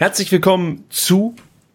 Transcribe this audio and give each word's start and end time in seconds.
Herzlich 0.00 0.32
willkommen 0.32 0.86
zu 0.88 1.34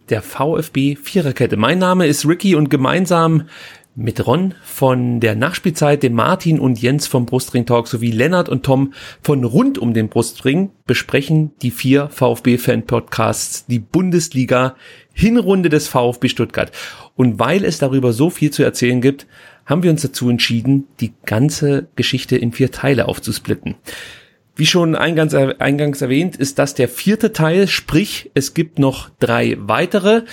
der 0.09 0.23
VfB 0.23 0.95
Viererkette. 0.95 1.57
Mein 1.57 1.77
Name 1.77 2.07
ist 2.07 2.27
Ricky 2.27 2.55
und 2.55 2.71
gemeinsam 2.71 3.49
mit 3.93 4.25
Ron 4.25 4.55
von 4.63 5.19
der 5.19 5.35
Nachspielzeit, 5.35 6.01
dem 6.01 6.13
Martin 6.13 6.59
und 6.59 6.81
Jens 6.81 7.05
vom 7.05 7.27
Brustring 7.27 7.67
Talk 7.67 7.87
sowie 7.87 8.09
Lennart 8.09 8.49
und 8.49 8.63
Tom 8.63 8.93
von 9.21 9.43
rund 9.43 9.77
um 9.77 9.93
den 9.93 10.09
Brustring 10.09 10.71
besprechen 10.87 11.51
die 11.61 11.69
vier 11.69 12.09
VfB 12.09 12.57
Fan 12.57 12.87
Podcasts 12.87 13.67
die 13.67 13.77
Bundesliga 13.77 14.75
Hinrunde 15.13 15.69
des 15.69 15.87
VfB 15.87 16.27
Stuttgart. 16.27 16.71
Und 17.13 17.37
weil 17.37 17.63
es 17.63 17.77
darüber 17.77 18.11
so 18.11 18.31
viel 18.31 18.49
zu 18.49 18.63
erzählen 18.63 19.01
gibt, 19.01 19.27
haben 19.67 19.83
wir 19.83 19.91
uns 19.91 20.01
dazu 20.01 20.31
entschieden, 20.31 20.87
die 20.99 21.13
ganze 21.27 21.89
Geschichte 21.95 22.37
in 22.37 22.53
vier 22.53 22.71
Teile 22.71 23.07
aufzusplitten. 23.07 23.75
Wie 24.57 24.65
schon 24.65 24.95
eingangs, 24.95 25.33
eingangs 25.33 26.01
erwähnt, 26.01 26.37
ist 26.37 26.59
das 26.59 26.73
der 26.75 26.87
vierte 26.87 27.33
Teil, 27.33 27.67
sprich 27.67 28.31
es 28.35 28.53
gibt 28.53 28.79
noch 28.79 29.09
drei 29.19 29.57
weitere 29.59 30.23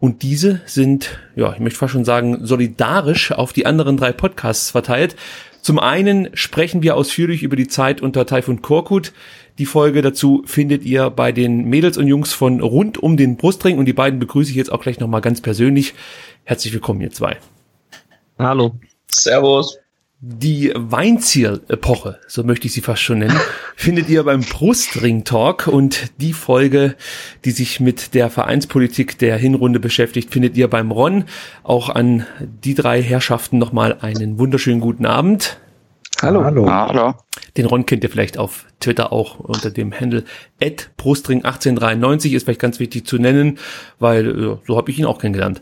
und 0.00 0.22
diese 0.22 0.60
sind, 0.66 1.20
ja, 1.36 1.52
ich 1.52 1.60
möchte 1.60 1.78
fast 1.78 1.92
schon 1.92 2.04
sagen, 2.04 2.44
solidarisch 2.44 3.30
auf 3.30 3.52
die 3.52 3.66
anderen 3.66 3.96
drei 3.96 4.10
Podcasts 4.10 4.72
verteilt. 4.72 5.14
Zum 5.60 5.78
einen 5.78 6.28
sprechen 6.34 6.82
wir 6.82 6.96
ausführlich 6.96 7.44
über 7.44 7.54
die 7.54 7.68
Zeit 7.68 8.00
unter 8.00 8.26
Taifun 8.26 8.62
Korkut. 8.62 9.12
Die 9.58 9.66
Folge 9.66 10.02
dazu 10.02 10.42
findet 10.44 10.82
ihr 10.82 11.08
bei 11.10 11.30
den 11.30 11.66
Mädels 11.66 11.98
und 11.98 12.08
Jungs 12.08 12.32
von 12.32 12.60
rund 12.60 12.98
um 12.98 13.16
den 13.16 13.36
Brustring 13.36 13.78
und 13.78 13.84
die 13.84 13.92
beiden 13.92 14.18
begrüße 14.18 14.50
ich 14.50 14.56
jetzt 14.56 14.72
auch 14.72 14.82
gleich 14.82 14.98
nochmal 14.98 15.20
ganz 15.20 15.40
persönlich. 15.40 15.94
Herzlich 16.42 16.72
willkommen, 16.72 17.00
ihr 17.00 17.12
zwei. 17.12 17.36
Hallo. 18.40 18.74
Servus. 19.08 19.78
Die 20.24 20.72
Weinziel-Epoche, 20.76 22.20
so 22.28 22.44
möchte 22.44 22.68
ich 22.68 22.72
sie 22.72 22.80
fast 22.80 23.02
schon 23.02 23.18
nennen, 23.18 23.40
findet 23.74 24.08
ihr 24.08 24.22
beim 24.22 24.42
Brustring 24.42 25.24
Talk 25.24 25.66
und 25.66 26.12
die 26.20 26.32
Folge, 26.32 26.94
die 27.44 27.50
sich 27.50 27.80
mit 27.80 28.14
der 28.14 28.30
Vereinspolitik 28.30 29.18
der 29.18 29.36
Hinrunde 29.36 29.80
beschäftigt, 29.80 30.32
findet 30.32 30.56
ihr 30.56 30.70
beim 30.70 30.92
Ron. 30.92 31.24
Auch 31.64 31.88
an 31.88 32.24
die 32.38 32.74
drei 32.74 33.02
Herrschaften 33.02 33.58
nochmal 33.58 33.98
einen 34.00 34.38
wunderschönen 34.38 34.78
guten 34.78 35.06
Abend. 35.06 35.58
Hallo. 36.22 36.44
Hallo. 36.44 36.70
Hallo. 36.70 37.14
Den 37.56 37.66
Ron 37.66 37.84
kennt 37.84 38.04
ihr 38.04 38.10
vielleicht 38.10 38.38
auf 38.38 38.66
Twitter 38.78 39.12
auch 39.12 39.40
unter 39.40 39.72
dem 39.72 39.92
Handle 39.92 40.22
brustring1893 40.60 42.34
ist 42.34 42.44
vielleicht 42.44 42.60
ganz 42.60 42.78
wichtig 42.78 43.08
zu 43.08 43.18
nennen, 43.18 43.58
weil 43.98 44.28
äh, 44.28 44.56
so 44.64 44.76
habe 44.76 44.92
ich 44.92 45.00
ihn 45.00 45.04
auch 45.04 45.18
kennengelernt. 45.18 45.60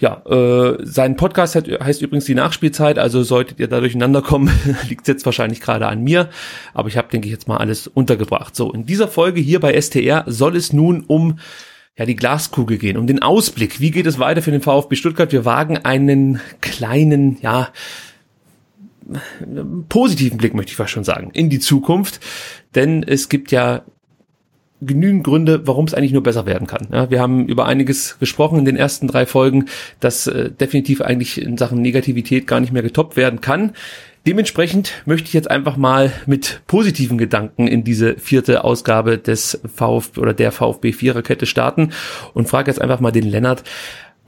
Ja, 0.00 0.22
äh, 0.24 0.78
sein 0.80 1.16
Podcast 1.16 1.56
hat, 1.56 1.68
heißt 1.68 2.00
übrigens 2.00 2.24
die 2.24 2.34
Nachspielzeit, 2.34 2.98
also 2.98 3.22
solltet 3.22 3.60
ihr 3.60 3.68
da 3.68 3.80
durcheinander 3.80 4.22
kommen, 4.22 4.50
liegt 4.88 5.06
jetzt 5.08 5.26
wahrscheinlich 5.26 5.60
gerade 5.60 5.86
an 5.86 6.02
mir, 6.02 6.30
aber 6.72 6.88
ich 6.88 6.96
habe, 6.96 7.08
denke 7.08 7.26
ich, 7.26 7.32
jetzt 7.32 7.46
mal 7.46 7.58
alles 7.58 7.86
untergebracht. 7.86 8.56
So, 8.56 8.72
in 8.72 8.86
dieser 8.86 9.08
Folge 9.08 9.42
hier 9.42 9.60
bei 9.60 9.78
STR 9.78 10.24
soll 10.26 10.56
es 10.56 10.72
nun 10.72 11.04
um 11.06 11.38
ja, 11.98 12.06
die 12.06 12.16
Glaskugel 12.16 12.78
gehen, 12.78 12.96
um 12.96 13.06
den 13.06 13.20
Ausblick. 13.20 13.78
Wie 13.78 13.90
geht 13.90 14.06
es 14.06 14.18
weiter 14.18 14.40
für 14.40 14.52
den 14.52 14.62
VfB 14.62 14.96
Stuttgart? 14.96 15.32
Wir 15.32 15.44
wagen 15.44 15.76
einen 15.76 16.40
kleinen, 16.62 17.36
ja, 17.42 17.68
positiven 19.88 20.38
Blick, 20.38 20.54
möchte 20.54 20.70
ich 20.70 20.76
fast 20.76 20.92
schon 20.92 21.04
sagen, 21.04 21.30
in 21.32 21.50
die 21.50 21.60
Zukunft. 21.60 22.20
Denn 22.74 23.02
es 23.02 23.28
gibt 23.28 23.52
ja 23.52 23.82
genügend 24.80 25.24
Gründe, 25.24 25.66
warum 25.66 25.86
es 25.86 25.94
eigentlich 25.94 26.12
nur 26.12 26.22
besser 26.22 26.46
werden 26.46 26.66
kann. 26.66 26.88
Ja, 26.92 27.10
wir 27.10 27.20
haben 27.20 27.46
über 27.46 27.66
einiges 27.66 28.18
gesprochen 28.18 28.60
in 28.60 28.64
den 28.64 28.76
ersten 28.76 29.08
drei 29.08 29.26
Folgen, 29.26 29.66
das 30.00 30.26
äh, 30.26 30.50
definitiv 30.50 31.00
eigentlich 31.00 31.40
in 31.40 31.56
Sachen 31.58 31.82
Negativität 31.82 32.46
gar 32.46 32.60
nicht 32.60 32.72
mehr 32.72 32.82
getoppt 32.82 33.16
werden 33.16 33.40
kann. 33.40 33.72
Dementsprechend 34.26 34.92
möchte 35.06 35.26
ich 35.26 35.32
jetzt 35.32 35.50
einfach 35.50 35.76
mal 35.76 36.12
mit 36.26 36.60
positiven 36.66 37.18
Gedanken 37.18 37.66
in 37.66 37.82
diese 37.82 38.16
vierte 38.16 38.62
Ausgabe 38.62 39.16
des 39.16 39.60
VfB 39.74 40.20
oder 40.20 40.34
der 40.34 40.52
VfB 40.52 40.92
Viererkette 40.92 41.46
starten 41.46 41.92
und 42.34 42.48
frage 42.48 42.70
jetzt 42.70 42.80
einfach 42.80 43.00
mal 43.00 43.10
den 43.10 43.24
Lennart, 43.24 43.64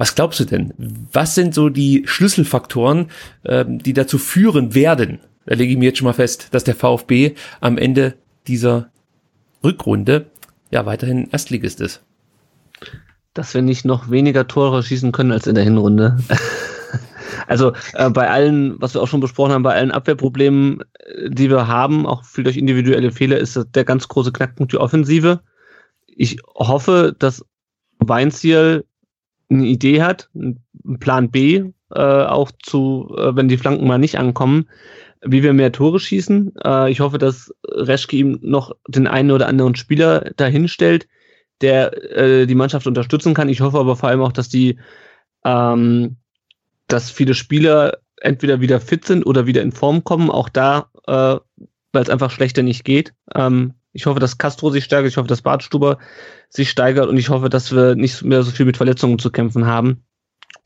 was 0.01 0.15
glaubst 0.15 0.41
du 0.41 0.47
denn? 0.47 0.73
Was 1.13 1.35
sind 1.35 1.55
so 1.55 1.69
die 1.69 2.05
Schlüsselfaktoren, 2.07 3.11
ähm, 3.45 3.81
die 3.81 3.93
dazu 3.93 4.17
führen 4.17 4.75
werden? 4.75 5.21
Da 5.45 5.55
lege 5.57 5.73
ich 5.73 5.79
mir 5.79 5.85
jetzt 5.91 5.99
schon 5.99 6.07
mal 6.07 6.15
fest, 6.15 6.49
dass 6.53 6.65
der 6.65 6.75
VfB 6.75 7.35
am 7.61 7.77
Ende 7.77 8.15
dieser 8.47 8.89
Rückrunde 9.63 10.31
ja 10.71 10.87
weiterhin 10.87 11.29
Erstligist 11.31 11.83
ist. 11.83 12.03
Dass 13.35 13.53
wir 13.53 13.61
nicht 13.61 13.85
noch 13.85 14.11
weniger 14.11 14.49
Tore 14.49 14.83
schießen 14.83 15.13
können 15.13 15.33
als 15.33 15.47
in 15.47 15.55
der 15.55 15.65
Hinrunde. 15.65 16.17
also 17.47 17.75
äh, 17.93 18.09
bei 18.09 18.31
allen, 18.31 18.81
was 18.81 18.95
wir 18.95 19.03
auch 19.03 19.09
schon 19.09 19.21
besprochen 19.21 19.53
haben, 19.53 19.63
bei 19.63 19.75
allen 19.75 19.91
Abwehrproblemen, 19.91 20.81
äh, 20.95 21.29
die 21.29 21.51
wir 21.51 21.69
haben, 21.69 22.07
auch 22.07 22.25
viel 22.25 22.45
durch 22.45 22.57
individuelle 22.57 23.13
Fehler, 23.13 23.37
ist 23.37 23.61
der 23.75 23.85
ganz 23.85 24.09
große 24.09 24.33
Knackpunkt 24.33 24.73
die 24.73 24.79
Offensive. 24.79 25.41
Ich 26.07 26.39
hoffe, 26.55 27.15
dass 27.19 27.45
Weinziel 27.99 28.87
eine 29.51 29.67
Idee 29.67 30.03
hat, 30.03 30.29
einen 30.35 30.63
Plan 30.99 31.31
B, 31.31 31.65
äh, 31.93 32.01
auch 32.01 32.51
zu, 32.63 33.15
äh, 33.19 33.35
wenn 33.35 33.49
die 33.49 33.57
Flanken 33.59 33.87
mal 33.87 33.99
nicht 33.99 34.19
ankommen, 34.19 34.69
wie 35.23 35.43
wir 35.43 35.53
mehr 35.53 35.73
Tore 35.73 36.01
schießen. 36.01 36.55
Äh, 36.65 36.91
ich 36.91 37.01
hoffe, 37.01 37.19
dass 37.19 37.53
Reschke 37.67 38.17
ihm 38.17 38.39
noch 38.43 38.75
den 38.89 39.07
einen 39.07 39.31
oder 39.31 39.49
anderen 39.49 39.75
Spieler 39.75 40.31
dahinstellt, 40.37 41.09
der 41.61 42.17
äh, 42.17 42.47
die 42.47 42.55
Mannschaft 42.55 42.87
unterstützen 42.87 43.35
kann. 43.35 43.49
Ich 43.49 43.61
hoffe 43.61 43.79
aber 43.79 43.97
vor 43.97 44.09
allem 44.09 44.23
auch, 44.23 44.33
dass 44.33 44.49
die, 44.49 44.79
ähm, 45.45 46.17
dass 46.87 47.11
viele 47.11 47.35
Spieler 47.35 47.99
entweder 48.21 48.61
wieder 48.61 48.81
fit 48.81 49.05
sind 49.05 49.25
oder 49.25 49.47
wieder 49.47 49.63
in 49.63 49.73
Form 49.73 50.05
kommen. 50.05 50.31
Auch 50.31 50.49
da, 50.49 50.91
äh, 51.07 51.37
weil 51.93 52.03
es 52.03 52.11
einfach 52.11 52.31
schlechter 52.31 52.63
nicht 52.63 52.85
geht. 52.85 53.13
Ähm, 53.35 53.75
ich 53.93 54.07
hoffe, 54.07 54.21
dass 54.21 54.39
Castro 54.39 54.71
sich 54.71 54.85
steigert. 54.85 55.11
Ich 55.11 55.17
hoffe, 55.17 55.29
dass 55.29 55.43
Bartstuber 55.43 55.99
sich 56.49 56.71
steigert. 56.71 57.09
Und 57.09 57.17
ich 57.17 57.29
hoffe, 57.29 57.49
dass 57.49 57.73
wir 57.75 57.95
nicht 57.95 58.23
mehr 58.23 58.43
so 58.43 58.51
viel 58.51 58.67
mit 58.67 58.77
Verletzungen 58.77 59.19
zu 59.19 59.31
kämpfen 59.31 59.67
haben. 59.67 60.05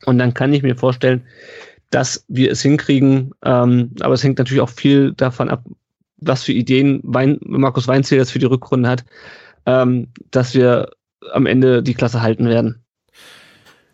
Und 0.05 0.17
dann 0.19 0.33
kann 0.33 0.53
ich 0.53 0.63
mir 0.63 0.75
vorstellen, 0.75 1.25
dass 1.89 2.25
wir 2.27 2.51
es 2.51 2.61
hinkriegen. 2.61 3.33
Ähm, 3.43 3.91
aber 3.99 4.13
es 4.13 4.23
hängt 4.23 4.37
natürlich 4.37 4.61
auch 4.61 4.69
viel 4.69 5.13
davon 5.13 5.49
ab, 5.49 5.63
was 6.17 6.43
für 6.43 6.53
Ideen 6.53 7.01
Wein, 7.03 7.39
Markus 7.41 7.87
Weinziel 7.87 8.17
jetzt 8.17 8.31
für 8.31 8.39
die 8.39 8.45
Rückrunde 8.45 8.89
hat, 8.89 9.05
ähm, 9.65 10.09
dass 10.31 10.53
wir 10.53 10.89
am 11.31 11.45
Ende 11.45 11.81
die 11.81 11.93
Klasse 11.93 12.21
halten 12.21 12.47
werden. 12.47 12.84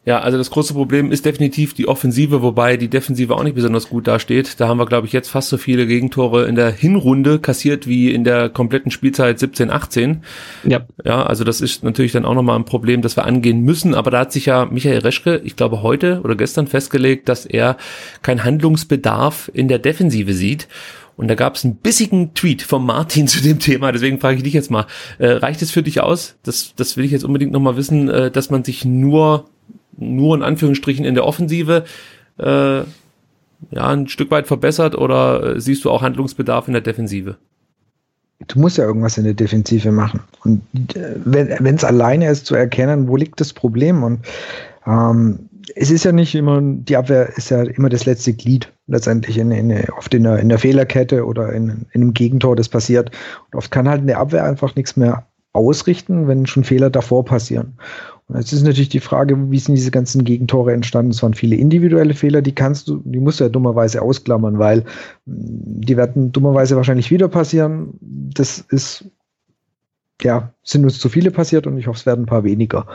Ja, 0.04 0.20
also 0.20 0.40
das 0.40 0.50
große 0.50 0.74
Problem 0.74 1.12
ist 1.12 1.26
definitiv 1.26 1.76
die 1.76 1.88
Offensive, 1.88 2.42
wobei 2.42 2.76
die 2.76 2.88
Defensive 2.88 3.36
auch 3.36 3.44
nicht 3.44 3.54
besonders 3.54 3.88
gut 3.88 4.08
dasteht. 4.08 4.60
Da 4.60 4.68
haben 4.68 4.80
wir, 4.80 4.88
glaube 4.88 5.06
ich, 5.06 5.14
jetzt 5.14 5.30
fast 5.30 5.50
so 5.50 5.58
viele 5.58 5.86
Gegentore 5.86 6.46
in 6.46 6.56
der 6.56 6.72
Hinrunde 6.72 7.38
kassiert 7.38 7.86
wie 7.86 8.12
in 8.12 8.24
der 8.24 8.50
kompletten 8.50 8.90
Spielzeit 8.90 9.38
17, 9.38 9.70
18. 9.70 10.24
Ja. 10.64 10.88
Ja, 11.06 11.24
also 11.24 11.44
das 11.44 11.62
ist 11.62 11.84
natürlich 11.84 12.14
dann 12.14 12.26
auch 12.26 12.34
nochmal 12.34 12.56
ein 12.56 12.66
Problem, 12.66 13.04
das 13.04 13.16
wir 13.16 13.26
angehen 13.26 13.62
müssen. 13.62 13.94
Aber 13.94 14.10
da 14.10 14.22
hat 14.22 14.32
sich 14.32 14.48
ja 14.48 14.66
Michael 14.66 15.00
Reschke, 15.00 15.40
ich 15.44 15.56
glaube, 15.56 15.84
heute 15.84 16.22
oder 16.24 16.36
gestern 16.36 16.66
festgelegt, 16.66 17.30
dass 17.30 17.46
er 17.46 17.78
keinen 18.24 18.44
Handlungsbedarf 18.44 19.52
in 19.54 19.68
der 19.68 19.78
Defensive 19.78 20.34
sieht. 20.34 20.68
Und 21.16 21.28
da 21.28 21.36
gab 21.36 21.54
es 21.56 21.64
einen 21.64 21.76
bissigen 21.76 22.34
Tweet 22.34 22.64
von 22.64 22.84
Martin 22.84 23.28
zu 23.28 23.40
dem 23.44 23.60
Thema. 23.60 23.92
Deswegen 23.92 24.20
frage 24.20 24.38
ich 24.38 24.44
dich 24.44 24.54
jetzt 24.54 24.72
mal, 24.72 24.88
äh, 25.20 25.28
reicht 25.28 25.62
es 25.62 25.70
für 25.70 25.84
dich 25.84 26.02
aus? 26.02 26.38
Das, 26.42 26.74
das 26.76 26.98
will 26.98 27.06
ich 27.06 27.12
jetzt 27.12 27.24
unbedingt 27.24 27.52
nochmal 27.52 27.78
wissen, 27.78 28.10
äh, 28.10 28.32
dass 28.32 28.50
man 28.50 28.64
sich 28.64 28.84
nur 28.84 29.46
nur 29.98 30.36
in 30.36 30.44
Anführungsstrichen 30.44 31.06
in 31.06 31.16
der 31.16 31.26
Offensive 31.26 31.86
äh, 32.38 32.80
ja 33.70 33.88
ein 33.88 34.08
Stück 34.08 34.32
weit 34.32 34.48
verbessert 34.48 34.96
oder 34.96 35.56
äh, 35.56 35.60
siehst 35.62 35.86
du 35.86 35.92
auch 35.92 36.02
Handlungsbedarf 36.02 36.68
in 36.68 36.74
der 36.74 36.82
Defensive? 36.82 37.38
Du 38.48 38.60
musst 38.60 38.78
ja 38.78 38.86
irgendwas 38.86 39.18
in 39.18 39.24
der 39.24 39.36
Defensive 39.36 39.92
machen. 39.92 40.22
Und 40.44 40.64
äh, 40.96 41.16
wenn 41.24 41.76
es 41.76 41.84
alleine 41.84 42.30
ist, 42.30 42.48
zu 42.48 42.56
erkennen, 42.56 43.08
wo 43.08 43.16
liegt 43.16 43.40
das 43.40 43.54
Problem. 43.54 44.04
Und 44.04 44.22
ähm, 44.88 45.50
es 45.76 45.92
ist 45.92 46.06
ja 46.06 46.12
nicht 46.12 46.34
immer, 46.34 46.60
die 46.62 46.98
Abwehr 46.98 47.30
ist 47.38 47.52
ja 47.52 47.62
immer 47.62 47.90
das 47.90 48.06
letzte 48.06 48.34
Glied 48.34 48.72
letztendlich 48.88 49.38
in, 49.38 49.52
in, 49.52 49.90
oft 49.92 50.14
in 50.14 50.24
der, 50.24 50.40
in 50.40 50.50
der 50.50 50.58
Fehlerkette 50.58 51.26
oder 51.26 51.54
in, 51.54 51.86
in 51.92 52.02
einem 52.02 52.14
Gegentor, 52.14 52.56
das 52.56 52.68
passiert. 52.68 53.12
Und 53.52 53.58
oft 53.58 53.70
kann 53.70 53.88
halt 53.88 54.02
in 54.02 54.08
der 54.08 54.20
Abwehr 54.20 54.44
einfach 54.44 54.76
nichts 54.76 54.98
mehr 54.98 55.28
ausrichten, 55.54 56.28
wenn 56.28 56.46
schon 56.46 56.64
Fehler 56.64 56.90
davor 56.90 57.26
passieren. 57.26 57.74
Jetzt 58.34 58.54
ist 58.54 58.64
natürlich 58.64 58.90
die 58.90 59.02
Frage, 59.02 59.52
wie 59.52 59.60
sind 59.60 59.76
diese 59.76 59.92
ganzen 59.92 60.24
Gegentore 60.24 60.74
entstanden? 60.74 61.12
Es 61.12 61.22
waren 61.22 61.34
viele 61.34 61.56
individuelle 61.56 62.14
Fehler, 62.14 62.42
die 62.42 62.56
kannst 62.56 62.88
du, 62.88 63.02
die 63.04 63.20
musst 63.20 63.40
du 63.40 63.44
ja 63.44 63.50
dummerweise 63.50 64.02
ausklammern, 64.02 64.60
weil 64.60 64.82
mm, 65.26 65.82
die 65.82 65.98
werden 65.98 66.32
dummerweise 66.32 66.76
wahrscheinlich 66.76 67.12
wieder 67.12 67.28
passieren. 67.28 67.94
Das 68.00 68.60
ist, 68.60 69.06
ja, 70.22 70.54
sind 70.64 70.84
uns 70.84 71.00
zu 71.00 71.10
viele 71.10 71.32
passiert 71.32 71.68
und 71.68 71.78
ich 71.78 71.88
hoffe, 71.88 72.00
es 72.00 72.06
werden 72.06 72.24
ein 72.24 72.28
paar 72.28 72.44
weniger. 72.44 72.88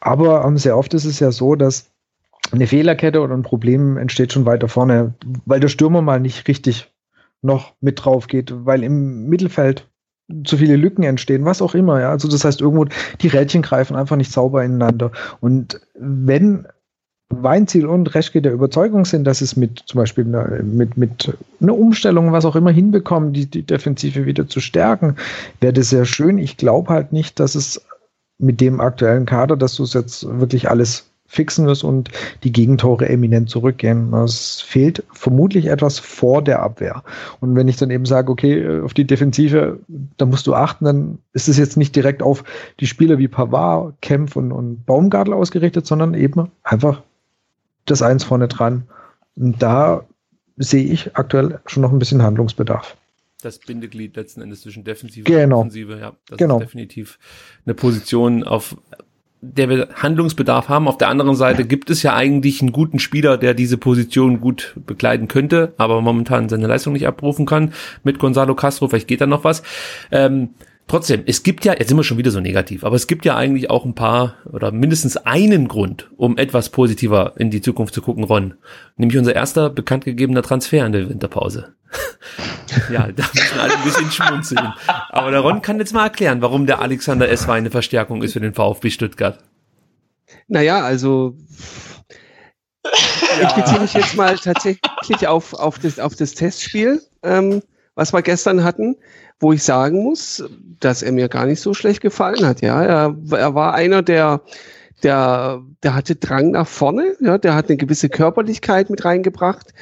Aber 0.00 0.44
um, 0.44 0.56
sehr 0.56 0.76
oft 0.76 0.94
ist 0.94 1.06
es 1.06 1.18
ja 1.18 1.32
so, 1.32 1.56
dass 1.56 1.90
eine 2.52 2.66
Fehlerkette 2.66 3.20
oder 3.20 3.34
ein 3.34 3.42
Problem 3.42 3.96
entsteht 3.96 4.32
schon 4.32 4.46
weiter 4.46 4.68
vorne, 4.68 5.14
weil 5.46 5.60
der 5.60 5.68
Stürmer 5.68 6.02
mal 6.02 6.20
nicht 6.20 6.46
richtig 6.46 6.92
noch 7.42 7.72
mit 7.80 8.04
drauf 8.04 8.26
geht, 8.26 8.52
weil 8.64 8.84
im 8.84 9.26
Mittelfeld 9.26 9.88
zu 10.44 10.56
viele 10.56 10.76
Lücken 10.76 11.02
entstehen, 11.02 11.44
was 11.44 11.60
auch 11.60 11.74
immer, 11.74 12.00
ja. 12.00 12.10
Also 12.10 12.28
das 12.28 12.44
heißt, 12.44 12.60
irgendwo 12.60 12.86
die 13.20 13.28
Rädchen 13.28 13.62
greifen 13.62 13.96
einfach 13.96 14.16
nicht 14.16 14.32
sauber 14.32 14.64
ineinander. 14.64 15.12
Und 15.40 15.80
wenn 15.94 16.66
Weinziel 17.30 17.86
und 17.86 18.14
Reschke 18.14 18.42
der 18.42 18.52
Überzeugung 18.52 19.04
sind, 19.04 19.24
dass 19.24 19.40
es 19.40 19.56
mit 19.56 19.82
zum 19.86 19.98
Beispiel 19.98 20.24
eine, 20.24 20.62
mit, 20.62 20.96
mit 20.96 21.36
einer 21.60 21.76
Umstellung, 21.76 22.32
was 22.32 22.44
auch 22.44 22.56
immer 22.56 22.70
hinbekommen, 22.70 23.32
die, 23.32 23.46
die 23.46 23.62
Defensive 23.62 24.24
wieder 24.26 24.46
zu 24.46 24.60
stärken, 24.60 25.16
wäre 25.60 25.72
das 25.72 25.90
sehr 25.90 26.04
schön. 26.04 26.38
Ich 26.38 26.56
glaube 26.56 26.92
halt 26.92 27.12
nicht, 27.12 27.40
dass 27.40 27.54
es 27.54 27.84
mit 28.38 28.60
dem 28.60 28.80
aktuellen 28.80 29.26
Kader, 29.26 29.56
dass 29.56 29.76
du 29.76 29.84
es 29.84 29.94
jetzt 29.94 30.26
wirklich 30.40 30.68
alles 30.70 31.10
fixen 31.34 31.66
wirst 31.66 31.84
und 31.84 32.10
die 32.42 32.52
Gegentore 32.52 33.08
eminent 33.08 33.50
zurückgehen. 33.50 34.12
Es 34.14 34.60
fehlt 34.60 35.04
vermutlich 35.12 35.66
etwas 35.66 35.98
vor 35.98 36.42
der 36.42 36.62
Abwehr. 36.62 37.02
Und 37.40 37.56
wenn 37.56 37.68
ich 37.68 37.76
dann 37.76 37.90
eben 37.90 38.06
sage, 38.06 38.30
okay, 38.30 38.80
auf 38.80 38.94
die 38.94 39.06
Defensive, 39.06 39.78
da 40.16 40.26
musst 40.26 40.46
du 40.46 40.54
achten, 40.54 40.84
dann 40.84 41.18
ist 41.32 41.48
es 41.48 41.58
jetzt 41.58 41.76
nicht 41.76 41.94
direkt 41.96 42.22
auf 42.22 42.44
die 42.80 42.86
Spieler 42.86 43.18
wie 43.18 43.28
Pavard, 43.28 43.94
Kempf 44.00 44.36
und, 44.36 44.52
und 44.52 44.86
Baumgartel 44.86 45.34
ausgerichtet, 45.34 45.86
sondern 45.86 46.14
eben 46.14 46.50
einfach 46.62 47.02
das 47.86 48.02
Eins 48.02 48.24
vorne 48.24 48.48
dran. 48.48 48.84
Und 49.36 49.62
da 49.62 50.04
sehe 50.56 50.84
ich 50.84 51.16
aktuell 51.16 51.60
schon 51.66 51.82
noch 51.82 51.92
ein 51.92 51.98
bisschen 51.98 52.22
Handlungsbedarf 52.22 52.96
das 53.44 53.58
Bindeglied 53.58 54.16
letzten 54.16 54.40
Endes 54.40 54.62
zwischen 54.62 54.84
Defensive 54.84 55.24
genau. 55.24 55.60
und 55.60 55.66
Offensive. 55.68 55.98
Ja, 55.98 56.16
das 56.28 56.38
genau. 56.38 56.56
ist 56.56 56.62
definitiv 56.62 57.18
eine 57.66 57.74
Position, 57.74 58.42
auf 58.42 58.76
der 59.52 59.68
wir 59.68 59.88
Handlungsbedarf 59.94 60.68
haben. 60.68 60.88
Auf 60.88 60.98
der 60.98 61.08
anderen 61.08 61.34
Seite 61.34 61.64
gibt 61.64 61.90
es 61.90 62.02
ja 62.02 62.14
eigentlich 62.14 62.60
einen 62.60 62.72
guten 62.72 62.98
Spieler, 62.98 63.36
der 63.36 63.54
diese 63.54 63.78
Position 63.78 64.40
gut 64.40 64.74
bekleiden 64.86 65.28
könnte, 65.28 65.74
aber 65.76 66.00
momentan 66.00 66.48
seine 66.48 66.66
Leistung 66.66 66.94
nicht 66.94 67.06
abrufen 67.06 67.46
kann. 67.46 67.72
Mit 68.02 68.18
Gonzalo 68.18 68.54
Castro, 68.54 68.88
vielleicht 68.88 69.08
geht 69.08 69.20
da 69.20 69.26
noch 69.26 69.44
was. 69.44 69.62
Ähm, 70.10 70.50
Trotzdem, 70.86 71.22
es 71.26 71.42
gibt 71.42 71.64
ja, 71.64 71.72
jetzt 71.72 71.88
sind 71.88 71.96
wir 71.96 72.04
schon 72.04 72.18
wieder 72.18 72.30
so 72.30 72.40
negativ, 72.40 72.84
aber 72.84 72.94
es 72.94 73.06
gibt 73.06 73.24
ja 73.24 73.36
eigentlich 73.36 73.70
auch 73.70 73.86
ein 73.86 73.94
paar 73.94 74.36
oder 74.52 74.70
mindestens 74.70 75.16
einen 75.16 75.66
Grund, 75.66 76.10
um 76.16 76.36
etwas 76.36 76.68
positiver 76.68 77.32
in 77.38 77.50
die 77.50 77.62
Zukunft 77.62 77.94
zu 77.94 78.02
gucken, 78.02 78.24
Ron. 78.24 78.54
Nämlich 78.96 79.16
unser 79.16 79.34
erster 79.34 79.70
bekannt 79.70 80.04
gegebener 80.04 80.42
Transfer 80.42 80.84
in 80.84 80.92
der 80.92 81.08
Winterpause. 81.08 81.74
ja, 82.92 83.10
da 83.12 83.24
müssen 83.34 83.60
alle 83.60 83.76
ein 83.76 83.84
bisschen 83.84 84.10
schmunzeln. 84.10 84.74
Aber 85.08 85.30
der 85.30 85.40
Ron 85.40 85.62
kann 85.62 85.78
jetzt 85.78 85.94
mal 85.94 86.04
erklären, 86.04 86.42
warum 86.42 86.66
der 86.66 86.80
Alexander 86.80 87.28
S. 87.30 87.48
eine 87.48 87.70
Verstärkung 87.70 88.22
ist 88.22 88.34
für 88.34 88.40
den 88.40 88.52
VfB 88.52 88.90
Stuttgart. 88.90 89.38
Naja, 90.48 90.82
also 90.82 91.36
ich 93.42 93.54
beziehe 93.54 93.80
mich 93.80 93.94
jetzt 93.94 94.16
mal 94.16 94.36
tatsächlich 94.36 95.26
auf, 95.26 95.54
auf, 95.54 95.78
das, 95.78 95.98
auf 95.98 96.14
das 96.14 96.34
Testspiel, 96.34 97.00
ähm, 97.22 97.62
was 97.94 98.12
wir 98.12 98.22
gestern 98.22 98.64
hatten 98.64 98.96
wo 99.40 99.52
ich 99.52 99.62
sagen 99.62 100.02
muss, 100.02 100.44
dass 100.80 101.02
er 101.02 101.12
mir 101.12 101.28
gar 101.28 101.46
nicht 101.46 101.60
so 101.60 101.74
schlecht 101.74 102.00
gefallen 102.00 102.46
hat. 102.46 102.60
Ja, 102.60 102.82
er, 102.82 103.16
er 103.32 103.54
war 103.54 103.74
einer, 103.74 104.02
der, 104.02 104.42
der, 105.02 105.62
der 105.82 105.94
hatte 105.94 106.16
Drang 106.16 106.52
nach 106.52 106.66
vorne, 106.66 107.14
ja, 107.20 107.38
der 107.38 107.54
hat 107.54 107.68
eine 107.68 107.76
gewisse 107.76 108.08
Körperlichkeit 108.08 108.90
mit 108.90 109.04
reingebracht. 109.04 109.74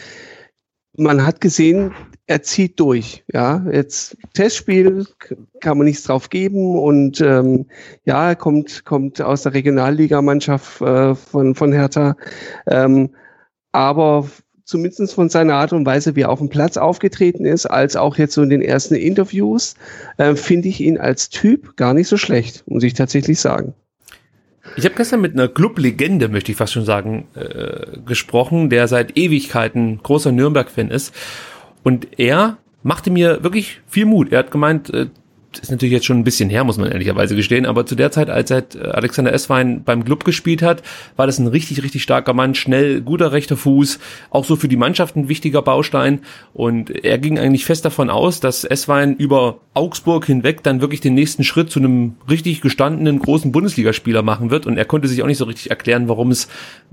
Man 0.97 1.25
hat 1.25 1.41
gesehen, 1.41 1.94
er 2.26 2.43
zieht 2.43 2.79
durch. 2.79 3.25
Ja, 3.32 3.64
jetzt 3.70 4.17
Testspiel 4.35 5.06
kann 5.61 5.79
man 5.79 5.87
nichts 5.87 6.05
drauf 6.05 6.29
geben 6.29 6.79
und 6.79 7.20
ähm, 7.20 7.67
ja, 8.05 8.31
er 8.31 8.37
kommt 8.37 8.85
kommt 8.85 9.20
aus 9.20 9.43
der 9.43 9.55
Regionalligamannschaft 9.55 10.81
äh, 10.82 11.14
von 11.14 11.55
von 11.55 11.73
Hertha, 11.73 12.17
ähm, 12.67 13.14
aber 13.73 14.29
zumindest 14.72 15.14
von 15.14 15.28
seiner 15.28 15.54
Art 15.54 15.72
und 15.72 15.86
Weise, 15.86 16.16
wie 16.16 16.22
er 16.22 16.30
auf 16.30 16.38
dem 16.40 16.48
Platz 16.48 16.76
aufgetreten 16.76 17.44
ist, 17.44 17.66
als 17.66 17.94
auch 17.94 18.16
jetzt 18.16 18.34
so 18.34 18.42
in 18.42 18.50
den 18.50 18.62
ersten 18.62 18.94
Interviews, 18.94 19.76
äh, 20.16 20.34
finde 20.34 20.69
ich 20.69 20.80
ihn 20.80 20.98
als 20.98 21.28
Typ 21.28 21.76
gar 21.76 21.94
nicht 21.94 22.08
so 22.08 22.16
schlecht, 22.16 22.64
muss 22.66 22.82
ich 22.82 22.94
tatsächlich 22.94 23.38
sagen. 23.38 23.74
Ich 24.76 24.84
habe 24.84 24.94
gestern 24.94 25.20
mit 25.20 25.34
einer 25.34 25.48
Club-Legende, 25.48 26.28
möchte 26.28 26.52
ich 26.52 26.56
fast 26.56 26.72
schon 26.72 26.84
sagen, 26.84 27.26
äh, 27.34 27.98
gesprochen, 28.06 28.70
der 28.70 28.88
seit 28.88 29.16
Ewigkeiten 29.19 30.00
großer 30.02 30.32
Nürnberg-Fan 30.32 30.90
ist. 30.90 31.14
Und 31.82 32.18
er 32.18 32.56
machte 32.82 33.10
mir 33.10 33.42
wirklich 33.42 33.80
viel 33.86 34.06
Mut. 34.06 34.32
Er 34.32 34.40
hat 34.40 34.50
gemeint, 34.50 34.92
äh, 34.94 35.06
ist 35.58 35.70
natürlich 35.70 35.93
jetzt 35.93 36.06
schon 36.06 36.19
ein 36.19 36.25
bisschen 36.25 36.50
her, 36.50 36.64
muss 36.64 36.78
man 36.78 36.90
ehrlicherweise 36.90 37.37
gestehen, 37.37 37.66
aber 37.66 37.87
zu 37.87 37.94
der 37.94 38.10
Zeit, 38.10 38.31
als 38.31 38.50
er 38.50 38.64
äh, 38.75 38.88
Alexander 38.90 39.32
Esswein 39.32 39.82
beim 39.84 40.04
Club 40.04 40.25
gespielt 40.25 40.62
hat, 40.62 40.82
war 41.16 41.26
das 41.26 41.38
ein 41.38 41.46
richtig, 41.46 41.82
richtig 41.82 42.02
starker 42.02 42.32
Mann, 42.32 42.54
schnell, 42.54 43.00
guter 43.00 43.32
rechter 43.32 43.56
Fuß, 43.56 43.99
auch 44.31 44.44
so 44.44 44.56
für 44.56 44.69
die 44.69 44.76
Mannschaft 44.76 45.16
ein 45.16 45.28
wichtiger 45.28 45.62
Baustein. 45.62 46.20
Und 46.54 46.90
er 46.90 47.19
ging 47.19 47.38
eigentlich 47.38 47.64
fest 47.64 47.84
davon 47.84 48.10
aus, 48.10 48.40
dass 48.40 48.64
Esswein 48.64 49.16
über 49.16 49.60
Augsburg 49.75 50.26
hinweg 50.26 50.62
dann 50.62 50.81
wirklich 50.81 51.00
den 51.00 51.14
nächsten 51.14 51.44
Schritt 51.44 51.70
zu 51.70 51.81
einem 51.81 52.14
richtig 52.28 52.60
gestandenen 52.60 53.19
großen 53.19 53.52
Bundesligaspieler 53.52 54.22
machen 54.22 54.50
wird. 54.50 54.66
Und 54.66 54.76
er 54.76 54.84
konnte 54.84 55.08
sich 55.08 55.22
auch 55.22 55.26
nicht 55.26 55.38
so 55.38 55.44
richtig 55.44 55.70
erklären, 55.70 56.08
warum 56.08 56.31
es 56.31 56.49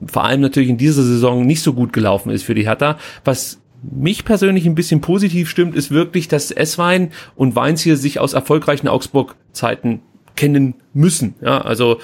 vor 0.06 0.26
allem 0.26 0.42
natürlich 0.42 0.70
in 0.70 0.78
dieser 0.78 1.04
Saison 1.04 1.46
nicht 1.46 1.62
so 1.62 1.74
gut 1.74 1.94
gelaufen 1.94 2.30
ist 2.30 2.44
für 2.44 2.56
die 2.56 2.68
Hertha, 2.68 2.98
was 3.24 3.60
mich 3.82 4.26
persönlich 4.26 4.66
ein 4.66 4.76
bisschen 4.76 5.02
positiv 5.02 5.50
stimmt, 5.50 5.76
ist 5.76 5.92
wirklich, 5.92 6.28
dass 6.28 6.52
Esswein 6.52 7.12
und 7.36 7.56
Weins 7.56 7.82
hier 7.82 7.98
sich 7.98 8.20
aus 8.20 8.34
erfolgreichen 8.34 8.88
Augsburg-Zeiten 8.88 10.02
kennen 10.36 10.76
müssen. 10.94 11.36
Ja, 11.42 11.62
also 11.62 12.00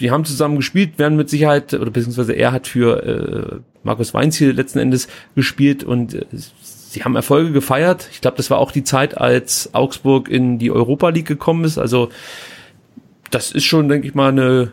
die 0.00 0.10
haben 0.10 0.24
zusammen 0.24 0.56
gespielt, 0.56 0.98
werden 0.98 1.16
mit 1.16 1.28
Sicherheit, 1.28 1.74
oder 1.74 1.90
beziehungsweise 1.90 2.32
er 2.32 2.52
hat 2.52 2.66
für 2.66 3.02
äh, 3.04 3.60
Markus 3.82 4.14
Weinz 4.14 4.36
hier 4.36 4.52
letzten 4.52 4.78
Endes 4.78 5.08
gespielt 5.34 5.84
und 5.84 6.14
äh, 6.14 6.24
sie 6.32 7.04
haben 7.04 7.16
Erfolge 7.16 7.52
gefeiert. 7.52 8.08
Ich 8.10 8.20
glaube, 8.20 8.36
das 8.36 8.50
war 8.50 8.58
auch 8.58 8.72
die 8.72 8.84
Zeit, 8.84 9.18
als 9.18 9.74
Augsburg 9.74 10.28
in 10.28 10.58
die 10.58 10.70
Europa 10.70 11.10
League 11.10 11.28
gekommen 11.28 11.64
ist. 11.64 11.78
Also 11.78 12.08
das 13.30 13.52
ist 13.52 13.64
schon, 13.64 13.88
denke 13.88 14.08
ich 14.08 14.14
mal, 14.14 14.30
eine 14.30 14.72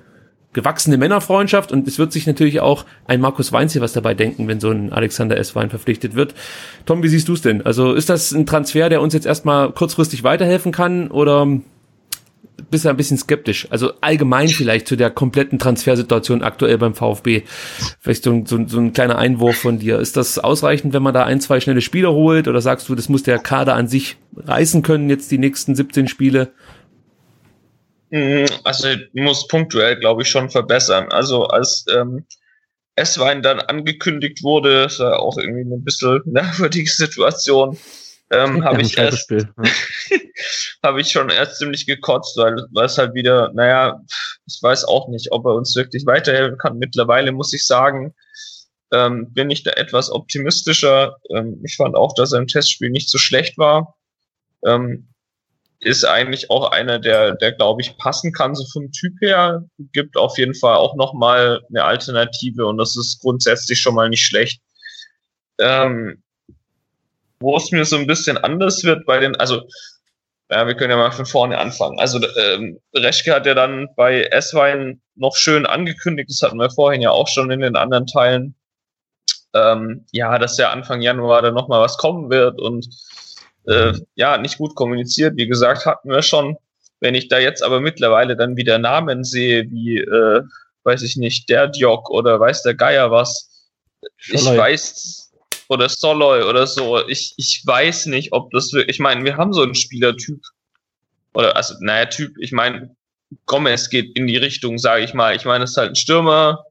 gewachsene 0.53 0.97
Männerfreundschaft 0.97 1.71
und 1.71 1.87
es 1.87 1.99
wird 1.99 2.11
sich 2.11 2.25
natürlich 2.25 2.61
auch 2.61 2.85
ein 3.05 3.21
Markus 3.21 3.51
Weinz 3.51 3.73
hier 3.73 3.81
was 3.81 3.93
dabei 3.93 4.13
denken, 4.13 4.47
wenn 4.47 4.59
so 4.59 4.71
ein 4.71 4.91
Alexander 4.91 5.37
S. 5.37 5.55
Wein 5.55 5.69
verpflichtet 5.69 6.15
wird. 6.15 6.33
Tom, 6.85 7.03
wie 7.03 7.09
siehst 7.09 7.27
du 7.27 7.33
es 7.33 7.41
denn? 7.41 7.65
Also 7.65 7.93
ist 7.93 8.09
das 8.09 8.31
ein 8.31 8.45
Transfer, 8.45 8.89
der 8.89 9.01
uns 9.01 9.13
jetzt 9.13 9.25
erstmal 9.25 9.71
kurzfristig 9.71 10.23
weiterhelfen 10.23 10.71
kann 10.71 11.09
oder 11.09 11.47
bist 12.69 12.85
du 12.85 12.89
ein 12.89 12.97
bisschen 12.97 13.17
skeptisch? 13.17 13.67
Also 13.69 13.93
allgemein 14.01 14.49
vielleicht 14.49 14.87
zu 14.87 14.95
der 14.95 15.09
kompletten 15.09 15.59
Transfersituation 15.59 16.41
aktuell 16.41 16.77
beim 16.77 16.95
VfB. 16.95 17.43
Vielleicht 17.99 18.23
so, 18.23 18.43
so, 18.45 18.67
so 18.67 18.79
ein 18.79 18.93
kleiner 18.93 19.17
Einwurf 19.17 19.57
von 19.57 19.79
dir. 19.79 19.99
Ist 19.99 20.17
das 20.17 20.39
ausreichend, 20.39 20.93
wenn 20.93 21.03
man 21.03 21.13
da 21.13 21.23
ein, 21.23 21.39
zwei 21.39 21.59
schnelle 21.59 21.81
Spieler 21.81 22.11
holt 22.11 22.47
oder 22.47 22.61
sagst 22.61 22.89
du, 22.89 22.95
das 22.95 23.09
muss 23.09 23.23
der 23.23 23.39
Kader 23.39 23.75
an 23.75 23.87
sich 23.87 24.17
reißen 24.35 24.81
können 24.81 25.09
jetzt 25.09 25.31
die 25.31 25.37
nächsten 25.37 25.75
17 25.75 26.07
Spiele? 26.07 26.51
Mhm, 28.09 28.45
also 28.63 28.89
muss 29.13 29.47
punktuell, 29.47 29.97
glaube 29.99 30.21
ich, 30.21 30.29
schon 30.29 30.49
verbessern. 30.49 31.11
Also 31.11 31.45
als 31.45 31.85
ähm, 31.93 32.25
S-Wein 32.95 33.41
dann 33.41 33.59
angekündigt 33.59 34.43
wurde, 34.43 34.85
ist 34.85 34.99
ja 34.99 35.17
auch 35.17 35.37
irgendwie 35.37 35.61
eine 35.61 35.77
bisschen 35.77 36.21
merkwürdige 36.25 36.89
Situation. 36.89 37.77
Ähm, 38.29 38.63
habe 38.65 38.81
ich 38.81 38.97
erst, 38.97 39.31
ja. 39.31 39.37
habe 40.83 40.99
ich 40.99 41.11
schon 41.11 41.29
erst 41.29 41.59
ziemlich 41.59 41.85
gekotzt, 41.85 42.35
weil, 42.35 42.55
weil 42.73 42.85
es 42.85 42.97
halt 42.97 43.13
wieder, 43.13 43.51
naja, 43.53 44.01
ich 44.45 44.59
weiß 44.61 44.83
auch 44.85 45.07
nicht, 45.07 45.31
ob 45.31 45.45
er 45.45 45.53
uns 45.53 45.75
wirklich 45.75 46.05
weiterhelfen 46.05 46.57
kann. 46.57 46.77
Mittlerweile 46.77 47.31
muss 47.31 47.53
ich 47.53 47.65
sagen, 47.65 48.13
ähm, 48.91 49.33
bin 49.33 49.49
ich 49.49 49.63
da 49.63 49.71
etwas 49.71 50.11
optimistischer. 50.11 51.17
Ähm, 51.29 51.61
ich 51.63 51.77
fand 51.77 51.95
auch, 51.95 52.13
dass 52.15 52.33
er 52.33 52.39
im 52.39 52.47
Testspiel 52.47 52.89
nicht 52.89 53.09
so 53.09 53.17
schlecht 53.17 53.57
war. 53.57 53.95
Ähm, 54.65 55.07
ist 55.79 56.05
eigentlich 56.05 56.49
auch 56.49 56.71
einer, 56.71 56.99
der, 56.99 57.35
der 57.35 57.51
glaube 57.51 57.81
ich 57.81 57.97
passen 57.97 58.33
kann, 58.33 58.55
so 58.55 58.65
vom 58.71 58.91
Typ 58.91 59.13
her. 59.21 59.63
Gibt 59.93 60.17
auf 60.17 60.37
jeden 60.37 60.55
Fall 60.55 60.75
auch 60.75 60.95
nochmal 60.95 61.61
eine 61.69 61.83
Alternative 61.83 62.65
und 62.65 62.77
das 62.77 62.95
ist 62.95 63.19
grundsätzlich 63.21 63.79
schon 63.79 63.95
mal 63.95 64.09
nicht 64.09 64.25
schlecht. 64.25 64.61
Ähm, 65.59 66.23
wo 67.39 67.55
es 67.57 67.71
mir 67.71 67.85
so 67.85 67.97
ein 67.97 68.07
bisschen 68.07 68.37
anders 68.37 68.83
wird 68.83 69.05
bei 69.05 69.19
den, 69.19 69.35
also 69.35 69.67
ja, 70.49 70.65
wir 70.65 70.75
können 70.75 70.91
ja 70.91 70.97
mal 70.97 71.11
von 71.11 71.25
vorne 71.25 71.57
anfangen. 71.57 71.99
Also 71.99 72.19
ähm, 72.37 72.79
Reschke 72.95 73.33
hat 73.33 73.45
ja 73.45 73.53
dann 73.53 73.89
bei 73.95 74.23
S-Wein 74.23 75.01
noch 75.15 75.35
schön 75.35 75.65
angekündigt, 75.65 76.29
das 76.29 76.41
hatten 76.41 76.59
wir 76.59 76.69
vorhin 76.69 77.01
ja 77.01 77.11
auch 77.11 77.27
schon 77.27 77.51
in 77.51 77.59
den 77.59 77.75
anderen 77.75 78.07
Teilen, 78.07 78.55
ähm, 79.53 80.05
ja, 80.11 80.39
dass 80.39 80.57
ja 80.57 80.71
Anfang 80.71 81.01
Januar 81.01 81.41
dann 81.41 81.53
nochmal 81.53 81.81
was 81.81 81.97
kommen 81.97 82.29
wird 82.29 82.59
und 82.59 82.87
äh, 83.67 83.93
ja, 84.15 84.37
nicht 84.37 84.57
gut 84.57 84.75
kommuniziert. 84.75 85.37
Wie 85.37 85.47
gesagt, 85.47 85.85
hatten 85.85 86.09
wir 86.09 86.21
schon. 86.21 86.57
Wenn 86.99 87.13
ich 87.13 87.27
da 87.27 87.37
jetzt 87.37 87.61
aber 87.61 87.79
mittlerweile 87.79 88.35
dann 88.35 88.57
wieder 88.57 88.79
Namen 88.79 89.23
sehe, 89.23 89.69
wie, 89.69 89.99
äh, 89.99 90.41
weiß 90.83 91.03
ich 91.03 91.15
nicht, 91.15 91.49
der 91.49 91.67
Diok 91.67 92.09
oder 92.09 92.39
weiß 92.39 92.63
der 92.63 92.73
Geier 92.73 93.11
was, 93.11 93.69
Scholoi. 94.17 94.53
ich 94.53 94.57
weiß, 94.57 95.31
oder 95.69 95.89
Soloy 95.89 96.43
oder 96.43 96.65
so, 96.65 97.07
ich, 97.07 97.33
ich 97.37 97.61
weiß 97.65 98.07
nicht, 98.07 98.31
ob 98.31 98.49
das 98.51 98.73
wirklich, 98.73 98.95
ich 98.95 98.99
meine, 98.99 99.23
wir 99.25 99.37
haben 99.37 99.53
so 99.53 99.61
einen 99.61 99.75
Spielertyp, 99.75 100.41
oder, 101.33 101.55
also, 101.55 101.75
naja, 101.81 102.05
Typ, 102.05 102.35
ich 102.39 102.51
meine, 102.51 102.95
Gomez 103.45 103.89
geht 103.89 104.17
in 104.17 104.25
die 104.25 104.37
Richtung, 104.37 104.77
sage 104.77 105.03
ich 105.03 105.13
mal. 105.13 105.35
Ich 105.35 105.45
meine, 105.45 105.65
es 105.65 105.71
ist 105.71 105.77
halt 105.77 105.89
ein 105.89 105.95
Stürmer, 105.95 106.63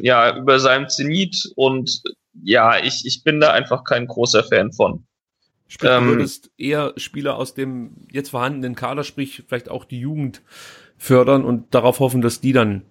ja, 0.00 0.36
über 0.36 0.60
seinem 0.60 0.88
Zenit 0.88 1.50
und 1.56 2.02
ja, 2.42 2.82
ich, 2.82 3.04
ich 3.04 3.24
bin 3.24 3.40
da 3.40 3.52
einfach 3.52 3.84
kein 3.84 4.06
großer 4.06 4.44
Fan 4.44 4.72
von. 4.72 5.06
Sprich, 5.68 5.90
du 5.90 5.96
ähm, 5.96 6.06
würdest 6.06 6.50
eher 6.58 6.92
Spieler 6.96 7.36
aus 7.36 7.54
dem 7.54 8.06
jetzt 8.12 8.30
vorhandenen 8.30 8.74
Kader, 8.74 9.04
sprich 9.04 9.42
vielleicht 9.48 9.68
auch 9.68 9.84
die 9.84 10.00
Jugend 10.00 10.42
fördern 10.96 11.44
und 11.44 11.74
darauf 11.74 12.00
hoffen, 12.00 12.22
dass 12.22 12.40
die 12.40 12.52
dann 12.52 12.82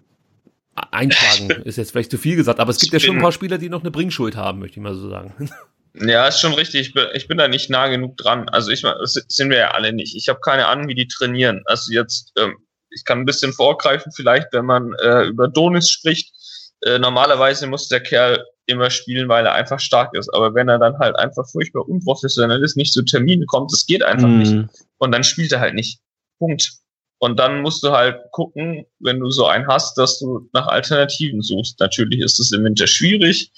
einschlagen, 0.91 1.49
ist 1.63 1.77
jetzt 1.77 1.91
vielleicht 1.91 2.11
zu 2.11 2.17
viel 2.17 2.35
gesagt, 2.35 2.59
aber 2.59 2.71
es 2.71 2.79
gibt 2.79 2.91
ja 2.91 2.99
schon 2.99 3.15
ein 3.15 3.21
paar 3.21 3.31
Spieler, 3.31 3.57
die 3.57 3.69
noch 3.69 3.81
eine 3.81 3.91
Bringschuld 3.91 4.35
haben, 4.35 4.59
möchte 4.59 4.79
ich 4.79 4.83
mal 4.83 4.95
so 4.95 5.09
sagen. 5.09 5.49
Ja, 5.97 6.27
ist 6.27 6.41
schon 6.41 6.53
richtig. 6.53 6.87
Ich 6.87 6.93
bin, 6.93 7.05
ich 7.13 7.29
bin 7.29 7.37
da 7.37 7.47
nicht 7.47 7.69
nah 7.69 7.87
genug 7.87 8.17
dran. 8.17 8.49
Also 8.49 8.69
ich 8.69 8.81
das 8.81 9.13
sind 9.29 9.49
wir 9.49 9.57
ja 9.57 9.71
alle 9.71 9.93
nicht. 9.93 10.13
Ich 10.15 10.27
habe 10.27 10.41
keine 10.41 10.67
Ahnung, 10.67 10.89
wie 10.89 10.93
die 10.93 11.07
trainieren. 11.07 11.63
Also 11.67 11.93
jetzt, 11.93 12.33
ähm, 12.37 12.57
ich 12.89 13.05
kann 13.05 13.19
ein 13.19 13.25
bisschen 13.25 13.53
vorgreifen, 13.53 14.11
vielleicht, 14.11 14.47
wenn 14.51 14.65
man 14.65 14.93
äh, 15.01 15.23
über 15.23 15.47
Donis 15.47 15.89
spricht. 15.89 16.33
Äh, 16.81 16.99
normalerweise 16.99 17.65
muss 17.67 17.87
der 17.87 18.01
Kerl 18.01 18.43
immer 18.67 18.89
spielen, 18.89 19.29
weil 19.29 19.45
er 19.45 19.53
einfach 19.53 19.79
stark 19.79 20.15
ist. 20.15 20.33
Aber 20.33 20.53
wenn 20.55 20.69
er 20.69 20.79
dann 20.79 20.97
halt 20.97 21.15
einfach 21.17 21.47
furchtbar 21.49 21.87
unprofessionell 21.87 22.63
ist, 22.63 22.77
nicht 22.77 22.93
zu 22.93 23.03
Terminen 23.03 23.45
kommt, 23.47 23.71
das 23.71 23.85
geht 23.85 24.03
einfach 24.03 24.27
mm. 24.27 24.37
nicht. 24.37 24.55
Und 24.97 25.11
dann 25.13 25.23
spielt 25.23 25.51
er 25.51 25.59
halt 25.59 25.75
nicht. 25.75 25.99
Punkt. 26.39 26.71
Und 27.19 27.39
dann 27.39 27.61
musst 27.61 27.83
du 27.83 27.91
halt 27.91 28.19
gucken, 28.31 28.85
wenn 28.99 29.19
du 29.19 29.29
so 29.29 29.45
einen 29.45 29.67
hast, 29.67 29.97
dass 29.97 30.19
du 30.19 30.49
nach 30.53 30.67
Alternativen 30.67 31.41
suchst. 31.41 31.79
Natürlich 31.79 32.19
ist 32.19 32.39
es 32.39 32.51
im 32.51 32.63
Winter 32.63 32.87
schwierig. 32.87 33.51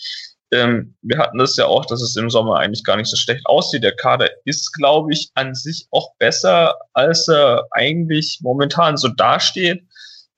Ähm, 0.52 0.96
wir 1.02 1.18
hatten 1.18 1.38
das 1.40 1.58
ja 1.58 1.66
auch, 1.66 1.86
dass 1.86 2.02
es 2.02 2.16
im 2.16 2.30
Sommer 2.30 2.58
eigentlich 2.58 2.84
gar 2.84 2.96
nicht 2.96 3.10
so 3.10 3.18
schlecht 3.18 3.46
aussieht. 3.46 3.84
Der 3.84 3.96
Kader 3.96 4.30
ist, 4.46 4.72
glaube 4.74 5.12
ich, 5.12 5.30
an 5.34 5.56
sich 5.56 5.88
auch 5.92 6.16
besser, 6.20 6.76
als 6.94 7.28
er 7.28 7.68
eigentlich 7.72 8.40
momentan 8.42 8.96
so 8.96 9.10
dasteht, 9.10 9.84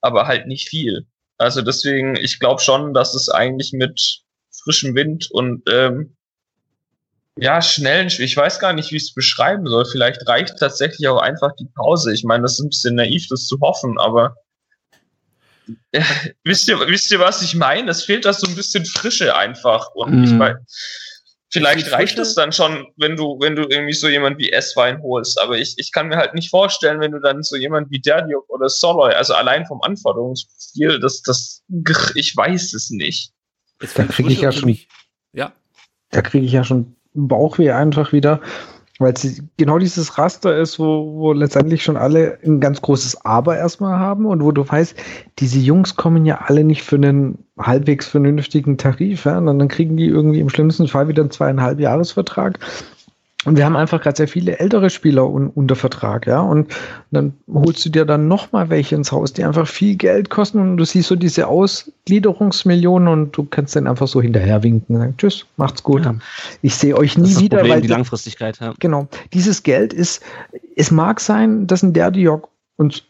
aber 0.01 0.25
halt 0.25 0.47
nicht 0.47 0.69
viel. 0.69 1.05
Also 1.37 1.61
deswegen, 1.61 2.15
ich 2.15 2.39
glaube 2.39 2.61
schon, 2.61 2.93
dass 2.93 3.13
es 3.13 3.29
eigentlich 3.29 3.71
mit 3.71 4.23
frischem 4.69 4.93
Wind 4.93 5.29
und 5.31 5.63
ähm, 5.71 6.15
ja, 7.41 7.61
schnellen, 7.61 8.07
ich 8.07 8.35
weiß 8.35 8.59
gar 8.59 8.73
nicht, 8.73 8.91
wie 8.91 8.97
ich 8.97 9.03
es 9.03 9.13
beschreiben 9.13 9.65
soll. 9.65 9.85
Vielleicht 9.85 10.27
reicht 10.27 10.57
tatsächlich 10.59 11.07
auch 11.07 11.21
einfach 11.21 11.51
die 11.57 11.67
Pause. 11.73 12.13
Ich 12.13 12.23
meine, 12.23 12.43
das 12.43 12.53
ist 12.53 12.59
ein 12.59 12.69
bisschen 12.69 12.95
naiv, 12.95 13.27
das 13.29 13.47
zu 13.47 13.59
hoffen, 13.61 13.97
aber 13.97 14.35
ja, 15.93 16.03
wisst 16.43 16.67
ihr, 16.67 16.79
wisst 16.79 17.11
ihr, 17.11 17.19
was 17.19 17.41
ich 17.41 17.55
meine? 17.55 17.89
Es 17.91 18.03
fehlt 18.03 18.25
da 18.25 18.33
so 18.33 18.47
ein 18.47 18.55
bisschen 18.55 18.85
Frische 18.85 19.35
einfach. 19.35 19.89
Und 19.93 20.19
mm. 20.19 20.23
ich 20.23 20.31
mhm. 20.31 20.37
meine, 20.37 20.65
vielleicht 21.49 21.91
reicht 21.91 22.19
es 22.19 22.35
dann 22.35 22.51
schon, 22.51 22.87
wenn 22.97 23.15
du, 23.15 23.37
wenn 23.39 23.55
du 23.55 23.63
irgendwie 23.63 23.93
so 23.93 24.09
jemand 24.09 24.37
wie 24.37 24.51
S-Wein 24.51 25.01
holst. 25.01 25.39
Aber 25.41 25.57
ich, 25.57 25.75
ich 25.77 25.91
kann 25.91 26.09
mir 26.09 26.17
halt 26.17 26.33
nicht 26.33 26.49
vorstellen, 26.49 26.99
wenn 26.99 27.11
du 27.11 27.19
dann 27.19 27.41
so 27.41 27.55
jemand 27.55 27.89
wie 27.89 28.01
Derdiok 28.01 28.49
oder 28.49 28.67
Soloy, 28.67 29.13
also 29.13 29.33
allein 29.33 29.65
vom 29.65 29.81
Anforderungsprofil, 29.81 30.99
das, 30.99 31.21
das, 31.21 31.63
ich 32.15 32.35
weiß 32.35 32.73
es 32.73 32.89
nicht. 32.89 33.31
Da 33.95 34.03
kriege 34.05 34.29
ich 34.29 34.41
ja 34.41 34.51
schon, 34.51 34.77
ja. 35.33 35.53
Da 36.11 36.21
kriege 36.21 36.45
ich 36.45 36.51
ja 36.51 36.63
schon 36.63 36.95
Bauchweh 37.13 37.71
einfach 37.71 38.11
wieder, 38.11 38.41
weil 38.99 39.13
es 39.13 39.41
genau 39.57 39.79
dieses 39.79 40.17
Raster 40.17 40.57
ist, 40.57 40.79
wo, 40.79 41.13
wo 41.15 41.33
letztendlich 41.33 41.83
schon 41.83 41.95
alle 41.97 42.37
ein 42.43 42.59
ganz 42.59 42.81
großes 42.81 43.25
Aber 43.25 43.57
erstmal 43.57 43.97
haben 43.97 44.25
und 44.25 44.43
wo 44.43 44.51
du 44.51 44.67
weißt, 44.67 44.95
diese 45.39 45.59
Jungs 45.59 45.95
kommen 45.95 46.25
ja 46.25 46.41
alle 46.45 46.63
nicht 46.63 46.83
für 46.83 46.97
einen 46.97 47.45
halbwegs 47.57 48.07
vernünftigen 48.07 48.77
Tarif, 48.77 49.25
ja, 49.25 49.37
und 49.37 49.45
dann 49.45 49.67
kriegen 49.69 49.95
die 49.95 50.07
irgendwie 50.07 50.41
im 50.41 50.49
schlimmsten 50.49 50.87
Fall 50.87 51.07
wieder 51.07 51.21
einen 51.23 51.31
zweieinhalb 51.31 51.79
Jahresvertrag 51.79 52.59
und 53.45 53.55
wir 53.55 53.65
haben 53.65 53.77
einfach 53.77 54.01
gerade 54.01 54.17
sehr 54.17 54.27
viele 54.27 54.59
ältere 54.59 54.89
Spieler 54.89 55.29
un 55.29 55.47
unter 55.47 55.77
Vertrag, 55.77 56.27
ja. 56.27 56.41
Und 56.41 56.73
dann 57.11 57.33
holst 57.51 57.85
du 57.85 57.89
dir 57.89 58.03
dann 58.03 58.27
nochmal 58.27 58.69
welche 58.69 58.95
ins 58.95 59.13
Haus, 59.13 59.31
die 59.31 59.45
einfach 59.45 59.65
viel 59.65 59.95
Geld 59.95 60.29
kosten 60.29 60.59
und 60.59 60.77
du 60.77 60.83
siehst 60.83 61.07
so 61.07 61.15
diese 61.15 61.47
Ausgliederungsmillionen 61.47 63.07
und 63.07 63.37
du 63.37 63.45
kannst 63.45 63.77
dann 63.77 63.87
einfach 63.87 64.09
so 64.09 64.21
hinterher 64.21 64.61
winken 64.61 64.95
und 64.95 65.01
sagen, 65.01 65.15
tschüss, 65.17 65.45
macht's 65.55 65.83
gut. 65.83 66.03
Ja. 66.03 66.15
Ich 66.61 66.75
sehe 66.75 66.97
euch 66.97 67.17
nie 67.17 67.33
das 67.33 67.39
wieder. 67.39 67.57
Problem, 67.57 67.75
weil 67.75 67.81
die 67.81 67.87
Langfristigkeit, 67.87 68.59
ja. 68.59 68.73
Genau. 68.77 69.07
Dieses 69.31 69.63
Geld 69.63 69.93
ist, 69.93 70.21
es 70.75 70.91
mag 70.91 71.21
sein, 71.21 71.65
dass 71.65 71.81
ein 71.81 71.93
Derdiok 71.93 72.49
uns 72.75 73.03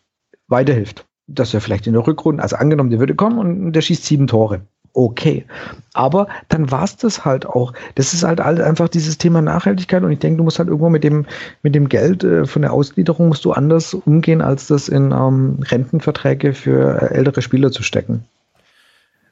weiterhilft. 0.48 1.06
Dass 1.26 1.54
er 1.54 1.62
vielleicht 1.62 1.88
in 1.88 1.94
der 1.94 2.06
Rückrunde, 2.06 2.42
also 2.42 2.56
angenommen, 2.56 2.92
der 2.92 3.00
würde 3.00 3.16
kommen 3.16 3.40
und 3.40 3.74
der 3.74 3.82
schießt 3.82 4.06
sieben 4.06 4.28
Tore 4.28 4.62
okay. 4.94 5.46
Aber 5.94 6.28
dann 6.48 6.72
war 6.72 6.84
es 6.84 6.98
das 6.98 7.26
halt 7.26 7.46
auch. 7.46 7.74
Das 7.96 8.14
ist 8.14 8.24
halt 8.24 8.40
einfach 8.42 8.90
dieses 8.90 9.18
Thema 9.18 9.42
Nachhaltigkeit 9.42 10.04
und 10.04 10.12
ich 10.12 10.20
denke, 10.20 10.38
du 10.38 10.44
musst 10.44 10.60
halt 10.60 10.70
irgendwo 10.70 10.90
mit 10.90 11.04
dem, 11.04 11.26
mit 11.64 11.76
dem 11.76 11.90
Geld 11.90 12.24
äh, 12.24 12.46
von 12.46 12.62
der 12.62 12.74
Ausgliederung 12.74 13.30
musst 13.30 13.46
du 13.46 13.52
anders 13.52 13.94
umgehen, 13.94 14.42
als 14.42 14.68
das 14.68 14.88
in 14.88 15.12
ähm, 15.12 15.60
Rentenverträge 15.62 16.54
für 16.54 17.02
äh, 17.02 17.14
ältere 17.14 17.42
Spieler 17.42 17.72
zu 17.72 17.84
stecken. 17.84 18.26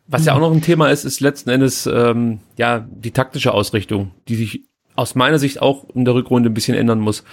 Was 0.07 0.25
ja 0.25 0.33
auch 0.33 0.39
noch 0.39 0.53
ein 0.53 0.61
Thema 0.61 0.89
ist, 0.89 1.03
ist 1.03 1.19
letzten 1.19 1.49
Endes 1.49 1.85
ähm, 1.85 2.39
ja 2.57 2.87
die 2.89 3.11
taktische 3.11 3.53
Ausrichtung, 3.53 4.11
die 4.29 4.35
sich 4.35 4.63
aus 4.95 5.15
meiner 5.15 5.37
Sicht 5.37 5.61
auch 5.61 5.85
in 5.93 6.05
der 6.05 6.15
Rückrunde 6.15 6.49
ein 6.49 6.53
bisschen 6.53 6.75
ändern 6.75 6.99
muss. 6.99 7.23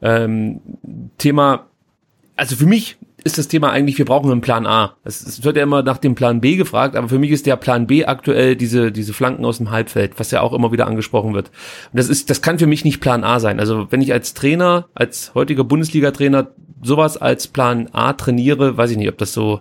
Ähm, 0.00 0.60
Thema, 1.18 1.66
also 2.36 2.56
für 2.56 2.66
mich 2.66 2.96
ist 3.24 3.38
das 3.38 3.48
Thema 3.48 3.70
eigentlich, 3.70 3.98
wir 3.98 4.04
brauchen 4.04 4.30
einen 4.30 4.40
Plan 4.40 4.66
A. 4.66 4.96
Es, 5.04 5.22
es, 5.22 5.44
wird 5.44 5.56
ja 5.56 5.62
immer 5.62 5.82
nach 5.82 5.98
dem 5.98 6.14
Plan 6.14 6.40
B 6.40 6.56
gefragt, 6.56 6.96
aber 6.96 7.08
für 7.08 7.18
mich 7.18 7.30
ist 7.30 7.46
der 7.46 7.56
Plan 7.56 7.86
B 7.86 8.04
aktuell 8.04 8.56
diese, 8.56 8.92
diese 8.92 9.12
Flanken 9.12 9.44
aus 9.44 9.58
dem 9.58 9.70
Halbfeld, 9.70 10.18
was 10.18 10.30
ja 10.30 10.40
auch 10.40 10.52
immer 10.52 10.72
wieder 10.72 10.86
angesprochen 10.86 11.34
wird. 11.34 11.48
Und 11.92 11.98
das 11.98 12.08
ist, 12.08 12.30
das 12.30 12.42
kann 12.42 12.58
für 12.58 12.66
mich 12.66 12.84
nicht 12.84 13.00
Plan 13.00 13.24
A 13.24 13.40
sein. 13.40 13.60
Also 13.60 13.86
wenn 13.90 14.02
ich 14.02 14.12
als 14.12 14.34
Trainer, 14.34 14.88
als 14.94 15.32
heutiger 15.34 15.64
Bundesliga-Trainer 15.64 16.48
sowas 16.82 17.16
als 17.16 17.46
Plan 17.46 17.88
A 17.92 18.12
trainiere, 18.12 18.76
weiß 18.76 18.90
ich 18.90 18.96
nicht, 18.96 19.08
ob 19.08 19.18
das 19.18 19.32
so 19.32 19.60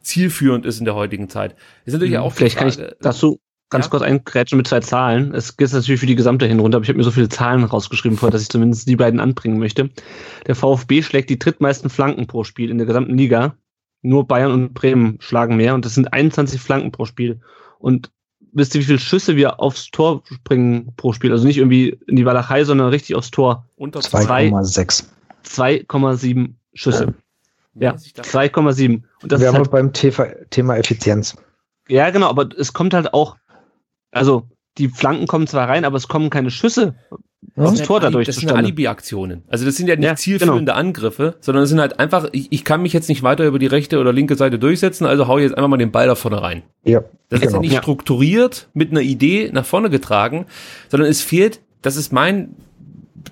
zielführend 0.00 0.64
ist 0.66 0.78
in 0.78 0.84
der 0.84 0.94
heutigen 0.94 1.28
Zeit. 1.28 1.54
Ist 1.84 1.92
natürlich 1.92 2.14
hm, 2.14 2.22
auch 2.22 2.32
Vielleicht 2.32 2.56
kann 2.56 2.68
ich 2.68 2.78
dazu 3.00 3.40
ganz 3.70 3.86
ja. 3.86 3.90
kurz 3.90 4.02
eingrätschen 4.02 4.56
mit 4.56 4.66
zwei 4.66 4.80
Zahlen. 4.80 5.34
Es 5.34 5.56
geht 5.56 5.72
natürlich 5.72 6.00
für 6.00 6.06
die 6.06 6.14
gesamte 6.14 6.46
Hinrunde, 6.46 6.76
aber 6.76 6.84
ich 6.84 6.88
habe 6.88 6.98
mir 6.98 7.04
so 7.04 7.10
viele 7.10 7.28
Zahlen 7.28 7.64
rausgeschrieben 7.64 8.16
vorher, 8.16 8.32
dass 8.32 8.42
ich 8.42 8.48
zumindest 8.48 8.88
die 8.88 8.96
beiden 8.96 9.20
anbringen 9.20 9.58
möchte. 9.58 9.90
Der 10.46 10.54
VfB 10.54 11.02
schlägt 11.02 11.30
die 11.30 11.38
drittmeisten 11.38 11.90
Flanken 11.90 12.26
pro 12.26 12.44
Spiel 12.44 12.70
in 12.70 12.78
der 12.78 12.86
gesamten 12.86 13.16
Liga. 13.16 13.54
Nur 14.00 14.26
Bayern 14.26 14.52
und 14.52 14.74
Bremen 14.74 15.18
schlagen 15.20 15.56
mehr 15.56 15.74
und 15.74 15.84
das 15.84 15.94
sind 15.94 16.12
21 16.12 16.60
Flanken 16.60 16.92
pro 16.92 17.04
Spiel. 17.04 17.40
Und 17.78 18.10
wisst 18.52 18.74
ihr, 18.74 18.80
wie 18.80 18.86
viele 18.86 18.98
Schüsse 18.98 19.36
wir 19.36 19.60
aufs 19.60 19.90
Tor 19.90 20.22
springen 20.32 20.92
pro 20.96 21.12
Spiel? 21.12 21.32
Also 21.32 21.46
nicht 21.46 21.58
irgendwie 21.58 21.98
in 22.06 22.16
die 22.16 22.24
Walachei, 22.24 22.64
sondern 22.64 22.88
richtig 22.88 23.16
aufs 23.16 23.30
Tor. 23.30 23.66
Unter 23.76 24.00
2,6. 24.00 25.04
2,7 25.44 26.54
Schüsse. 26.74 27.14
Ja, 27.74 27.92
2,7. 27.92 29.02
Und 29.22 29.32
das 29.32 29.40
Wir 29.40 29.48
ist 29.48 29.54
haben 29.54 29.62
halt 29.62 29.70
beim 29.70 29.92
Thema 29.92 30.76
Effizienz. 30.76 31.36
Ja, 31.88 32.10
genau, 32.10 32.28
aber 32.28 32.48
es 32.56 32.72
kommt 32.72 32.94
halt 32.94 33.14
auch 33.14 33.36
also 34.10 34.48
die 34.78 34.88
Flanken 34.88 35.26
kommen 35.26 35.46
zwar 35.46 35.68
rein, 35.68 35.84
aber 35.84 35.96
es 35.96 36.08
kommen 36.08 36.30
keine 36.30 36.50
Schüsse 36.50 36.94
das 37.54 37.72
aufs 37.72 37.82
Tor 37.82 38.00
dadurch. 38.00 38.26
Das 38.26 38.36
sind 38.36 38.52
Alibi-Aktionen. 38.52 39.42
Also 39.48 39.64
das 39.64 39.76
sind 39.76 39.88
ja 39.88 39.96
nicht 39.96 40.04
ja, 40.04 40.16
zielführende 40.16 40.72
genau. 40.72 40.74
Angriffe, 40.74 41.36
sondern 41.40 41.64
es 41.64 41.70
sind 41.70 41.80
halt 41.80 41.98
einfach, 41.98 42.28
ich, 42.32 42.48
ich 42.50 42.64
kann 42.64 42.82
mich 42.82 42.92
jetzt 42.92 43.08
nicht 43.08 43.22
weiter 43.22 43.46
über 43.46 43.58
die 43.58 43.66
rechte 43.66 43.98
oder 43.98 44.12
linke 44.12 44.34
Seite 44.34 44.58
durchsetzen, 44.58 45.06
also 45.06 45.28
hau 45.28 45.38
jetzt 45.38 45.56
einfach 45.56 45.68
mal 45.68 45.76
den 45.76 45.92
Ball 45.92 46.06
da 46.06 46.14
vorne 46.14 46.42
rein. 46.42 46.62
Ja. 46.84 47.00
Das 47.00 47.08
genau. 47.08 47.34
ist 47.36 47.42
ja 47.42 47.48
genau. 47.48 47.60
nicht 47.60 47.76
strukturiert 47.78 48.68
mit 48.74 48.90
einer 48.90 49.00
Idee 49.00 49.50
nach 49.52 49.64
vorne 49.64 49.90
getragen, 49.90 50.46
sondern 50.88 51.08
es 51.08 51.20
fehlt, 51.22 51.60
das 51.82 51.96
ist 51.96 52.12
mein 52.12 52.54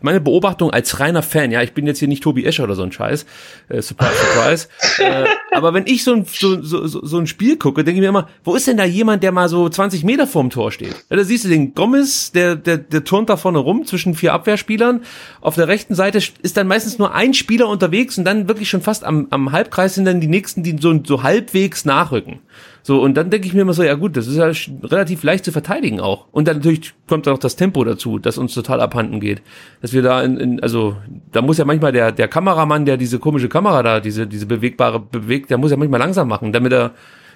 meine 0.02 0.20
Beobachtung 0.20 0.70
als 0.70 1.00
reiner 1.00 1.22
Fan, 1.22 1.50
ja, 1.50 1.62
ich 1.62 1.72
bin 1.72 1.86
jetzt 1.86 1.98
hier 1.98 2.08
nicht 2.08 2.22
Tobi 2.22 2.44
Escher 2.44 2.64
oder 2.64 2.74
so 2.74 2.82
ein 2.82 2.92
Scheiß, 2.92 3.26
äh, 3.68 3.82
surprise, 3.82 4.14
surprise. 4.14 4.68
äh, 4.98 5.26
aber 5.52 5.74
wenn 5.74 5.86
ich 5.86 6.04
so 6.04 6.14
ein, 6.14 6.24
so, 6.24 6.62
so, 6.62 6.86
so 6.86 7.18
ein 7.18 7.26
Spiel 7.26 7.56
gucke, 7.56 7.84
denke 7.84 7.98
ich 7.98 8.02
mir 8.02 8.08
immer, 8.08 8.28
wo 8.44 8.54
ist 8.54 8.66
denn 8.66 8.76
da 8.76 8.84
jemand, 8.84 9.22
der 9.22 9.32
mal 9.32 9.48
so 9.48 9.68
20 9.68 10.04
Meter 10.04 10.26
vorm 10.26 10.50
Tor 10.50 10.72
steht? 10.72 10.94
Ja, 11.10 11.16
da 11.16 11.24
siehst 11.24 11.44
du 11.44 11.48
den 11.48 11.74
Gomez, 11.74 12.32
der, 12.32 12.56
der, 12.56 12.78
der 12.78 13.04
turnt 13.04 13.28
da 13.28 13.36
vorne 13.36 13.58
rum 13.58 13.84
zwischen 13.86 14.14
vier 14.14 14.32
Abwehrspielern. 14.32 15.02
Auf 15.40 15.54
der 15.54 15.68
rechten 15.68 15.94
Seite 15.94 16.18
ist 16.18 16.56
dann 16.56 16.66
meistens 16.66 16.98
nur 16.98 17.14
ein 17.14 17.34
Spieler 17.34 17.68
unterwegs 17.68 18.18
und 18.18 18.24
dann 18.24 18.48
wirklich 18.48 18.68
schon 18.68 18.82
fast 18.82 19.04
am, 19.04 19.28
am 19.30 19.52
Halbkreis 19.52 19.94
sind 19.94 20.04
dann 20.04 20.20
die 20.20 20.28
nächsten, 20.28 20.62
die 20.62 20.76
so, 20.80 20.98
so 21.04 21.22
halbwegs 21.22 21.84
nachrücken. 21.84 22.40
So, 22.86 23.02
und 23.02 23.16
dann 23.16 23.30
denke 23.30 23.48
ich 23.48 23.52
mir 23.52 23.62
immer 23.62 23.72
so, 23.72 23.82
ja 23.82 23.94
gut, 23.94 24.16
das 24.16 24.28
ist 24.28 24.36
ja 24.36 24.48
relativ 24.84 25.24
leicht 25.24 25.44
zu 25.44 25.50
verteidigen 25.50 25.98
auch. 25.98 26.28
Und 26.30 26.46
dann 26.46 26.58
natürlich 26.58 26.94
kommt 27.08 27.26
da 27.26 27.32
noch 27.32 27.40
das 27.40 27.56
Tempo 27.56 27.82
dazu, 27.82 28.20
das 28.20 28.38
uns 28.38 28.54
total 28.54 28.80
abhanden 28.80 29.18
geht. 29.18 29.42
Dass 29.82 29.92
wir 29.92 30.02
da 30.02 30.22
in, 30.22 30.36
in 30.36 30.62
also 30.62 30.96
da 31.32 31.42
muss 31.42 31.58
ja 31.58 31.64
manchmal 31.64 31.90
der, 31.90 32.12
der 32.12 32.28
Kameramann, 32.28 32.84
der 32.84 32.96
diese 32.96 33.18
komische 33.18 33.48
Kamera 33.48 33.82
da, 33.82 33.98
diese, 33.98 34.28
diese 34.28 34.46
bewegbare 34.46 35.00
bewegt, 35.00 35.50
der 35.50 35.58
muss 35.58 35.72
ja 35.72 35.76
manchmal 35.76 35.98
langsam 35.98 36.28
machen, 36.28 36.52
damit 36.52 36.72
er 36.72 36.92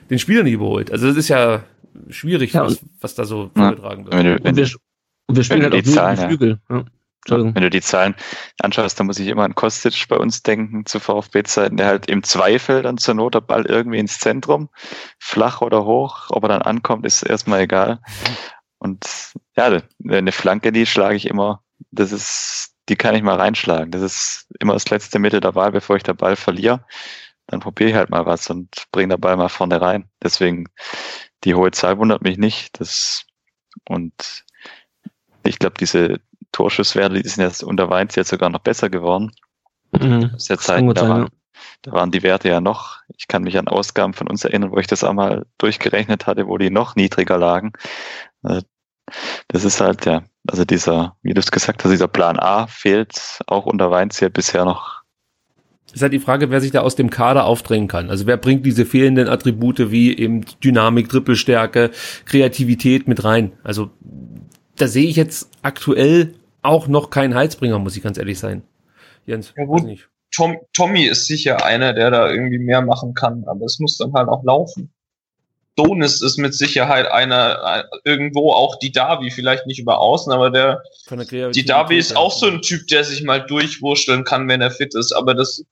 den 0.08 0.20
Spieler 0.20 0.44
nie 0.44 0.52
überholt. 0.52 0.92
Also 0.92 1.08
das 1.08 1.16
ist 1.16 1.26
ja 1.26 1.64
schwierig, 2.10 2.52
ja, 2.52 2.66
was, 2.66 2.78
was 3.00 3.16
da 3.16 3.24
so 3.24 3.50
vorgetragen 3.52 4.04
wird. 4.04 4.14
Wenn 4.14 4.26
du, 4.26 4.44
wenn, 4.44 4.50
und 4.50 4.56
wir, 4.56 4.68
und 5.26 5.36
wir 5.36 5.42
spielen 5.42 5.62
halt 5.64 5.74
auch 5.74 5.82
Zahlen, 5.82 6.16
die 6.16 6.26
Flügel. 6.26 6.60
Ja. 6.70 6.84
Wenn 7.28 7.62
du 7.62 7.70
die 7.70 7.82
Zahlen 7.82 8.14
anschaust, 8.60 8.98
dann 8.98 9.06
muss 9.06 9.18
ich 9.18 9.28
immer 9.28 9.44
an 9.44 9.54
Kostic 9.54 10.08
bei 10.08 10.16
uns 10.16 10.42
denken, 10.42 10.86
zu 10.86 11.00
VfB-Zeiten, 11.00 11.76
der 11.76 11.86
halt 11.86 12.06
im 12.06 12.22
Zweifel 12.22 12.82
dann 12.82 12.98
zur 12.98 13.14
Not 13.14 13.34
der 13.34 13.42
Ball 13.42 13.66
irgendwie 13.66 13.98
ins 13.98 14.18
Zentrum, 14.18 14.70
flach 15.18 15.60
oder 15.60 15.84
hoch, 15.84 16.30
ob 16.30 16.44
er 16.44 16.48
dann 16.48 16.62
ankommt, 16.62 17.04
ist 17.04 17.22
erstmal 17.22 17.60
egal. 17.60 18.00
Und 18.78 19.06
ja, 19.56 19.80
eine 20.08 20.32
Flanke, 20.32 20.72
die 20.72 20.86
schlage 20.86 21.16
ich 21.16 21.26
immer, 21.26 21.62
das 21.90 22.12
ist, 22.12 22.74
die 22.88 22.96
kann 22.96 23.14
ich 23.14 23.22
mal 23.22 23.36
reinschlagen. 23.36 23.90
Das 23.90 24.02
ist 24.02 24.46
immer 24.58 24.72
das 24.72 24.88
letzte 24.88 25.18
Mittel 25.18 25.40
der 25.40 25.54
Wahl, 25.54 25.72
bevor 25.72 25.96
ich 25.96 26.02
den 26.02 26.16
Ball 26.16 26.36
verliere. 26.36 26.84
Dann 27.46 27.60
probiere 27.60 27.90
ich 27.90 27.96
halt 27.96 28.10
mal 28.10 28.24
was 28.26 28.48
und 28.48 28.86
bringe 28.92 29.14
den 29.14 29.20
Ball 29.20 29.36
mal 29.36 29.48
vorne 29.48 29.80
rein. 29.80 30.08
Deswegen, 30.22 30.68
die 31.44 31.54
hohe 31.54 31.70
Zahl 31.72 31.98
wundert 31.98 32.22
mich 32.22 32.38
nicht. 32.38 32.80
Das, 32.80 33.26
und 33.88 34.44
ich 35.44 35.58
glaube, 35.58 35.74
diese 35.78 36.20
Torschusswerte, 36.52 37.22
die 37.22 37.28
sind 37.28 37.44
jetzt 37.44 37.62
unter 37.62 37.90
Weins 37.90 38.14
jetzt 38.16 38.30
sogar 38.30 38.50
noch 38.50 38.60
besser 38.60 38.90
geworden. 38.90 39.32
Mhm. 39.92 40.30
Das 40.32 40.48
ist 40.48 40.62
Zeit, 40.62 40.84
da, 40.96 41.08
waren, 41.08 41.28
da 41.82 41.92
waren 41.92 42.10
die 42.10 42.22
Werte 42.22 42.48
ja 42.48 42.60
noch, 42.60 42.98
ich 43.16 43.28
kann 43.28 43.42
mich 43.42 43.58
an 43.58 43.68
Ausgaben 43.68 44.14
von 44.14 44.28
uns 44.28 44.44
erinnern, 44.44 44.70
wo 44.72 44.78
ich 44.78 44.86
das 44.86 45.04
einmal 45.04 45.46
durchgerechnet 45.58 46.26
hatte, 46.26 46.46
wo 46.46 46.58
die 46.58 46.70
noch 46.70 46.96
niedriger 46.96 47.38
lagen. 47.38 47.72
Äh, 48.44 48.62
das 49.48 49.64
ist 49.64 49.80
halt, 49.80 50.06
ja, 50.06 50.22
also 50.48 50.64
dieser, 50.64 51.16
wie 51.22 51.34
du 51.34 51.40
es 51.40 51.50
gesagt 51.50 51.84
hast, 51.84 51.90
dieser 51.90 52.08
Plan 52.08 52.38
A 52.38 52.66
fehlt 52.66 53.40
auch 53.46 53.66
unter 53.66 53.90
Weinziel 53.90 54.30
bisher 54.30 54.64
noch. 54.64 55.00
Ist 55.92 56.02
halt 56.02 56.12
die 56.12 56.20
Frage, 56.20 56.50
wer 56.50 56.60
sich 56.60 56.70
da 56.70 56.82
aus 56.82 56.94
dem 56.94 57.10
Kader 57.10 57.44
aufdrängen 57.46 57.88
kann. 57.88 58.10
Also 58.10 58.26
wer 58.26 58.36
bringt 58.36 58.64
diese 58.64 58.86
fehlenden 58.86 59.28
Attribute 59.28 59.90
wie 59.90 60.16
eben 60.16 60.44
Dynamik, 60.62 61.08
Trippelstärke, 61.08 61.90
Kreativität 62.26 63.08
mit 63.08 63.24
rein? 63.24 63.52
Also 63.64 63.90
da 64.76 64.86
sehe 64.86 65.08
ich 65.08 65.16
jetzt 65.16 65.50
aktuell 65.62 66.34
auch 66.62 66.88
noch 66.88 67.10
keinen 67.10 67.34
Heizbringer, 67.34 67.78
muss 67.78 67.96
ich 67.96 68.02
ganz 68.02 68.18
ehrlich 68.18 68.38
sein. 68.38 68.62
Jens, 69.26 69.52
ja, 69.56 69.64
gut. 69.64 69.84
Nicht. 69.84 70.08
Tom, 70.32 70.58
Tommy 70.72 71.06
ist 71.06 71.26
sicher 71.26 71.64
einer, 71.64 71.92
der 71.92 72.10
da 72.10 72.30
irgendwie 72.30 72.58
mehr 72.58 72.82
machen 72.82 73.14
kann, 73.14 73.44
aber 73.46 73.64
es 73.64 73.78
muss 73.78 73.98
dann 73.98 74.12
halt 74.12 74.28
auch 74.28 74.44
laufen. 74.44 74.92
Donis 75.76 76.20
ist 76.20 76.36
mit 76.36 76.54
Sicherheit 76.54 77.06
einer, 77.06 77.88
irgendwo 78.04 78.52
auch 78.52 78.78
die 78.78 78.92
Davi, 78.92 79.30
vielleicht 79.30 79.66
nicht 79.66 79.78
über 79.78 79.98
außen, 79.98 80.32
aber 80.32 80.50
der, 80.50 80.82
der 81.08 81.50
die 81.50 81.64
Davi 81.64 81.96
ist 81.96 82.16
auch 82.16 82.32
so 82.32 82.46
ein 82.46 82.60
Typ, 82.60 82.86
der 82.88 83.04
sich 83.04 83.22
mal 83.22 83.44
durchwursteln 83.44 84.24
kann, 84.24 84.48
wenn 84.48 84.60
er 84.60 84.70
fit 84.70 84.94
ist, 84.94 85.12
aber 85.12 85.34
das, 85.34 85.64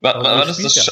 war, 0.00 0.22
war 0.22 0.44
das 0.44 0.58
das, 0.58 0.76
äh, 0.76 0.90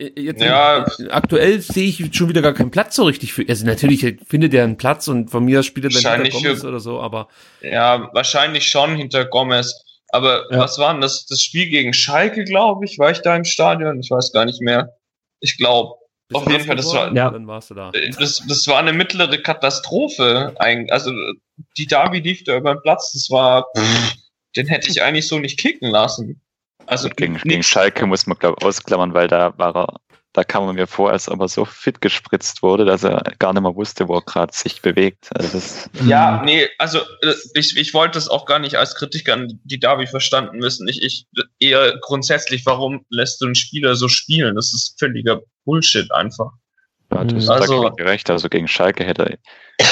Jetzt 0.00 0.42
ja. 0.42 0.86
aktuell 1.10 1.60
sehe 1.60 1.88
ich 1.88 2.16
schon 2.16 2.30
wieder 2.30 2.40
gar 2.40 2.54
keinen 2.54 2.70
Platz 2.70 2.96
so 2.96 3.04
richtig 3.04 3.34
für. 3.34 3.44
Also 3.46 3.66
natürlich 3.66 4.00
findet 4.26 4.54
er 4.54 4.64
einen 4.64 4.78
Platz 4.78 5.08
und 5.08 5.30
von 5.30 5.44
mir 5.44 5.62
spielt 5.62 5.84
er 5.84 6.00
dann 6.00 6.22
hinter 6.22 6.38
Gomez 6.38 6.64
oder 6.64 6.80
so, 6.80 7.00
aber. 7.00 7.28
Ja, 7.60 8.08
wahrscheinlich 8.14 8.68
schon 8.68 8.96
hinter 8.96 9.26
Gomez. 9.26 9.74
Aber 10.08 10.50
ja. 10.50 10.58
was 10.58 10.78
war 10.78 10.92
denn 10.92 11.02
das? 11.02 11.26
Das 11.26 11.42
Spiel 11.42 11.68
gegen 11.68 11.92
Schalke, 11.92 12.44
glaube 12.44 12.86
ich, 12.86 12.98
war 12.98 13.10
ich 13.10 13.20
da 13.20 13.36
im 13.36 13.44
Stadion? 13.44 14.00
Ich 14.00 14.10
weiß 14.10 14.32
gar 14.32 14.46
nicht 14.46 14.62
mehr. 14.62 14.96
Ich 15.40 15.58
glaube. 15.58 15.94
Auf 16.32 16.48
jeden 16.48 16.64
Fall, 16.64 16.76
das 16.76 16.92
war, 16.94 17.12
ja. 17.12 17.30
dann 17.30 17.46
warst 17.48 17.70
du 17.70 17.74
da. 17.74 17.90
Äh, 17.90 18.10
das, 18.10 18.40
das 18.46 18.66
war 18.68 18.78
eine 18.78 18.92
mittlere 18.92 19.36
Katastrophe. 19.38 20.54
Also 20.88 21.12
die 21.76 21.86
Derby 21.86 22.20
lief 22.20 22.44
da 22.44 22.56
über 22.56 22.74
den 22.74 22.82
Platz. 22.82 23.12
Das 23.12 23.28
war, 23.30 23.66
pff, 23.76 24.14
den 24.56 24.66
hätte 24.66 24.90
ich 24.90 25.02
eigentlich 25.02 25.28
so 25.28 25.38
nicht 25.38 25.58
kicken 25.58 25.90
lassen. 25.90 26.40
Also 26.90 27.08
gegen, 27.08 27.36
gegen 27.36 27.62
Schalke 27.62 28.04
muss 28.04 28.26
man 28.26 28.36
glaube 28.36 28.66
ausklammern, 28.66 29.14
weil 29.14 29.28
da 29.28 29.56
war 29.56 29.76
er 29.76 30.00
da 30.32 30.44
kam 30.44 30.66
er 30.66 30.72
mir 30.72 30.86
vor, 30.86 31.10
als 31.10 31.28
ob 31.28 31.40
er 31.40 31.48
so 31.48 31.64
fit 31.64 32.00
gespritzt 32.00 32.62
wurde, 32.62 32.84
dass 32.84 33.02
er 33.02 33.22
gar 33.40 33.52
nicht 33.52 33.62
mehr 33.62 33.74
wusste, 33.74 34.06
wo 34.06 34.14
er 34.16 34.22
gerade 34.22 34.52
sich 34.54 34.80
bewegt. 34.80 35.28
Also 35.34 35.58
das, 35.58 35.90
ja, 36.04 36.38
mhm. 36.38 36.44
nee, 36.44 36.68
also 36.78 37.00
äh, 37.22 37.34
ich, 37.54 37.76
ich 37.76 37.94
wollte 37.94 38.14
das 38.14 38.28
auch 38.28 38.46
gar 38.46 38.60
nicht 38.60 38.76
als 38.76 38.94
Kritiker 38.94 39.34
an 39.34 39.60
die 39.64 39.80
Davi 39.80 40.06
verstanden 40.06 40.62
wissen. 40.62 40.86
Ich, 40.86 41.02
ich 41.02 41.26
eher 41.58 41.98
grundsätzlich, 42.00 42.64
warum 42.64 43.04
lässt 43.08 43.40
du 43.40 43.46
einen 43.46 43.56
Spieler 43.56 43.96
so 43.96 44.08
spielen? 44.08 44.54
Das 44.54 44.72
ist 44.72 44.96
völliger 44.98 45.40
Bullshit 45.64 46.10
einfach. 46.12 46.52
Ja, 47.12 47.24
du 47.24 47.36
hast 47.36 47.48
also, 47.48 47.88
da 47.88 48.04
recht. 48.04 48.30
Also 48.30 48.48
gegen 48.48 48.68
Schalke 48.68 49.04
hätte 49.04 49.38
er, 49.78 49.88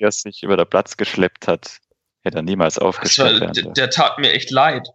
der 0.00 0.10
sich 0.10 0.42
über 0.42 0.56
der 0.56 0.64
Platz 0.64 0.96
geschleppt 0.96 1.48
hat, 1.48 1.78
hätte 2.22 2.38
er 2.38 2.42
niemals 2.42 2.78
aufgestellt. 2.78 3.42
War, 3.42 3.52
der, 3.52 3.72
der 3.72 3.90
tat 3.90 4.18
mir 4.18 4.32
echt 4.32 4.50
leid. 4.50 4.88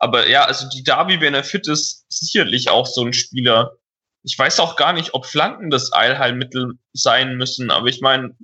Aber 0.00 0.28
ja, 0.28 0.44
also 0.44 0.66
die 0.68 0.82
Davi, 0.82 1.20
wenn 1.20 1.34
er 1.34 1.44
fit 1.44 1.68
ist, 1.68 2.06
sicherlich 2.08 2.70
auch 2.70 2.86
so 2.86 3.04
ein 3.04 3.12
Spieler, 3.12 3.76
ich 4.22 4.38
weiß 4.38 4.58
auch 4.60 4.76
gar 4.76 4.94
nicht, 4.94 5.14
ob 5.14 5.26
Flanken 5.26 5.70
das 5.70 5.92
Eilheilmittel 5.92 6.72
sein 6.94 7.36
müssen, 7.36 7.70
aber 7.70 7.86
ich 7.86 8.00
meine, 8.00 8.34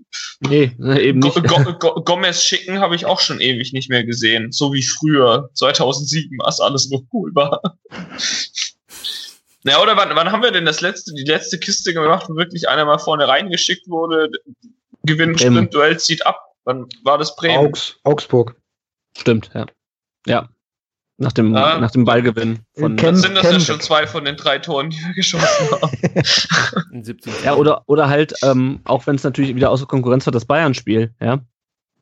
nee, 0.40 0.72
eben 0.78 1.18
nicht. 1.18 1.34
Go 1.44 1.72
Go 1.78 2.02
Gomez 2.02 2.44
schicken 2.44 2.80
habe 2.80 2.94
ich 2.94 3.06
auch 3.06 3.20
schon 3.20 3.40
ewig 3.40 3.72
nicht 3.72 3.88
mehr 3.88 4.04
gesehen, 4.04 4.52
so 4.52 4.72
wie 4.72 4.82
früher, 4.82 5.50
2007, 5.54 6.40
als 6.42 6.60
alles 6.60 6.90
noch 6.90 7.02
cool 7.12 7.34
war. 7.34 7.60
Na, 9.64 9.82
oder 9.82 9.96
wann, 9.96 10.14
wann 10.14 10.30
haben 10.30 10.42
wir 10.42 10.52
denn 10.52 10.66
das 10.66 10.82
letzte, 10.82 11.12
die 11.14 11.24
letzte 11.24 11.58
Kiste 11.58 11.94
gemacht, 11.94 12.26
wo 12.28 12.36
wirklich 12.36 12.68
einer 12.68 12.84
mal 12.84 12.98
vorne 12.98 13.26
reingeschickt 13.28 13.88
wurde, 13.88 14.30
gewinnt 15.04 15.40
Sprint, 15.40 15.74
Duell 15.74 15.98
zieht 15.98 16.24
ab? 16.26 16.54
Wann 16.64 16.86
war 17.02 17.16
das 17.16 17.34
Bremen? 17.34 17.66
Augs, 17.66 17.96
Augsburg. 18.04 18.56
Stimmt, 19.16 19.50
ja. 19.54 19.66
Ja, 20.26 20.48
nach 21.18 21.32
dem, 21.32 21.54
ah, 21.56 21.78
nach 21.78 21.90
dem 21.90 22.04
Ballgewinn. 22.04 22.58
Von 22.78 22.96
Ken, 22.96 23.16
sind 23.16 23.34
das 23.34 23.42
Ken, 23.42 23.54
ja 23.54 23.60
schon 23.60 23.80
zwei 23.80 24.06
von 24.06 24.24
den 24.24 24.36
drei 24.36 24.58
Toren, 24.58 24.90
die 24.90 24.98
wir 24.98 25.14
geschossen 25.14 25.46
haben. 25.70 27.02
ja, 27.44 27.54
oder, 27.54 27.82
oder 27.86 28.08
halt, 28.08 28.34
ähm, 28.42 28.80
auch 28.84 29.06
wenn 29.06 29.16
es 29.16 29.24
natürlich 29.24 29.54
wieder 29.54 29.70
außer 29.70 29.86
Konkurrenz 29.86 30.26
war, 30.26 30.32
das 30.32 30.44
Bayern-Spiel, 30.44 31.14
ja. 31.20 31.40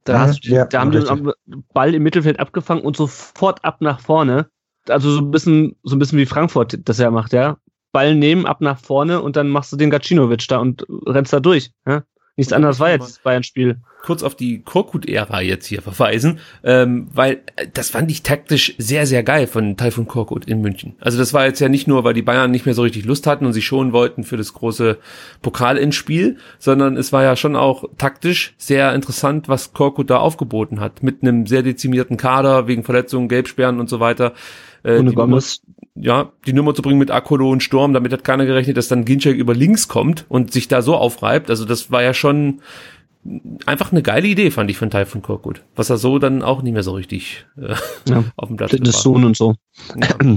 Da, 0.05 0.20
hast, 0.20 0.44
ja, 0.44 0.66
da 0.66 0.81
haben 0.81 0.90
die 0.90 0.98
den 1.00 1.33
Ball 1.72 1.94
im 1.94 2.03
Mittelfeld 2.03 2.38
abgefangen 2.38 2.83
und 2.83 2.96
sofort 2.96 3.64
ab 3.64 3.81
nach 3.81 4.00
vorne. 4.00 4.50
Also 4.87 5.11
so 5.11 5.20
ein 5.20 5.31
bisschen, 5.31 5.77
so 5.83 5.96
ein 5.96 5.98
bisschen 5.98 6.18
wie 6.18 6.27
Frankfurt 6.27 6.79
das 6.87 6.98
ja 6.98 7.11
macht, 7.11 7.33
ja. 7.33 7.57
Ball 7.90 8.14
nehmen, 8.14 8.44
ab 8.44 8.61
nach 8.61 8.79
vorne 8.79 9.22
und 9.22 9.37
dann 9.37 9.48
machst 9.48 9.72
du 9.72 9.77
den 9.77 9.88
Gacinovic 9.88 10.46
da 10.48 10.59
und 10.59 10.85
rennst 11.07 11.33
da 11.33 11.40
durch. 11.40 11.70
Ja? 11.87 12.03
Nichts 12.37 12.53
anderes 12.53 12.81
war 12.81 12.90
jetzt 12.90 13.09
das 13.09 13.18
Bayern-Spiel. 13.20 13.77
Kurz 14.03 14.25
auf 14.25 14.35
die 14.35 14.61
Korkut-Ära 14.61 15.40
jetzt 15.40 15.66
hier 15.66 15.81
verweisen, 15.81 16.40
ähm, 16.64 17.07
weil 17.14 17.42
äh, 17.57 17.68
das 17.73 17.90
fand 17.90 18.11
ich 18.11 18.23
taktisch 18.23 18.75
sehr, 18.77 19.07
sehr 19.07 19.23
geil 19.23 19.47
von 19.47 19.77
Taifun 19.77 20.09
Korkut 20.09 20.44
in 20.47 20.61
München. 20.61 20.97
Also 20.99 21.16
das 21.16 21.33
war 21.33 21.47
jetzt 21.47 21.61
ja 21.61 21.68
nicht 21.68 21.87
nur, 21.87 22.03
weil 22.03 22.12
die 22.12 22.23
Bayern 22.23 22.51
nicht 22.51 22.66
mehr 22.66 22.75
so 22.75 22.83
richtig 22.83 23.05
Lust 23.05 23.27
hatten 23.29 23.47
und 23.47 23.53
sich 23.53 23.64
schonen 23.64 23.92
wollten 23.92 24.25
für 24.25 24.37
das 24.37 24.53
große 24.53 24.99
Pokal-Endspiel, 25.42 26.37
sondern 26.59 26.97
es 26.97 27.12
war 27.12 27.23
ja 27.23 27.37
schon 27.37 27.55
auch 27.55 27.85
taktisch 27.97 28.55
sehr 28.59 28.94
interessant, 28.94 29.49
was 29.49 29.73
Korkut 29.73 30.11
da 30.11 30.18
aufgeboten 30.18 30.81
hat. 30.81 31.03
Mit 31.05 31.23
einem 31.23 31.47
sehr 31.47 31.62
dezimierten 31.62 32.16
Kader 32.16 32.66
wegen 32.66 32.83
Verletzungen, 32.83 33.29
Gelbsperren 33.29 33.79
und 33.79 33.88
so 33.88 34.01
weiter. 34.01 34.35
Äh, 34.85 34.99
Ohne 34.99 35.12
Gomez 35.12 35.61
ja, 35.97 36.33
die 36.47 36.53
Nummer 36.53 36.75
zu 36.75 36.83
bringen 36.83 36.99
mit 36.99 37.11
Akolo 37.11 37.51
und 37.51 37.62
Sturm, 37.62 37.92
damit 37.92 38.12
hat 38.12 38.25
keiner 38.25 38.47
gerechnet, 38.47 38.77
dass 38.77 38.88
dann 38.88 39.05
Ginczek 39.05 39.37
über 39.37 39.55
links 39.55 39.87
kommt 39.88 40.25
und 40.29 40.53
sich 40.53 40.66
da 40.66 40.83
so 40.83 40.97
aufreibt. 40.97 41.51
Also 41.51 41.64
das 41.64 41.90
war 41.90 42.03
ja 42.03 42.12
schon 42.14 42.61
einfach 43.64 43.92
eine 43.92 44.03
geile 44.03 44.27
Idee, 44.27 44.51
fand 44.51 44.70
ich 44.70 44.77
von 44.77 44.90
Typhon 44.90 45.23
Korkut. 45.23 45.62
Was 45.77 45.90
er 45.90 45.97
so 45.97 46.18
dann 46.18 46.42
auch 46.42 46.62
nicht 46.62 46.73
mehr 46.73 46.83
so 46.83 46.92
richtig 46.92 47.47
äh, 47.57 47.75
ja. 48.09 48.25
auf 48.37 48.49
dem 48.49 48.57
Platz 48.57 48.73
hat. 48.73 48.87
Sohn 48.87 49.25
und 49.25 49.37
so. 49.37 49.55
Ja. 49.97 50.37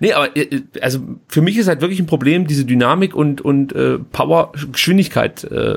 Nee, 0.00 0.12
aber 0.12 0.36
äh, 0.36 0.62
also 0.80 1.00
für 1.28 1.42
mich 1.42 1.56
ist 1.56 1.68
halt 1.68 1.80
wirklich 1.80 2.00
ein 2.00 2.06
Problem, 2.06 2.46
diese 2.46 2.64
Dynamik 2.64 3.14
und, 3.14 3.40
und 3.40 3.72
äh, 3.72 3.98
Power, 3.98 4.52
Geschwindigkeit 4.72 5.44
äh, 5.44 5.76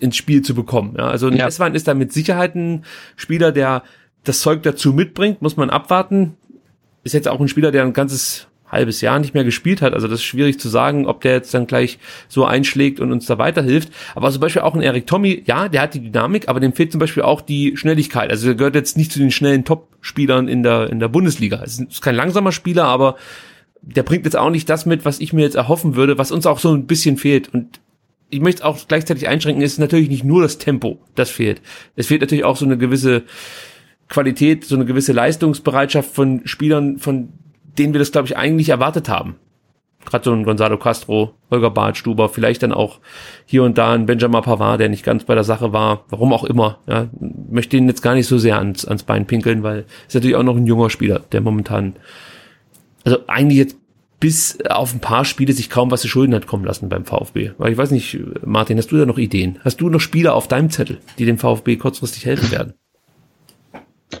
ins 0.00 0.16
Spiel 0.16 0.42
zu 0.42 0.54
bekommen. 0.54 0.94
Ja, 0.98 1.08
also 1.08 1.30
ja. 1.30 1.46
Esswein 1.46 1.74
ist 1.74 1.86
da 1.86 1.94
mit 1.94 2.12
Sicherheit 2.12 2.54
ein 2.54 2.84
Spieler, 3.16 3.52
der 3.52 3.82
das 4.24 4.40
Zeug 4.40 4.62
dazu 4.62 4.92
mitbringt, 4.92 5.40
muss 5.40 5.56
man 5.56 5.70
abwarten. 5.70 6.36
Ist 7.06 7.12
jetzt 7.12 7.28
auch 7.28 7.40
ein 7.40 7.46
Spieler, 7.46 7.70
der 7.70 7.84
ein 7.84 7.92
ganzes 7.92 8.48
halbes 8.68 9.00
Jahr 9.00 9.20
nicht 9.20 9.32
mehr 9.32 9.44
gespielt 9.44 9.80
hat. 9.80 9.94
Also 9.94 10.08
das 10.08 10.18
ist 10.18 10.24
schwierig 10.24 10.58
zu 10.58 10.68
sagen, 10.68 11.06
ob 11.06 11.20
der 11.20 11.34
jetzt 11.34 11.54
dann 11.54 11.68
gleich 11.68 12.00
so 12.26 12.44
einschlägt 12.44 12.98
und 12.98 13.12
uns 13.12 13.26
da 13.26 13.38
weiterhilft. 13.38 13.92
Aber 14.16 14.32
zum 14.32 14.40
Beispiel 14.40 14.62
auch 14.62 14.74
ein 14.74 14.82
Eric 14.82 15.06
Tommy, 15.06 15.44
ja, 15.46 15.68
der 15.68 15.82
hat 15.82 15.94
die 15.94 16.00
Dynamik, 16.00 16.48
aber 16.48 16.58
dem 16.58 16.72
fehlt 16.72 16.90
zum 16.90 16.98
Beispiel 16.98 17.22
auch 17.22 17.42
die 17.42 17.76
Schnelligkeit. 17.76 18.28
Also 18.28 18.46
der 18.46 18.56
gehört 18.56 18.74
jetzt 18.74 18.96
nicht 18.96 19.12
zu 19.12 19.20
den 19.20 19.30
schnellen 19.30 19.64
Top-Spielern 19.64 20.48
in 20.48 20.64
der, 20.64 20.90
in 20.90 20.98
der 20.98 21.06
Bundesliga. 21.06 21.62
Es 21.62 21.78
ist 21.78 22.02
kein 22.02 22.16
langsamer 22.16 22.50
Spieler, 22.50 22.86
aber 22.86 23.14
der 23.82 24.02
bringt 24.02 24.24
jetzt 24.24 24.36
auch 24.36 24.50
nicht 24.50 24.68
das 24.68 24.84
mit, 24.84 25.04
was 25.04 25.20
ich 25.20 25.32
mir 25.32 25.42
jetzt 25.42 25.54
erhoffen 25.54 25.94
würde, 25.94 26.18
was 26.18 26.32
uns 26.32 26.44
auch 26.44 26.58
so 26.58 26.74
ein 26.74 26.86
bisschen 26.86 27.18
fehlt. 27.18 27.54
Und 27.54 27.78
ich 28.30 28.40
möchte 28.40 28.64
auch 28.64 28.76
gleichzeitig 28.88 29.28
einschränken, 29.28 29.62
es 29.62 29.74
ist 29.74 29.78
natürlich 29.78 30.08
nicht 30.08 30.24
nur 30.24 30.42
das 30.42 30.58
Tempo, 30.58 30.98
das 31.14 31.30
fehlt. 31.30 31.62
Es 31.94 32.08
fehlt 32.08 32.20
natürlich 32.20 32.44
auch 32.44 32.56
so 32.56 32.64
eine 32.64 32.76
gewisse 32.76 33.22
Qualität, 34.08 34.64
so 34.64 34.76
eine 34.76 34.84
gewisse 34.84 35.12
Leistungsbereitschaft 35.12 36.10
von 36.10 36.42
Spielern, 36.44 36.98
von 36.98 37.28
den 37.78 37.92
wir 37.92 37.98
das, 37.98 38.12
glaube 38.12 38.28
ich, 38.28 38.36
eigentlich 38.36 38.68
erwartet 38.68 39.08
haben. 39.08 39.36
Gerade 40.04 40.24
so 40.24 40.32
ein 40.32 40.44
Gonzalo 40.44 40.78
Castro, 40.78 41.34
Holger 41.50 41.70
Bartstuber, 41.70 42.28
vielleicht 42.28 42.62
dann 42.62 42.72
auch 42.72 43.00
hier 43.44 43.64
und 43.64 43.76
da 43.76 43.92
ein 43.92 44.06
Benjamin 44.06 44.42
Pavard, 44.42 44.80
der 44.80 44.88
nicht 44.88 45.04
ganz 45.04 45.24
bei 45.24 45.34
der 45.34 45.42
Sache 45.42 45.72
war, 45.72 46.04
warum 46.08 46.32
auch 46.32 46.44
immer. 46.44 46.78
Ja, 46.86 47.08
möchte 47.50 47.76
ihn 47.76 47.88
jetzt 47.88 48.02
gar 48.02 48.14
nicht 48.14 48.28
so 48.28 48.38
sehr 48.38 48.56
ans, 48.58 48.84
ans 48.84 49.02
Bein 49.02 49.26
pinkeln, 49.26 49.64
weil 49.64 49.84
ist 50.06 50.14
natürlich 50.14 50.36
auch 50.36 50.44
noch 50.44 50.56
ein 50.56 50.66
junger 50.66 50.90
Spieler, 50.90 51.22
der 51.32 51.40
momentan, 51.40 51.96
also 53.04 53.18
eigentlich 53.26 53.58
jetzt 53.58 53.76
bis 54.20 54.58
auf 54.68 54.94
ein 54.94 55.00
paar 55.00 55.24
Spiele 55.24 55.52
sich 55.52 55.68
kaum 55.68 55.90
was 55.90 56.00
zu 56.00 56.08
Schulden 56.08 56.34
hat 56.34 56.46
kommen 56.46 56.64
lassen 56.64 56.88
beim 56.88 57.04
VfB. 57.04 57.50
Weil 57.58 57.72
ich 57.72 57.78
weiß 57.78 57.90
nicht, 57.90 58.18
Martin, 58.44 58.78
hast 58.78 58.92
du 58.92 58.96
da 58.96 59.06
noch 59.06 59.18
Ideen? 59.18 59.58
Hast 59.64 59.80
du 59.80 59.90
noch 59.90 60.00
Spieler 60.00 60.34
auf 60.34 60.48
deinem 60.48 60.70
Zettel, 60.70 60.98
die 61.18 61.26
dem 61.26 61.38
VfB 61.38 61.76
kurzfristig 61.76 62.24
helfen 62.24 62.50
werden? 62.50 62.74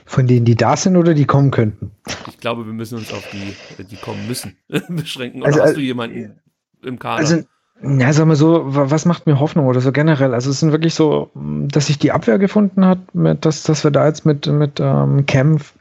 Von 0.04 0.26
denen, 0.26 0.44
die 0.44 0.56
da 0.56 0.76
sind 0.76 0.96
oder 0.96 1.14
die 1.14 1.26
kommen 1.26 1.50
könnten? 1.50 1.92
Ich 2.28 2.38
glaube, 2.38 2.66
wir 2.66 2.72
müssen 2.72 2.98
uns 2.98 3.12
auf 3.12 3.24
die, 3.30 3.84
die 3.84 3.96
kommen 3.96 4.26
müssen, 4.26 4.56
beschränken. 4.88 5.42
Oder 5.42 5.48
also, 5.48 5.62
hast 5.62 5.76
du 5.76 5.80
äh, 5.80 5.84
jemanden 5.84 6.40
im 6.82 6.98
Kader? 6.98 7.18
Also, 7.18 7.42
ja, 7.82 8.12
sag 8.12 8.26
mal 8.26 8.36
so, 8.36 8.62
was 8.64 9.04
macht 9.04 9.26
mir 9.26 9.38
Hoffnung 9.38 9.66
oder 9.66 9.80
so 9.80 9.92
generell? 9.92 10.32
Also 10.32 10.50
es 10.50 10.60
sind 10.60 10.72
wirklich 10.72 10.94
so, 10.94 11.30
dass 11.34 11.86
sich 11.86 11.98
die 11.98 12.10
Abwehr 12.10 12.38
gefunden 12.38 12.86
hat, 12.86 13.14
mit, 13.14 13.44
dass, 13.44 13.64
dass 13.64 13.84
wir 13.84 13.90
da 13.90 14.06
jetzt 14.06 14.24
mit, 14.24 14.46
mit 14.46 14.80
ähm, 14.80 15.26
Kempf 15.26 15.74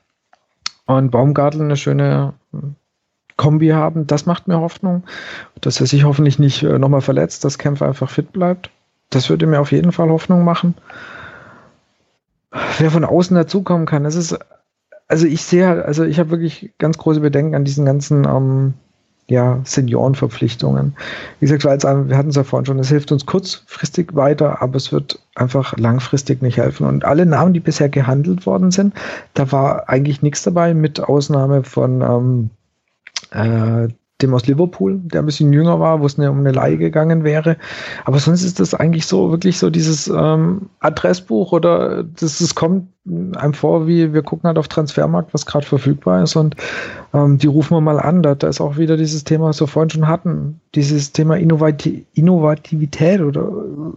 und 0.88 1.10
Baumgartel 1.12 1.62
eine 1.62 1.78
schöne 1.78 2.34
Kombi 3.38 3.70
haben. 3.70 4.08
Das 4.08 4.26
macht 4.26 4.48
mir 4.48 4.60
Hoffnung, 4.60 5.04
dass 5.62 5.80
er 5.80 5.88
sich 5.88 6.04
hoffentlich 6.04 6.38
nicht 6.38 6.63
äh, 6.63 6.78
nochmal 6.78 7.02
verletzt, 7.02 7.46
dass 7.46 7.58
Kempf 7.58 7.82
einfach 7.82 8.10
fit 8.10 8.34
bleibt. 8.34 8.72
Das 9.10 9.30
würde 9.30 9.48
mir 9.48 9.62
auf 9.62 9.72
jeden 9.72 9.94
Fall 9.94 10.10
Hoffnung 10.10 10.44
machen 10.44 10.76
wer 12.78 12.91
von 12.91 13.06
außen 13.06 13.36
dazukommen 13.36 13.86
kann. 13.86 14.04
Das 14.04 14.15
ist, 14.15 14.38
also 15.08 15.28
ich 15.28 15.44
sehe 15.44 15.68
halt, 15.68 15.86
also 15.86 16.04
ich 16.04 16.20
habe 16.20 16.32
wirklich 16.32 16.74
ganz 16.78 16.98
große 16.98 17.20
Bedenken 17.20 17.56
an 17.56 17.65
diesen 17.65 17.86
ganzen 17.86 18.26
ähm, 18.26 18.74
ja, 19.28 19.60
Seniorenverpflichtungen. 19.63 20.96
Wie 21.39 21.48
gesagt, 21.48 21.84
wir 21.84 22.18
hatten 22.18 22.30
es 22.30 22.36
ja 22.36 22.44
vorhin 22.44 22.65
schon, 22.65 22.80
es 22.80 22.89
hilft 22.89 23.12
uns 23.12 23.26
kurzfristig 23.26 24.15
weiter, 24.15 24.62
aber 24.62 24.76
es 24.76 24.91
wird 24.91 25.20
einfach 25.34 25.78
langfristig 25.78 26.41
nicht 26.41 26.58
helfen. 26.58 26.86
Und 26.86 27.06
alle 27.06 27.26
Namen, 27.26 27.54
die 27.54 27.60
bisher 27.60 27.89
gehandelt 27.89 28.46
worden 28.46 28.72
sind, 28.72 28.94
da 29.34 29.52
war 29.52 29.89
eigentlich 29.89 30.22
nichts 30.22 30.44
dabei, 30.44 30.74
mit 30.74 31.00
Ausnahme 31.02 31.63
von 31.63 32.02
ähm, 32.02 32.50
äh, 33.32 33.88
dem 34.21 34.34
aus 34.34 34.47
Liverpool, 34.47 34.99
der 35.04 35.21
ein 35.21 35.25
bisschen 35.25 35.51
jünger 35.51 35.80
war, 35.80 35.99
wo 35.99 36.06
es 36.06 36.17
um 36.17 36.39
eine 36.39 36.51
Leihe 36.51 36.78
gegangen 36.78 37.23
wäre. 37.23 37.58
Aber 38.06 38.19
sonst 38.19 38.43
ist 38.43 38.60
das 38.60 38.73
eigentlich 38.73 39.06
so, 39.06 39.32
wirklich 39.32 39.60
so 39.60 39.69
dieses 39.69 40.08
ähm, 40.08 40.69
Adressbuch 40.80 41.51
oder 41.51 42.04
das, 42.04 42.39
das 42.39 42.56
kommt 42.56 42.88
einem 43.06 43.54
vor, 43.54 43.88
wie 43.88 44.13
wir 44.13 44.23
gucken 44.23 44.47
halt 44.47 44.58
auf 44.58 44.67
Transfermarkt, 44.67 45.34
was 45.34 45.45
gerade 45.45 45.65
verfügbar 45.65 46.23
ist 46.23 46.36
und 46.36 46.56
ähm, 47.15 47.38
die 47.38 47.47
rufen 47.47 47.75
wir 47.75 47.82
mal 47.82 47.99
an. 47.99 48.21
Da, 48.21 48.36
da 48.36 48.49
ist 48.49 48.60
auch 48.60 48.78
wieder 48.78 48.97
dieses 48.97 49.23
Thema, 49.23 49.45
was 49.45 49.62
wir 49.62 49.67
vorhin 49.67 49.89
schon 49.89 50.08
hatten, 50.08 50.60
dieses 50.75 51.13
Thema 51.13 51.38
Innovati 51.38 52.06
Innovativität 52.13 53.21
oder 53.21 53.49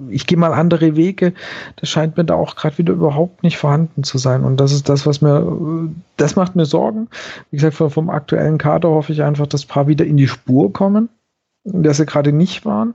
ich 0.08 0.26
gehe 0.26 0.38
mal 0.38 0.52
andere 0.52 0.94
Wege. 0.94 1.32
Das 1.76 1.88
scheint 1.88 2.16
mir 2.16 2.24
da 2.24 2.34
auch 2.34 2.54
gerade 2.54 2.78
wieder 2.78 2.92
überhaupt 2.92 3.42
nicht 3.42 3.58
vorhanden 3.58 4.04
zu 4.04 4.18
sein 4.18 4.44
und 4.44 4.60
das 4.60 4.72
ist 4.72 4.88
das, 4.88 5.04
was 5.04 5.20
mir, 5.20 5.90
das 6.16 6.36
macht 6.36 6.54
mir 6.54 6.64
Sorgen. 6.64 7.08
Wie 7.50 7.56
gesagt, 7.56 7.74
vom, 7.74 7.90
vom 7.90 8.10
aktuellen 8.10 8.58
Kader 8.58 8.90
hoffe 8.90 9.12
ich 9.12 9.22
einfach, 9.22 9.46
dass 9.46 9.64
ein 9.64 9.68
paar 9.68 9.88
wieder 9.88 10.04
in 10.04 10.16
die 10.16 10.28
Spur 10.28 10.72
kommen, 10.72 11.08
dass 11.64 11.96
sie 11.96 12.06
gerade 12.06 12.32
nicht 12.32 12.64
waren 12.64 12.94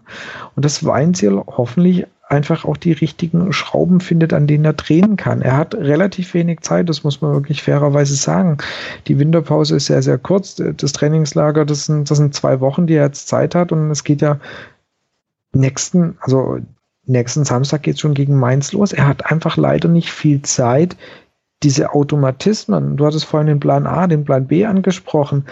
und 0.56 0.64
das 0.64 0.86
Weinziel 0.86 1.42
hoffentlich 1.46 2.06
einfach 2.34 2.66
auch 2.66 2.78
die 2.78 2.92
richtigen 2.92 3.54
Schrauben 3.54 4.00
findet, 4.00 4.34
an 4.34 4.48
denen 4.48 4.66
er 4.66 4.74
drehen 4.74 5.16
kann. 5.16 5.42
Er 5.42 5.56
hat 5.56 5.76
relativ 5.76 6.34
wenig 6.34 6.62
Zeit, 6.62 6.90
das 6.90 7.04
muss 7.04 7.22
man 7.22 7.34
wirklich 7.34 7.64
fairerweise 7.64 8.16
sagen. 8.16 8.58
Die 9.08 9.20
Winterpause 9.20 9.76
ist 9.78 9.86
sehr, 9.86 10.02
sehr 10.02 10.18
kurz. 10.18 10.56
Das 10.56 10.92
Trainingslager, 10.92 11.66
das 11.66 11.86
sind, 11.86 12.12
das 12.12 12.18
sind 12.18 12.34
zwei 12.34 12.60
Wochen, 12.60 12.88
die 12.88 12.96
er 12.96 13.06
jetzt 13.06 13.28
Zeit 13.28 13.56
hat 13.56 13.72
und 13.72 13.92
es 13.92 14.04
geht 14.04 14.22
ja 14.22 14.40
nächsten, 15.54 16.18
also 16.20 16.60
nächsten 17.06 17.46
Samstag 17.46 17.84
geht 17.84 17.96
es 17.96 18.02
schon 18.02 18.14
gegen 18.14 18.40
Mainz 18.40 18.72
los. 18.72 18.92
Er 18.92 19.08
hat 19.08 19.32
einfach 19.32 19.58
leider 19.58 19.88
nicht 19.88 20.12
viel 20.12 20.42
Zeit, 20.42 20.98
diese 21.64 21.94
Automatismen, 21.94 22.98
du 22.98 23.06
hattest 23.06 23.26
vorhin 23.26 23.48
den 23.48 23.60
Plan 23.60 23.88
A, 23.88 24.08
den 24.08 24.26
Plan 24.26 24.48
B 24.48 24.66
angesprochen. 24.66 25.46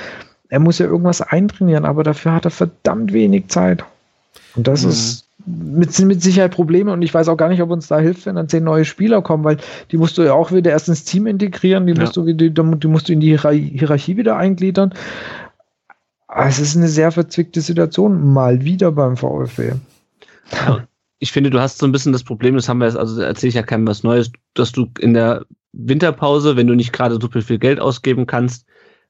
Er 0.50 0.60
muss 0.60 0.80
ja 0.80 0.86
irgendwas 0.86 1.22
eintrainieren, 1.22 1.86
aber 1.86 2.04
dafür 2.04 2.34
hat 2.34 2.46
er 2.46 2.52
verdammt 2.52 3.14
wenig 3.14 3.48
Zeit. 3.48 3.86
Und 4.56 4.68
das 4.68 4.84
mhm. 4.84 4.90
ist 4.90 5.28
mit, 5.46 5.98
mit 6.00 6.22
Sicherheit 6.22 6.52
Probleme 6.52 6.92
und 6.92 7.02
ich 7.02 7.14
weiß 7.14 7.28
auch 7.28 7.38
gar 7.38 7.50
nicht, 7.50 7.62
ob 7.62 7.70
uns 7.70 7.88
da 7.88 8.00
hilft, 8.00 8.26
wenn 8.26 8.36
dann 8.36 8.50
zehn 8.50 8.64
neue 8.64 8.86
Spieler 8.86 9.22
kommen, 9.22 9.44
weil 9.44 9.58
die 9.92 9.98
musst 9.98 10.18
du 10.18 10.24
ja 10.24 10.34
auch 10.34 10.52
wieder 10.52 10.72
erst 10.72 10.90
ins 10.90 11.04
Team 11.04 11.28
integrieren, 11.28 11.88
die, 11.88 11.94
ja. 11.94 12.02
musst, 12.02 12.18
du, 12.18 12.34
die, 12.34 12.54
die 12.54 12.88
musst 12.88 13.10
du 13.10 13.14
in 13.14 13.20
die 13.20 13.38
Hierarchie 13.38 14.18
wieder 14.18 14.38
eingliedern. 14.38 14.94
Es 16.34 16.60
ist 16.60 16.78
eine 16.78 16.88
sehr 16.88 17.12
verzwickte 17.12 17.62
Situation, 17.62 18.34
mal 18.34 18.64
wieder 18.64 18.92
beim 18.92 19.18
VfB. 19.18 19.74
Ja, 20.52 20.88
ich 21.20 21.32
finde, 21.32 21.50
du 21.50 21.60
hast 21.60 21.78
so 21.78 21.86
ein 21.86 21.92
bisschen 21.92 22.14
das 22.14 22.24
Problem, 22.24 22.56
das 22.56 22.68
haben 22.68 22.80
wir 22.80 22.88
jetzt, 22.88 22.98
also 22.98 23.22
erzähle 23.22 23.50
ich 23.50 23.56
ja 23.56 23.64
keinem 23.64 23.88
was 23.88 24.04
Neues, 24.04 24.32
dass 24.54 24.72
du 24.72 24.88
in 25.00 25.14
der 25.14 25.46
Winterpause, 25.74 26.56
wenn 26.56 26.68
du 26.68 26.74
nicht 26.74 26.94
gerade 26.94 27.20
super 27.22 27.42
viel 27.42 27.60
Geld 27.60 27.80
ausgeben 27.80 28.26
kannst, 28.26 28.66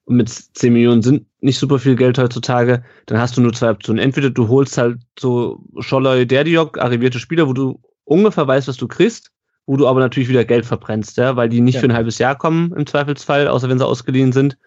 und 0.06 0.18
mit 0.18 0.30
10 0.30 0.74
Millionen 0.74 1.02
sind 1.02 1.26
nicht 1.42 1.60
super 1.60 1.80
viel 1.80 1.96
Geld 1.96 2.18
heutzutage, 2.18 2.84
dann 3.06 3.20
hast 3.20 3.38
du 3.38 3.42
nur 3.42 3.54
zwei 3.54 3.72
Optionen. 3.72 4.04
Entweder 4.04 4.30
du 4.30 4.48
holst 4.48 4.78
halt 4.78 5.00
so 5.20 5.64
Scholloy 5.80 6.26
Derdiok, 6.26 6.80
arrivierte 6.80 7.20
Spieler, 7.20 7.48
wo 7.48 7.54
du 7.54 7.80
ungefähr 8.04 8.48
weißt, 8.48 8.68
was 8.68 8.78
du 8.78 8.88
kriegst, 8.88 9.32
wo 9.66 9.78
du 9.78 9.88
aber 9.88 10.00
natürlich 10.00 10.30
wieder 10.30 10.46
Geld 10.46 10.66
verbrennst, 10.66 11.18
ja, 11.18 11.36
weil 11.36 11.50
die 11.50 11.62
nicht 11.62 11.76
ja. 11.76 11.82
für 11.82 11.88
ein 11.88 11.94
halbes 11.94 12.18
Jahr 12.18 12.38
kommen 12.38 12.74
im 12.74 12.86
Zweifelsfall, 12.86 13.48
außer 13.48 13.70
wenn 13.70 13.78
sie 13.78 13.86
ausgeliehen 13.86 14.32
sind, 14.32 14.58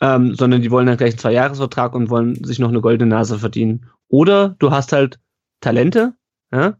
ähm, 0.00 0.34
sondern 0.34 0.62
die 0.62 0.70
wollen 0.70 0.86
dann 0.86 0.96
gleich 0.96 1.12
einen 1.12 1.18
Zwei-Jahres-Vertrag 1.18 1.94
und 1.94 2.10
wollen 2.10 2.42
sich 2.44 2.58
noch 2.58 2.68
eine 2.68 2.80
goldene 2.80 3.10
Nase 3.10 3.38
verdienen. 3.38 3.86
Oder 4.08 4.54
du 4.58 4.70
hast 4.70 4.92
halt 4.92 5.18
Talente, 5.60 6.14
ja, 6.52 6.76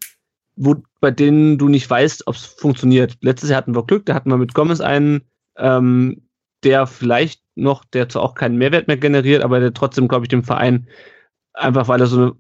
wo, 0.57 0.77
bei 1.01 1.11
denen 1.11 1.59
du 1.59 1.69
nicht 1.69 1.89
weißt, 1.89 2.27
ob 2.27 2.35
es 2.35 2.45
funktioniert. 2.45 3.17
Letztes 3.21 3.51
Jahr 3.51 3.59
hatten 3.59 3.75
wir 3.75 3.85
Glück, 3.85 4.07
da 4.07 4.15
hatten 4.15 4.31
wir 4.31 4.37
mit 4.37 4.55
Gomez 4.55 4.81
einen, 4.81 5.23
ähm, 5.57 6.28
der 6.65 6.87
vielleicht 6.87 7.43
noch, 7.55 7.85
der 7.85 8.09
zwar 8.09 8.23
auch 8.23 8.35
keinen 8.35 8.57
Mehrwert 8.57 8.89
mehr 8.89 8.97
generiert, 8.97 9.43
aber 9.43 9.61
der 9.61 9.75
trotzdem, 9.75 10.09
glaube 10.09 10.25
ich, 10.25 10.29
dem 10.29 10.45
Verein 10.45 10.89
einfach, 11.55 11.89
weil 11.89 12.01
er 12.01 12.07
so 12.07 12.17
eine, 12.17 12.33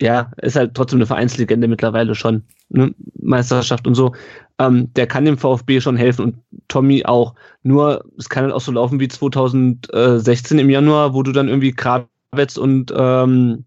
ja, 0.00 0.32
ist 0.38 0.56
halt 0.56 0.74
trotzdem 0.74 0.98
eine 0.98 1.06
Vereinslegende 1.06 1.68
mittlerweile 1.68 2.14
schon, 2.14 2.44
ne? 2.70 2.94
Meisterschaft 3.20 3.86
und 3.86 3.94
so. 3.94 4.14
Ähm, 4.58 4.92
der 4.94 5.06
kann 5.06 5.26
dem 5.26 5.36
VfB 5.36 5.80
schon 5.80 5.96
helfen 5.96 6.24
und 6.24 6.36
Tommy 6.68 7.04
auch. 7.04 7.34
Nur, 7.62 8.04
es 8.18 8.28
kann 8.28 8.44
halt 8.44 8.54
auch 8.54 8.60
so 8.60 8.72
laufen 8.72 8.98
wie 8.98 9.08
2016 9.08 10.58
im 10.58 10.70
Januar, 10.70 11.12
wo 11.12 11.22
du 11.22 11.32
dann 11.32 11.48
irgendwie 11.48 11.72
Krawetz 11.72 12.56
und 12.56 12.92
ähm, 12.96 13.64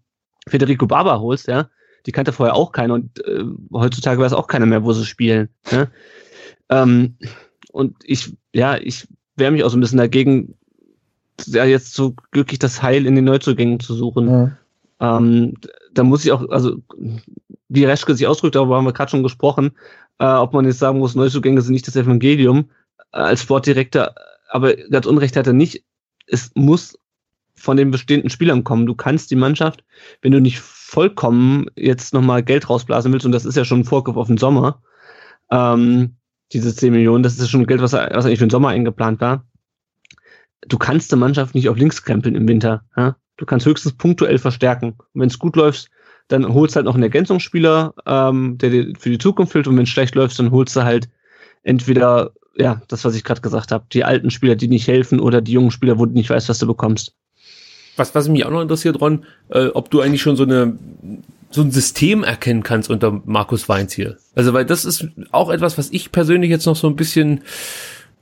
Federico 0.48 0.86
Barber 0.86 1.20
holst, 1.20 1.46
ja. 1.46 1.68
Die 2.06 2.12
kannte 2.12 2.32
vorher 2.32 2.54
auch 2.54 2.72
keiner 2.72 2.94
und 2.94 3.24
äh, 3.26 3.44
heutzutage 3.72 4.20
weiß 4.20 4.34
auch 4.34 4.46
keiner 4.46 4.66
mehr, 4.66 4.84
wo 4.84 4.92
sie 4.92 5.06
spielen. 5.06 5.48
Ne? 5.72 5.90
Ähm, 6.68 7.16
und 7.72 7.96
ich, 8.04 8.36
ja, 8.52 8.76
ich 8.76 9.08
wehre 9.36 9.50
mich 9.50 9.64
auch 9.64 9.70
so 9.70 9.76
ein 9.76 9.80
bisschen 9.80 9.98
dagegen, 9.98 10.54
ja 11.46 11.64
jetzt 11.64 11.94
so 11.94 12.14
glücklich 12.30 12.58
das 12.58 12.82
Heil 12.82 13.06
in 13.06 13.14
den 13.14 13.24
Neuzugängen 13.24 13.80
zu 13.80 13.94
suchen. 13.94 14.28
Ja. 14.28 14.56
Ähm, 15.00 15.54
da 15.92 16.04
muss 16.04 16.24
ich 16.24 16.32
auch, 16.32 16.48
also 16.50 16.76
wie 17.68 17.84
Reschke 17.84 18.14
sich 18.14 18.26
ausdrückt, 18.26 18.54
darüber 18.54 18.76
haben 18.76 18.84
wir 18.84 18.92
gerade 18.92 19.10
schon 19.10 19.22
gesprochen, 19.22 19.72
äh, 20.18 20.26
ob 20.26 20.52
man 20.52 20.64
jetzt 20.64 20.78
sagen 20.78 20.98
muss, 20.98 21.14
Neuzugänge 21.14 21.60
sind 21.60 21.72
nicht 21.72 21.86
das 21.86 21.96
Evangelium 21.96 22.70
äh, 23.12 23.18
als 23.18 23.42
Sportdirektor, 23.42 24.14
aber 24.48 24.74
ganz 24.74 25.06
Unrecht 25.06 25.36
hat 25.36 25.46
er 25.46 25.52
nicht. 25.52 25.84
Es 26.26 26.52
muss 26.54 26.98
von 27.56 27.76
den 27.76 27.90
bestehenden 27.90 28.30
Spielern 28.30 28.64
kommen. 28.64 28.86
Du 28.86 28.94
kannst 28.94 29.30
die 29.30 29.36
Mannschaft, 29.36 29.84
wenn 30.22 30.32
du 30.32 30.40
nicht 30.40 30.60
vollkommen 30.60 31.66
jetzt 31.76 32.14
nochmal 32.14 32.42
Geld 32.42 32.68
rausblasen 32.68 33.12
willst, 33.12 33.26
und 33.26 33.32
das 33.32 33.44
ist 33.44 33.56
ja 33.56 33.64
schon 33.64 33.80
ein 33.80 33.84
Vorgriff 33.84 34.16
auf 34.16 34.28
den 34.28 34.38
Sommer, 34.38 34.80
ähm, 35.50 36.16
diese 36.52 36.74
10 36.74 36.92
Millionen, 36.92 37.22
das 37.22 37.38
ist 37.38 37.50
schon 37.50 37.66
Geld, 37.66 37.80
was, 37.80 37.92
was 37.92 38.24
eigentlich 38.24 38.38
für 38.38 38.46
den 38.46 38.50
Sommer 38.50 38.68
eingeplant 38.68 39.20
war, 39.20 39.44
du 40.68 40.78
kannst 40.78 41.12
die 41.12 41.16
Mannschaft 41.16 41.54
nicht 41.54 41.68
auf 41.68 41.76
links 41.76 42.02
krempeln 42.02 42.34
im 42.34 42.48
Winter. 42.48 42.84
Ja? 42.96 43.16
Du 43.36 43.46
kannst 43.46 43.66
höchstens 43.66 43.94
punktuell 43.94 44.38
verstärken. 44.38 44.94
Und 45.12 45.20
wenn 45.20 45.28
es 45.28 45.38
gut 45.38 45.56
läuft, 45.56 45.90
dann 46.28 46.54
holst 46.54 46.74
du 46.74 46.76
halt 46.76 46.86
noch 46.86 46.94
einen 46.94 47.02
Ergänzungsspieler, 47.02 47.94
ähm, 48.06 48.56
der 48.58 48.70
dir 48.70 48.92
für 48.98 49.10
die 49.10 49.18
Zukunft 49.18 49.52
hilft. 49.52 49.68
Und 49.68 49.76
wenn 49.76 49.84
es 49.84 49.90
schlecht 49.90 50.14
läuft, 50.14 50.38
dann 50.38 50.50
holst 50.50 50.76
du 50.76 50.84
halt 50.84 51.08
entweder, 51.62 52.32
ja, 52.56 52.80
das, 52.88 53.04
was 53.04 53.14
ich 53.14 53.24
gerade 53.24 53.40
gesagt 53.40 53.72
habe, 53.72 53.84
die 53.92 54.04
alten 54.04 54.30
Spieler, 54.30 54.54
die 54.54 54.68
nicht 54.68 54.88
helfen, 54.88 55.20
oder 55.20 55.40
die 55.40 55.52
jungen 55.52 55.70
Spieler, 55.70 55.98
wo 55.98 56.06
du 56.06 56.12
nicht 56.12 56.30
weißt, 56.30 56.48
was 56.48 56.58
du 56.58 56.66
bekommst. 56.66 57.14
Was, 57.96 58.14
was 58.14 58.28
mich 58.28 58.44
auch 58.44 58.50
noch 58.50 58.62
interessiert, 58.62 59.00
Ron, 59.00 59.24
äh, 59.50 59.66
ob 59.66 59.90
du 59.90 60.00
eigentlich 60.00 60.22
schon 60.22 60.36
so 60.36 60.44
eine 60.44 60.78
so 61.54 61.62
ein 61.62 61.70
System 61.70 62.24
erkennen 62.24 62.62
kannst 62.62 62.90
unter 62.90 63.22
Markus 63.24 63.68
Weinz 63.68 63.92
hier. 63.92 64.16
Also, 64.34 64.52
weil 64.52 64.64
das 64.64 64.84
ist 64.84 65.08
auch 65.30 65.50
etwas, 65.50 65.78
was 65.78 65.90
ich 65.90 66.10
persönlich 66.10 66.50
jetzt 66.50 66.66
noch 66.66 66.76
so 66.76 66.88
ein 66.88 66.96
bisschen 66.96 67.42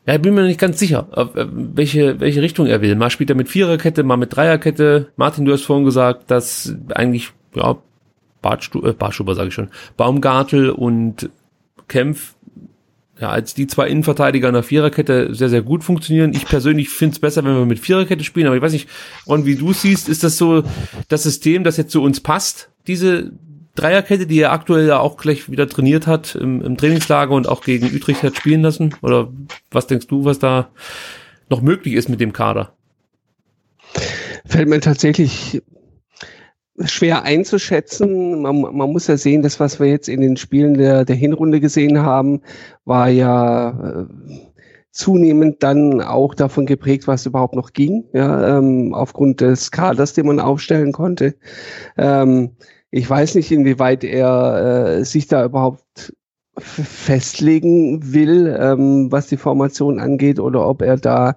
ja, 0.07 0.19
bin 0.19 0.35
mir 0.35 0.43
nicht 0.43 0.59
ganz 0.59 0.81
sicher, 0.81 1.07
äh, 1.15 1.47
welche, 1.53 2.19
welche 2.19 2.43
Richtung 2.43 2.67
er 2.67 2.83
will. 2.83 2.97
Mal 2.97 3.11
spielt 3.11 3.31
er 3.31 3.37
mit 3.37 3.49
Viererkette, 3.49 4.03
mal 4.03 4.17
mit 4.17 4.35
Dreierkette. 4.35 5.13
Martin, 5.17 5.45
du 5.45 5.53
hast 5.53 5.63
vorhin 5.63 5.85
gesagt, 5.85 6.31
dass 6.31 6.75
eigentlich, 6.93 7.31
ja, 7.55 7.77
Bartstu 8.41 8.85
äh, 8.85 8.93
Bartstuber 8.93 9.37
sage 9.37 9.49
ich 9.49 9.55
schon, 9.55 9.71
Baumgartel 9.97 10.71
und 10.71 11.31
Kempf, 11.87 12.35
ja, 13.21 13.31
als 13.31 13.55
die 13.55 13.67
zwei 13.67 13.89
Innenverteidiger 13.89 14.49
in 14.49 14.55
der 14.55 14.63
Viererkette 14.63 15.35
sehr, 15.35 15.49
sehr 15.49 15.63
gut 15.63 15.85
funktionieren. 15.85 16.33
Ich 16.35 16.47
persönlich 16.47 16.89
finde 16.89 17.15
es 17.15 17.19
besser, 17.19 17.45
wenn 17.45 17.55
wir 17.55 17.67
mit 17.67 17.79
Viererkette 17.79 18.25
spielen, 18.25 18.47
aber 18.47 18.57
ich 18.57 18.63
weiß 18.63 18.73
nicht, 18.73 18.89
Ron, 19.27 19.47
wie 19.47 19.57
du 19.57 19.73
siehst, 19.73 20.09
ist 20.09 20.25
das 20.25 20.39
so 20.39 20.65
das 21.09 21.23
System, 21.23 21.63
das 21.63 21.77
jetzt 21.77 21.93
zu 21.93 22.03
uns 22.03 22.21
passt, 22.21 22.71
diese, 22.87 23.33
Dreierkette, 23.75 24.27
die 24.27 24.39
er 24.39 24.53
aktuell 24.53 24.87
ja 24.87 24.99
auch 24.99 25.17
gleich 25.17 25.51
wieder 25.51 25.67
trainiert 25.69 26.07
hat 26.07 26.35
im, 26.35 26.61
im 26.61 26.77
Trainingslager 26.77 27.33
und 27.33 27.49
auch 27.49 27.63
gegen 27.63 27.87
Utrecht 27.95 28.23
hat 28.23 28.37
spielen 28.37 28.61
lassen? 28.61 28.95
Oder 29.01 29.33
was 29.71 29.87
denkst 29.87 30.09
du, 30.09 30.25
was 30.25 30.39
da 30.39 30.69
noch 31.49 31.63
möglich 31.63 31.95
ist 31.95 32.09
mit 32.09 32.21
dem 32.21 32.33
Kader? 32.33 32.75
Fällt 34.45 34.69
mir 34.69 34.81
tatsächlich 34.81 35.63
schwer 36.87 37.23
einzuschätzen. 37.25 38.43
Man, 38.43 38.61
man, 38.61 38.91
muss 38.91 39.07
ja 39.07 39.17
sehen, 39.17 39.43
das, 39.43 39.61
was 39.61 39.81
wir 39.81 39.87
jetzt 39.87 40.09
in 40.09 40.21
den 40.21 40.37
Spielen 40.37 40.75
der, 40.75 41.05
der 41.05 41.17
Hinrunde 41.17 41.61
gesehen 41.61 42.03
haben, 42.03 42.41
war 42.85 43.09
ja 43.09 43.71
äh, 43.71 44.07
zunehmend 44.91 45.63
dann 45.63 46.01
auch 46.01 46.35
davon 46.35 46.67
geprägt, 46.67 47.07
was 47.07 47.27
überhaupt 47.27 47.55
noch 47.55 47.73
ging, 47.73 48.05
ja, 48.13 48.59
ähm, 48.59 48.95
aufgrund 48.95 49.41
des 49.41 49.71
Kaders, 49.71 50.13
den 50.13 50.27
man 50.27 50.41
aufstellen 50.41 50.93
konnte. 50.93 51.35
Ähm, 51.97 52.51
ich 52.91 53.09
weiß 53.09 53.35
nicht, 53.37 53.51
inwieweit 53.51 54.05
er 54.05 54.99
äh, 54.99 55.05
sich 55.05 55.27
da 55.27 55.45
überhaupt 55.45 56.15
festlegen 56.59 58.13
will, 58.13 58.55
ähm, 58.61 59.11
was 59.11 59.29
die 59.29 59.39
Formation 59.39 59.99
angeht, 59.99 60.39
oder 60.39 60.69
ob 60.69 60.83
er 60.83 60.99
da 60.99 61.37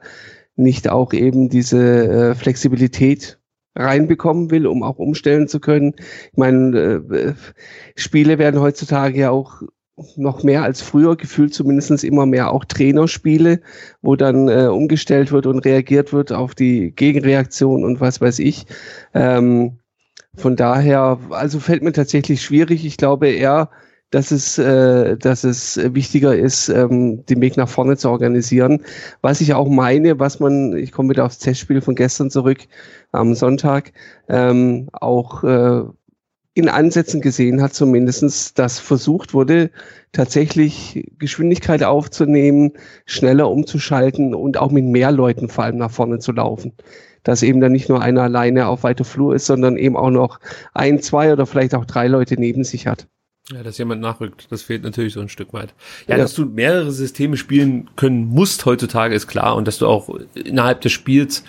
nicht 0.58 0.90
auch 0.90 1.14
eben 1.14 1.48
diese 1.48 2.08
äh, 2.08 2.36
Flexibilität 2.36 3.40
reinbekommen 3.76 4.52
will, 4.52 4.68
um 4.68 4.84
auch 4.84 4.98
umstellen 4.98 5.48
zu 5.48 5.60
können. 5.60 5.96
Ich 6.32 6.38
meine, 6.38 6.78
äh, 6.78 7.34
Spiele 7.96 8.38
werden 8.38 8.62
heutzutage 8.62 9.20
ja 9.20 9.32
auch 9.32 9.62
noch 10.18 10.44
mehr 10.44 10.64
als 10.64 10.82
früher, 10.82 11.16
gefühlt 11.16 11.54
zumindest 11.54 12.04
immer 12.04 12.26
mehr 12.26 12.52
auch 12.52 12.66
Trainerspiele, 12.66 13.62
wo 14.02 14.16
dann 14.16 14.50
äh, 14.50 14.68
umgestellt 14.68 15.32
wird 15.32 15.46
und 15.46 15.60
reagiert 15.60 16.12
wird 16.12 16.34
auf 16.34 16.54
die 16.54 16.92
Gegenreaktion 16.92 17.86
und 17.86 18.02
was 18.02 18.20
weiß 18.20 18.40
ich. 18.40 18.66
Ähm, 19.14 19.80
von 20.36 20.58
daher, 20.58 21.20
also 21.30 21.60
fällt 21.60 21.82
mir 21.82 21.94
tatsächlich 21.94 22.42
schwierig. 22.42 22.86
Ich 22.86 22.98
glaube 22.98 23.30
eher, 23.30 23.70
dass 24.12 24.32
es, 24.32 24.58
äh, 24.58 25.18
dass 25.18 25.44
es 25.44 25.80
wichtiger 25.94 26.36
ist, 26.36 26.70
ähm, 26.70 27.26
den 27.26 27.42
Weg 27.42 27.58
nach 27.58 27.70
vorne 27.70 27.98
zu 27.98 28.10
organisieren. 28.10 28.82
Was 29.22 29.42
ich 29.42 29.54
auch 29.54 29.68
meine, 29.68 30.20
was 30.20 30.40
man, 30.40 30.76
ich 30.78 30.92
komme 30.92 31.10
wieder 31.10 31.26
aufs 31.26 31.40
Testspiel 31.40 31.82
von 31.82 31.96
gestern 31.96 32.30
zurück 32.30 32.60
am 33.12 33.36
Sonntag, 33.36 33.92
ähm, 34.30 34.90
auch 34.94 35.44
äh, 35.44 35.84
in 36.56 36.70
Ansätzen 36.70 37.20
gesehen 37.20 37.62
hat, 37.62 37.74
zumindestens, 37.74 38.54
dass 38.54 38.80
versucht 38.80 39.34
wurde, 39.34 39.72
tatsächlich 40.14 41.06
Geschwindigkeit 41.20 41.84
aufzunehmen, 41.84 42.72
schneller 43.06 43.50
umzuschalten 43.52 44.34
und 44.34 44.58
auch 44.58 44.72
mit 44.72 44.86
mehr 44.86 45.12
Leuten 45.12 45.50
vor 45.50 45.66
allem 45.66 45.78
nach 45.78 45.92
vorne 45.92 46.20
zu 46.20 46.32
laufen. 46.32 46.72
Dass 47.24 47.44
eben 47.44 47.60
dann 47.60 47.74
nicht 47.74 47.90
nur 47.90 48.02
einer 48.02 48.24
alleine 48.24 48.68
auf 48.68 48.84
weiter 48.84 49.04
Flur 49.04 49.36
ist, 49.36 49.48
sondern 49.48 49.76
eben 49.76 49.98
auch 49.98 50.12
noch 50.12 50.40
ein, 50.74 51.02
zwei 51.02 51.34
oder 51.34 51.46
vielleicht 51.46 51.76
auch 51.76 51.86
drei 51.86 52.08
Leute 52.08 52.36
neben 52.40 52.64
sich 52.64 52.88
hat. 52.88 53.08
Ja, 53.54 53.62
dass 53.62 53.78
jemand 53.78 54.02
nachrückt, 54.02 54.48
das 54.50 54.64
fehlt 54.64 54.84
natürlich 54.84 55.14
so 55.14 55.20
ein 55.20 55.30
Stück 55.30 55.54
weit. 55.54 55.76
Ja, 56.08 56.16
ja, 56.16 56.24
dass 56.24 56.34
du 56.34 56.46
mehrere 56.46 56.92
Systeme 56.92 57.38
spielen 57.38 57.90
können 57.96 58.26
musst 58.26 58.66
heutzutage 58.66 59.14
ist 59.14 59.28
klar 59.28 59.56
und 59.56 59.68
dass 59.68 59.78
du 59.78 59.88
auch 59.88 60.10
innerhalb 60.34 60.82
des 60.82 60.92
Spiels, 60.92 61.44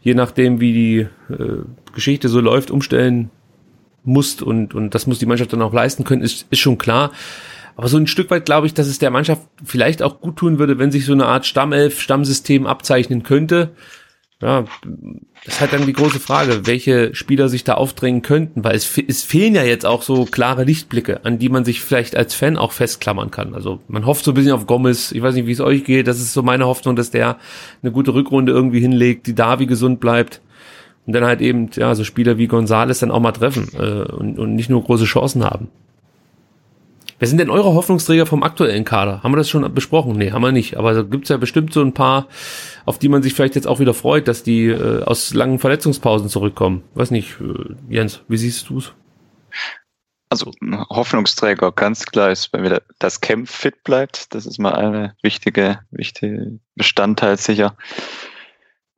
je 0.00 0.14
nachdem 0.14 0.60
wie 0.60 0.72
die 0.72 0.98
äh, 1.32 1.58
Geschichte 1.94 2.30
so 2.30 2.40
läuft, 2.40 2.70
umstellen 2.70 3.30
musst 4.02 4.42
und, 4.42 4.74
und 4.74 4.94
das 4.94 5.06
muss 5.06 5.18
die 5.18 5.26
Mannschaft 5.26 5.52
dann 5.52 5.60
auch 5.60 5.74
leisten 5.74 6.04
können, 6.04 6.22
ist, 6.22 6.46
ist 6.48 6.60
schon 6.60 6.78
klar. 6.78 7.12
Aber 7.76 7.88
so 7.88 7.98
ein 7.98 8.06
Stück 8.06 8.30
weit 8.30 8.46
glaube 8.46 8.66
ich, 8.66 8.72
dass 8.72 8.86
es 8.86 8.98
der 8.98 9.10
Mannschaft 9.10 9.42
vielleicht 9.62 10.02
auch 10.02 10.20
gut 10.20 10.36
tun 10.36 10.58
würde, 10.58 10.78
wenn 10.78 10.90
sich 10.90 11.04
so 11.04 11.12
eine 11.12 11.26
Art 11.26 11.44
Stammelf, 11.44 12.00
Stammsystem 12.00 12.66
abzeichnen 12.66 13.24
könnte 13.24 13.72
ja, 14.42 14.64
das 15.44 15.54
ist 15.54 15.60
halt 15.60 15.72
dann 15.72 15.86
die 15.86 15.92
große 15.92 16.18
Frage, 16.18 16.66
welche 16.66 17.14
Spieler 17.14 17.48
sich 17.48 17.62
da 17.62 17.74
aufdrängen 17.74 18.22
könnten, 18.22 18.64
weil 18.64 18.74
es, 18.74 18.98
es 18.98 19.22
fehlen 19.22 19.54
ja 19.54 19.62
jetzt 19.62 19.86
auch 19.86 20.02
so 20.02 20.24
klare 20.24 20.64
Lichtblicke, 20.64 21.24
an 21.24 21.38
die 21.38 21.48
man 21.48 21.64
sich 21.64 21.80
vielleicht 21.80 22.16
als 22.16 22.34
Fan 22.34 22.56
auch 22.56 22.72
festklammern 22.72 23.30
kann. 23.30 23.54
Also 23.54 23.78
man 23.86 24.04
hofft 24.04 24.24
so 24.24 24.32
ein 24.32 24.34
bisschen 24.34 24.52
auf 24.52 24.66
Gomez, 24.66 25.12
ich 25.12 25.22
weiß 25.22 25.36
nicht, 25.36 25.46
wie 25.46 25.52
es 25.52 25.60
euch 25.60 25.84
geht, 25.84 26.08
das 26.08 26.18
ist 26.18 26.32
so 26.32 26.42
meine 26.42 26.66
Hoffnung, 26.66 26.96
dass 26.96 27.12
der 27.12 27.38
eine 27.82 27.92
gute 27.92 28.14
Rückrunde 28.14 28.52
irgendwie 28.52 28.80
hinlegt, 28.80 29.28
die 29.28 29.34
Davi 29.34 29.66
gesund 29.66 30.00
bleibt 30.00 30.40
und 31.06 31.12
dann 31.12 31.24
halt 31.24 31.40
eben, 31.40 31.70
ja, 31.74 31.94
so 31.94 32.02
Spieler 32.02 32.36
wie 32.36 32.48
Gonzales 32.48 32.98
dann 32.98 33.12
auch 33.12 33.20
mal 33.20 33.32
treffen 33.32 33.68
äh, 33.78 34.12
und, 34.12 34.40
und 34.40 34.56
nicht 34.56 34.70
nur 34.70 34.82
große 34.82 35.04
Chancen 35.04 35.44
haben. 35.44 35.68
Wer 37.22 37.28
sind 37.28 37.38
denn 37.38 37.50
eure 37.50 37.74
Hoffnungsträger 37.74 38.26
vom 38.26 38.42
aktuellen 38.42 38.84
Kader? 38.84 39.22
Haben 39.22 39.30
wir 39.30 39.36
das 39.36 39.48
schon 39.48 39.72
besprochen? 39.72 40.14
Nee, 40.16 40.32
haben 40.32 40.42
wir 40.42 40.50
nicht. 40.50 40.76
Aber 40.76 40.92
da 40.92 41.02
gibt's 41.02 41.28
ja 41.28 41.36
bestimmt 41.36 41.72
so 41.72 41.80
ein 41.80 41.94
paar, 41.94 42.26
auf 42.84 42.98
die 42.98 43.08
man 43.08 43.22
sich 43.22 43.32
vielleicht 43.32 43.54
jetzt 43.54 43.68
auch 43.68 43.78
wieder 43.78 43.94
freut, 43.94 44.26
dass 44.26 44.42
die 44.42 44.66
äh, 44.66 45.04
aus 45.04 45.32
langen 45.32 45.60
Verletzungspausen 45.60 46.28
zurückkommen. 46.28 46.82
Weiß 46.94 47.12
nicht, 47.12 47.36
äh, 47.40 47.76
Jens, 47.88 48.22
wie 48.26 48.36
siehst 48.36 48.68
du's? 48.68 48.92
Also 50.30 50.50
Hoffnungsträger 50.90 51.70
ganz 51.70 52.06
klar 52.06 52.32
ist, 52.32 52.52
wenn 52.52 52.64
wieder 52.64 52.82
das 52.98 53.20
Camp 53.20 53.48
fit 53.48 53.84
bleibt. 53.84 54.34
Das 54.34 54.44
ist 54.44 54.58
mal 54.58 54.74
eine 54.74 55.14
wichtige, 55.22 55.78
wichtige 55.92 56.58
Bestandteil 56.74 57.36
sicher. 57.36 57.76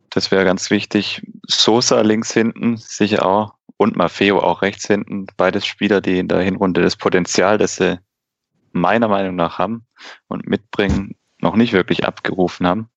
Das 0.08 0.30
wäre 0.30 0.46
ganz 0.46 0.70
wichtig. 0.70 1.20
Sosa 1.46 2.00
links 2.00 2.32
hinten 2.32 2.78
sicher 2.78 3.26
auch 3.26 3.52
und 3.76 3.96
Maffeo 3.96 4.38
auch 4.38 4.62
rechts 4.62 4.86
hinten. 4.86 5.26
Beides 5.36 5.66
Spieler, 5.66 6.00
die 6.00 6.18
in 6.18 6.28
der 6.28 6.40
Hinrunde 6.40 6.80
das 6.80 6.96
Potenzial, 6.96 7.58
das 7.58 7.76
sie 7.76 7.98
meiner 8.74 9.08
Meinung 9.08 9.36
nach 9.36 9.58
haben 9.58 9.86
und 10.28 10.46
mitbringen, 10.46 11.16
noch 11.38 11.56
nicht 11.56 11.72
wirklich 11.72 12.04
abgerufen 12.04 12.66
haben, 12.66 12.90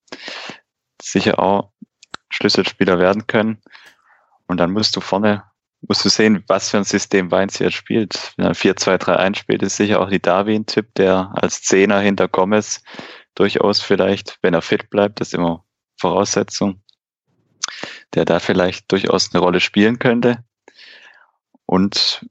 sicher 1.00 1.38
auch 1.38 1.72
Schlüsselspieler 2.30 2.98
werden 2.98 3.26
können. 3.26 3.62
Und 4.46 4.58
dann 4.58 4.72
musst 4.72 4.96
du 4.96 5.00
vorne, 5.00 5.44
musst 5.80 6.04
du 6.04 6.08
sehen, 6.08 6.44
was 6.46 6.70
für 6.70 6.78
ein 6.78 6.84
System 6.84 7.30
Weinz 7.30 7.58
jetzt 7.58 7.74
spielt. 7.74 8.32
Wenn 8.36 8.46
er 8.46 8.54
4-2-3-1 8.54 9.36
spielt, 9.36 9.62
ist 9.62 9.76
sicher 9.76 10.00
auch 10.00 10.08
die 10.08 10.20
Darwin-Tipp, 10.20 10.94
der 10.94 11.30
als 11.34 11.62
Zehner 11.62 12.00
hinter 12.00 12.28
Gomez 12.28 12.82
durchaus 13.34 13.80
vielleicht, 13.80 14.38
wenn 14.42 14.54
er 14.54 14.62
fit 14.62 14.90
bleibt, 14.90 15.20
das 15.20 15.28
ist 15.28 15.34
immer 15.34 15.64
Voraussetzung, 15.96 16.82
der 18.14 18.24
da 18.24 18.40
vielleicht 18.40 18.90
durchaus 18.90 19.32
eine 19.32 19.42
Rolle 19.42 19.60
spielen 19.60 19.98
könnte. 19.98 20.44
Und 21.66 22.26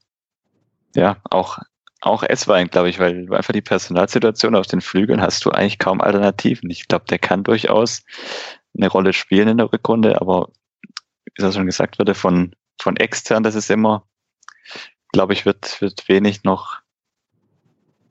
ja, 0.95 1.17
auch 1.29 1.59
auch 2.01 2.23
S-Wein, 2.23 2.67
glaube 2.67 2.89
ich, 2.89 2.99
weil 2.99 3.33
einfach 3.33 3.53
die 3.53 3.61
Personalsituation 3.61 4.55
auf 4.55 4.67
den 4.67 4.81
Flügeln 4.81 5.21
hast 5.21 5.43
du 5.45 5.51
eigentlich 5.51 5.79
kaum 5.79 6.01
Alternativen. 6.01 6.69
Ich 6.69 6.87
glaube, 6.87 7.05
der 7.05 7.19
kann 7.19 7.43
durchaus 7.43 8.03
eine 8.77 8.87
Rolle 8.87 9.13
spielen 9.13 9.47
in 9.47 9.57
der 9.57 9.71
Rückrunde, 9.73 10.21
aber 10.21 10.49
wie 11.35 11.43
es 11.43 11.55
schon 11.55 11.65
gesagt 11.65 11.99
wurde, 11.99 12.13
von, 12.13 12.55
von 12.79 12.97
extern, 12.97 13.43
das 13.43 13.55
ist 13.55 13.71
immer, 13.71 14.07
glaube 15.11 15.33
ich, 15.33 15.45
wird, 15.45 15.81
wird 15.81 16.07
wenig 16.07 16.43
noch 16.43 16.79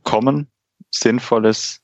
kommen, 0.03 0.49
Sinnvolles. 0.91 1.83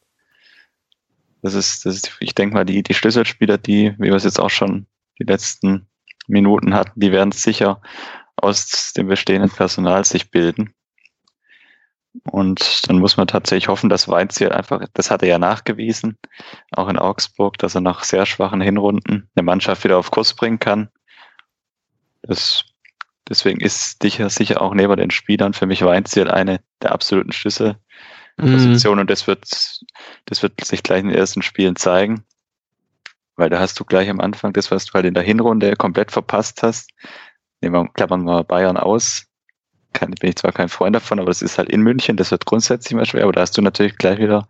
Das 1.43 1.55
ist, 1.55 1.85
das 1.85 1.97
ist, 1.97 2.17
ich 2.21 2.35
denke 2.35 2.55
mal, 2.55 2.65
die, 2.65 2.83
die 2.83 2.95
Schlüsselspieler, 2.95 3.59
die, 3.59 3.95
wie 3.99 4.09
wir 4.09 4.15
es 4.15 4.25
jetzt 4.25 4.41
auch 4.41 4.51
schon 4.51 4.87
die 5.19 5.25
letzten 5.25 5.89
Minuten 6.29 6.75
hatten, 6.75 6.99
die 6.99 7.13
werden 7.13 7.33
sicher 7.33 7.81
aus 8.37 8.93
dem 8.97 9.09
bestehenden 9.09 9.51
Personal 9.51 10.05
sich 10.05 10.31
bilden. 10.31 10.75
Und 12.25 12.89
dann 12.89 12.99
muss 12.99 13.17
man 13.17 13.27
tatsächlich 13.27 13.69
hoffen, 13.69 13.89
dass 13.89 14.09
Weinziel 14.09 14.53
einfach, 14.53 14.85
das 14.93 15.11
hat 15.11 15.23
er 15.23 15.29
ja 15.29 15.39
nachgewiesen, 15.39 16.19
auch 16.73 16.89
in 16.89 16.99
Augsburg, 16.99 17.57
dass 17.59 17.75
er 17.75 17.81
nach 17.81 18.05
sehr 18.05 18.27
schwachen 18.27 18.61
Hinrunden 18.61 19.29
eine 19.35 19.43
Mannschaft 19.43 19.83
wieder 19.85 19.99
auf 19.99 20.11
Kurs 20.11 20.35
bringen 20.35 20.59
kann. 20.59 20.91
Das, 22.23 22.65
deswegen 23.29 23.61
ist 23.61 24.03
sicher, 24.03 24.29
sicher 24.29 24.61
auch 24.61 24.75
neben 24.75 24.97
den 24.97 25.11
Spielern 25.11 25.55
für 25.55 25.67
mich 25.67 25.83
Weinziel 25.83 26.31
eine 26.31 26.61
der 26.83 26.93
absoluten 26.93 27.33
Schlüsselpositionen. 27.33 28.97
Mhm. 28.97 29.01
Und 29.01 29.11
das 29.11 29.27
wird, 29.27 29.47
das 30.27 30.43
wird 30.43 30.65
sich 30.65 30.83
gleich 30.83 31.01
in 31.01 31.09
den 31.09 31.19
ersten 31.19 31.43
Spielen 31.43 31.77
zeigen. 31.77 32.25
Weil 33.37 33.49
da 33.49 33.59
hast 33.59 33.81
du 33.81 33.85
gleich 33.85 34.11
am 34.11 34.21
Anfang 34.21 34.53
das, 34.53 34.71
was 34.71 34.85
du 34.85 34.93
halt 34.93 35.07
in 35.07 35.15
der 35.15 35.23
Hinrunde 35.23 35.75
komplett 35.77 36.13
verpasst 36.13 36.63
hast. 36.63 36.91
Nehmen 37.63 37.75
wir, 37.75 37.89
klappern 37.89 38.25
wir 38.25 38.45
Bayern 38.45 38.77
aus 38.77 39.32
kann, 39.93 40.11
bin 40.13 40.31
ich 40.31 40.37
zwar 40.37 40.53
kein 40.53 40.69
Freund 40.69 40.95
davon, 40.97 41.19
aber 41.19 41.29
das 41.29 41.43
ist 41.43 41.59
halt 41.59 41.69
in 41.69 41.83
München, 41.83 42.17
das 42.17 42.31
wird 42.31 42.47
grundsätzlich 42.47 42.95
mal 42.95 43.07
schwer, 43.07 43.25
aber 43.25 43.33
da 43.33 43.41
hast 43.41 43.57
du 43.57 43.63
natürlich 43.63 43.97
gleich 43.97 44.19
wieder 44.19 44.49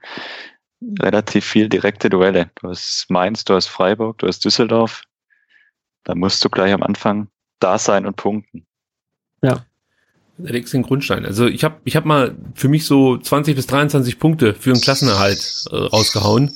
relativ 1.01 1.45
viel 1.45 1.69
direkte 1.69 2.11
Duelle. 2.11 2.51
Du 2.61 2.69
hast 2.69 3.07
Mainz, 3.09 3.45
du 3.45 3.55
hast 3.55 3.69
Freiburg, 3.69 4.19
du 4.19 4.27
hast 4.27 4.45
Düsseldorf. 4.45 5.03
Da 6.05 6.15
musst 6.15 6.45
du 6.45 6.49
gleich 6.49 6.73
am 6.73 6.83
Anfang 6.83 7.29
da 7.61 7.79
sein 7.79 8.07
und 8.07 8.17
punkten. 8.17 8.67
Ja. 9.43 9.65
Da 10.39 10.51
legst 10.51 10.73
du 10.73 10.79
den 10.79 10.83
Grundstein. 10.83 11.25
Also 11.25 11.47
ich 11.47 11.63
habe 11.63 11.77
ich 11.85 11.95
hab 11.95 12.05
mal 12.05 12.37
für 12.55 12.69
mich 12.69 12.87
so 12.87 13.17
20 13.19 13.55
bis 13.55 13.67
23 13.67 14.19
Punkte 14.19 14.55
für 14.55 14.71
einen 14.71 14.81
Klassenerhalt 14.81 15.67
äh, 15.71 15.77
rausgehauen. 15.77 16.51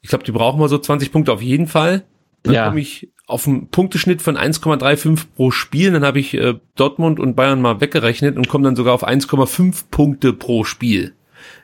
Ich 0.00 0.08
glaube, 0.08 0.24
die 0.24 0.32
brauchen 0.32 0.60
wir 0.60 0.68
so 0.68 0.78
20 0.78 1.10
Punkte 1.10 1.32
auf 1.32 1.42
jeden 1.42 1.66
Fall. 1.66 2.04
Dann 2.44 2.54
ja. 2.54 2.68
komme 2.68 2.80
ich 2.80 3.10
auf 3.28 3.46
einen 3.46 3.68
Punkteschnitt 3.68 4.22
von 4.22 4.36
1,35 4.36 5.26
pro 5.36 5.50
Spiel. 5.50 5.92
Dann 5.92 6.04
habe 6.04 6.18
ich 6.18 6.34
äh, 6.34 6.54
Dortmund 6.74 7.20
und 7.20 7.36
Bayern 7.36 7.60
mal 7.60 7.80
weggerechnet 7.80 8.36
und 8.36 8.48
komme 8.48 8.64
dann 8.64 8.74
sogar 8.74 8.94
auf 8.94 9.06
1,5 9.06 9.84
Punkte 9.90 10.32
pro 10.32 10.64
Spiel. 10.64 11.12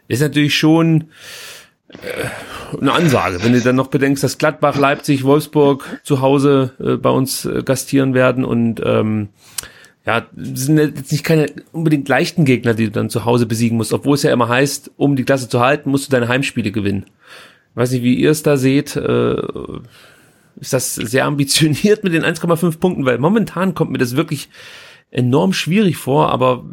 Ist 0.07 0.21
natürlich 0.21 0.57
schon 0.57 1.05
äh, 1.89 1.97
eine 2.79 2.93
Ansage, 2.93 3.43
wenn 3.43 3.55
du 3.55 3.61
dann 3.63 3.77
noch 3.77 3.87
bedenkst, 3.87 4.23
dass 4.23 4.37
Gladbach, 4.37 4.77
Leipzig, 4.77 5.25
Wolfsburg 5.25 6.01
zu 6.05 6.21
Hause 6.21 6.75
äh, 6.79 6.97
bei 6.97 7.11
uns 7.11 7.47
äh, 7.47 7.63
gastieren 7.65 8.13
werden 8.13 8.45
und 8.45 8.83
ähm, 8.85 9.31
ja, 10.05 10.27
sind 10.37 10.77
jetzt 10.77 11.13
nicht 11.13 11.25
keine 11.25 11.47
unbedingt 11.73 12.07
leichten 12.11 12.45
Gegner, 12.45 12.75
die 12.75 12.85
du 12.85 12.91
dann 12.91 13.09
zu 13.09 13.25
Hause 13.25 13.47
besiegen 13.47 13.79
musst, 13.79 13.95
obwohl 13.95 14.17
es 14.17 14.23
ja 14.23 14.35
immer 14.35 14.51
heißt, 14.51 14.91
um 14.99 15.17
die 15.17 15.25
Klasse 15.25 15.49
zu 15.49 15.61
halten, 15.61 15.89
musst 15.89 16.09
du 16.09 16.11
deine 16.11 16.29
Heimspiele 16.29 16.73
gewinnen. 16.73 17.07
Ich 17.71 17.77
weiß 17.77 17.91
nicht, 17.93 18.03
wie 18.03 18.15
ihr 18.15 18.33
es 18.33 18.43
da 18.43 18.59
seht. 18.59 18.97
Äh, 18.97 19.37
ist 20.65 20.73
das 20.73 20.95
sehr 20.95 21.27
ambitioniert 21.27 22.05
mit 22.05 22.13
den 22.13 22.25
1,5 22.25 22.79
Punkten, 22.79 23.05
weil 23.05 23.19
momentan 23.19 23.75
kommt 23.75 23.93
mir 23.93 23.99
das 23.99 24.17
wirklich 24.17 24.49
enorm 25.11 25.53
schwierig 25.53 25.97
vor, 25.97 26.31
aber 26.31 26.65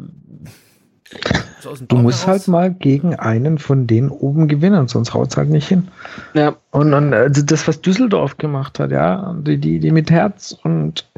Du 1.86 1.96
musst 1.96 2.26
halt 2.26 2.48
mal 2.48 2.72
gegen 2.72 3.14
einen 3.14 3.58
von 3.58 3.86
denen 3.86 4.08
oben 4.08 4.48
gewinnen, 4.48 4.88
sonst 4.88 5.14
haut 5.14 5.30
es 5.30 5.36
halt 5.36 5.50
nicht 5.50 5.68
hin. 5.68 5.88
Ja. 6.34 6.56
Und, 6.72 6.92
und 6.92 7.14
also 7.14 7.42
das, 7.42 7.68
was 7.68 7.80
Düsseldorf 7.80 8.38
gemacht 8.38 8.80
hat, 8.80 8.90
ja, 8.90 9.36
die, 9.38 9.58
die, 9.58 9.78
die 9.78 9.90
mit 9.92 10.10
Herz 10.10 10.56
und 10.64 11.08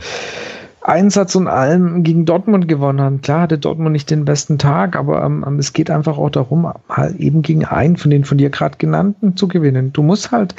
Einsatz 0.83 1.35
und 1.35 1.49
allem 1.49 2.03
gegen 2.03 2.27
Dortmund 2.27 2.69
gewonnen 2.69 3.01
haben. 3.01 3.23
Klar 3.23 3.43
hatte 3.43 3.57
Dortmund 3.57 3.93
nicht 3.93 4.11
den 4.11 4.27
besten 4.27 4.59
Tag, 4.59 4.97
aber 4.97 5.25
ähm, 5.25 5.43
ähm 5.47 5.59
es 5.59 5.73
geht 5.73 5.91
einfach 5.91 6.19
auch 6.19 6.31
darum, 6.31 6.71
halt 6.91 7.17
eben 7.17 7.41
gegen 7.41 7.65
einen 7.65 7.97
von 7.97 8.11
den 8.11 8.25
von 8.25 8.37
dir 8.37 8.51
gerade 8.51 8.77
genannten 8.77 9.37
zu 9.37 9.49
gewinnen. 9.49 9.95
Du 9.95 10.03
musst 10.03 10.31
halt 10.31 10.55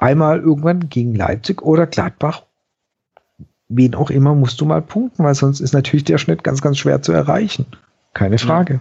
einmal 0.00 0.40
irgendwann 0.40 0.88
gegen 0.88 1.14
Leipzig 1.14 1.62
oder 1.62 1.86
Gladbach, 1.86 2.44
wen 3.68 3.94
auch 3.94 4.10
immer, 4.10 4.34
musst 4.34 4.60
du 4.60 4.64
mal 4.64 4.82
punkten, 4.82 5.24
weil 5.24 5.34
sonst 5.34 5.60
ist 5.60 5.72
natürlich 5.72 6.04
der 6.04 6.18
Schnitt 6.18 6.42
ganz, 6.42 6.62
ganz 6.62 6.78
schwer 6.78 7.02
zu 7.02 7.12
erreichen. 7.12 7.66
Keine 8.14 8.38
Frage. 8.38 8.80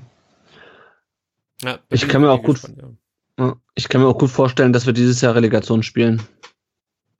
Ja, 1.62 1.78
ich 1.90 2.08
kann 2.08 2.22
mir 2.22 2.32
auch 2.32 2.42
gut, 2.42 2.56
gespannt, 2.56 2.98
ja. 3.38 3.56
ich 3.76 3.90
kann 3.90 4.02
mir 4.02 4.08
auch 4.08 4.18
gut 4.18 4.32
vorstellen, 4.32 4.74
dass 4.74 4.86
wir 4.86 4.94
dieses 4.94 5.22
Jahr 5.22 5.36
Relegation 5.36 5.84
spielen. 5.84 6.22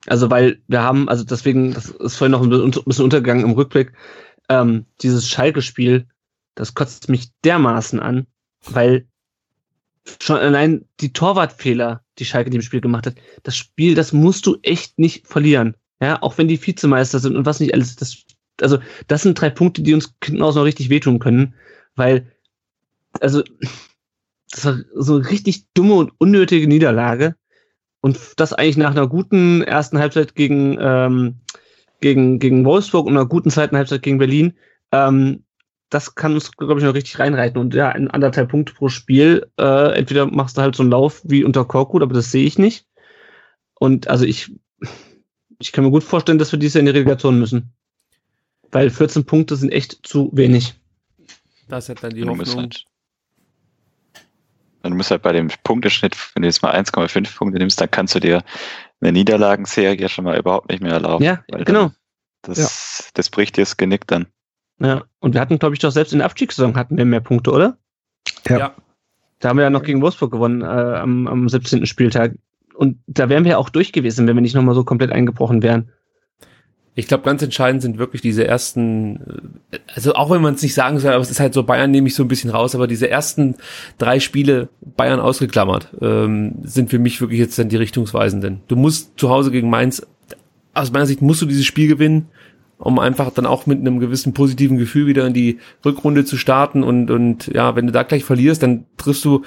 Also 0.06 0.30
weil 0.30 0.60
wir 0.66 0.82
haben, 0.82 1.08
also 1.08 1.24
deswegen, 1.24 1.74
das 1.74 1.90
ist 1.90 2.16
vorhin 2.16 2.32
noch 2.32 2.42
ein 2.42 2.48
bisschen 2.48 3.04
untergegangen 3.04 3.44
im 3.44 3.52
Rückblick, 3.52 3.92
ähm, 4.48 4.86
dieses 5.02 5.28
Schalke-Spiel, 5.28 6.06
das 6.54 6.74
kotzt 6.74 7.10
mich 7.10 7.30
dermaßen 7.44 8.00
an, 8.00 8.26
weil 8.64 9.06
schon 10.20 10.38
allein 10.38 10.86
die 11.00 11.12
Torwartfehler, 11.12 12.02
die 12.20 12.24
Schalke 12.24 12.50
dem 12.50 12.62
Spiel 12.62 12.80
gemacht 12.80 13.06
hat, 13.06 13.16
das 13.42 13.56
Spiel, 13.56 13.94
das 13.94 14.12
musst 14.12 14.46
du 14.46 14.58
echt 14.62 14.98
nicht 14.98 15.26
verlieren. 15.26 15.76
Ja, 16.00 16.22
auch 16.22 16.38
wenn 16.38 16.48
die 16.48 16.64
Vizemeister 16.64 17.18
sind 17.18 17.36
und 17.36 17.46
was 17.46 17.60
nicht 17.60 17.74
alles, 17.74 17.96
das, 17.96 18.24
also, 18.60 18.78
das 19.06 19.22
sind 19.22 19.40
drei 19.40 19.50
Punkte, 19.50 19.82
die 19.82 19.94
uns 19.94 20.14
hinten 20.24 20.40
noch 20.40 20.54
richtig 20.56 20.88
wehtun 20.88 21.18
können, 21.18 21.54
weil, 21.96 22.30
also, 23.20 23.42
das 24.50 24.64
war 24.64 24.78
so 24.94 25.16
eine 25.16 25.30
richtig 25.30 25.66
dumme 25.74 25.94
und 25.94 26.12
unnötige 26.18 26.66
Niederlage. 26.66 27.36
Und 28.00 28.18
das 28.36 28.52
eigentlich 28.52 28.78
nach 28.78 28.92
einer 28.92 29.06
guten 29.06 29.62
ersten 29.62 29.98
Halbzeit 29.98 30.34
gegen, 30.34 30.78
ähm, 30.80 31.34
gegen, 32.00 32.38
gegen 32.38 32.64
Wolfsburg 32.64 33.06
und 33.06 33.16
einer 33.16 33.26
guten 33.26 33.50
zweiten 33.50 33.76
Halbzeit 33.76 34.02
gegen 34.02 34.18
Berlin. 34.18 34.54
Ähm, 34.90 35.44
das 35.90 36.14
kann 36.14 36.34
uns, 36.34 36.52
glaube 36.52 36.80
ich, 36.80 36.86
noch 36.86 36.94
richtig 36.94 37.18
reinreiten. 37.18 37.60
Und 37.60 37.74
ja, 37.74 37.88
ein 37.90 38.10
anderthalb 38.10 38.50
Punkte 38.50 38.72
pro 38.74 38.88
Spiel. 38.88 39.50
Äh, 39.58 39.98
entweder 39.98 40.26
machst 40.26 40.56
du 40.56 40.62
halt 40.62 40.76
so 40.76 40.82
einen 40.82 40.92
Lauf 40.92 41.20
wie 41.24 41.44
unter 41.44 41.64
Korkut, 41.64 42.02
aber 42.02 42.14
das 42.14 42.30
sehe 42.30 42.46
ich 42.46 42.58
nicht. 42.58 42.86
Und 43.74 44.08
also 44.08 44.24
ich, 44.24 44.52
ich 45.58 45.72
kann 45.72 45.84
mir 45.84 45.90
gut 45.90 46.04
vorstellen, 46.04 46.38
dass 46.38 46.52
wir 46.52 46.58
dieses 46.58 46.74
Jahr 46.74 46.80
in 46.80 46.86
die 46.86 46.92
Relegation 46.92 47.38
müssen. 47.38 47.72
Weil 48.70 48.90
14 48.90 49.26
Punkte 49.26 49.56
sind 49.56 49.72
echt 49.72 50.06
zu 50.06 50.30
wenig. 50.32 50.74
Das 51.68 51.88
hat 51.88 52.02
dann 52.04 52.14
die 52.14 52.24
Hoffnung. 52.24 52.70
Du 54.82 54.90
musst 54.90 55.10
halt 55.10 55.22
bei 55.22 55.32
dem 55.32 55.48
Punkteschnitt, 55.62 56.16
wenn 56.34 56.42
du 56.42 56.48
jetzt 56.48 56.62
mal 56.62 56.74
1,5 56.74 57.36
Punkte 57.36 57.58
nimmst, 57.58 57.80
dann 57.80 57.90
kannst 57.90 58.14
du 58.14 58.20
dir 58.20 58.42
eine 59.00 59.12
Niederlagenserie 59.12 60.08
schon 60.08 60.24
mal 60.24 60.38
überhaupt 60.38 60.70
nicht 60.70 60.82
mehr 60.82 60.92
erlauben. 60.92 61.24
Ja, 61.24 61.42
genau. 61.48 61.90
Das, 62.42 62.58
ja. 62.58 63.10
das 63.14 63.28
bricht 63.28 63.56
dir 63.56 63.62
das 63.62 63.76
Genick 63.76 64.06
dann. 64.06 64.26
Ja, 64.80 65.04
und 65.20 65.34
wir 65.34 65.40
hatten, 65.40 65.58
glaube 65.58 65.74
ich, 65.74 65.78
doch 65.78 65.90
selbst 65.90 66.12
in 66.12 66.18
der 66.18 66.26
Abstiegssaison 66.26 66.74
hatten 66.74 66.96
wir 66.96 67.04
mehr 67.04 67.20
Punkte, 67.20 67.52
oder? 67.52 67.76
Ja. 68.48 68.58
ja. 68.58 68.74
Da 69.38 69.48
haben 69.48 69.56
wir 69.56 69.64
ja 69.64 69.70
noch 69.70 69.82
gegen 69.82 70.02
Wolfsburg 70.02 70.32
gewonnen 70.32 70.62
äh, 70.62 70.64
am, 70.64 71.26
am 71.26 71.48
17. 71.48 71.86
Spieltag. 71.86 72.34
Und 72.74 72.98
da 73.06 73.28
wären 73.28 73.44
wir 73.44 73.52
ja 73.52 73.58
auch 73.58 73.68
durch 73.68 73.92
gewesen, 73.92 74.26
wenn 74.26 74.36
wir 74.36 74.42
nicht 74.42 74.54
nochmal 74.54 74.74
so 74.74 74.84
komplett 74.84 75.12
eingebrochen 75.12 75.62
wären. 75.62 75.90
Ich 76.94 77.06
glaube, 77.06 77.24
ganz 77.24 77.40
entscheidend 77.40 77.82
sind 77.82 77.98
wirklich 77.98 78.20
diese 78.20 78.46
ersten, 78.46 79.52
äh, 79.70 79.78
also 79.94 80.14
auch 80.14 80.30
wenn 80.30 80.42
man 80.42 80.54
es 80.54 80.62
nicht 80.62 80.74
sagen 80.74 80.98
soll, 80.98 81.12
aber 81.12 81.22
es 81.22 81.30
ist 81.30 81.40
halt 81.40 81.54
so, 81.54 81.62
Bayern 81.62 81.90
nehme 81.90 82.08
ich 82.08 82.14
so 82.14 82.24
ein 82.24 82.28
bisschen 82.28 82.50
raus, 82.50 82.74
aber 82.74 82.86
diese 82.86 83.08
ersten 83.08 83.56
drei 83.98 84.18
Spiele, 84.18 84.68
Bayern 84.80 85.20
ausgeklammert, 85.20 85.88
ähm, 86.00 86.56
sind 86.62 86.90
für 86.90 86.98
mich 86.98 87.20
wirklich 87.20 87.38
jetzt 87.38 87.58
dann 87.58 87.68
die 87.68 87.76
Richtungsweisenden. 87.76 88.60
Du 88.68 88.76
musst 88.76 89.18
zu 89.18 89.30
Hause 89.30 89.50
gegen 89.50 89.70
Mainz, 89.70 90.06
aus 90.74 90.92
meiner 90.92 91.06
Sicht 91.06 91.22
musst 91.22 91.42
du 91.42 91.46
dieses 91.46 91.64
Spiel 91.64 91.88
gewinnen, 91.88 92.28
um 92.80 92.98
einfach 92.98 93.30
dann 93.30 93.46
auch 93.46 93.66
mit 93.66 93.78
einem 93.78 94.00
gewissen 94.00 94.32
positiven 94.32 94.78
Gefühl 94.78 95.06
wieder 95.06 95.26
in 95.26 95.34
die 95.34 95.58
Rückrunde 95.84 96.24
zu 96.24 96.36
starten 96.36 96.82
und, 96.82 97.10
und 97.10 97.46
ja, 97.48 97.76
wenn 97.76 97.86
du 97.86 97.92
da 97.92 98.02
gleich 98.02 98.24
verlierst, 98.24 98.62
dann 98.62 98.86
triffst 98.96 99.24
du 99.24 99.42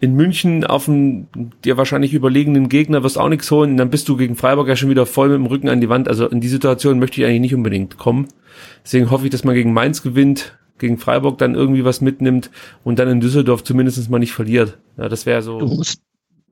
in 0.00 0.14
München 0.14 0.64
auf 0.64 0.88
einen 0.88 1.28
dir 1.64 1.76
wahrscheinlich 1.76 2.12
überlegenen 2.12 2.68
Gegner 2.68 3.04
wirst 3.04 3.18
auch 3.18 3.28
nichts 3.28 3.50
holen, 3.52 3.76
dann 3.76 3.88
bist 3.88 4.08
du 4.08 4.16
gegen 4.16 4.34
Freiburg 4.34 4.66
ja 4.66 4.74
schon 4.74 4.90
wieder 4.90 5.06
voll 5.06 5.28
mit 5.28 5.38
dem 5.38 5.46
Rücken 5.46 5.68
an 5.68 5.80
die 5.80 5.88
Wand. 5.88 6.08
Also 6.08 6.26
in 6.26 6.40
die 6.40 6.48
Situation 6.48 6.98
möchte 6.98 7.20
ich 7.20 7.26
eigentlich 7.26 7.40
nicht 7.40 7.54
unbedingt 7.54 7.98
kommen. 7.98 8.26
Deswegen 8.84 9.12
hoffe 9.12 9.26
ich, 9.26 9.30
dass 9.30 9.44
man 9.44 9.54
gegen 9.54 9.72
Mainz 9.72 10.02
gewinnt, 10.02 10.58
gegen 10.78 10.98
Freiburg 10.98 11.38
dann 11.38 11.54
irgendwie 11.54 11.84
was 11.84 12.00
mitnimmt 12.00 12.50
und 12.82 12.98
dann 12.98 13.08
in 13.08 13.20
Düsseldorf 13.20 13.62
zumindest 13.62 14.10
mal 14.10 14.18
nicht 14.18 14.32
verliert. 14.32 14.76
Ja, 14.96 15.08
das 15.08 15.24
wäre 15.24 15.40
so. 15.40 15.60
Du 15.60 15.66
musst, 15.66 16.02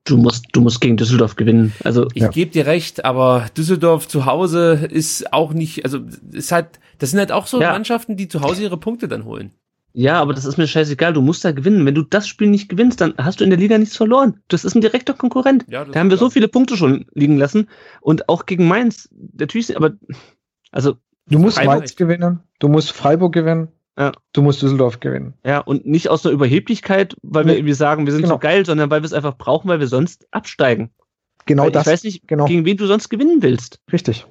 du 0.05 0.17
musst, 0.17 0.45
du 0.51 0.61
musst 0.61 0.81
gegen 0.81 0.97
Düsseldorf 0.97 1.35
gewinnen. 1.35 1.73
Also 1.83 2.07
ich 2.13 2.23
ja. 2.23 2.29
gebe 2.29 2.51
dir 2.51 2.65
recht, 2.65 3.05
aber 3.05 3.47
Düsseldorf 3.55 4.07
zu 4.07 4.25
Hause 4.25 4.87
ist 4.89 5.31
auch 5.33 5.53
nicht, 5.53 5.85
also 5.85 5.99
ist 6.31 6.51
halt, 6.51 6.79
das 6.99 7.11
sind 7.11 7.19
halt 7.19 7.31
auch 7.31 7.47
so 7.47 7.61
ja. 7.61 7.71
Mannschaften, 7.71 8.15
die 8.17 8.27
zu 8.27 8.41
Hause 8.41 8.63
ihre 8.63 8.77
Punkte 8.77 9.07
dann 9.07 9.25
holen. 9.25 9.51
Ja, 9.93 10.21
aber 10.21 10.33
das 10.33 10.45
ist 10.45 10.57
mir 10.57 10.67
scheißegal. 10.67 11.13
Du 11.13 11.21
musst 11.21 11.43
da 11.43 11.51
gewinnen. 11.51 11.85
Wenn 11.85 11.95
du 11.95 12.03
das 12.03 12.27
Spiel 12.27 12.49
nicht 12.49 12.69
gewinnst, 12.69 13.01
dann 13.01 13.13
hast 13.17 13.39
du 13.39 13.43
in 13.43 13.49
der 13.49 13.59
Liga 13.59 13.77
nichts 13.77 13.97
verloren. 13.97 14.39
Das 14.47 14.63
ist 14.63 14.73
ein 14.73 14.81
direkter 14.81 15.13
Konkurrent. 15.13 15.65
Ja, 15.67 15.83
da 15.83 15.99
haben 15.99 16.09
wir 16.09 16.17
klar. 16.17 16.29
so 16.29 16.29
viele 16.29 16.47
Punkte 16.47 16.77
schon 16.77 17.05
liegen 17.13 17.37
lassen. 17.37 17.67
Und 17.99 18.29
auch 18.29 18.45
gegen 18.45 18.67
Mainz, 18.67 19.09
natürlich, 19.33 19.75
aber, 19.75 19.91
also. 20.71 20.95
Du 21.27 21.39
musst 21.39 21.57
Freiburg. 21.57 21.79
Mainz 21.79 21.95
gewinnen. 21.95 22.39
Du 22.59 22.69
musst 22.69 22.93
Freiburg 22.93 23.33
gewinnen. 23.33 23.67
Ja. 23.97 24.11
Du 24.33 24.41
musst 24.41 24.61
Düsseldorf 24.61 24.99
gewinnen. 24.99 25.33
Ja, 25.45 25.59
und 25.59 25.85
nicht 25.85 26.09
aus 26.09 26.21
der 26.21 26.31
Überheblichkeit, 26.31 27.15
weil 27.21 27.45
wir 27.45 27.55
irgendwie 27.55 27.73
sagen, 27.73 28.05
wir 28.05 28.13
sind 28.13 28.23
genau. 28.23 28.35
so 28.35 28.39
geil, 28.39 28.65
sondern 28.65 28.89
weil 28.89 29.01
wir 29.01 29.05
es 29.05 29.13
einfach 29.13 29.37
brauchen, 29.37 29.67
weil 29.67 29.79
wir 29.79 29.87
sonst 29.87 30.27
absteigen. 30.31 30.91
Genau 31.45 31.63
weil 31.63 31.71
das. 31.71 31.87
Ich 31.87 31.93
weiß 31.93 32.03
nicht, 32.03 32.27
genau. 32.27 32.45
gegen 32.45 32.65
wen 32.65 32.77
du 32.77 32.87
sonst 32.87 33.09
gewinnen 33.09 33.41
willst. 33.41 33.79
Richtig. 33.91 34.25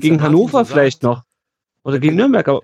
Gegen 0.00 0.22
Hannover 0.22 0.64
so 0.64 0.72
vielleicht 0.72 1.02
noch. 1.02 1.22
Oder 1.82 1.98
gegen 1.98 2.16
Nürnberg, 2.16 2.46
aber 2.48 2.62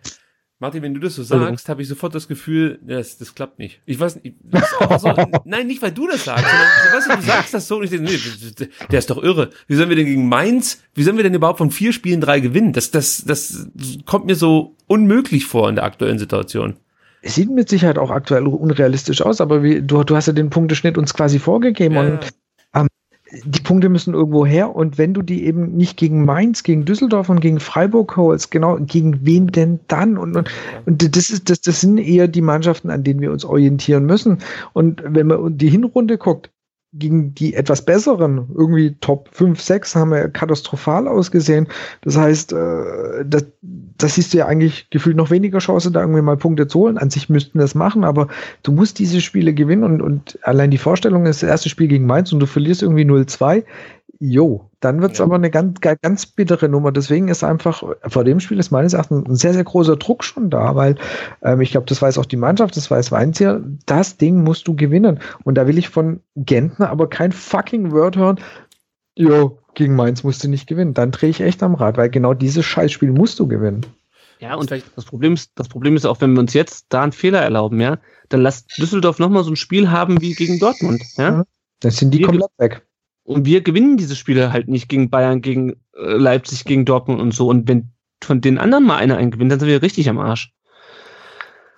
Martin, 0.63 0.81
wenn 0.81 0.95
du 0.95 1.01
das 1.01 1.17
so 1.17 1.25
sagst, 1.25 1.69
habe 1.69 1.83
ich 1.83 1.89
sofort 1.89 2.15
das 2.15 2.29
Gefühl, 2.29 2.79
das, 2.87 3.19
das 3.19 3.35
klappt 3.35 3.59
nicht. 3.59 3.81
Ich 3.85 3.99
weiß 3.99 4.23
nicht, 4.23 4.37
so, 5.01 5.13
nein, 5.45 5.67
nicht 5.67 5.83
weil 5.83 5.91
du 5.91 6.07
das 6.07 6.25
sagst, 6.25 6.45
sondern 6.45 6.95
weißt 6.95 7.11
du, 7.11 7.17
du 7.17 7.23
sagst 7.23 7.55
das 7.55 7.67
so 7.67 7.79
und 7.79 7.83
ich 7.83 7.91
denke, 7.91 8.09
nee, 8.09 8.69
der 8.89 8.99
ist 9.01 9.11
doch 9.11 9.21
irre. 9.21 9.51
Wie 9.67 9.75
sollen 9.75 9.89
wir 9.89 9.97
denn 9.97 10.07
gegen 10.07 10.29
Mainz, 10.29 10.81
wie 10.95 11.03
sollen 11.03 11.17
wir 11.17 11.25
denn 11.25 11.35
überhaupt 11.35 11.59
von 11.59 11.73
vier 11.73 11.93
Spielen 11.93 12.21
drei 12.21 12.39
gewinnen? 12.39 12.73
Das, 12.73 12.93
das, 12.93 13.25
das 13.27 13.67
kommt 14.07 14.27
mir 14.27 14.37
so 14.37 14.77
unmöglich 14.87 15.47
vor 15.47 15.69
in 15.69 15.75
der 15.75 15.83
aktuellen 15.83 16.21
Situation. 16.21 16.77
Es 17.23 17.35
sieht 17.35 17.51
mit 17.51 17.69
Sicherheit 17.69 17.99
auch 17.99 18.11
aktuell 18.11 18.47
unrealistisch 18.47 19.21
aus, 19.21 19.41
aber 19.41 19.65
wie, 19.65 19.83
du, 19.83 20.05
du 20.05 20.15
hast 20.15 20.27
ja 20.27 20.33
den 20.33 20.51
Punkteschnitt 20.51 20.97
uns 20.97 21.13
quasi 21.13 21.41
vorgegeben 21.41 21.97
ja, 21.97 22.03
und 22.03 22.21
die 23.45 23.61
Punkte 23.61 23.89
müssen 23.89 24.15
irgendwo 24.15 24.45
her 24.45 24.77
und 24.77 24.99
wenn 24.99 25.15
du 25.15 25.23
die 25.23 25.45
eben 25.45 25.77
nicht 25.77 25.97
gegen 25.97 26.25
Mainz, 26.25 26.63
gegen 26.63 26.85
Düsseldorf 26.85 27.29
und 27.29 27.41
gegen 27.41 27.61
Freiburg 27.61 28.17
holst, 28.17 28.51
genau, 28.51 28.77
gegen 28.79 29.25
wen 29.27 29.47
denn 29.47 29.81
dann? 29.89 30.19
Und, 30.19 30.37
und, 30.37 30.51
und 30.87 31.17
das 31.17 31.31
ist, 31.31 31.49
das, 31.49 31.61
das 31.63 31.81
sind 31.81 31.99
eher 31.99 32.29
die 32.29 32.43
Mannschaften, 32.43 32.91
an 32.91 33.05
denen 33.05 33.21
wir 33.21 33.33
uns 33.33 33.45
orientieren 33.45 34.05
müssen. 34.05 34.39
Und 34.75 35.03
wenn 35.07 35.29
man 35.29 35.57
die 35.57 35.71
Hinrunde 35.71 36.19
guckt, 36.19 36.51
gegen 36.93 37.35
die 37.35 37.55
etwas 37.55 37.85
besseren, 37.85 38.51
irgendwie 38.55 38.97
Top 39.01 39.31
5, 39.33 39.61
6, 39.61 39.97
haben 39.97 40.11
wir 40.11 40.29
katastrophal 40.29 41.09
ausgesehen. 41.09 41.67
Das 42.03 42.19
heißt, 42.19 42.53
äh, 42.53 43.25
das, 43.25 43.47
das 43.63 44.15
siehst 44.15 44.35
du 44.35 44.39
ja 44.39 44.47
eigentlich 44.47 44.91
gefühlt 44.91 45.17
noch 45.17 45.31
weniger 45.31 45.59
Chance, 45.59 45.91
da 45.91 46.01
irgendwie 46.01 46.21
mal 46.21 46.37
Punkte 46.37 46.69
zu 46.69 46.81
holen. 46.81 46.99
An 46.99 47.09
sich 47.09 47.31
müssten 47.31 47.59
das 47.59 47.75
machen, 47.75 48.05
aber 48.05 48.29
du 48.63 48.73
musst 48.73 48.99
diese 48.99 49.23
Spiele 49.23 49.55
gewinnen 49.55 49.85
und, 49.85 50.03
und 50.03 50.39
allein 50.43 50.71
die 50.71 50.79
Vorstellung 50.79 51.25
ist 51.25 51.43
das 51.43 51.49
erste 51.49 51.71
Spiel 51.71 51.89
gegen 51.89 52.07
Mainz 52.07 52.33
und 52.33 52.41
du 52.41 52.47
verlierst 52.47 52.83
irgendwie 52.83 53.05
0-2 53.05 53.65
jo, 54.25 54.71
dann 54.79 55.03
wird's 55.03 55.19
ja. 55.19 55.25
aber 55.25 55.35
eine 55.35 55.51
ganz, 55.51 55.81
ganz 55.81 56.27
bittere 56.27 56.69
Nummer. 56.69 56.93
Deswegen 56.93 57.27
ist 57.27 57.43
einfach, 57.43 57.83
vor 58.07 58.23
dem 58.23 58.39
Spiel 58.39 58.61
ist 58.61 58.71
meines 58.71 58.93
Erachtens 58.93 59.29
ein 59.29 59.35
sehr, 59.35 59.53
sehr 59.53 59.65
großer 59.65 59.97
Druck 59.97 60.23
schon 60.23 60.49
da, 60.49 60.77
weil 60.77 60.95
ähm, 61.43 61.61
ich 61.61 61.73
glaube, 61.73 61.87
das 61.87 62.01
weiß 62.01 62.19
auch 62.19 62.27
die 62.27 62.37
Mannschaft, 62.37 62.77
das 62.77 62.89
weiß 62.89 63.11
Weinzier, 63.11 63.65
das 63.85 64.19
Ding 64.19 64.45
musst 64.45 64.69
du 64.69 64.77
gewinnen. 64.77 65.19
Und 65.43 65.57
da 65.57 65.67
will 65.67 65.77
ich 65.77 65.89
von 65.89 66.21
Gentner 66.37 66.89
aber 66.91 67.09
kein 67.09 67.33
fucking 67.33 67.91
Word 67.91 68.17
hören, 68.17 68.39
jo, 69.17 69.59
gegen 69.75 69.97
Mainz 69.97 70.23
musst 70.23 70.45
du 70.45 70.49
nicht 70.49 70.69
gewinnen. 70.69 70.95
Dann 70.95 71.11
drehe 71.11 71.31
ich 71.31 71.41
echt 71.41 71.61
am 71.65 71.75
Rad, 71.75 71.97
weil 71.97 72.09
genau 72.09 72.33
dieses 72.33 72.65
Scheißspiel 72.65 73.11
musst 73.11 73.41
du 73.41 73.49
gewinnen. 73.49 73.85
Ja, 74.39 74.55
und 74.55 74.71
das 74.71 75.05
Problem 75.05 75.33
ist, 75.33 75.51
das 75.57 75.69
Problem 75.69 75.97
ist 75.97 76.05
auch, 76.05 76.21
wenn 76.21 76.33
wir 76.35 76.41
uns 76.41 76.55
jetzt 76.55 76.87
da 76.91 77.03
einen 77.03 77.11
Fehler 77.11 77.41
erlauben, 77.41 77.81
ja, 77.81 77.99
dann 78.29 78.41
lasst 78.41 78.79
Düsseldorf 78.79 79.19
nochmal 79.19 79.43
so 79.43 79.51
ein 79.51 79.57
Spiel 79.57 79.91
haben 79.91 80.21
wie 80.21 80.35
gegen 80.35 80.61
Dortmund, 80.61 81.03
ja. 81.17 81.45
Dann 81.81 81.91
sind 81.91 82.15
die 82.15 82.21
wir, 82.21 82.27
komplett 82.27 82.51
weg. 82.59 82.87
Und 83.25 83.47
wir 83.47 83.63
gewinnen 83.63 83.97
diese 83.97 84.17
Spiele 84.17 84.53
halt 84.53 84.69
nicht 84.69 84.89
gegen 84.89 85.11
Bayern, 85.11 85.43
gegen 85.43 85.75
äh, 85.95 86.17
Leipzig, 86.17 86.65
gegen 86.65 86.85
Dortmund 86.85 87.21
und 87.21 87.33
so. 87.33 87.49
Und 87.49 87.69
wenn 87.69 87.93
von 88.23 88.41
den 88.41 88.59
anderen 88.59 88.85
mal 88.85 88.97
einer 88.97 89.17
einen 89.17 89.31
gewinnt, 89.31 89.53
dann 89.53 89.61
sind 89.61 89.69
wir 89.69 89.83
richtig 89.83 90.09
am 90.09 90.19
Arsch. 90.19 90.53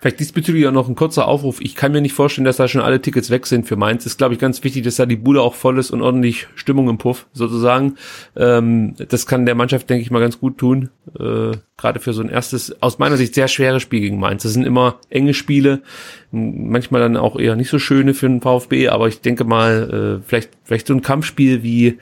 Vielleicht 0.04 0.20
diesbezüglich 0.20 0.66
auch 0.66 0.72
noch 0.72 0.86
ein 0.86 0.96
kurzer 0.96 1.26
Aufruf. 1.26 1.62
Ich 1.62 1.76
kann 1.76 1.92
mir 1.92 2.02
nicht 2.02 2.12
vorstellen, 2.12 2.44
dass 2.44 2.58
da 2.58 2.68
schon 2.68 2.82
alle 2.82 3.00
Tickets 3.00 3.30
weg 3.30 3.46
sind 3.46 3.66
für 3.66 3.76
Mainz. 3.76 4.04
Ist, 4.04 4.18
glaube 4.18 4.34
ich, 4.34 4.38
ganz 4.38 4.62
wichtig, 4.62 4.84
dass 4.84 4.96
da 4.96 5.06
die 5.06 5.16
Bude 5.16 5.40
auch 5.40 5.54
voll 5.54 5.78
ist 5.78 5.92
und 5.92 6.02
ordentlich 6.02 6.46
Stimmung 6.56 6.90
im 6.90 6.98
Puff, 6.98 7.24
sozusagen. 7.32 7.96
Ähm, 8.36 8.96
das 9.08 9.26
kann 9.26 9.46
der 9.46 9.54
Mannschaft, 9.54 9.88
denke 9.88 10.02
ich 10.02 10.10
mal, 10.10 10.20
ganz 10.20 10.38
gut 10.38 10.58
tun. 10.58 10.90
Äh, 11.18 11.52
Gerade 11.78 12.00
für 12.00 12.12
so 12.12 12.20
ein 12.20 12.28
erstes, 12.28 12.82
aus 12.82 12.98
meiner 12.98 13.16
Sicht 13.16 13.34
sehr 13.34 13.48
schweres 13.48 13.80
Spiel 13.80 14.00
gegen 14.00 14.20
Mainz. 14.20 14.42
Das 14.42 14.52
sind 14.52 14.66
immer 14.66 14.96
enge 15.08 15.32
Spiele, 15.32 15.80
manchmal 16.32 17.00
dann 17.00 17.16
auch 17.16 17.38
eher 17.38 17.56
nicht 17.56 17.70
so 17.70 17.78
schöne 17.78 18.12
für 18.12 18.28
den 18.28 18.42
VfB, 18.42 18.88
aber 18.88 19.08
ich 19.08 19.22
denke 19.22 19.44
mal, 19.44 20.18
äh, 20.20 20.22
vielleicht, 20.28 20.50
vielleicht 20.64 20.86
so 20.86 20.92
ein 20.92 21.00
Kampfspiel 21.00 21.62
wie, 21.62 21.98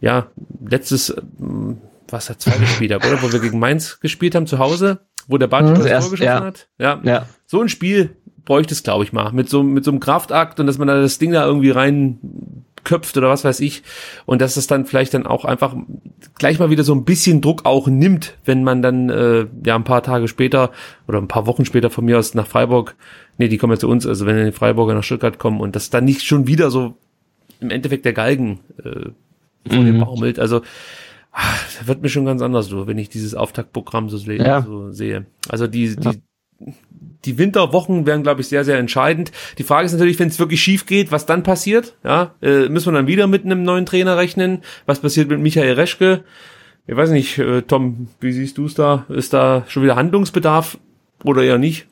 ja, 0.00 0.28
letztes, 0.64 1.10
äh, 1.10 1.22
was 2.06 2.30
hat 2.30 2.40
zweite 2.40 2.68
Spieltag, 2.68 3.04
oder? 3.04 3.20
Wo 3.20 3.32
wir 3.32 3.40
gegen 3.40 3.58
Mainz 3.58 3.98
gespielt 3.98 4.36
haben 4.36 4.46
zu 4.46 4.60
Hause 4.60 5.00
wo 5.26 5.38
der 5.38 5.46
Bartsch 5.46 5.78
mhm. 5.78 5.84
das 5.84 6.10
geschossen 6.10 6.24
ja. 6.24 6.44
hat. 6.44 6.68
Ja. 6.78 7.00
ja. 7.04 7.26
So 7.46 7.60
ein 7.60 7.68
Spiel 7.68 8.16
bräuchte 8.44 8.74
es, 8.74 8.82
glaube 8.82 9.04
ich, 9.04 9.12
mal. 9.12 9.32
Mit 9.32 9.48
so, 9.48 9.62
mit 9.62 9.84
so 9.84 9.90
einem 9.90 10.00
Kraftakt 10.00 10.60
und 10.60 10.66
dass 10.66 10.78
man 10.78 10.88
da 10.88 11.00
das 11.00 11.18
Ding 11.18 11.32
da 11.32 11.44
irgendwie 11.44 11.70
rein 11.70 12.64
abköpft 12.86 13.16
oder 13.16 13.28
was 13.28 13.44
weiß 13.44 13.60
ich. 13.60 13.82
Und 14.24 14.40
dass 14.40 14.56
es 14.56 14.66
dann 14.66 14.86
vielleicht 14.86 15.14
dann 15.14 15.26
auch 15.26 15.44
einfach 15.44 15.74
gleich 16.38 16.58
mal 16.58 16.70
wieder 16.70 16.84
so 16.84 16.94
ein 16.94 17.04
bisschen 17.04 17.40
Druck 17.40 17.64
auch 17.64 17.88
nimmt, 17.88 18.36
wenn 18.44 18.62
man 18.64 18.82
dann 18.82 19.10
äh, 19.10 19.46
ja 19.64 19.74
ein 19.74 19.84
paar 19.84 20.02
Tage 20.02 20.28
später 20.28 20.70
oder 21.08 21.18
ein 21.18 21.28
paar 21.28 21.46
Wochen 21.46 21.64
später 21.64 21.90
von 21.90 22.04
mir 22.04 22.18
aus 22.18 22.34
nach 22.34 22.46
Freiburg, 22.46 22.94
nee, 23.38 23.48
die 23.48 23.58
kommen 23.58 23.72
ja 23.72 23.78
zu 23.78 23.88
uns, 23.88 24.06
also 24.06 24.26
wenn 24.26 24.44
die 24.44 24.52
Freiburger 24.52 24.94
nach 24.94 25.04
Stuttgart 25.04 25.38
kommen 25.38 25.60
und 25.60 25.74
dass 25.76 25.90
dann 25.90 26.04
nicht 26.04 26.24
schon 26.24 26.46
wieder 26.46 26.70
so 26.70 26.96
im 27.60 27.70
Endeffekt 27.70 28.04
der 28.04 28.12
Galgen 28.12 28.60
äh, 28.78 29.10
vor 29.68 29.82
mhm. 29.82 29.86
dem 29.86 30.00
baumelt. 30.00 30.38
Also 30.38 30.62
ach, 31.36 31.86
wird 31.86 32.02
mir 32.02 32.08
schon 32.08 32.24
ganz 32.24 32.42
anders 32.42 32.66
so, 32.66 32.86
wenn 32.86 32.98
ich 32.98 33.08
dieses 33.10 33.34
Auftaktprogramm 33.34 34.08
so, 34.08 34.16
ja. 34.32 34.62
so 34.62 34.90
sehe. 34.90 35.26
Also 35.48 35.66
die, 35.66 35.84
ja. 35.86 36.12
die, 36.12 36.22
die 37.24 37.38
Winterwochen 37.38 38.06
wären, 38.06 38.22
glaube 38.22 38.40
ich, 38.40 38.48
sehr, 38.48 38.64
sehr 38.64 38.78
entscheidend. 38.78 39.32
Die 39.58 39.62
Frage 39.62 39.86
ist 39.86 39.92
natürlich, 39.92 40.18
wenn 40.18 40.28
es 40.28 40.38
wirklich 40.38 40.62
schief 40.62 40.86
geht, 40.86 41.12
was 41.12 41.26
dann 41.26 41.42
passiert? 41.42 41.94
Ja, 42.02 42.34
äh, 42.40 42.68
müssen 42.68 42.86
wir 42.86 42.98
dann 42.98 43.06
wieder 43.06 43.26
mit 43.26 43.44
einem 43.44 43.62
neuen 43.62 43.84
Trainer 43.84 44.16
rechnen? 44.16 44.62
Was 44.86 45.00
passiert 45.00 45.28
mit 45.28 45.40
Michael 45.40 45.74
Reschke? 45.74 46.24
Ich 46.86 46.96
weiß 46.96 47.10
nicht, 47.10 47.38
äh, 47.38 47.62
Tom, 47.62 48.08
wie 48.20 48.32
siehst 48.32 48.56
du 48.56 48.64
es 48.64 48.74
da? 48.74 49.04
Ist 49.10 49.34
da 49.34 49.64
schon 49.68 49.82
wieder 49.82 49.96
Handlungsbedarf 49.96 50.78
oder 51.22 51.42
eher 51.42 51.58
nicht? 51.58 51.86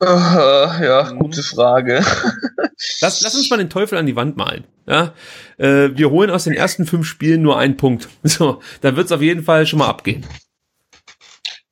Uh, 0.00 0.06
ja, 0.06 1.10
mhm. 1.12 1.18
gute 1.18 1.42
Frage. 1.42 2.04
lass, 3.00 3.20
lass 3.20 3.34
uns 3.34 3.50
mal 3.50 3.56
den 3.56 3.70
Teufel 3.70 3.98
an 3.98 4.06
die 4.06 4.14
Wand 4.14 4.36
malen. 4.36 4.64
Ja, 4.86 5.12
äh, 5.58 5.90
wir 5.92 6.10
holen 6.10 6.30
aus 6.30 6.44
den 6.44 6.54
ersten 6.54 6.86
fünf 6.86 7.06
Spielen 7.06 7.42
nur 7.42 7.58
einen 7.58 7.76
Punkt. 7.76 8.08
So, 8.22 8.60
dann 8.80 8.96
wird's 8.96 9.12
auf 9.12 9.22
jeden 9.22 9.42
Fall 9.42 9.66
schon 9.66 9.80
mal 9.80 9.88
abgehen. 9.88 10.24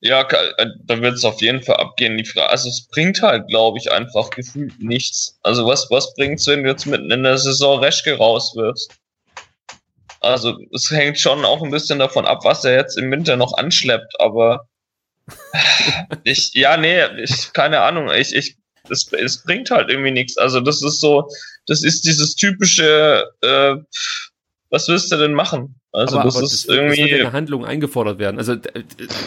Ja, 0.00 0.22
äh, 0.22 0.66
da 0.84 1.00
wird 1.00 1.14
es 1.14 1.24
auf 1.24 1.40
jeden 1.40 1.62
Fall 1.62 1.76
abgehen. 1.76 2.18
Die 2.18 2.24
Frage, 2.24 2.50
also 2.50 2.68
es 2.68 2.88
bringt 2.88 3.22
halt, 3.22 3.46
glaube 3.48 3.78
ich, 3.78 3.92
einfach 3.92 4.30
gefühlt 4.30 4.80
nichts. 4.80 5.38
Also 5.42 5.66
was, 5.66 5.88
was 5.90 6.14
bringt's, 6.14 6.46
wenn 6.48 6.64
du 6.64 6.70
jetzt 6.70 6.86
mitten 6.86 7.10
in 7.10 7.22
der 7.22 7.38
Saison 7.38 7.78
Reschke 7.78 8.16
raus 8.16 8.54
wirst? 8.56 8.98
Also 10.20 10.58
es 10.72 10.90
hängt 10.90 11.18
schon 11.20 11.44
auch 11.44 11.62
ein 11.62 11.70
bisschen 11.70 12.00
davon 12.00 12.26
ab, 12.26 12.40
was 12.42 12.64
er 12.64 12.74
jetzt 12.74 12.98
im 12.98 13.10
Winter 13.10 13.36
noch 13.36 13.56
anschleppt, 13.56 14.20
aber 14.20 14.68
ich, 16.24 16.54
ja, 16.54 16.76
nee, 16.76 17.04
ich, 17.22 17.52
keine 17.52 17.80
Ahnung, 17.80 18.10
ich, 18.10 18.34
ich, 18.34 18.56
es, 18.88 19.12
es 19.12 19.42
bringt 19.42 19.70
halt 19.70 19.90
irgendwie 19.90 20.12
nichts. 20.12 20.36
Also 20.36 20.60
das 20.60 20.82
ist 20.82 21.00
so, 21.00 21.28
das 21.66 21.82
ist 21.82 22.04
dieses 22.04 22.36
typische, 22.36 23.24
äh, 23.42 23.76
was 24.70 24.88
willst 24.88 25.12
du 25.12 25.16
denn 25.16 25.34
machen? 25.34 25.80
Also 25.92 26.16
aber, 26.16 26.24
das 26.24 26.36
aber 26.36 26.44
ist 26.44 26.52
das, 26.52 26.64
irgendwie 26.66 27.00
das 27.02 27.10
wird 27.10 27.20
in 27.20 27.32
Handlung 27.32 27.64
eingefordert 27.64 28.18
werden. 28.18 28.38
Also 28.38 28.56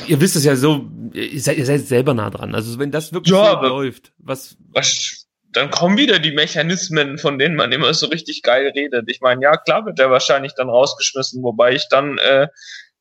ihr 0.07 0.21
wisst 0.21 0.35
es 0.35 0.43
ja 0.43 0.55
so, 0.55 0.87
ihr 1.13 1.41
seid, 1.41 1.57
ihr 1.57 1.65
seid 1.65 1.81
selber 1.87 2.13
nah 2.13 2.29
dran. 2.29 2.53
Also 2.53 2.77
wenn 2.77 2.91
das 2.91 3.11
wirklich 3.11 3.35
ja, 3.35 3.59
so 3.61 3.67
läuft, 3.67 4.11
was, 4.19 4.55
was 4.73 5.27
dann 5.51 5.71
kommen 5.71 5.97
wieder 5.97 6.19
die 6.19 6.31
Mechanismen, 6.31 7.17
von 7.17 7.39
denen 7.39 7.55
man 7.55 7.71
immer 7.71 7.93
so 7.93 8.07
richtig 8.07 8.43
geil 8.43 8.71
redet. 8.75 9.09
Ich 9.09 9.21
meine, 9.21 9.41
ja, 9.41 9.57
klar 9.57 9.85
wird 9.85 9.97
der 9.97 10.11
wahrscheinlich 10.11 10.53
dann 10.53 10.69
rausgeschmissen, 10.69 11.41
wobei 11.41 11.73
ich 11.73 11.87
dann 11.89 12.19
äh, 12.19 12.47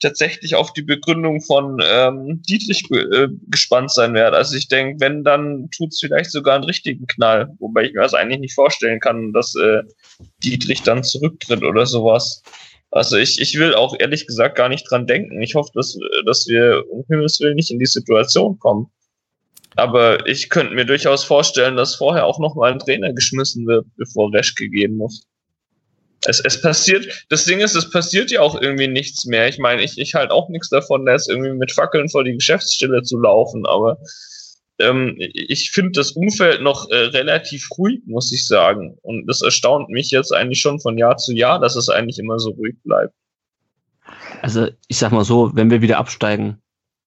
tatsächlich 0.01 0.55
auf 0.55 0.73
die 0.73 0.83
Begründung 0.83 1.41
von 1.41 1.79
ähm, 1.85 2.43
Dietrich 2.49 2.91
äh, 2.91 3.29
gespannt 3.49 3.93
sein 3.93 4.15
werde. 4.15 4.37
Also 4.37 4.57
ich 4.57 4.69
denke, 4.69 5.01
wenn, 5.01 5.25
dann 5.25 5.69
tut's 5.71 6.01
vielleicht 6.01 6.31
sogar 6.31 6.55
einen 6.55 6.65
richtigen 6.65 7.07
Knall, 7.07 7.55
wobei 7.59 7.85
ich 7.85 7.93
mir 7.93 8.03
das 8.03 8.15
eigentlich 8.15 8.41
nicht 8.41 8.55
vorstellen 8.55 9.01
kann, 9.01 9.33
dass 9.33 9.55
äh, 9.55 9.83
Dietrich 10.43 10.83
dann 10.83 11.05
zurücktritt 11.05 11.63
oder 11.63 11.87
sowas. 11.87 12.43
Also 12.91 13.17
ich, 13.17 13.41
ich 13.41 13.59
will 13.59 13.75
auch 13.75 13.95
ehrlich 13.99 14.27
gesagt 14.27 14.57
gar 14.57 14.69
nicht 14.69 14.91
dran 14.91 15.07
denken. 15.07 15.43
Ich 15.43 15.55
hoffe, 15.55 15.71
dass, 15.75 15.99
dass 16.25 16.47
wir 16.47 16.85
um 16.91 17.05
Himmels 17.09 17.41
Willen 17.41 17.57
nicht 17.57 17.71
in 17.71 17.79
die 17.79 17.87
Situation 17.87 18.59
kommen. 18.59 18.91
Aber 19.77 20.27
ich 20.27 20.49
könnte 20.49 20.75
mir 20.75 20.87
durchaus 20.87 21.23
vorstellen, 21.23 21.77
dass 21.77 21.95
vorher 21.97 22.27
auch 22.27 22.39
noch 22.39 22.55
mal 22.55 22.73
ein 22.73 22.79
Trainer 22.79 23.13
geschmissen 23.13 23.67
wird, 23.67 23.87
bevor 23.97 24.33
Reschke 24.33 24.69
gehen 24.69 24.97
muss. 24.97 25.27
Es, 26.29 26.41
es 26.41 26.61
passiert, 26.61 27.27
das 27.31 27.47
Ding 27.47 27.61
ist, 27.61 27.75
es 27.75 27.91
passiert 27.91 28.31
ja 28.31 28.41
auch 28.41 28.61
irgendwie 28.61 28.87
nichts 28.87 29.25
mehr. 29.25 29.49
Ich 29.49 29.59
meine, 29.59 29.83
ich, 29.83 29.99
ich 29.99 30.15
halt 30.15 30.31
auch 30.31 30.49
nichts 30.51 30.69
davon, 30.69 31.07
jetzt 31.07 31.29
irgendwie 31.29 31.53
mit 31.53 31.73
Fackeln 31.73 32.09
vor 32.09 32.23
die 32.23 32.35
Geschäftsstelle 32.35 33.03
zu 33.03 33.19
laufen, 33.19 33.65
aber 33.67 33.99
ähm, 34.79 35.17
ich 35.19 35.71
finde 35.71 35.93
das 35.93 36.13
Umfeld 36.13 36.63
noch 36.63 36.91
äh, 36.91 36.97
relativ 36.97 37.69
ruhig, 37.79 38.01
muss 38.07 38.31
ich 38.33 38.47
sagen. 38.47 38.99
Und 39.03 39.27
das 39.27 39.43
erstaunt 39.43 39.89
mich 39.89 40.11
jetzt 40.11 40.33
eigentlich 40.33 40.61
schon 40.61 40.81
von 40.81 40.99
Jahr 40.99 41.17
zu 41.17 41.33
Jahr, 41.33 41.59
dass 41.59 41.77
es 41.77 41.89
eigentlich 41.89 42.19
immer 42.19 42.39
so 42.39 42.51
ruhig 42.51 42.77
bleibt. 42.85 43.15
Also 44.43 44.69
ich 44.87 44.99
sag 44.99 45.13
mal 45.13 45.25
so, 45.25 45.51
wenn 45.55 45.71
wir 45.71 45.83
wieder 45.83 45.99
absteigen, 45.99 46.59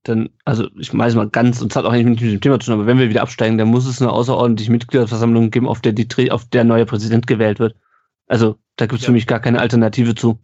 dann, 0.03 0.29
also 0.45 0.67
ich 0.79 0.95
weiß 0.97 1.13
mal 1.13 1.29
ganz, 1.29 1.61
und 1.61 1.71
es 1.71 1.75
hat 1.75 1.85
auch 1.85 1.91
nicht 1.91 2.05
mit 2.05 2.19
dem 2.19 2.41
Thema 2.41 2.59
zu 2.59 2.65
tun, 2.65 2.73
aber 2.73 2.87
wenn 2.87 2.97
wir 2.97 3.09
wieder 3.09 3.21
absteigen, 3.21 3.57
dann 3.57 3.67
muss 3.67 3.85
es 3.85 4.01
eine 4.01 4.11
außerordentliche 4.11 4.71
Mitgliederversammlung 4.71 5.51
geben, 5.51 5.67
auf 5.67 5.79
der 5.79 5.93
die, 5.93 6.31
auf 6.31 6.49
der 6.49 6.63
neue 6.63 6.87
Präsident 6.87 7.27
gewählt 7.27 7.59
wird. 7.59 7.75
Also 8.25 8.57
da 8.81 8.87
gibt 8.87 8.99
es 8.99 9.03
ja. 9.03 9.07
für 9.07 9.13
mich 9.13 9.27
gar 9.27 9.39
keine 9.39 9.59
Alternative 9.59 10.15
zu. 10.15 10.39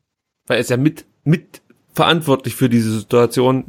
Weil 0.45 0.57
er 0.57 0.61
ist 0.61 0.69
ja 0.69 0.77
mit, 0.77 1.05
mit 1.23 1.61
verantwortlich 1.93 2.55
für 2.55 2.69
diese 2.69 2.91
Situation, 2.91 3.65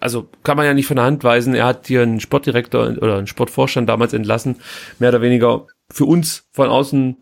also 0.00 0.28
kann 0.42 0.56
man 0.56 0.64
ja 0.64 0.72
nicht 0.72 0.86
von 0.86 0.96
der 0.96 1.04
Hand 1.04 1.24
weisen, 1.24 1.54
er 1.54 1.66
hat 1.66 1.86
hier 1.86 2.02
einen 2.02 2.18
Sportdirektor 2.18 2.96
oder 3.02 3.18
einen 3.18 3.26
Sportvorstand 3.26 3.86
damals 3.86 4.14
entlassen, 4.14 4.56
mehr 4.98 5.10
oder 5.10 5.20
weniger 5.20 5.66
für 5.90 6.06
uns 6.06 6.48
von 6.52 6.68
außen 6.70 7.18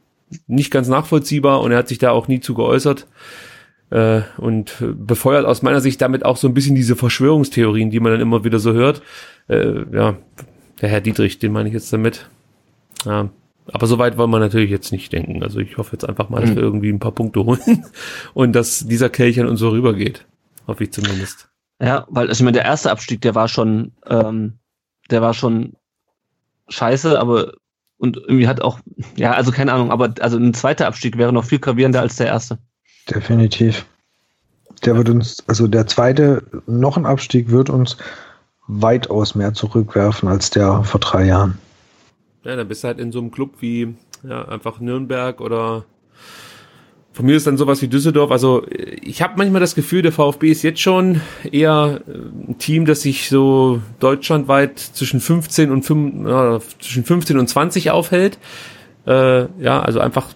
nicht 0.47 0.71
ganz 0.71 0.87
nachvollziehbar 0.87 1.61
und 1.61 1.73
er 1.73 1.79
hat 1.79 1.89
sich 1.89 1.99
da 1.99 2.13
auch 2.13 2.29
nie 2.29 2.39
zu 2.39 2.55
geäußert 2.55 3.09
äh, 3.91 4.21
und 4.37 4.77
befeuert 4.81 5.45
aus 5.45 5.63
meiner 5.63 5.81
Sicht 5.81 6.01
damit 6.01 6.25
auch 6.25 6.37
so 6.37 6.47
ein 6.47 6.55
bisschen 6.55 6.77
diese 6.77 6.95
Verschwörungstheorien, 6.95 7.91
die 7.91 7.99
man 7.99 8.13
dann 8.13 8.21
immer 8.21 8.45
wieder 8.45 8.61
so 8.61 8.73
hört. 8.73 9.03
Äh, 9.49 9.85
ja, 9.93 10.17
der 10.81 10.89
Herr 10.89 11.01
Dietrich, 11.01 11.41
den 11.41 11.51
meine 11.51 11.69
ich 11.69 11.75
jetzt 11.75 11.93
damit. 11.93 12.29
Ja, 13.05 13.31
aber 13.73 13.87
so 13.87 13.99
weit 13.99 14.17
wollen 14.17 14.31
wir 14.31 14.39
natürlich 14.39 14.71
jetzt 14.71 14.93
nicht 14.93 15.13
denken. 15.13 15.43
Also 15.43 15.59
ich 15.59 15.77
hoffe 15.77 15.93
jetzt 15.93 16.09
einfach 16.09 16.29
mal, 16.29 16.41
dass 16.41 16.51
mhm. 16.51 16.57
wir 16.57 16.63
irgendwie 16.63 16.91
ein 16.91 17.01
paar 17.01 17.13
Punkte 17.13 17.45
holen 17.45 17.85
und 18.35 18.53
dass 18.53 18.87
dieser 18.87 19.09
Kelch 19.09 19.41
an 19.41 19.47
uns 19.49 19.61
so 19.61 19.71
rübergeht. 19.71 20.27
Hoffe 20.67 20.85
ich 20.85 20.93
zumindest. 20.93 21.49
Ja, 21.81 22.07
weil 22.09 22.29
also 22.29 22.41
ich 22.41 22.45
meine, 22.45 22.57
der 22.57 22.65
erste 22.65 22.91
Abstieg, 22.91 23.21
der 23.21 23.35
war 23.35 23.49
schon, 23.49 23.93
ähm, 24.07 24.55
der 25.11 25.23
war 25.23 25.35
schon 25.35 25.75
scheiße, 26.69 27.19
aber 27.19 27.55
und 27.99 28.17
irgendwie 28.17 28.49
hat 28.49 28.61
auch, 28.61 28.81
ja, 29.17 29.33
also 29.33 29.53
keine 29.53 29.73
Ahnung, 29.73 29.91
aber 29.91 30.15
also 30.21 30.37
ein 30.37 30.55
zweiter 30.55 30.87
Abstieg 30.87 31.17
wäre 31.17 31.33
noch 31.33 31.45
viel 31.45 31.59
gravierender 31.59 32.01
als 32.01 32.17
der 32.17 32.27
erste. 32.27 32.59
Definitiv. 33.09 33.87
Der 34.85 34.97
wird 34.97 35.09
uns, 35.09 35.43
also 35.47 35.67
der 35.67 35.87
zweite, 35.87 36.43
noch 36.67 36.97
ein 36.97 37.07
Abstieg 37.07 37.51
wird 37.51 37.71
uns 37.71 37.97
weitaus 38.67 39.35
mehr 39.35 39.55
zurückwerfen 39.55 40.29
als 40.29 40.51
der 40.51 40.85
vor 40.85 41.01
drei 41.01 41.25
Jahren. 41.25 41.59
Ja, 42.47 42.55
dann 42.55 42.69
bist 42.69 42.85
du 42.85 42.89
halt 42.89 43.01
in 43.01 43.11
so 43.11 43.19
einem 43.19 43.33
Club 43.33 43.55
wie 43.59 43.95
ja, 44.23 44.47
einfach 44.47 44.79
Nürnberg 44.79 45.41
oder 45.41 45.85
von 47.13 47.27
mir 47.27 47.35
ist 47.35 47.47
dann 47.47 47.57
sowas 47.57 47.81
wie 47.83 47.89
Düsseldorf. 47.89 48.31
Also 48.31 48.65
ich 48.69 49.23
habe 49.23 49.35
manchmal 49.37 49.61
das 49.61 49.75
Gefühl, 49.75 50.03
der 50.03 50.13
VfB 50.13 50.51
ist 50.51 50.63
jetzt 50.63 50.81
schon 50.81 51.23
eher 51.51 52.03
äh, 52.07 52.51
ein 52.51 52.59
Team, 52.59 52.85
das 52.85 53.01
sich 53.01 53.31
so 53.31 53.81
deutschlandweit 53.99 54.79
zwischen 54.79 55.21
15 55.21 55.71
und 55.73 55.83
5, 55.83 56.27
äh, 56.27 56.61
zwischen 56.79 57.05
15 57.05 57.39
und 57.39 57.49
20 57.49 57.91
aufhält. 57.91 58.39
Äh, 59.07 59.47
ja, 59.61 59.81
also 59.81 59.99
einfach 59.99 60.35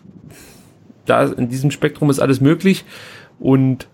da 1.06 1.24
in 1.24 1.48
diesem 1.48 1.70
Spektrum 1.70 2.10
ist 2.10 2.18
alles 2.18 2.40
möglich 2.40 2.84
und 3.38 3.86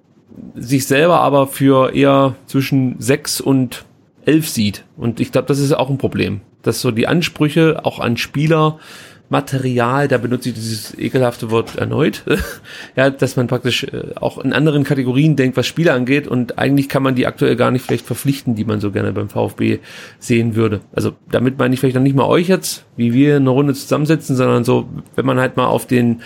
sich 0.54 0.86
selber 0.86 1.20
aber 1.20 1.48
für 1.48 1.92
eher 1.94 2.36
zwischen 2.46 2.96
6 2.98 3.40
und 3.40 3.84
11 4.24 4.48
sieht. 4.48 4.84
Und 4.96 5.20
ich 5.20 5.32
glaube, 5.32 5.48
das 5.48 5.58
ist 5.58 5.72
auch 5.72 5.90
ein 5.90 5.98
Problem, 5.98 6.40
dass 6.66 6.80
so 6.80 6.90
die 6.90 7.06
Ansprüche 7.06 7.84
auch 7.84 8.00
an 8.00 8.16
Spieler 8.16 8.78
Material, 9.28 10.06
da 10.06 10.18
benutze 10.18 10.50
ich 10.50 10.54
dieses 10.54 10.96
ekelhafte 10.96 11.50
Wort 11.50 11.76
erneut, 11.76 12.22
ja, 12.96 13.10
dass 13.10 13.36
man 13.36 13.48
praktisch 13.48 13.84
äh, 13.84 14.14
auch 14.14 14.38
in 14.38 14.52
anderen 14.52 14.84
Kategorien 14.84 15.34
denkt, 15.34 15.56
was 15.56 15.66
Spiele 15.66 15.92
angeht 15.92 16.28
und 16.28 16.58
eigentlich 16.58 16.88
kann 16.88 17.02
man 17.02 17.16
die 17.16 17.26
aktuell 17.26 17.56
gar 17.56 17.72
nicht 17.72 17.84
vielleicht 17.84 18.06
verpflichten, 18.06 18.54
die 18.54 18.64
man 18.64 18.80
so 18.80 18.92
gerne 18.92 19.12
beim 19.12 19.28
VfB 19.28 19.80
sehen 20.20 20.54
würde. 20.54 20.80
Also 20.92 21.12
damit 21.30 21.58
meine 21.58 21.74
ich 21.74 21.80
vielleicht 21.80 21.96
noch 21.96 22.02
nicht 22.02 22.16
mal 22.16 22.26
euch 22.26 22.48
jetzt, 22.48 22.84
wie 22.96 23.12
wir 23.12 23.36
eine 23.36 23.50
Runde 23.50 23.74
zusammensetzen, 23.74 24.36
sondern 24.36 24.62
so, 24.62 24.88
wenn 25.16 25.26
man 25.26 25.40
halt 25.40 25.56
mal 25.56 25.66
auf 25.66 25.86
den 25.86 26.22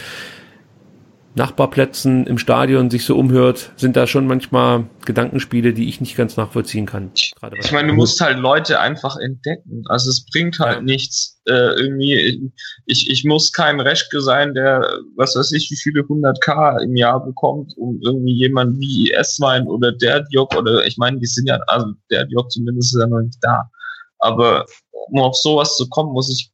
Nachbarplätzen 1.36 2.26
im 2.26 2.38
Stadion 2.38 2.90
sich 2.90 3.04
so 3.04 3.16
umhört, 3.16 3.72
sind 3.76 3.96
da 3.96 4.08
schon 4.08 4.26
manchmal 4.26 4.86
Gedankenspiele, 5.06 5.72
die 5.72 5.88
ich 5.88 6.00
nicht 6.00 6.16
ganz 6.16 6.36
nachvollziehen 6.36 6.86
kann. 6.86 7.12
Gerade 7.38 7.56
ich 7.58 7.70
meine, 7.70 7.88
du 7.88 7.94
musst 7.94 8.20
halt 8.20 8.38
Leute 8.38 8.80
einfach 8.80 9.16
entdecken. 9.16 9.84
Also 9.86 10.10
es 10.10 10.26
bringt 10.26 10.58
halt 10.58 10.78
ja. 10.78 10.82
nichts. 10.82 11.40
Äh, 11.46 11.80
irgendwie, 11.80 12.50
ich, 12.86 13.08
ich 13.08 13.24
muss 13.24 13.52
kein 13.52 13.80
Reschke 13.80 14.20
sein, 14.20 14.54
der, 14.54 14.98
was 15.16 15.36
weiß 15.36 15.52
ich, 15.52 15.70
wie 15.70 15.76
viele 15.76 16.02
100k 16.02 16.82
im 16.82 16.96
Jahr 16.96 17.24
bekommt, 17.24 17.74
um 17.76 18.00
irgendwie 18.02 18.34
jemand 18.34 18.78
wie 18.80 19.12
S-Wein 19.12 19.66
oder 19.68 19.92
der 19.92 20.24
Diok 20.24 20.56
oder 20.56 20.84
ich 20.84 20.96
meine, 20.98 21.18
die 21.18 21.26
sind 21.26 21.46
ja, 21.46 21.60
also 21.68 21.92
der 22.10 22.26
Diok 22.26 22.50
zumindest 22.50 22.94
ist 22.94 23.00
ja 23.00 23.06
noch 23.06 23.20
nicht 23.20 23.38
da. 23.40 23.70
Aber 24.18 24.66
um 24.90 25.20
auf 25.20 25.36
sowas 25.36 25.76
zu 25.76 25.88
kommen, 25.88 26.12
muss 26.12 26.28
ich, 26.28 26.50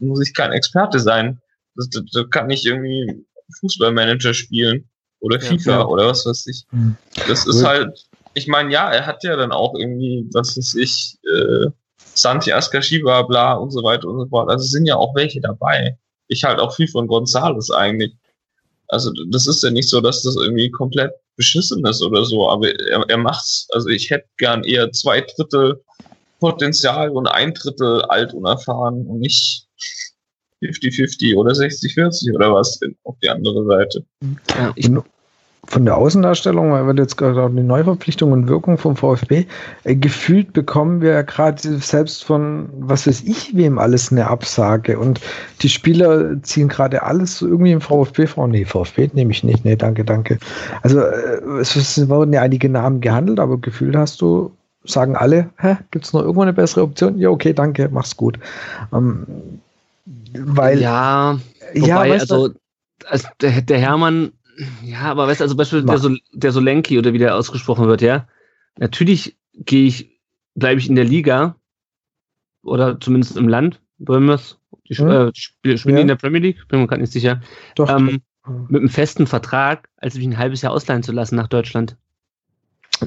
muss 0.00 0.20
ich 0.26 0.34
kein 0.34 0.52
Experte 0.52 1.00
sein. 1.00 1.40
Das, 1.74 1.88
das, 1.90 2.04
das 2.12 2.30
kann 2.30 2.48
ich 2.50 2.64
irgendwie 2.64 3.26
Fußballmanager 3.60 4.34
spielen 4.34 4.88
oder 5.20 5.40
FIFA 5.40 5.70
ja, 5.70 5.86
oder 5.86 6.06
was 6.06 6.26
weiß 6.26 6.46
ich. 6.46 6.64
Mhm. 6.70 6.96
Das 7.28 7.46
ist 7.46 7.64
halt, 7.64 8.06
ich 8.34 8.46
meine, 8.48 8.72
ja, 8.72 8.90
er 8.90 9.06
hat 9.06 9.24
ja 9.24 9.36
dann 9.36 9.52
auch 9.52 9.74
irgendwie, 9.74 10.28
was 10.32 10.56
weiß 10.56 10.74
ich, 10.74 11.18
äh, 11.24 11.70
Santi 12.14 12.52
Askashiba, 12.52 13.22
bla 13.22 13.54
und 13.54 13.70
so 13.70 13.82
weiter 13.82 14.08
und 14.08 14.20
so 14.20 14.26
fort. 14.26 14.50
Also 14.50 14.64
sind 14.64 14.86
ja 14.86 14.96
auch 14.96 15.14
welche 15.14 15.40
dabei. 15.40 15.98
ich 16.28 16.44
halt 16.44 16.58
auch 16.58 16.74
viel 16.74 16.88
von 16.88 17.06
Gonzales 17.06 17.70
eigentlich. 17.70 18.12
Also 18.88 19.12
das 19.30 19.46
ist 19.46 19.62
ja 19.62 19.70
nicht 19.70 19.88
so, 19.88 20.00
dass 20.00 20.22
das 20.22 20.36
irgendwie 20.36 20.70
komplett 20.70 21.12
beschissen 21.36 21.84
ist 21.86 22.02
oder 22.02 22.24
so, 22.24 22.48
aber 22.48 22.68
er, 22.68 23.04
er 23.08 23.18
macht's. 23.18 23.68
Also 23.72 23.88
ich 23.88 24.10
hätte 24.10 24.26
gern 24.38 24.64
eher 24.64 24.90
zwei 24.92 25.20
Drittel 25.20 25.82
Potenzial 26.40 27.10
und 27.10 27.26
ein 27.26 27.54
Drittel 27.54 28.02
alt 28.02 28.34
und 28.34 28.44
erfahren 28.44 29.06
und 29.06 29.20
nicht 29.20 29.66
50-50 30.62 31.36
oder 31.36 31.52
60-40 31.52 32.34
oder 32.34 32.52
was 32.52 32.80
auf 33.04 33.16
die 33.22 33.28
andere 33.28 33.64
Seite. 33.66 34.04
Ja, 34.56 34.72
ich, 34.74 34.90
von 35.68 35.84
der 35.84 35.96
Außendarstellung, 35.96 36.72
weil 36.72 36.86
wir 36.86 36.94
jetzt 36.94 37.16
gerade 37.16 37.42
auch 37.42 37.48
die 37.48 37.62
Neuverpflichtung 37.62 38.32
und 38.32 38.48
Wirkung 38.48 38.78
vom 38.78 38.96
VfB, 38.96 39.46
äh, 39.84 39.96
gefühlt 39.96 40.52
bekommen 40.52 41.00
wir 41.00 41.12
ja 41.12 41.22
gerade 41.22 41.60
selbst 41.78 42.24
von, 42.24 42.68
was 42.78 43.06
weiß 43.06 43.22
ich, 43.24 43.56
wem 43.56 43.78
alles 43.78 44.12
eine 44.12 44.28
Absage. 44.28 44.98
Und 44.98 45.20
die 45.62 45.68
Spieler 45.68 46.40
ziehen 46.42 46.68
gerade 46.68 47.02
alles 47.02 47.42
irgendwie 47.42 47.72
im 47.72 47.80
VfB 47.80 48.26
vor. 48.26 48.48
Nee, 48.48 48.64
VfB 48.64 49.10
nehme 49.12 49.32
ich 49.32 49.42
nicht. 49.42 49.64
Nee, 49.64 49.76
danke, 49.76 50.04
danke. 50.04 50.38
Also 50.82 51.00
äh, 51.00 51.60
es, 51.60 51.74
es 51.74 52.08
wurden 52.08 52.32
ja 52.32 52.42
einige 52.42 52.68
Namen 52.68 53.00
gehandelt, 53.00 53.40
aber 53.40 53.58
gefühlt 53.58 53.96
hast 53.96 54.20
du, 54.20 54.52
sagen 54.84 55.16
alle, 55.16 55.50
hä, 55.58 55.76
gibt 55.90 56.04
es 56.04 56.12
noch 56.12 56.20
irgendwo 56.20 56.42
eine 56.42 56.52
bessere 56.52 56.82
Option? 56.82 57.18
Ja, 57.18 57.30
okay, 57.30 57.52
danke, 57.52 57.88
mach's 57.90 58.16
gut. 58.16 58.38
Ähm, 58.92 59.26
weil. 60.44 60.80
Ja, 60.80 61.38
wobei, 61.74 61.86
ja, 61.88 62.00
also, 62.00 62.50
also 63.06 63.28
der, 63.40 63.62
der 63.62 63.78
Hermann 63.78 64.32
ja, 64.82 65.00
aber 65.00 65.26
weißt 65.26 65.40
du, 65.40 65.44
also 65.44 65.56
beispielsweise 65.56 66.10
der, 66.10 66.18
der 66.32 66.52
Solenki 66.52 66.98
oder 66.98 67.12
wie 67.12 67.18
der 67.18 67.34
ausgesprochen 67.36 67.86
wird, 67.86 68.02
ja. 68.02 68.26
Natürlich 68.78 69.36
gehe 69.54 69.86
ich, 69.86 70.20
bleibe 70.54 70.80
ich 70.80 70.88
in 70.88 70.96
der 70.96 71.04
Liga 71.04 71.56
oder 72.62 72.98
zumindest 73.00 73.36
im 73.36 73.48
Land, 73.48 73.80
Brömers, 73.98 74.58
die 74.88 74.94
hm? 74.94 75.10
äh, 75.10 75.30
spielen 75.34 75.96
ja. 75.96 76.02
in 76.02 76.08
der 76.08 76.16
Premier 76.16 76.40
League, 76.40 76.68
bin 76.68 76.80
mir 76.80 76.86
gerade 76.86 77.00
nicht 77.00 77.12
sicher. 77.12 77.40
Doch. 77.74 77.88
Ähm, 77.90 78.22
mit 78.68 78.80
einem 78.80 78.88
festen 78.88 79.26
Vertrag, 79.26 79.88
als 79.96 80.14
mich 80.14 80.26
ein 80.26 80.38
halbes 80.38 80.62
Jahr 80.62 80.72
ausleihen 80.72 81.02
zu 81.02 81.10
lassen 81.10 81.34
nach 81.34 81.48
Deutschland. 81.48 81.96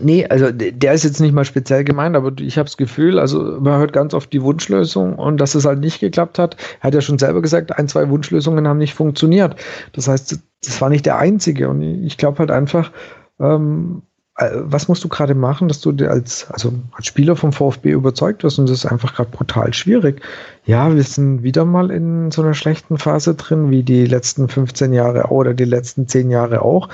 Nee, 0.01 0.27
also 0.27 0.51
der 0.51 0.93
ist 0.93 1.03
jetzt 1.03 1.19
nicht 1.19 1.33
mal 1.33 1.45
speziell 1.45 1.83
gemeint, 1.83 2.15
aber 2.15 2.31
ich 2.39 2.57
habe 2.57 2.65
das 2.65 2.77
Gefühl, 2.77 3.17
also 3.17 3.59
man 3.59 3.79
hört 3.79 3.93
ganz 3.93 4.13
oft 4.13 4.31
die 4.31 4.43
Wunschlösung 4.43 5.15
und 5.15 5.37
dass 5.37 5.55
es 5.55 5.65
halt 5.65 5.79
nicht 5.79 5.99
geklappt 5.99 6.37
hat. 6.37 6.57
Er 6.81 6.87
hat 6.87 6.93
ja 6.93 7.01
schon 7.01 7.17
selber 7.17 7.41
gesagt, 7.41 7.77
ein, 7.77 7.87
zwei 7.87 8.09
Wunschlösungen 8.09 8.67
haben 8.67 8.77
nicht 8.77 8.93
funktioniert. 8.93 9.55
Das 9.93 10.07
heißt, 10.07 10.39
das 10.63 10.81
war 10.81 10.89
nicht 10.89 11.05
der 11.05 11.17
einzige 11.17 11.69
und 11.69 11.81
ich 11.81 12.17
glaube 12.17 12.39
halt 12.39 12.51
einfach, 12.51 12.91
ähm, 13.39 14.03
äh, 14.39 14.51
was 14.53 14.87
musst 14.87 15.03
du 15.03 15.09
gerade 15.09 15.35
machen, 15.35 15.67
dass 15.67 15.81
du 15.81 15.91
als, 16.07 16.49
also 16.51 16.73
als 16.93 17.07
Spieler 17.07 17.35
vom 17.35 17.51
VfB 17.51 17.91
überzeugt 17.91 18.43
wirst 18.43 18.59
und 18.59 18.69
das 18.69 18.79
ist 18.79 18.85
einfach 18.85 19.13
gerade 19.15 19.29
brutal 19.31 19.73
schwierig. 19.73 20.21
Ja, 20.65 20.95
wir 20.95 21.03
sind 21.03 21.43
wieder 21.43 21.65
mal 21.65 21.91
in 21.91 22.31
so 22.31 22.41
einer 22.41 22.53
schlechten 22.53 22.97
Phase 22.97 23.35
drin, 23.35 23.69
wie 23.69 23.83
die 23.83 24.05
letzten 24.05 24.47
15 24.47 24.93
Jahre 24.93 25.25
oder 25.29 25.53
die 25.53 25.65
letzten 25.65 26.07
10 26.07 26.29
Jahre 26.29 26.61
auch. 26.61 26.89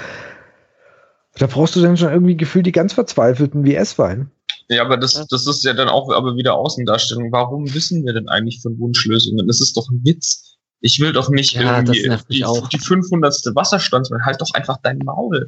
Da 1.38 1.48
brauchst 1.48 1.76
du 1.76 1.82
dann 1.82 1.98
schon 1.98 2.12
irgendwie 2.12 2.38
gefühlt 2.38 2.66
die 2.66 2.72
ganz 2.72 2.94
Verzweifelten 2.94 3.64
wie 3.66 3.76
S-Wein. 3.76 4.32
Ja, 4.70 4.84
aber 4.84 4.98
das, 4.98 5.28
das 5.28 5.46
ist 5.46 5.64
ja 5.64 5.74
dann 5.74 5.90
auch 5.90 6.10
aber 6.12 6.36
wieder 6.36 6.56
Außendarstellung. 6.56 7.32
Warum 7.32 7.72
wissen 7.74 8.06
wir 8.06 8.14
denn 8.14 8.30
eigentlich 8.30 8.62
von 8.62 8.80
Wunschlösungen? 8.80 9.48
Das 9.48 9.62
ist 9.62 9.78
doch 9.78 9.90
ein 9.90 10.02
Witz. 10.04 10.56
Ich 10.82 11.00
will 11.00 11.14
doch 11.14 11.30
nicht 11.30 11.54
ja, 11.54 11.78
irgendwie 11.78 12.04
die, 12.30 12.44
die 12.72 12.80
500. 12.80 13.34
Wasserstand, 13.56 14.10
halt 14.24 14.42
doch 14.42 14.54
einfach 14.54 14.78
dein 14.82 15.00
Maul. 15.00 15.46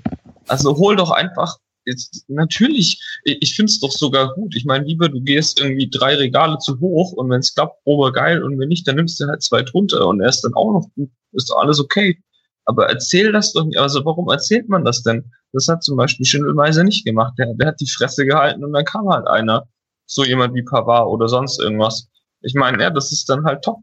Also 0.48 0.78
hol 0.78 0.96
doch 0.96 1.12
einfach, 1.12 1.58
jetzt, 1.88 2.26
natürlich, 2.28 3.02
ich, 3.24 3.42
ich 3.42 3.56
finde 3.56 3.72
es 3.72 3.80
doch 3.80 3.92
sogar 3.92 4.34
gut. 4.36 4.56
Ich 4.56 4.66
meine, 4.66 4.86
lieber 4.86 5.10
du 5.10 5.22
gehst 5.22 5.60
irgendwie 5.60 5.90
drei 5.90 6.16
Regale 6.16 6.58
zu 6.60 6.80
hoch 6.80 7.14
und 7.14 7.30
wenn 7.30 7.40
es 7.40 7.56
klappt, 7.56 7.80
obergeil 7.86 8.44
und 8.44 8.60
wenn 8.60 8.68
nicht, 8.68 8.88
dann 8.88 8.98
nimmst 8.98 9.20
du 9.20 9.28
halt 9.28 9.42
zwei 9.42 9.64
drunter 9.64 10.08
und 10.08 10.22
er 10.22 10.30
ist 10.30 10.42
dann 10.42 10.54
auch 10.54 10.72
noch 10.72 10.90
gut. 10.96 11.10
Ist 11.32 11.50
doch 11.50 11.58
alles 11.58 11.80
okay. 11.80 12.22
Aber 12.68 12.90
erzähl 12.90 13.32
das 13.32 13.54
doch 13.54 13.66
nicht. 13.66 13.80
Also 13.80 14.04
warum 14.04 14.30
erzählt 14.30 14.68
man 14.68 14.84
das 14.84 15.02
denn? 15.02 15.32
Das 15.54 15.68
hat 15.70 15.84
zum 15.84 15.96
Beispiel 15.96 16.26
Schindelmeiser 16.26 16.84
nicht 16.84 17.06
gemacht. 17.06 17.34
Der, 17.40 17.54
der 17.54 17.70
hat 17.70 17.80
die 17.80 17.90
Fresse 17.90 18.26
gehalten 18.26 18.64
und 18.64 18.74
dann 18.74 18.84
kam 18.86 19.10
halt 19.10 19.26
einer. 19.28 19.68
So 20.06 20.24
jemand 20.24 20.54
wie 20.54 20.64
Pavard 20.64 21.08
oder 21.08 21.28
sonst 21.28 21.60
irgendwas. 21.60 22.08
Ich 22.42 22.54
meine, 22.54 22.82
ja, 22.84 22.90
das 22.90 23.12
ist 23.12 23.30
dann 23.30 23.46
halt 23.46 23.64
top. 23.64 23.80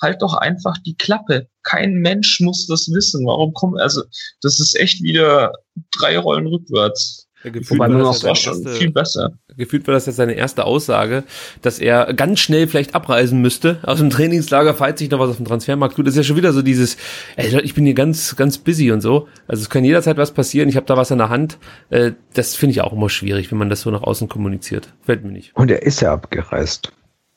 Halt 0.00 0.20
doch 0.20 0.34
einfach 0.34 0.76
die 0.84 0.96
Klappe. 0.96 1.48
Kein 1.62 1.94
Mensch 1.94 2.40
muss 2.40 2.66
das 2.66 2.88
wissen. 2.92 3.26
Warum 3.26 3.54
kommt, 3.54 3.80
also, 3.80 4.02
das 4.42 4.60
ist 4.60 4.76
echt 4.78 5.02
wieder 5.02 5.52
drei 5.98 6.18
Rollen 6.18 6.46
rückwärts. 6.46 7.25
Gefühlt 7.50 7.78
Wobei 7.78 7.92
war 7.92 7.98
das, 7.98 8.20
das 8.20 8.24
war 8.24 8.34
schon 8.34 8.62
erste, 8.62 8.70
viel 8.70 8.90
besser. 8.90 9.32
Gefühlt 9.56 9.86
war 9.86 9.94
das 9.94 10.06
jetzt 10.06 10.16
seine 10.16 10.34
erste 10.34 10.64
Aussage, 10.64 11.24
dass 11.62 11.78
er 11.78 12.12
ganz 12.14 12.40
schnell 12.40 12.66
vielleicht 12.68 12.94
abreisen 12.94 13.40
müsste 13.40 13.78
aus 13.82 13.98
dem 13.98 14.10
Trainingslager, 14.10 14.74
falls 14.74 14.98
sich 14.98 15.10
noch 15.10 15.18
was 15.18 15.30
auf 15.30 15.36
dem 15.36 15.46
Transfermarkt 15.46 15.96
tut. 15.96 16.06
Das 16.06 16.14
ist 16.14 16.18
ja 16.18 16.24
schon 16.24 16.36
wieder 16.36 16.52
so 16.52 16.62
dieses, 16.62 16.96
ey, 17.36 17.60
ich 17.62 17.74
bin 17.74 17.84
hier 17.84 17.94
ganz, 17.94 18.36
ganz 18.36 18.58
busy 18.58 18.90
und 18.90 19.00
so. 19.00 19.28
Also 19.46 19.62
es 19.62 19.70
kann 19.70 19.84
jederzeit 19.84 20.16
was 20.16 20.32
passieren. 20.32 20.68
Ich 20.68 20.76
habe 20.76 20.86
da 20.86 20.96
was 20.96 21.10
in 21.10 21.18
der 21.18 21.28
Hand. 21.28 21.58
Äh, 21.90 22.12
das 22.34 22.56
finde 22.56 22.72
ich 22.72 22.80
auch 22.80 22.92
immer 22.92 23.08
schwierig, 23.08 23.50
wenn 23.50 23.58
man 23.58 23.70
das 23.70 23.82
so 23.82 23.90
nach 23.90 24.02
außen 24.02 24.28
kommuniziert. 24.28 24.92
Fällt 25.02 25.24
mir 25.24 25.32
nicht. 25.32 25.54
Und 25.56 25.70
er 25.70 25.82
ist 25.82 26.00
ja 26.00 26.12
abgereist. 26.12 26.92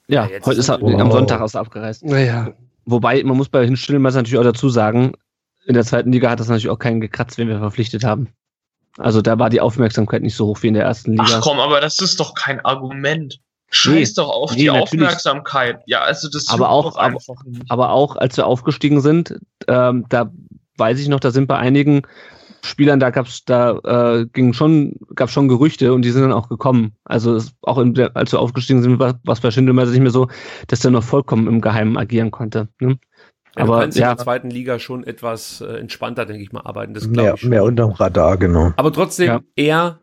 Ja, 0.08 0.26
ja 0.26 0.40
heute 0.46 0.60
ist 0.60 0.70
er 0.70 0.82
wow. 0.82 1.00
am 1.00 1.12
Sonntag 1.12 1.42
ist 1.44 1.56
er 1.56 1.62
abgereist. 1.62 2.04
Naja. 2.04 2.54
Wobei, 2.86 3.24
man 3.24 3.38
muss 3.38 3.50
bei 3.50 3.66
Hinstellenmeister 3.66 4.20
natürlich 4.20 4.40
auch 4.40 4.44
dazu 4.44 4.70
sagen, 4.70 5.14
in 5.68 5.76
der 5.76 5.86
zweiten 5.86 6.12
Liga 6.12 6.32
hat 6.32 6.40
das 6.40 6.48
natürlich 6.48 6.70
auch 6.70 6.80
keinen 6.80 7.00
gekratzt, 7.00 7.38
wenn 7.38 7.48
wir 7.48 7.60
verpflichtet 7.60 8.04
haben. 8.04 8.30
Also 9.00 9.22
da 9.22 9.40
war 9.40 9.50
die 9.50 9.62
Aufmerksamkeit 9.62 10.22
nicht 10.22 10.36
so 10.36 10.48
hoch 10.48 10.62
wie 10.62 10.68
in 10.68 10.74
der 10.74 10.84
ersten 10.84 11.12
Liga. 11.12 11.24
Ach 11.28 11.42
komm, 11.42 11.60
aber 11.60 11.82
das 11.82 12.00
ist 12.00 12.20
doch 12.20 12.34
kein 12.34 12.60
Argument. 12.66 13.40
Scheiß 13.72 14.10
nee, 14.10 14.14
doch 14.16 14.30
auf 14.30 14.52
nee, 14.52 14.58
die 14.58 14.66
natürlich. 14.68 15.06
Aufmerksamkeit. 15.06 15.82
Ja, 15.86 16.02
also 16.02 16.28
das 16.30 16.50
aber 16.50 16.70
auch, 16.70 16.98
aber, 16.98 17.20
aber, 17.70 17.92
auch, 17.92 18.16
als 18.16 18.36
wir 18.36 18.48
aufgestiegen 18.48 19.00
sind, 19.00 19.40
ähm, 19.68 20.06
da 20.10 20.32
weiß 20.78 21.00
ich 21.00 21.08
noch, 21.08 21.20
da 21.20 21.32
sind 21.32 21.48
bei 21.48 21.58
einigen 21.58 22.02
Spielern, 22.64 23.00
da 23.00 23.10
gab's, 23.10 23.46
da 23.46 23.78
äh, 23.84 24.26
ging 24.26 24.54
schon, 24.54 24.96
gab 25.16 25.30
schon 25.30 25.48
Gerüchte 25.48 25.94
und 25.94 26.02
die 26.02 26.10
sind 26.10 26.24
dann 26.24 26.34
auch 26.34 26.50
gekommen. 26.50 26.94
Also 27.06 27.36
es, 27.36 27.54
auch 27.62 27.78
in 27.78 27.94
der, 27.94 28.16
als 28.16 28.32
wir 28.32 28.40
aufgestiegen 28.40 28.82
sind, 28.82 29.00
war 29.00 29.20
es 29.28 29.40
bei 29.40 29.52
Schindelmeiser 29.52 29.92
nicht 29.92 30.02
mehr 30.02 30.12
so, 30.12 30.28
dass 30.68 30.80
der 30.80 30.92
noch 30.92 31.04
vollkommen 31.04 31.48
im 31.48 31.62
Geheimen 31.62 31.98
agieren 31.98 32.32
konnte. 32.32 32.70
Ne? 32.80 32.98
Aber 33.60 33.88
du 33.88 34.00
ja. 34.00 34.12
in 34.12 34.18
der 34.18 34.24
zweiten 34.24 34.50
Liga 34.50 34.80
schon 34.80 35.06
etwas 35.06 35.62
äh, 35.62 35.78
entspannter, 35.78 36.26
denke 36.26 36.44
ich 36.44 36.52
mal, 36.52 36.62
arbeiten. 36.62 36.94
Das 36.94 37.08
mehr, 37.08 37.36
ich 37.36 37.44
mehr 37.44 37.64
unterm 37.64 37.92
Radar, 37.92 38.38
genau. 38.38 38.74
Aber 38.76 38.92
trotzdem, 38.92 39.28
ja. 39.28 39.40
er, 39.56 40.00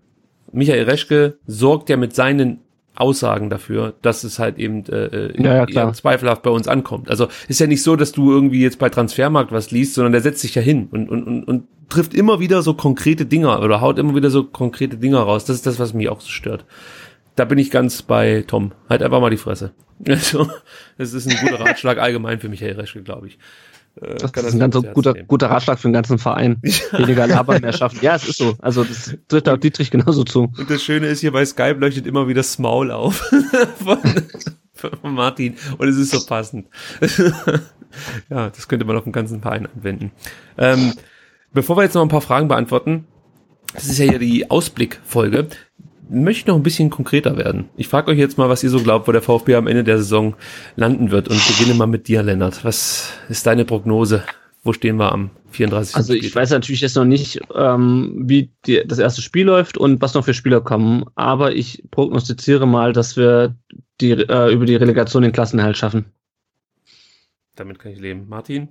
Michael 0.53 0.85
Reschke, 0.85 1.39
sorgt 1.47 1.89
ja 1.89 1.97
mit 1.97 2.15
seinen 2.15 2.61
Aussagen 2.95 3.51
dafür, 3.51 3.95
dass 4.01 4.25
es 4.25 4.39
halt 4.39 4.59
eben 4.59 4.87
äh, 4.87 5.27
in, 5.29 5.45
ja, 5.45 5.67
ja, 5.69 5.93
zweifelhaft 5.93 6.43
bei 6.43 6.51
uns 6.51 6.67
ankommt. 6.67 7.11
Also 7.11 7.29
ist 7.47 7.61
ja 7.61 7.67
nicht 7.67 7.83
so, 7.83 7.95
dass 7.95 8.13
du 8.13 8.31
irgendwie 8.31 8.63
jetzt 8.63 8.79
bei 8.79 8.89
Transfermarkt 8.89 9.53
was 9.53 9.71
liest, 9.71 9.95
sondern 9.95 10.13
der 10.13 10.23
setzt 10.23 10.41
sich 10.41 10.55
ja 10.55 10.63
hin 10.63 10.89
und, 10.91 11.11
und, 11.11 11.25
und, 11.25 11.45
und 11.45 11.65
trifft 11.91 12.15
immer 12.15 12.41
wieder 12.41 12.63
so 12.63 12.75
konkrete 12.75 13.27
Dinger 13.27 13.61
oder 13.61 13.81
haut 13.81 13.99
immer 13.99 14.15
wieder 14.15 14.31
so 14.31 14.45
konkrete 14.45 14.97
Dinger 14.97 15.21
raus. 15.21 15.45
Das 15.45 15.57
ist 15.57 15.67
das, 15.67 15.79
was 15.79 15.93
mich 15.93 16.09
auch 16.09 16.21
so 16.21 16.29
stört 16.29 16.65
da 17.37 17.45
bin 17.45 17.59
ich 17.59 17.71
ganz 17.71 18.03
bei 18.03 18.45
Tom. 18.47 18.73
Halt 18.89 19.03
einfach 19.03 19.21
mal 19.21 19.31
die 19.31 19.37
Fresse. 19.37 19.73
Also, 20.07 20.51
das 20.99 21.13
ist 21.13 21.29
ein 21.29 21.37
guter 21.37 21.61
Ratschlag 21.61 21.99
allgemein 21.99 22.39
für 22.39 22.49
Michael 22.49 22.79
Reschke, 22.79 23.03
glaube 23.03 23.29
ich. 23.29 23.39
Äh, 24.01 24.17
das, 24.17 24.33
das 24.33 24.45
ist 24.45 24.55
ein 24.55 24.59
ganz 24.59 24.75
guter, 24.93 25.15
guter 25.15 25.51
Ratschlag 25.51 25.79
für 25.79 25.89
den 25.89 25.95
ganzen 25.95 26.19
Verein. 26.19 26.59
Weniger 26.93 27.27
labern, 27.27 27.63
mehr 27.63 27.73
schaffen. 27.73 27.99
Ja, 28.03 28.15
es 28.17 28.29
ist 28.29 28.39
so. 28.39 28.57
Also 28.61 28.85
das 28.85 29.17
trifft 29.29 29.49
auch 29.49 29.57
Dietrich 29.57 29.91
genauso 29.91 30.25
zu. 30.25 30.53
Und 30.57 30.71
das 30.71 30.83
Schöne 30.83 31.07
ist 31.07 31.21
hier 31.21 31.33
bei 31.33 31.45
Skype 31.45 31.79
leuchtet 31.79 32.07
immer 32.07 32.29
wieder 32.29 32.41
das 32.41 32.59
Maul 32.59 32.91
auf 32.91 33.17
von, 33.85 33.99
von 35.01 35.15
Martin. 35.15 35.57
Und 35.79 35.89
es 35.89 35.97
ist 35.97 36.11
so 36.11 36.25
passend. 36.27 36.67
ja, 38.31 38.51
das 38.51 38.69
könnte 38.69 38.85
man 38.85 38.97
auf 38.97 39.05
den 39.05 39.13
ganzen 39.13 39.41
Verein 39.41 39.67
anwenden. 39.67 40.13
Ähm, 40.59 40.93
bevor 41.53 41.77
wir 41.77 41.85
jetzt 41.85 41.95
noch 41.95 42.03
ein 42.03 42.09
paar 42.09 42.21
Fragen 42.21 42.49
beantworten, 42.49 43.07
das 43.73 43.87
ist 43.87 43.99
ja 43.99 44.07
hier 44.07 44.19
die 44.19 44.51
Ausblickfolge 44.51 45.49
möchte 46.09 46.51
noch 46.51 46.57
ein 46.57 46.63
bisschen 46.63 46.91
konkreter 46.91 47.37
werden. 47.37 47.69
Ich 47.77 47.89
frage 47.89 48.11
euch 48.11 48.19
jetzt 48.19 48.39
mal, 48.39 48.49
was 48.49 48.63
ihr 48.63 48.71
so 48.71 48.81
glaubt, 48.81 49.09
wo 49.09 49.13
der 49.13 49.23
VfB 49.23 49.55
am 49.55 49.67
Ende 49.67 49.85
der 49.85 49.99
Saison 49.99 50.35
landen 50.77 51.11
wird 51.11 51.29
und 51.29 51.41
beginne 51.49 51.75
mal 51.75 51.87
mit 51.87 52.09
dir, 52.09 52.23
Lennart. 52.23 52.65
Was 52.65 53.13
ist 53.29 53.47
deine 53.47 53.65
Prognose? 53.65 54.25
Wo 54.63 54.73
stehen 54.73 54.97
wir 54.97 55.13
am 55.13 55.31
34. 55.51 55.97
Also 55.97 56.13
ich 56.13 56.35
weiß 56.35 56.51
natürlich 56.51 56.81
jetzt 56.81 56.97
noch 56.97 57.05
nicht, 57.05 57.41
ähm, 57.55 58.15
wie 58.25 58.51
die, 58.67 58.83
das 58.87 58.99
erste 58.99 59.23
Spiel 59.23 59.47
läuft 59.47 59.79
und 59.79 60.01
was 60.03 60.15
noch 60.15 60.25
für 60.25 60.35
Spieler 60.35 60.61
kommen, 60.61 61.05
aber 61.15 61.55
ich 61.55 61.83
prognostiziere 61.91 62.67
mal, 62.67 62.93
dass 62.93 63.17
wir 63.17 63.55
die, 64.01 64.11
äh, 64.11 64.53
über 64.53 64.67
die 64.67 64.77
Relegation 64.77 65.23
den 65.23 65.33
Klassenhalt 65.33 65.77
schaffen. 65.77 66.07
Damit 67.55 67.79
kann 67.79 67.93
ich 67.93 68.01
leben. 68.01 68.29
Martin? 68.29 68.69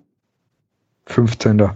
15. 1.07 1.61
okay. 1.61 1.75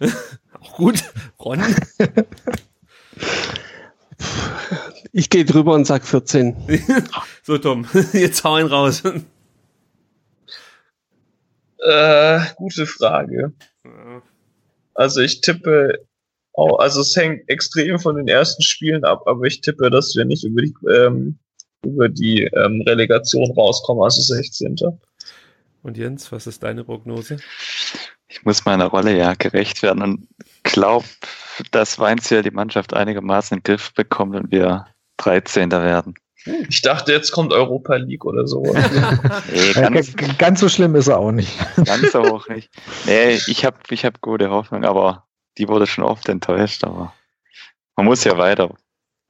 Auch 0.60 0.76
gut. 0.76 1.04
Ron? 1.38 1.62
Ich 5.12 5.30
gehe 5.30 5.44
drüber 5.44 5.74
und 5.74 5.86
sag 5.86 6.04
14. 6.04 6.56
so, 7.42 7.58
Tom, 7.58 7.86
jetzt 8.12 8.42
hau 8.42 8.58
ihn 8.58 8.66
raus. 8.66 9.02
Äh, 11.78 12.40
gute 12.56 12.86
Frage. 12.86 13.52
Also 14.94 15.20
ich 15.20 15.40
tippe, 15.40 16.04
oh, 16.52 16.76
also 16.76 17.00
es 17.02 17.14
hängt 17.14 17.48
extrem 17.48 17.98
von 17.98 18.16
den 18.16 18.28
ersten 18.28 18.62
Spielen 18.62 19.04
ab, 19.04 19.22
aber 19.26 19.44
ich 19.44 19.60
tippe, 19.60 19.90
dass 19.90 20.14
wir 20.16 20.24
nicht 20.24 20.44
über 20.44 20.62
die, 20.62 20.74
ähm, 20.88 21.38
über 21.84 22.08
die 22.08 22.44
ähm, 22.44 22.82
Relegation 22.86 23.50
rauskommen, 23.52 24.02
also 24.02 24.22
16. 24.22 24.76
Und 25.82 25.98
Jens, 25.98 26.32
was 26.32 26.46
ist 26.46 26.62
deine 26.62 26.84
Prognose? 26.84 27.36
Ich 28.28 28.44
muss 28.44 28.64
meiner 28.64 28.86
Rolle 28.86 29.16
ja 29.16 29.34
gerecht 29.34 29.82
werden 29.82 30.02
und 30.02 30.28
glaube, 30.62 31.04
dass 31.70 31.98
Weinziel 31.98 32.42
die 32.42 32.50
Mannschaft 32.50 32.94
einigermaßen 32.94 33.56
in 33.56 33.62
den 33.62 33.64
Griff 33.64 33.92
bekommt 33.94 34.36
und 34.36 34.50
wir 34.50 34.86
13. 35.18 35.70
werden. 35.70 36.14
Ich 36.68 36.82
dachte, 36.82 37.12
jetzt 37.12 37.30
kommt 37.30 37.52
Europa 37.52 37.96
League 37.96 38.24
oder 38.24 38.46
so. 38.46 38.62
nee, 39.52 39.72
ganz, 39.72 40.14
ganz, 40.36 40.60
so 40.60 40.68
schlimm 40.68 40.94
ist 40.94 41.08
er 41.08 41.18
auch 41.18 41.32
nicht. 41.32 41.50
Ganz 41.84 42.12
so 42.12 42.22
hoch 42.22 42.48
nicht. 42.48 42.70
Nee, 43.06 43.38
ich 43.46 43.64
habe 43.64 43.78
ich 43.88 44.04
hab 44.04 44.20
gute 44.20 44.50
Hoffnung, 44.50 44.84
aber 44.84 45.24
die 45.56 45.68
wurde 45.68 45.86
schon 45.86 46.04
oft 46.04 46.28
enttäuscht. 46.28 46.84
Aber 46.84 47.14
man 47.96 48.06
muss 48.06 48.24
ja 48.24 48.36
weiter 48.36 48.74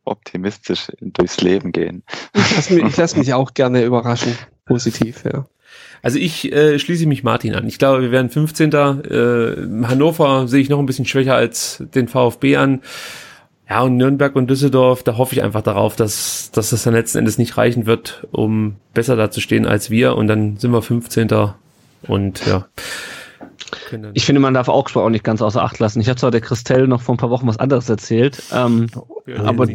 optimistisch 0.04 0.88
durchs 1.00 1.40
Leben 1.40 1.70
gehen. 1.70 2.02
Ich 2.34 2.56
lasse 2.56 2.74
mich, 2.74 2.96
lass 2.96 3.16
mich 3.16 3.32
auch 3.32 3.54
gerne 3.54 3.84
überraschen. 3.84 4.36
Positiv, 4.66 5.24
ja. 5.24 5.46
Also 6.02 6.18
ich 6.18 6.52
äh, 6.52 6.78
schließe 6.78 7.06
mich 7.06 7.24
Martin 7.24 7.54
an. 7.54 7.66
Ich 7.66 7.78
glaube, 7.78 8.02
wir 8.02 8.10
werden 8.10 8.28
15. 8.28 8.72
Äh, 8.72 9.86
Hannover 9.86 10.48
sehe 10.48 10.60
ich 10.60 10.68
noch 10.68 10.78
ein 10.78 10.86
bisschen 10.86 11.06
schwächer 11.06 11.34
als 11.34 11.82
den 11.94 12.08
VfB 12.08 12.56
an. 12.56 12.82
Ja, 13.68 13.80
und 13.80 13.96
Nürnberg 13.96 14.36
und 14.36 14.48
Düsseldorf, 14.50 15.02
da 15.02 15.16
hoffe 15.16 15.34
ich 15.34 15.42
einfach 15.42 15.62
darauf, 15.62 15.96
dass, 15.96 16.50
dass 16.52 16.70
das 16.70 16.82
dann 16.82 16.92
letzten 16.92 17.18
Endes 17.18 17.38
nicht 17.38 17.56
reichen 17.56 17.86
wird, 17.86 18.26
um 18.30 18.76
besser 18.92 19.16
dazustehen 19.16 19.64
als 19.64 19.88
wir. 19.88 20.16
Und 20.16 20.26
dann 20.26 20.58
sind 20.58 20.72
wir 20.72 20.82
15. 20.82 21.28
Und 22.06 22.46
ja. 22.46 22.66
Ich 24.12 24.26
finde, 24.26 24.40
man 24.40 24.52
darf 24.52 24.68
Augsburg 24.68 25.04
auch 25.04 25.10
nicht 25.10 25.24
ganz 25.24 25.40
außer 25.40 25.62
Acht 25.62 25.78
lassen. 25.78 26.00
Ich 26.00 26.08
hatte 26.08 26.20
zwar 26.20 26.30
der 26.30 26.40
Christelle 26.42 26.86
noch 26.86 27.00
vor 27.00 27.14
ein 27.14 27.18
paar 27.18 27.30
Wochen 27.30 27.46
was 27.46 27.58
anderes 27.58 27.88
erzählt, 27.88 28.42
ähm, 28.52 28.88
aber 29.38 29.66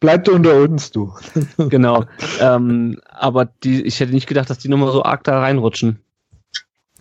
bleibt 0.00 0.28
unter 0.28 0.56
uns, 0.56 0.90
du. 0.90 1.12
genau. 1.68 2.04
ähm, 2.40 3.00
aber 3.08 3.46
die, 3.64 3.82
ich 3.82 4.00
hätte 4.00 4.12
nicht 4.12 4.26
gedacht, 4.26 4.50
dass 4.50 4.58
die 4.58 4.68
nochmal 4.68 4.92
so 4.92 5.02
arg 5.04 5.24
da 5.24 5.40
reinrutschen. 5.40 6.00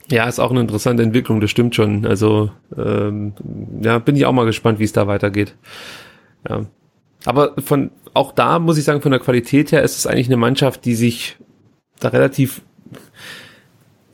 Ja, 0.10 0.28
ist 0.28 0.40
auch 0.40 0.52
eine 0.52 0.62
interessante 0.62 1.04
Entwicklung, 1.04 1.42
das 1.42 1.50
stimmt 1.50 1.76
schon. 1.76 2.06
Also 2.06 2.52
ähm, 2.78 3.34
ja, 3.82 3.98
bin 4.00 4.16
ich 4.16 4.26
auch 4.26 4.34
mal 4.34 4.46
gespannt, 4.46 4.80
wie 4.80 4.84
es 4.84 4.94
da 4.94 5.08
weitergeht. 5.08 5.56
Ja. 6.48 6.66
Aber 7.26 7.54
von 7.58 7.90
auch 8.14 8.32
da 8.32 8.60
muss 8.60 8.78
ich 8.78 8.84
sagen, 8.84 9.02
von 9.02 9.12
der 9.12 9.20
Qualität 9.20 9.72
her 9.72 9.82
ist 9.82 9.98
es 9.98 10.08
eigentlich 10.08 10.28
eine 10.28 10.38
Mannschaft, 10.38 10.86
die 10.86 10.96
sich 10.96 11.38
da 12.00 12.10
relativ 12.10 12.62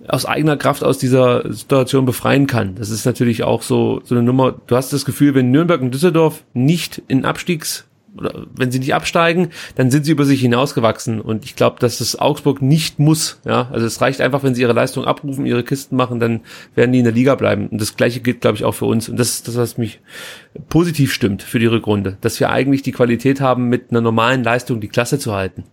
aus 0.08 0.26
eigener 0.26 0.58
Kraft 0.58 0.84
aus 0.84 0.98
dieser 0.98 1.52
Situation 1.54 2.06
befreien 2.06 2.48
kann. 2.48 2.76
Das 2.76 2.90
ist 2.90 3.06
natürlich 3.06 3.44
auch 3.44 3.62
so, 3.62 4.02
so 4.04 4.16
eine 4.16 4.24
Nummer. 4.24 4.56
Du 4.68 4.76
hast 4.76 4.94
das 4.94 5.06
Gefühl, 5.06 5.36
wenn 5.36 5.52
Nürnberg 5.52 5.82
und 5.82 5.94
Düsseldorf 5.94 6.44
nicht 6.54 7.02
in 7.08 7.26
Abstiegs 7.26 7.86
oder 8.18 8.46
wenn 8.54 8.72
sie 8.72 8.80
nicht 8.80 8.94
absteigen, 8.94 9.50
dann 9.76 9.90
sind 9.90 10.06
sie 10.06 10.12
über 10.12 10.26
sich 10.26 10.42
hinausgewachsen. 10.42 11.22
Und 11.22 11.46
ich 11.46 11.56
glaube, 11.56 11.80
dass 11.80 12.00
das 12.00 12.20
Augsburg 12.20 12.62
nicht 12.62 13.00
muss. 13.00 13.40
Ja, 13.46 13.70
also 13.72 13.86
es 13.86 14.02
reicht 14.02 14.22
einfach, 14.22 14.44
wenn 14.44 14.54
sie 14.54 14.62
ihre 14.62 14.74
Leistung 14.74 15.06
abrufen, 15.06 15.46
ihre 15.46 15.64
Kisten 15.64 15.96
machen, 15.96 16.20
dann 16.20 16.42
werden 16.76 16.92
die 16.92 17.00
in 17.00 17.06
der 17.06 17.14
Liga 17.14 17.36
bleiben. 17.36 17.68
Und 17.70 17.80
das 17.80 17.96
Gleiche 17.96 18.20
gilt, 18.20 18.42
glaube 18.42 18.58
ich, 18.58 18.66
auch 18.66 18.74
für 18.74 18.86
uns. 18.86 19.08
Und 19.08 19.18
das 19.18 19.30
ist 19.30 19.48
das, 19.48 19.58
was 19.58 19.78
mich 19.78 20.00
positiv 20.70 21.14
stimmt 21.14 21.42
für 21.42 21.60
die 21.60 21.68
Rückrunde, 21.68 22.18
dass 22.22 22.40
wir 22.40 22.50
eigentlich 22.50 22.82
die 22.82 22.92
Qualität 22.92 23.40
haben, 23.40 23.70
mit 23.70 23.92
einer 23.92 24.02
normalen 24.02 24.44
Leistung 24.44 24.82
die 24.82 24.90
Klasse 24.90 25.18
zu 25.18 25.34
halten. 25.34 25.64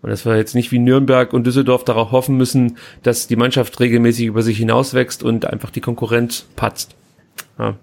Und 0.00 0.10
dass 0.10 0.26
wir 0.26 0.36
jetzt 0.36 0.54
nicht 0.54 0.70
wie 0.70 0.78
Nürnberg 0.78 1.32
und 1.32 1.46
Düsseldorf 1.46 1.82
darauf 1.82 2.12
hoffen 2.12 2.36
müssen, 2.36 2.76
dass 3.02 3.26
die 3.26 3.36
Mannschaft 3.36 3.80
regelmäßig 3.80 4.26
über 4.26 4.42
sich 4.42 4.58
hinauswächst 4.58 5.22
und 5.22 5.46
einfach 5.46 5.70
die 5.70 5.80
Konkurrenz 5.80 6.46
patzt. 6.56 6.94
Ja, 7.58 7.76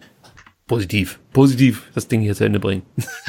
positiv, 0.71 1.19
positiv 1.33 1.83
das 1.93 2.07
Ding 2.07 2.21
hier 2.21 2.33
zu 2.33 2.45
Ende 2.45 2.61
bringen. 2.61 2.83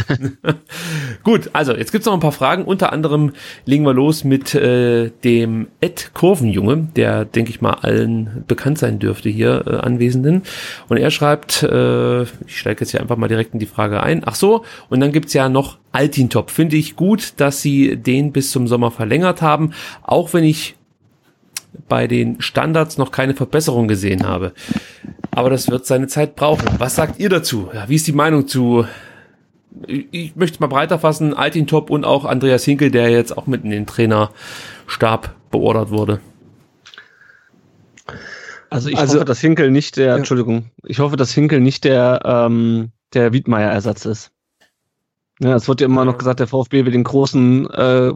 Gut, 1.24 1.50
also 1.54 1.74
jetzt 1.74 1.90
gibt's 1.90 2.06
noch 2.06 2.14
ein 2.14 2.20
paar 2.20 2.30
Fragen. 2.30 2.64
Unter 2.64 2.92
anderem 2.92 3.32
legen 3.64 3.82
wir 3.82 3.92
los 3.94 4.22
mit 4.22 4.54
äh, 4.54 5.10
dem 5.24 5.66
Ed 5.80 6.12
Kurvenjunge, 6.14 6.90
der, 6.94 7.24
denke 7.24 7.50
ich 7.50 7.60
mal, 7.60 7.72
allen 7.72 8.44
bekannt 8.46 8.78
sein 8.78 9.00
dürfte 9.00 9.28
hier 9.28 9.64
äh, 9.66 9.74
Anwesenden. 9.78 10.42
Und 10.88 10.98
er 10.98 11.10
schreibt, 11.10 11.64
äh, 11.64 12.22
ich 12.22 12.60
steige 12.60 12.82
jetzt 12.82 12.92
hier 12.92 13.00
einfach 13.00 13.16
mal 13.16 13.26
direkt 13.26 13.54
in 13.54 13.58
die 13.58 13.66
Frage 13.66 14.00
ein. 14.04 14.22
Ach 14.24 14.36
so, 14.36 14.64
und 14.88 15.00
dann 15.00 15.10
gibt's 15.10 15.32
ja 15.32 15.48
noch 15.48 15.78
Altintop. 15.90 16.52
Finde 16.52 16.76
ich 16.76 16.94
gut, 16.94 17.34
dass 17.38 17.60
sie 17.60 17.96
den 17.96 18.30
bis 18.30 18.52
zum 18.52 18.68
Sommer 18.68 18.92
verlängert 18.92 19.42
haben, 19.42 19.72
auch 20.04 20.32
wenn 20.32 20.44
ich 20.44 20.76
bei 21.88 22.06
den 22.06 22.40
Standards 22.40 22.98
noch 22.98 23.10
keine 23.10 23.34
Verbesserung 23.34 23.88
gesehen 23.88 24.26
habe. 24.26 24.52
Aber 25.30 25.50
das 25.50 25.70
wird 25.70 25.86
seine 25.86 26.06
Zeit 26.06 26.36
brauchen. 26.36 26.68
Was 26.78 26.94
sagt 26.94 27.18
ihr 27.18 27.28
dazu? 27.28 27.70
Ja, 27.72 27.88
wie 27.88 27.96
ist 27.96 28.06
die 28.06 28.12
Meinung 28.12 28.46
zu, 28.46 28.86
ich 29.86 30.36
möchte 30.36 30.60
mal 30.60 30.66
breiter 30.66 30.98
fassen, 30.98 31.34
Altin 31.34 31.66
Top 31.66 31.90
und 31.90 32.04
auch 32.04 32.24
Andreas 32.24 32.64
Hinkel, 32.64 32.90
der 32.90 33.10
jetzt 33.10 33.36
auch 33.36 33.46
mit 33.46 33.64
in 33.64 33.70
den 33.70 33.86
Trainerstab 33.86 35.34
beordert 35.50 35.90
wurde? 35.90 36.20
Also 38.68 38.88
ich 38.88 38.98
also, 38.98 39.16
hoffe, 39.16 39.24
dass 39.26 39.40
Hinkel 39.40 39.70
nicht 39.70 39.96
der, 39.98 40.06
ja. 40.06 40.16
Entschuldigung, 40.16 40.70
ich 40.86 40.98
hoffe, 40.98 41.16
dass 41.16 41.32
Hinkel 41.32 41.60
nicht 41.60 41.84
der, 41.84 42.20
ähm, 42.24 42.92
der 43.12 43.32
Wiedmeier-Ersatz 43.34 44.06
ist. 44.06 44.32
Ja, 45.42 45.56
es 45.56 45.66
wird 45.66 45.80
ja 45.80 45.86
immer 45.86 46.04
noch 46.04 46.18
gesagt, 46.18 46.38
der 46.38 46.46
VfB 46.46 46.84
will 46.84 46.92
den 46.92 47.02
großen 47.02 47.68
äh, 47.70 48.08
äh, 48.10 48.14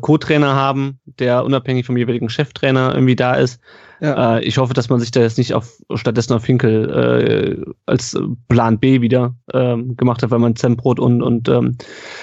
Co-Trainer 0.00 0.54
haben, 0.54 1.00
der 1.04 1.44
unabhängig 1.44 1.84
vom 1.84 1.96
jeweiligen 1.96 2.28
Cheftrainer 2.28 2.94
irgendwie 2.94 3.16
da 3.16 3.34
ist. 3.34 3.60
Ja. 4.00 4.36
Äh, 4.36 4.44
ich 4.44 4.58
hoffe, 4.58 4.72
dass 4.72 4.88
man 4.88 5.00
sich 5.00 5.10
da 5.10 5.20
jetzt 5.20 5.36
nicht 5.36 5.52
auf 5.52 5.82
stattdessen 5.96 6.32
auf 6.32 6.46
Hinkel 6.46 7.64
äh, 7.66 7.72
als 7.86 8.16
Plan 8.48 8.78
B 8.78 9.00
wieder 9.00 9.34
äh, 9.52 9.76
gemacht 9.76 10.22
hat, 10.22 10.30
weil 10.30 10.38
man 10.38 10.54
Zembrot 10.54 11.00
und 11.00 11.22
und 11.22 11.48
ähm, 11.48 11.76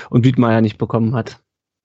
und 0.10 0.24
Wiedmeier 0.24 0.62
nicht 0.62 0.78
bekommen 0.78 1.14
hat. 1.14 1.42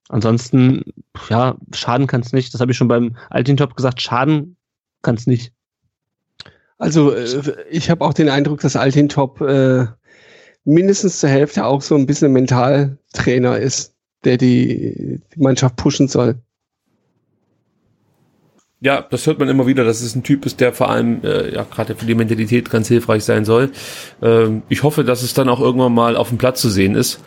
Ansonsten, 0.07 0.83
ja, 1.29 1.57
schaden 1.73 2.07
kann 2.07 2.21
es 2.21 2.31
nicht. 2.31 2.53
Das 2.53 2.61
habe 2.61 2.71
ich 2.71 2.77
schon 2.77 2.87
beim 2.87 3.17
Altintop 3.29 3.75
gesagt. 3.75 4.01
Schaden 4.01 4.55
kann 5.01 5.15
es 5.15 5.27
nicht. 5.27 5.51
Also 6.77 7.11
äh, 7.11 7.55
ich 7.69 7.89
habe 7.89 8.05
auch 8.05 8.13
den 8.13 8.29
Eindruck, 8.29 8.61
dass 8.61 8.77
Altintop 8.77 9.41
äh, 9.41 9.87
mindestens 10.67 11.19
zur 11.19 11.29
Hälfte 11.29 11.65
auch 11.65 11.81
so 11.81 11.95
ein 11.95 12.05
bisschen 12.05 12.33
Mentaltrainer 12.33 13.57
ist, 13.57 13.95
der 14.25 14.37
die, 14.37 15.21
die 15.33 15.39
Mannschaft 15.39 15.77
pushen 15.77 16.07
soll. 16.07 16.35
Ja, 18.79 19.01
das 19.01 19.25
hört 19.25 19.39
man 19.39 19.47
immer 19.47 19.65
wieder, 19.65 19.85
dass 19.85 20.01
es 20.01 20.13
ein 20.13 20.23
Typ 20.23 20.45
ist, 20.45 20.59
der 20.59 20.73
vor 20.73 20.89
allem 20.89 21.23
äh, 21.23 21.53
ja 21.53 21.63
gerade 21.63 21.95
für 21.95 22.05
die 22.05 22.13
Mentalität 22.13 22.69
ganz 22.69 22.89
hilfreich 22.89 23.23
sein 23.23 23.43
soll. 23.43 23.71
Ähm, 24.21 24.61
ich 24.69 24.83
hoffe, 24.83 25.03
dass 25.03 25.23
es 25.23 25.33
dann 25.33 25.49
auch 25.49 25.61
irgendwann 25.61 25.93
mal 25.93 26.15
auf 26.15 26.29
dem 26.29 26.37
Platz 26.37 26.61
zu 26.61 26.69
sehen 26.69 26.93
ist, 26.93 27.21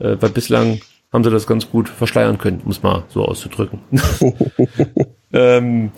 äh, 0.00 0.16
weil 0.18 0.30
bislang 0.30 0.80
haben 1.12 1.22
sie 1.22 1.30
das 1.30 1.46
ganz 1.46 1.70
gut 1.70 1.88
verschleiern 1.88 2.38
können, 2.38 2.62
muss 2.64 2.82
man 2.82 3.04
so 3.08 3.24
auszudrücken. 3.24 3.80
ähm, 5.32 5.92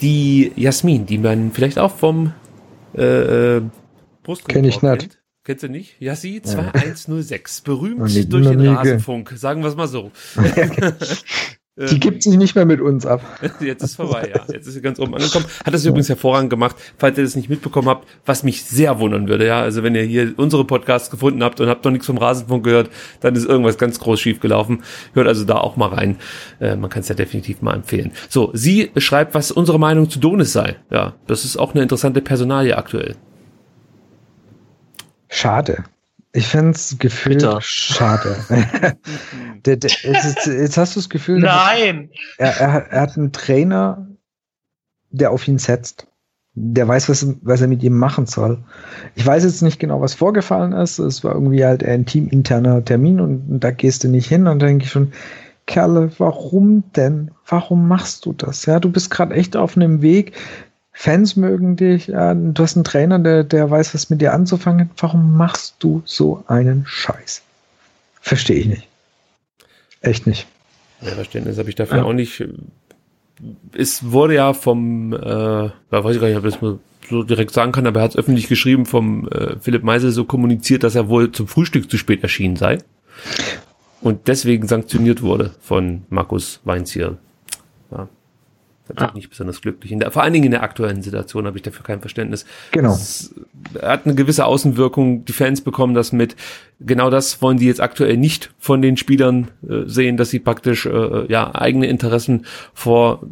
die 0.00 0.52
Jasmin, 0.56 1.04
die 1.04 1.18
man 1.18 1.50
vielleicht 1.50 1.78
auch 1.78 1.94
vom 1.94 2.32
äh, 2.96 3.56
äh 3.56 3.62
Brust 4.22 4.48
Kenn 4.48 4.64
ich 4.64 4.80
nicht. 4.80 5.18
Kennst 5.46 5.62
du 5.62 5.68
nicht? 5.68 5.94
Yassi 6.00 6.42
2106. 6.42 7.60
Berühmt 7.60 8.32
durch 8.32 8.48
den 8.48 8.66
Rasenfunk. 8.66 9.32
Sagen 9.36 9.62
wir 9.62 9.68
es 9.68 9.76
mal 9.76 9.86
so. 9.86 10.10
Die 11.90 12.00
gibt 12.00 12.24
sich 12.24 12.36
nicht 12.36 12.56
mehr 12.56 12.64
mit 12.64 12.80
uns 12.80 13.06
ab. 13.06 13.20
Jetzt 13.60 13.84
ist 13.84 13.94
vorbei, 13.94 14.32
ja. 14.34 14.42
Jetzt 14.52 14.66
ist 14.66 14.74
sie 14.74 14.80
ganz 14.80 14.98
oben 14.98 15.14
angekommen. 15.14 15.44
Hat 15.64 15.72
das 15.72 15.84
übrigens 15.84 16.08
hervorragend 16.08 16.50
gemacht, 16.50 16.74
falls 16.98 17.16
ihr 17.16 17.22
das 17.22 17.36
nicht 17.36 17.48
mitbekommen 17.48 17.88
habt, 17.88 18.08
was 18.24 18.42
mich 18.42 18.64
sehr 18.64 18.98
wundern 18.98 19.28
würde, 19.28 19.46
ja. 19.46 19.60
Also 19.60 19.84
wenn 19.84 19.94
ihr 19.94 20.02
hier 20.02 20.34
unsere 20.36 20.64
Podcasts 20.64 21.10
gefunden 21.10 21.44
habt 21.44 21.60
und 21.60 21.68
habt 21.68 21.84
noch 21.84 21.92
nichts 21.92 22.06
vom 22.06 22.18
Rasenfunk 22.18 22.64
gehört, 22.64 22.90
dann 23.20 23.36
ist 23.36 23.46
irgendwas 23.46 23.78
ganz 23.78 24.00
groß 24.00 24.18
schief 24.18 24.40
gelaufen. 24.40 24.82
Hört 25.12 25.28
also 25.28 25.44
da 25.44 25.58
auch 25.58 25.76
mal 25.76 25.90
rein. 25.90 26.16
Äh, 26.58 26.74
man 26.74 26.90
kann 26.90 27.02
es 27.02 27.08
ja 27.08 27.14
definitiv 27.14 27.62
mal 27.62 27.74
empfehlen. 27.74 28.10
So, 28.30 28.50
sie 28.52 28.90
schreibt, 28.96 29.34
was 29.34 29.52
unsere 29.52 29.78
Meinung 29.78 30.10
zu 30.10 30.18
Donis 30.18 30.52
sei. 30.52 30.74
Ja, 30.90 31.14
das 31.28 31.44
ist 31.44 31.56
auch 31.56 31.74
eine 31.74 31.82
interessante 31.82 32.20
Personalie 32.20 32.76
aktuell. 32.76 33.14
Schade. 35.28 35.84
Ich 36.32 36.48
finde 36.48 36.72
es 36.72 36.96
gefühlt 36.98 37.38
Bitter. 37.38 37.60
schade. 37.62 38.36
der, 39.64 39.76
der, 39.76 39.90
jetzt, 40.02 40.46
jetzt, 40.46 40.76
hast 40.76 40.94
du 40.94 41.00
das 41.00 41.08
Gefühl, 41.08 41.40
Nein! 41.40 42.10
Er, 42.36 42.60
er, 42.60 42.86
er, 42.90 43.00
hat 43.00 43.16
einen 43.16 43.32
Trainer, 43.32 44.06
der 45.10 45.30
auf 45.30 45.48
ihn 45.48 45.58
setzt. 45.58 46.06
Der 46.52 46.86
weiß, 46.86 47.08
was, 47.08 47.26
was 47.42 47.62
er 47.62 47.68
mit 47.68 47.82
ihm 47.82 47.98
machen 47.98 48.26
soll. 48.26 48.62
Ich 49.14 49.24
weiß 49.26 49.44
jetzt 49.44 49.62
nicht 49.62 49.78
genau, 49.78 50.00
was 50.02 50.14
vorgefallen 50.14 50.72
ist. 50.72 50.98
Es 50.98 51.24
war 51.24 51.32
irgendwie 51.32 51.64
halt 51.64 51.82
ein 51.82 52.04
teaminterner 52.04 52.84
Termin 52.84 53.20
und, 53.20 53.50
und 53.50 53.60
da 53.64 53.70
gehst 53.70 54.04
du 54.04 54.08
nicht 54.08 54.28
hin. 54.28 54.46
Und 54.46 54.60
da 54.60 54.66
denke 54.66 54.84
ich 54.84 54.90
schon, 54.90 55.12
Kerle, 55.66 56.10
warum 56.18 56.84
denn? 56.94 57.30
Warum 57.46 57.88
machst 57.88 58.24
du 58.24 58.32
das? 58.32 58.66
Ja, 58.66 58.78
du 58.78 58.90
bist 58.90 59.10
gerade 59.10 59.34
echt 59.34 59.56
auf 59.56 59.76
einem 59.76 60.00
Weg, 60.00 60.32
Fans 60.98 61.36
mögen 61.36 61.76
dich, 61.76 62.06
ja, 62.06 62.32
du 62.32 62.62
hast 62.62 62.74
einen 62.74 62.84
Trainer, 62.84 63.18
der, 63.18 63.44
der 63.44 63.70
weiß, 63.70 63.92
was 63.92 64.08
mit 64.08 64.22
dir 64.22 64.32
anzufangen. 64.32 64.88
Warum 64.96 65.36
machst 65.36 65.76
du 65.78 66.00
so 66.06 66.42
einen 66.46 66.84
Scheiß? 66.86 67.42
Verstehe 68.22 68.60
ich 68.60 68.66
nicht. 68.66 68.88
Echt 70.00 70.26
nicht. 70.26 70.46
Ja, 71.02 71.10
Verständnis 71.10 71.58
habe 71.58 71.68
ich 71.68 71.74
dafür 71.74 71.98
ja. 71.98 72.04
auch 72.04 72.14
nicht. 72.14 72.42
Es 73.74 74.10
wurde 74.10 74.36
ja 74.36 74.54
vom, 74.54 75.12
äh, 75.12 75.18
ja, 75.18 75.70
weiß 75.90 76.14
ich 76.14 76.20
gar 76.20 76.28
nicht, 76.28 76.38
ob 76.38 76.46
ich 76.46 76.56
das 76.56 76.78
so 77.10 77.22
direkt 77.24 77.50
sagen 77.50 77.72
kann, 77.72 77.86
aber 77.86 78.00
er 78.00 78.04
hat 78.04 78.12
es 78.12 78.16
öffentlich 78.16 78.48
geschrieben 78.48 78.86
vom 78.86 79.28
äh, 79.28 79.56
Philipp 79.60 79.82
Meisel 79.82 80.12
so 80.12 80.24
kommuniziert, 80.24 80.82
dass 80.82 80.94
er 80.94 81.10
wohl 81.10 81.30
zum 81.30 81.46
Frühstück 81.46 81.90
zu 81.90 81.98
spät 81.98 82.22
erschienen 82.22 82.56
sei. 82.56 82.78
Und 84.00 84.28
deswegen 84.28 84.66
sanktioniert 84.66 85.20
wurde 85.20 85.54
von 85.60 86.04
Markus 86.08 86.60
Weinzierl. 86.64 87.18
Ja. 87.90 88.08
Da 88.88 88.94
bin 88.94 89.04
ah. 89.04 89.08
ich 89.08 89.14
nicht 89.14 89.30
besonders 89.30 89.60
glücklich. 89.60 89.92
Der, 89.98 90.10
vor 90.10 90.22
allen 90.22 90.32
Dingen 90.32 90.46
in 90.46 90.50
der 90.52 90.62
aktuellen 90.62 91.02
Situation 91.02 91.46
habe 91.46 91.56
ich 91.56 91.62
dafür 91.62 91.84
kein 91.84 92.00
Verständnis. 92.00 92.44
Genau. 92.70 92.92
Es 92.92 93.34
hat 93.82 94.06
eine 94.06 94.14
gewisse 94.14 94.44
Außenwirkung. 94.44 95.24
Die 95.24 95.32
Fans 95.32 95.60
bekommen 95.60 95.94
das 95.94 96.12
mit. 96.12 96.36
Genau 96.78 97.10
das 97.10 97.42
wollen 97.42 97.58
die 97.58 97.66
jetzt 97.66 97.80
aktuell 97.80 98.16
nicht 98.16 98.50
von 98.58 98.82
den 98.82 98.96
Spielern 98.96 99.48
äh, 99.68 99.82
sehen, 99.86 100.16
dass 100.16 100.30
sie 100.30 100.38
praktisch 100.38 100.86
äh, 100.86 101.30
ja 101.30 101.54
eigene 101.54 101.86
Interessen 101.86 102.46
vor 102.74 103.22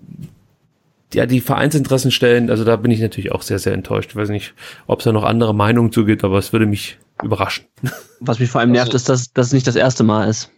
ja 1.12 1.26
die 1.26 1.40
Vereinsinteressen 1.40 2.11
stellen. 2.11 2.50
Also 2.50 2.64
da 2.64 2.74
bin 2.74 2.90
ich 2.90 3.00
natürlich 3.00 3.30
auch 3.30 3.42
sehr 3.42 3.61
sehr 3.61 3.74
enttäuscht. 3.74 4.11
Ich 4.11 4.16
weiß 4.16 4.30
nicht, 4.30 4.55
ob 4.88 4.98
es 4.98 5.05
da 5.05 5.12
noch 5.12 5.24
andere 5.24 5.55
Meinungen 5.55 5.92
zugeht, 5.92 6.24
aber 6.24 6.38
es 6.38 6.52
würde 6.52 6.66
mich 6.66 6.98
überraschen. 7.22 7.66
Was 8.20 8.40
mich 8.40 8.50
vor 8.50 8.61
allem 8.61 8.72
nervt, 8.72 8.92
also, 8.92 8.96
ist, 8.96 9.09
dass 9.09 9.32
das 9.32 9.52
nicht 9.52 9.66
das 9.66 9.76
erste 9.76 10.02
Mal 10.02 10.28
ist. 10.28 10.50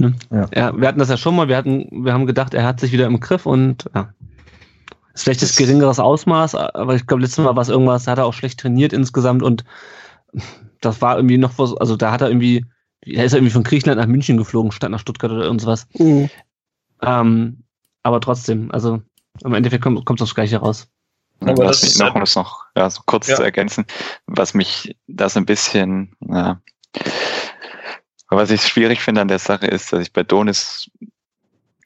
Ne? 0.00 0.14
Ja. 0.30 0.48
ja. 0.54 0.80
wir 0.80 0.88
hatten 0.88 0.98
das 0.98 1.10
ja 1.10 1.16
schon 1.16 1.36
mal, 1.36 1.48
wir 1.48 1.56
hatten, 1.56 2.04
wir 2.04 2.12
haben 2.12 2.26
gedacht, 2.26 2.54
er 2.54 2.64
hat 2.64 2.80
sich 2.80 2.92
wieder 2.92 3.06
im 3.06 3.20
Griff 3.20 3.46
und 3.46 3.90
ja. 3.94 4.12
Ist 5.14 5.24
vielleicht 5.24 5.42
das 5.42 5.56
geringeres 5.56 5.98
Ausmaß, 5.98 6.54
aber 6.54 6.94
ich 6.94 7.06
glaube, 7.06 7.22
letztes 7.22 7.44
Mal 7.44 7.54
war 7.54 7.62
es 7.62 7.68
irgendwas, 7.68 8.04
da 8.04 8.12
hat 8.12 8.18
er 8.18 8.26
auch 8.26 8.34
schlecht 8.34 8.60
trainiert 8.60 8.92
insgesamt 8.92 9.42
und 9.42 9.64
das 10.80 11.00
war 11.02 11.16
irgendwie 11.16 11.38
noch 11.38 11.58
was, 11.58 11.76
also 11.76 11.96
da 11.96 12.12
hat 12.12 12.22
er 12.22 12.28
irgendwie, 12.28 12.64
er 13.02 13.24
ist 13.24 13.32
er 13.32 13.38
irgendwie 13.38 13.52
von 13.52 13.62
Griechenland 13.62 14.00
nach 14.00 14.06
München 14.06 14.36
geflogen, 14.36 14.72
statt 14.72 14.90
nach 14.90 15.00
Stuttgart 15.00 15.30
oder 15.30 15.44
irgendwas. 15.44 15.86
Mhm. 15.98 16.30
Ähm, 17.02 17.64
aber 18.02 18.20
trotzdem, 18.20 18.70
also 18.70 19.02
im 19.44 19.54
Endeffekt 19.54 19.82
kommt, 19.82 20.04
kommt 20.04 20.20
das 20.20 20.34
Gleiche 20.34 20.58
raus. 20.58 20.88
Aber 21.40 21.64
was 21.64 21.82
mich 21.82 21.98
noch, 21.98 22.14
muss 22.14 22.36
noch 22.36 22.64
ja, 22.76 22.88
so 22.88 23.02
kurz 23.04 23.26
ja. 23.26 23.36
zu 23.36 23.42
ergänzen, 23.42 23.84
was 24.26 24.54
mich 24.54 24.96
das 25.08 25.36
ein 25.36 25.46
bisschen, 25.46 26.16
ja, 26.20 26.60
was 28.28 28.50
ich 28.50 28.62
schwierig 28.62 29.00
finde 29.00 29.20
an 29.20 29.28
der 29.28 29.38
Sache 29.38 29.66
ist, 29.66 29.92
dass 29.92 30.00
ich 30.00 30.12
bei 30.12 30.22
Donis 30.22 30.90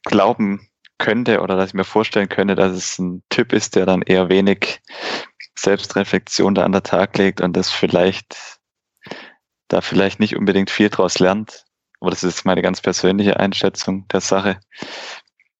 glauben 0.03 0.67
könnte 0.97 1.41
oder 1.41 1.55
dass 1.55 1.69
ich 1.69 1.73
mir 1.73 1.83
vorstellen 1.83 2.29
könnte, 2.29 2.55
dass 2.55 2.71
es 2.71 2.99
ein 2.99 3.23
Typ 3.29 3.53
ist, 3.53 3.75
der 3.75 3.85
dann 3.85 4.01
eher 4.01 4.29
wenig 4.29 4.81
Selbstreflexion 5.57 6.55
da 6.55 6.63
an 6.63 6.71
der 6.71 6.83
Tag 6.83 7.17
legt 7.17 7.41
und 7.41 7.55
das 7.55 7.69
vielleicht 7.69 8.59
da 9.67 9.81
vielleicht 9.81 10.19
nicht 10.19 10.35
unbedingt 10.35 10.69
viel 10.69 10.89
draus 10.89 11.19
lernt. 11.19 11.65
Aber 11.99 12.11
das 12.11 12.23
ist 12.23 12.45
meine 12.45 12.61
ganz 12.61 12.81
persönliche 12.81 13.39
Einschätzung 13.39 14.07
der 14.09 14.21
Sache, 14.21 14.59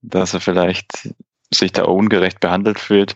dass 0.02 0.34
er 0.34 0.40
vielleicht 0.40 1.14
sich 1.54 1.72
da 1.72 1.84
ungerecht 1.84 2.40
behandelt 2.40 2.80
fühlt. 2.80 3.16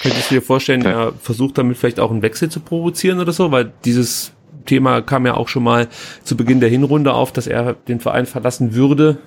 Könntest 0.00 0.30
du 0.30 0.36
dir 0.36 0.42
vorstellen, 0.42 0.82
ja. 0.82 1.06
er 1.06 1.12
versucht 1.12 1.58
damit 1.58 1.76
vielleicht 1.76 2.00
auch 2.00 2.10
einen 2.10 2.22
Wechsel 2.22 2.48
zu 2.48 2.60
provozieren 2.60 3.20
oder 3.20 3.32
so, 3.32 3.50
weil 3.50 3.72
dieses 3.84 4.32
Thema 4.64 5.02
kam 5.02 5.26
ja 5.26 5.34
auch 5.34 5.48
schon 5.48 5.64
mal 5.64 5.88
zu 6.24 6.36
Beginn 6.36 6.60
der 6.60 6.70
Hinrunde 6.70 7.12
auf, 7.12 7.32
dass 7.32 7.46
er 7.46 7.74
den 7.74 8.00
Verein 8.00 8.26
verlassen 8.26 8.74
würde. 8.74 9.18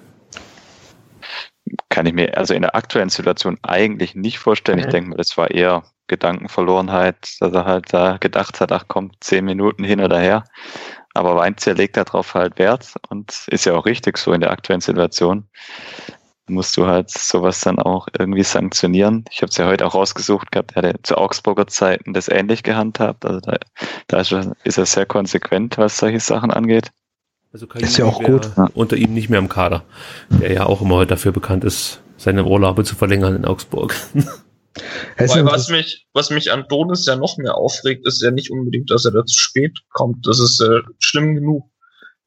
Kann 1.89 2.05
ich 2.05 2.13
mir 2.13 2.37
also 2.37 2.53
in 2.53 2.61
der 2.61 2.75
aktuellen 2.75 3.09
Situation 3.09 3.57
eigentlich 3.63 4.15
nicht 4.15 4.39
vorstellen. 4.39 4.79
Ich 4.79 4.87
denke 4.87 5.09
mal, 5.09 5.17
das 5.17 5.37
war 5.37 5.51
eher 5.51 5.83
Gedankenverlorenheit, 6.07 7.37
dass 7.39 7.53
er 7.53 7.65
halt 7.65 7.93
da 7.93 8.17
gedacht 8.17 8.61
hat, 8.61 8.71
ach 8.71 8.85
komm, 8.87 9.11
zehn 9.21 9.45
Minuten 9.45 9.83
hin 9.83 10.01
oder 10.01 10.19
her. 10.19 10.43
Aber 11.13 11.35
Weinzier 11.35 11.73
legt 11.73 11.97
darauf 11.97 12.33
halt 12.33 12.59
Wert 12.59 12.93
und 13.09 13.45
ist 13.47 13.65
ja 13.65 13.73
auch 13.73 13.85
richtig 13.85 14.17
so 14.17 14.33
in 14.33 14.41
der 14.41 14.51
aktuellen 14.51 14.81
Situation 14.81 15.47
musst 16.47 16.77
du 16.77 16.85
halt 16.85 17.09
sowas 17.09 17.61
dann 17.61 17.79
auch 17.79 18.07
irgendwie 18.17 18.43
sanktionieren. 18.43 19.25
Ich 19.31 19.41
habe 19.41 19.49
es 19.49 19.57
ja 19.57 19.65
heute 19.65 19.85
auch 19.85 19.95
rausgesucht 19.95 20.51
gehabt, 20.51 20.73
er 20.75 20.89
hat 20.89 21.05
zu 21.05 21.17
Augsburger 21.17 21.67
Zeiten 21.67 22.13
das 22.13 22.27
ähnlich 22.27 22.63
gehandhabt. 22.63 23.25
Also 23.25 23.39
da, 23.39 23.57
da 24.07 24.19
ist 24.19 24.77
er 24.77 24.85
sehr 24.85 25.05
konsequent, 25.05 25.77
was 25.77 25.97
solche 25.97 26.19
Sachen 26.19 26.51
angeht. 26.51 26.91
Also 27.55 27.67
Kalini 27.67 27.87
ist 27.87 27.97
ja 27.97 28.03
auch 28.03 28.21
gut. 28.21 28.51
Unter 28.73 28.97
ihm 28.97 29.13
nicht 29.13 29.29
mehr 29.29 29.39
im 29.39 29.47
Kader, 29.47 29.85
der 30.29 30.51
ja 30.51 30.65
auch 30.65 30.81
immer 30.81 30.95
heute 30.95 31.11
dafür 31.11 31.31
bekannt 31.31 31.63
ist, 31.63 32.01
seine 32.17 32.43
Urlaube 32.43 32.83
zu 32.83 32.95
verlängern 32.95 33.33
in 33.33 33.45
Augsburg. 33.45 33.95
Weil 35.17 35.45
was 35.45 35.69
mich, 35.69 36.05
was 36.11 36.31
mich 36.31 36.51
an 36.51 36.65
Donis 36.67 37.05
ja 37.05 37.15
noch 37.15 37.37
mehr 37.37 37.55
aufregt, 37.55 38.05
ist 38.05 38.21
ja 38.21 38.29
nicht 38.29 38.51
unbedingt, 38.51 38.91
dass 38.91 39.05
er 39.05 39.11
da 39.11 39.25
zu 39.25 39.39
spät 39.39 39.79
kommt. 39.93 40.27
Das 40.27 40.41
ist 40.41 40.59
äh, 40.59 40.81
schlimm 40.99 41.33
genug. 41.33 41.63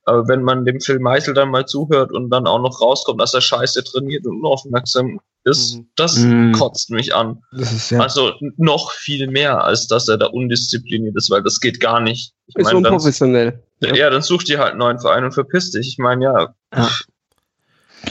Aber 0.05 0.29
wenn 0.29 0.43
man 0.43 0.65
dem 0.65 0.81
Phil 0.81 0.99
Meichel 0.99 1.35
dann 1.35 1.51
mal 1.51 1.67
zuhört 1.67 2.11
und 2.11 2.31
dann 2.31 2.47
auch 2.47 2.63
noch 2.63 2.81
rauskommt, 2.81 3.21
dass 3.21 3.35
er 3.35 3.43
scheiße 3.43 3.85
trainiert 3.85 4.25
und 4.27 4.39
unaufmerksam 4.39 5.21
ist, 5.45 5.77
mhm. 5.77 5.89
das 5.97 6.17
mhm. 6.17 6.53
kotzt 6.53 6.91
mich 6.91 7.15
an. 7.15 7.43
Ist, 7.53 7.91
ja. 7.91 8.01
Also 8.01 8.33
noch 8.57 8.93
viel 8.93 9.29
mehr, 9.29 9.65
als 9.65 9.87
dass 9.87 10.09
er 10.09 10.19
da 10.19 10.27
undiszipliniert 10.27 11.17
ist, 11.17 11.31
weil 11.31 11.43
das 11.43 11.61
geht 11.61 11.81
gar 11.81 12.01
nicht. 12.01 12.35
Ich 12.47 12.57
ist 12.57 12.65
mein, 12.65 12.77
unprofessionell. 12.77 13.63
Dann, 13.81 13.95
ja. 13.95 14.05
ja, 14.05 14.11
dann 14.11 14.23
such 14.23 14.45
dir 14.45 14.59
halt 14.59 14.71
einen 14.71 14.79
neuen 14.79 15.01
Verein 15.01 15.25
und 15.25 15.33
verpiss 15.33 15.71
dich. 15.71 15.89
Ich 15.89 15.99
meine, 15.99 16.25
ja. 16.25 16.55
ja. 16.75 16.89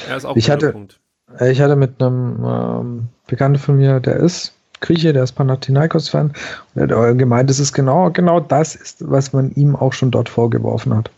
ja 0.10 0.16
ist 0.16 0.26
auch 0.26 0.36
ich 0.36 0.50
hatte, 0.50 0.72
Punkt. 0.72 1.00
Ich 1.42 1.62
hatte 1.62 1.76
mit 1.76 2.02
einem 2.02 2.44
ähm, 2.46 3.08
Bekannten 3.28 3.60
von 3.60 3.76
mir, 3.78 4.00
der 4.00 4.16
ist 4.18 4.54
Grieche, 4.80 5.12
der 5.12 5.24
ist 5.24 5.34
Panathinaikos-Fan, 5.34 6.34
und 6.76 6.92
er 6.92 7.10
hat 7.10 7.18
gemeint, 7.18 7.50
es 7.50 7.60
ist 7.60 7.74
genau, 7.74 8.12
genau 8.12 8.40
das 8.40 8.76
ist, 8.76 9.10
was 9.10 9.34
man 9.34 9.52
ihm 9.52 9.76
auch 9.76 9.94
schon 9.94 10.12
dort 10.12 10.30
vorgeworfen 10.30 10.96
hat. 10.96 11.10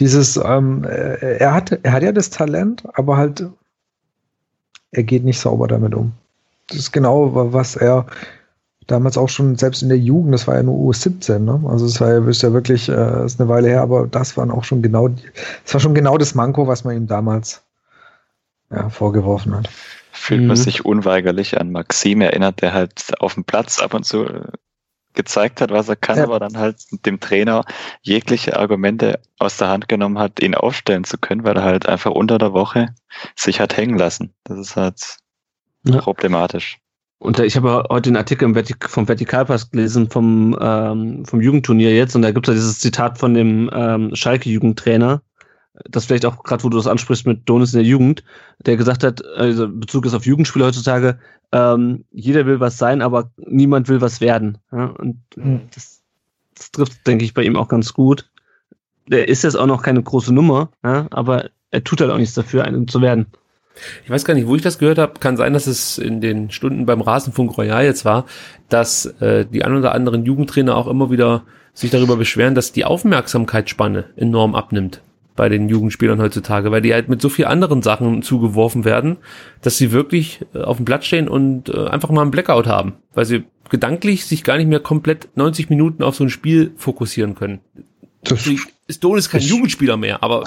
Dieses, 0.00 0.36
ähm, 0.36 0.84
äh, 0.84 1.38
er, 1.38 1.54
hat, 1.54 1.78
er 1.82 1.92
hat 1.92 2.02
ja 2.02 2.12
das 2.12 2.30
Talent, 2.30 2.82
aber 2.94 3.16
halt, 3.16 3.44
er 4.94 5.02
geht 5.02 5.24
nicht 5.24 5.40
sauber 5.40 5.68
damit 5.68 5.94
um. 5.94 6.12
Das 6.68 6.78
ist 6.78 6.92
genau, 6.92 7.52
was 7.52 7.76
er 7.76 8.06
damals 8.86 9.16
auch 9.16 9.28
schon, 9.28 9.56
selbst 9.56 9.82
in 9.82 9.88
der 9.88 9.98
Jugend, 9.98 10.34
das 10.34 10.46
war 10.46 10.56
ja 10.56 10.62
nur 10.62 10.76
U17, 10.90 11.38
ne? 11.38 11.62
Also 11.68 11.86
es 11.86 12.00
war 12.00 12.12
ja, 12.12 12.28
ist 12.28 12.42
ja 12.42 12.52
wirklich, 12.52 12.88
äh, 12.88 13.24
ist 13.24 13.40
eine 13.40 13.48
Weile 13.48 13.68
her, 13.68 13.82
aber 13.82 14.06
das 14.06 14.36
waren 14.36 14.50
auch 14.50 14.64
schon 14.64 14.82
genau, 14.82 15.08
das 15.08 15.74
war 15.74 15.80
schon 15.80 15.94
genau 15.94 16.18
das 16.18 16.34
Manko, 16.34 16.66
was 16.66 16.84
man 16.84 16.96
ihm 16.96 17.06
damals 17.06 17.62
ja, 18.70 18.88
vorgeworfen 18.88 19.54
hat. 19.54 19.70
Fühlt 20.12 20.42
man 20.42 20.56
mhm. 20.56 20.62
sich 20.62 20.84
unweigerlich 20.84 21.60
an 21.60 21.72
Maxim 21.72 22.20
erinnert, 22.20 22.62
der 22.62 22.72
halt 22.72 23.12
auf 23.20 23.34
dem 23.34 23.44
Platz 23.44 23.80
ab 23.80 23.94
und 23.94 24.04
zu 24.04 24.26
gezeigt 25.14 25.60
hat, 25.60 25.70
was 25.70 25.88
er 25.88 25.96
kann, 25.96 26.18
ja. 26.18 26.24
aber 26.24 26.40
dann 26.40 26.58
halt 26.58 26.76
dem 27.06 27.20
Trainer 27.20 27.64
jegliche 28.02 28.56
Argumente 28.58 29.20
aus 29.38 29.56
der 29.56 29.68
Hand 29.68 29.88
genommen 29.88 30.18
hat, 30.18 30.40
ihn 30.40 30.54
aufstellen 30.54 31.04
zu 31.04 31.18
können, 31.18 31.44
weil 31.44 31.56
er 31.56 31.64
halt 31.64 31.88
einfach 31.88 32.10
unter 32.10 32.38
der 32.38 32.52
Woche 32.52 32.94
sich 33.36 33.60
hat 33.60 33.76
hängen 33.76 33.98
lassen. 33.98 34.34
Das 34.44 34.58
ist 34.58 34.76
halt 34.76 35.18
ja. 35.84 36.00
problematisch. 36.00 36.78
Und 37.18 37.38
ich 37.38 37.56
habe 37.56 37.86
heute 37.88 38.10
einen 38.10 38.16
Artikel 38.16 38.52
vom 38.80 39.08
Vertikalpass 39.08 39.70
gelesen 39.70 40.10
vom, 40.10 40.58
ähm, 40.60 41.24
vom 41.24 41.40
Jugendturnier 41.40 41.94
jetzt 41.94 42.14
und 42.14 42.22
da 42.22 42.32
gibt 42.32 42.46
es 42.46 42.52
ja 42.52 42.54
dieses 42.54 42.80
Zitat 42.80 43.18
von 43.18 43.32
dem 43.32 43.70
ähm, 43.72 44.14
Schalke-Jugendtrainer, 44.14 45.22
das 45.88 46.04
vielleicht 46.04 46.26
auch 46.26 46.42
gerade, 46.42 46.62
wo 46.64 46.68
du 46.68 46.76
das 46.76 46.86
ansprichst 46.86 47.26
mit 47.26 47.48
Donis 47.48 47.72
in 47.72 47.78
der 47.78 47.88
Jugend, 47.88 48.24
der 48.66 48.76
gesagt 48.76 49.02
hat, 49.02 49.24
also 49.36 49.68
Bezug 49.68 50.06
ist 50.06 50.14
auf 50.14 50.26
Jugendspiele 50.26 50.66
heutzutage, 50.66 51.18
ähm, 51.54 52.04
jeder 52.10 52.46
will 52.46 52.58
was 52.58 52.78
sein, 52.78 53.00
aber 53.00 53.30
niemand 53.36 53.88
will 53.88 54.00
was 54.00 54.20
werden. 54.20 54.58
Ja? 54.72 54.86
Und 54.86 55.20
mhm. 55.36 55.60
das, 55.72 56.02
das 56.56 56.72
trifft, 56.72 57.06
denke 57.06 57.24
ich, 57.24 57.32
bei 57.32 57.44
ihm 57.44 57.56
auch 57.56 57.68
ganz 57.68 57.94
gut. 57.94 58.28
Der 59.06 59.28
ist 59.28 59.44
jetzt 59.44 59.54
auch 59.54 59.66
noch 59.66 59.82
keine 59.82 60.02
große 60.02 60.34
Nummer, 60.34 60.70
ja? 60.82 61.06
aber 61.10 61.50
er 61.70 61.84
tut 61.84 62.00
halt 62.00 62.10
auch 62.10 62.18
nichts 62.18 62.34
dafür, 62.34 62.64
einen 62.64 62.88
zu 62.88 63.00
werden. 63.00 63.26
Ich 64.04 64.10
weiß 64.10 64.24
gar 64.24 64.34
nicht, 64.34 64.48
wo 64.48 64.56
ich 64.56 64.62
das 64.62 64.78
gehört 64.78 64.98
habe. 64.98 65.20
Kann 65.20 65.36
sein, 65.36 65.52
dass 65.52 65.66
es 65.68 65.98
in 65.98 66.20
den 66.20 66.50
Stunden 66.50 66.86
beim 66.86 67.00
Rasenfunk 67.00 67.56
Royal 67.56 67.84
jetzt 67.84 68.04
war, 68.04 68.24
dass 68.68 69.06
äh, 69.20 69.46
die 69.46 69.64
ein 69.64 69.76
oder 69.76 69.94
anderen 69.94 70.24
Jugendtrainer 70.24 70.76
auch 70.76 70.88
immer 70.88 71.10
wieder 71.10 71.42
sich 71.72 71.90
darüber 71.90 72.16
beschweren, 72.16 72.54
dass 72.54 72.72
die 72.72 72.84
Aufmerksamkeitsspanne 72.84 74.06
enorm 74.16 74.54
abnimmt 74.54 75.02
bei 75.36 75.48
den 75.48 75.68
Jugendspielern 75.68 76.20
heutzutage, 76.20 76.70
weil 76.70 76.82
die 76.82 76.94
halt 76.94 77.08
mit 77.08 77.20
so 77.20 77.28
viel 77.28 77.46
anderen 77.46 77.82
Sachen 77.82 78.22
zugeworfen 78.22 78.84
werden, 78.84 79.16
dass 79.62 79.76
sie 79.76 79.92
wirklich 79.92 80.40
äh, 80.54 80.60
auf 80.60 80.76
dem 80.76 80.84
Platz 80.84 81.06
stehen 81.06 81.28
und 81.28 81.68
äh, 81.68 81.86
einfach 81.86 82.10
mal 82.10 82.22
einen 82.22 82.30
Blackout 82.30 82.66
haben, 82.66 82.94
weil 83.14 83.24
sie 83.24 83.44
gedanklich 83.70 84.26
sich 84.26 84.44
gar 84.44 84.56
nicht 84.56 84.68
mehr 84.68 84.80
komplett 84.80 85.28
90 85.36 85.70
Minuten 85.70 86.02
auf 86.02 86.14
so 86.14 86.24
ein 86.24 86.30
Spiel 86.30 86.72
fokussieren 86.76 87.34
können. 87.34 87.60
Das 88.22 88.48
ist 88.86 89.04
Donis 89.04 89.28
kein 89.28 89.40
Jugendspieler 89.40 89.96
mehr, 89.96 90.22
aber 90.22 90.44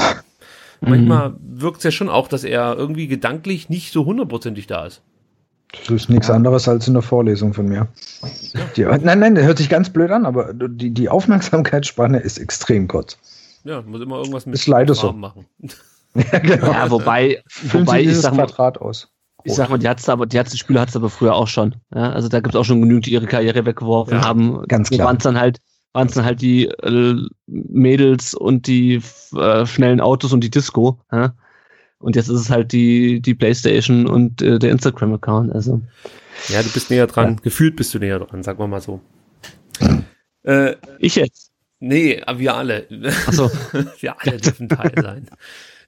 manchmal 0.81 1.29
mhm. 1.29 1.61
wirkt 1.61 1.79
es 1.79 1.83
ja 1.83 1.91
schon 1.91 2.09
auch, 2.09 2.27
dass 2.27 2.43
er 2.43 2.75
irgendwie 2.77 3.07
gedanklich 3.07 3.69
nicht 3.69 3.91
so 3.91 4.05
hundertprozentig 4.05 4.67
da 4.67 4.85
ist. 4.85 5.01
Das 5.71 5.89
ist 5.89 6.09
nichts 6.09 6.29
anderes 6.29 6.67
als 6.69 6.88
in 6.88 6.93
der 6.93 7.03
Vorlesung 7.03 7.53
von 7.53 7.67
mir. 7.67 7.89
Die, 8.77 8.83
nein, 8.83 9.19
nein, 9.19 9.35
das 9.35 9.43
hört 9.43 9.57
sich 9.57 9.67
ganz 9.67 9.89
blöd 9.89 10.11
an, 10.11 10.25
aber 10.25 10.53
die, 10.53 10.91
die 10.91 11.09
Aufmerksamkeitsspanne 11.09 12.19
ist 12.19 12.38
extrem 12.38 12.88
kurz. 12.88 13.17
Ja, 13.63 13.81
muss 13.81 14.01
immer 14.01 14.17
irgendwas 14.17 14.45
mit 14.45 14.55
ist 14.55 14.67
leider 14.67 14.95
so. 14.95 15.11
machen. 15.11 15.45
ja, 16.13 16.39
genau. 16.39 16.71
ja, 16.71 16.89
wobei, 16.89 17.43
wobei 17.71 18.01
ich 18.01 18.17
sag 18.17 18.33
mal, 18.33 18.45
Quadrat 18.45 18.79
aus. 18.79 19.09
Ich 19.43 19.53
sag 19.53 19.69
mal, 19.69 19.77
die 19.77 19.87
hat's 19.87 20.09
aber, 20.09 20.25
die 20.25 20.37
hat's, 20.37 20.51
die 20.51 20.57
Spieler 20.57 20.81
hat's 20.81 20.95
aber 20.95 21.09
früher 21.09 21.35
auch 21.35 21.47
schon. 21.47 21.75
Ja, 21.93 22.11
also 22.11 22.27
da 22.27 22.39
gibt's 22.39 22.55
auch 22.55 22.65
schon 22.65 22.81
genügend, 22.81 23.05
die 23.05 23.13
ihre 23.13 23.27
Karriere 23.27 23.65
weggeworfen 23.65 24.15
ja, 24.15 24.25
haben. 24.25 24.63
Ganz 24.67 24.89
klar. 24.89 25.07
Waren 25.07 25.17
dann 25.19 25.39
halt, 25.39 25.59
waren 25.93 26.09
dann 26.09 26.25
halt 26.25 26.41
die 26.41 26.65
äh, 26.65 27.15
Mädels 27.45 28.33
und 28.33 28.67
die 28.67 29.01
äh, 29.35 29.65
schnellen 29.65 30.01
Autos 30.01 30.33
und 30.33 30.43
die 30.43 30.49
Disco. 30.49 30.99
Ja? 31.11 31.33
Und 31.99 32.15
jetzt 32.15 32.29
ist 32.29 32.39
es 32.41 32.49
halt 32.49 32.71
die, 32.71 33.21
die 33.21 33.35
Playstation 33.35 34.07
und 34.07 34.41
äh, 34.41 34.59
der 34.59 34.71
Instagram-Account. 34.71 35.53
Also. 35.53 35.81
Ja, 36.49 36.61
du 36.61 36.69
bist 36.69 36.89
näher 36.89 37.07
dran. 37.07 37.35
Ja. 37.35 37.41
Gefühlt 37.41 37.75
bist 37.75 37.93
du 37.93 37.99
näher 37.99 38.19
dran, 38.19 38.43
sagen 38.43 38.59
wir 38.59 38.67
mal 38.67 38.81
so. 38.81 39.01
Äh, 40.43 40.75
ich 40.99 41.15
jetzt. 41.15 41.51
Nee, 41.80 42.21
wir 42.36 42.55
alle. 42.55 42.88
Ach 43.28 43.34
so. 43.34 43.51
wir 43.99 44.15
alle 44.19 44.38
dürfen 44.38 44.69
Teil 44.69 44.93
sein. 45.01 45.30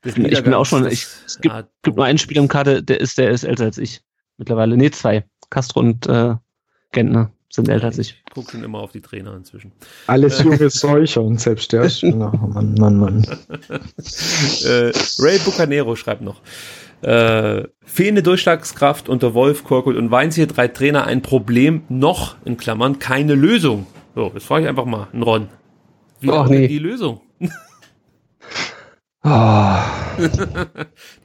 ich 0.03 0.43
bin 0.43 0.53
auch 0.53 0.65
schon, 0.65 0.85
ich, 0.85 1.07
es 1.25 1.39
gibt, 1.41 1.55
gibt 1.83 1.97
nur 1.97 2.05
einen 2.05 2.19
Spieler 2.19 2.41
im 2.41 2.47
Kader, 2.47 2.81
der 2.81 2.99
ist, 3.01 3.17
der 3.17 3.31
ist 3.31 3.43
älter 3.43 3.65
als 3.65 3.77
ich. 3.77 4.01
mittlerweile. 4.37 4.77
Nee, 4.77 4.91
zwei. 4.91 5.25
Castro 5.49 5.79
und 5.79 6.07
äh, 6.07 6.35
Gentner 6.91 7.31
sind 7.49 7.69
älter 7.69 7.87
als 7.87 7.97
ich. 7.97 8.21
Ich 8.27 8.33
gucke 8.33 8.51
schon 8.51 8.63
immer 8.63 8.79
auf 8.79 8.91
die 8.91 9.01
Trainer 9.01 9.35
inzwischen. 9.35 9.71
Alles 10.07 10.41
junge 10.43 10.69
Seucher 10.69 11.21
und 11.21 11.41
selbst 11.41 11.71
der 11.73 11.83
ist 11.83 11.99
schon, 12.01 12.21
oh 12.21 12.47
Mann, 12.47 12.75
Mann, 12.75 12.97
Mann. 12.97 13.23
äh, 14.63 14.91
Ray 15.19 15.39
Bucanero 15.39 15.95
schreibt 15.95 16.21
noch. 16.21 16.41
Äh, 17.01 17.63
fehlende 17.83 18.21
Durchschlagskraft 18.23 19.09
unter 19.09 19.33
Wolf, 19.33 19.63
Korkut 19.63 19.95
und 19.95 20.11
Weinziel, 20.11 20.47
drei 20.47 20.67
Trainer, 20.67 21.05
ein 21.05 21.21
Problem, 21.21 21.83
noch, 21.89 22.35
in 22.45 22.57
Klammern, 22.57 22.99
keine 22.99 23.35
Lösung. 23.35 23.87
So, 24.15 24.31
jetzt 24.33 24.45
frage 24.45 24.63
ich 24.63 24.69
einfach 24.69 24.85
mal, 24.85 25.07
einen 25.13 25.23
Ron. 25.23 25.47
Wie 26.21 26.29
Ach, 26.31 26.45
ist 26.45 26.51
nee. 26.51 26.67
die 26.67 26.79
Lösung? 26.79 27.21
Oh, 29.21 29.75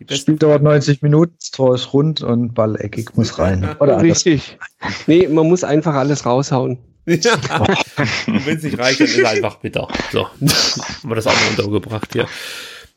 beste 0.01 0.17
Spiel 0.17 0.37
dauert 0.37 0.65
90 0.65 1.01
Minuten, 1.03 1.35
das 1.39 1.53
Tor 1.53 1.77
ist 1.77 1.93
rund 1.93 2.23
und 2.23 2.53
Ball 2.53 2.75
eckig 2.81 3.17
muss 3.17 3.39
rein. 3.39 3.77
Oder 3.79 3.99
anders. 3.99 4.27
Richtig. 4.27 4.59
Nee, 5.07 5.29
man 5.29 5.47
muss 5.49 5.63
einfach 5.63 5.95
alles 5.95 6.27
raushauen. 6.27 6.79
Ja. 7.07 7.37
Wenn 8.27 8.57
es 8.57 8.65
nicht 8.65 8.79
reicht, 8.79 8.99
dann 8.99 9.07
ist 9.07 9.19
er 9.19 9.31
einfach 9.31 9.57
bitter. 9.57 9.87
So, 10.11 10.27
haben 10.29 11.09
wir 11.09 11.15
das 11.15 11.29
auch 11.29 11.35
mal 11.35 11.51
untergebracht 11.51 12.13
hier. 12.13 12.27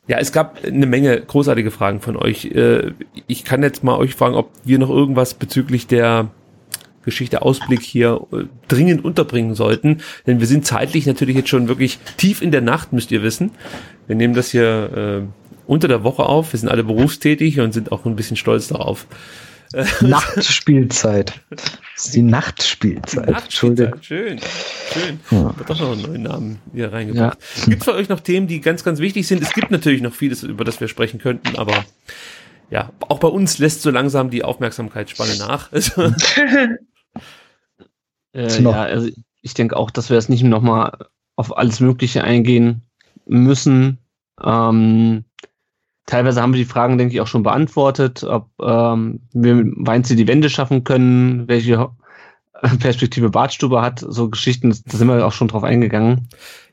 Ja, 0.08 0.18
es 0.18 0.32
gab 0.32 0.64
eine 0.64 0.86
Menge 0.86 1.20
großartige 1.20 1.70
Fragen 1.70 2.00
von 2.00 2.16
euch. 2.16 2.46
Äh, 2.46 2.92
Ich 3.28 3.44
kann 3.44 3.62
jetzt 3.62 3.84
mal 3.84 3.98
euch 3.98 4.14
fragen, 4.14 4.34
ob 4.34 4.50
wir 4.64 4.78
noch 4.78 4.90
irgendwas 4.90 5.34
bezüglich 5.34 5.86
der 5.86 6.30
Geschichte 7.08 7.42
Ausblick 7.42 7.82
hier 7.82 8.20
äh, 8.32 8.44
dringend 8.68 9.04
unterbringen 9.04 9.54
sollten. 9.54 10.02
Denn 10.26 10.40
wir 10.40 10.46
sind 10.46 10.66
zeitlich 10.66 11.06
natürlich 11.06 11.36
jetzt 11.36 11.48
schon 11.48 11.68
wirklich 11.68 11.98
tief 12.18 12.42
in 12.42 12.50
der 12.50 12.60
Nacht, 12.60 12.92
müsst 12.92 13.10
ihr 13.10 13.22
wissen. 13.22 13.52
Wir 14.06 14.16
nehmen 14.16 14.34
das 14.34 14.50
hier 14.50 15.24
äh, 15.24 15.48
unter 15.66 15.88
der 15.88 16.04
Woche 16.04 16.24
auf. 16.24 16.52
Wir 16.52 16.60
sind 16.60 16.68
alle 16.68 16.84
berufstätig 16.84 17.60
und 17.60 17.72
sind 17.72 17.92
auch 17.92 18.04
ein 18.04 18.16
bisschen 18.16 18.36
stolz 18.36 18.68
darauf. 18.68 19.06
Nachtspielzeit. 20.00 21.40
Das 21.50 22.06
ist 22.06 22.14
die 22.14 22.22
Nachtspielzeit. 22.22 23.28
Nachtspielzeit. 23.28 24.04
Schön, 24.04 24.40
schön. 24.92 25.20
Ja. 25.30 25.58
Wird 25.58 25.68
doch 25.68 25.80
noch 25.80 25.92
einen 25.92 26.02
neuen 26.02 26.22
Namen 26.22 26.58
hier 26.72 26.92
reingebracht. 26.92 27.38
Gibt 27.66 27.82
es 27.82 27.84
für 27.84 27.94
euch 27.94 28.08
noch 28.08 28.20
Themen, 28.20 28.46
die 28.46 28.60
ganz, 28.60 28.84
ganz 28.84 28.98
wichtig 28.98 29.26
sind? 29.26 29.42
Es 29.42 29.52
gibt 29.52 29.70
natürlich 29.70 30.00
noch 30.00 30.14
vieles, 30.14 30.42
über 30.42 30.64
das 30.64 30.80
wir 30.80 30.88
sprechen 30.88 31.18
könnten, 31.18 31.56
aber 31.56 31.84
ja, 32.70 32.92
auch 33.00 33.18
bei 33.18 33.28
uns 33.28 33.58
lässt 33.58 33.82
so 33.82 33.90
langsam 33.90 34.30
die 34.30 34.44
Aufmerksamkeitsspanne 34.44 35.36
nach. 35.36 35.70
Äh, 38.38 38.62
ja, 38.62 38.82
also 38.82 39.08
ich 39.42 39.54
denke 39.54 39.76
auch, 39.76 39.90
dass 39.90 40.10
wir 40.10 40.16
jetzt 40.16 40.30
nicht 40.30 40.44
nochmal 40.44 40.96
auf 41.36 41.56
alles 41.56 41.80
Mögliche 41.80 42.22
eingehen 42.22 42.82
müssen. 43.26 43.98
Ähm, 44.42 45.24
teilweise 46.06 46.40
haben 46.40 46.52
wir 46.52 46.58
die 46.58 46.64
Fragen, 46.64 46.98
denke 46.98 47.14
ich, 47.14 47.20
auch 47.20 47.26
schon 47.26 47.42
beantwortet, 47.42 48.22
ob 48.22 48.48
ähm, 48.62 49.20
wir 49.32 49.54
mit 49.56 49.74
Weinzi 49.76 50.14
die 50.14 50.28
Wende 50.28 50.50
schaffen 50.50 50.84
können, 50.84 51.48
welche 51.48 51.90
Perspektive 52.80 53.30
Badstube 53.30 53.82
hat, 53.82 54.04
so 54.06 54.28
Geschichten, 54.28 54.70
da 54.70 54.96
sind 54.96 55.08
wir 55.08 55.26
auch 55.26 55.32
schon 55.32 55.48
drauf 55.48 55.64
eingegangen. 55.64 56.28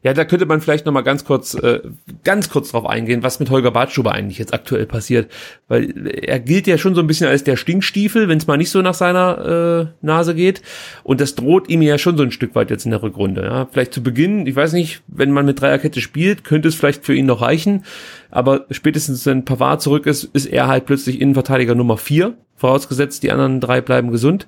ja, 0.06 0.14
da 0.14 0.24
könnte 0.24 0.46
man 0.46 0.62
vielleicht 0.62 0.86
noch 0.86 0.94
mal 0.94 1.02
ganz 1.02 1.26
kurz, 1.26 1.56
äh, 1.56 1.80
ganz 2.24 2.52
kurz 2.52 2.70
drauf 2.70 2.86
eingehen, 2.86 3.24
was 3.24 3.40
mit 3.40 3.50
Holger 3.50 3.72
Bartschuber 3.72 4.12
eigentlich 4.12 4.38
jetzt 4.38 4.54
aktuell 4.54 4.86
passiert. 4.86 5.32
Weil 5.68 6.08
er 6.08 6.40
gilt 6.40 6.68
ja 6.68 6.78
schon 6.78 6.94
so 6.94 7.02
ein 7.02 7.08
bisschen 7.08 7.28
als 7.28 7.44
der 7.44 7.56
Stinkstiefel, 7.56 8.28
wenn 8.28 8.38
es 8.38 8.46
mal 8.46 8.58
nicht 8.58 8.70
so 8.70 8.84
nach 8.84 8.94
seiner 8.94 9.90
äh, 10.02 10.06
Nase 10.06 10.36
geht. 10.36 10.62
Und 11.04 11.22
das 11.22 11.34
droht 11.34 11.70
ihm 11.70 11.82
ja 11.82 11.98
schon 11.98 12.18
so 12.18 12.24
ein 12.24 12.30
Stück 12.30 12.54
weit 12.54 12.70
jetzt 12.70 12.86
in 12.86 12.92
der 12.92 13.02
Rückrunde. 13.02 13.44
Ja. 13.44 13.68
Vielleicht 13.72 13.94
zu 13.96 14.04
Beginn, 14.04 14.46
ich 14.46 14.56
weiß 14.56 14.74
nicht, 14.74 15.02
wenn 15.08 15.32
man 15.32 15.48
mit 15.48 15.60
Dreierkette 15.60 16.02
spielt, 16.02 16.44
könnte 16.44 16.68
es 16.68 16.76
vielleicht 16.76 17.04
für 17.04 17.16
ihn 17.16 17.26
noch 17.26 17.42
reichen. 17.42 17.84
Aber 18.30 18.66
spätestens 18.70 19.26
wenn 19.26 19.44
Pavard 19.44 19.82
zurück 19.82 20.06
ist, 20.06 20.26
ist 20.26 20.46
er 20.46 20.68
halt 20.68 20.86
plötzlich 20.86 21.20
Innenverteidiger 21.20 21.74
Nummer 21.74 21.98
vier, 21.98 22.36
vorausgesetzt 22.58 23.24
die 23.24 23.32
anderen 23.32 23.60
drei 23.60 23.82
bleiben 23.82 24.12
gesund. 24.12 24.46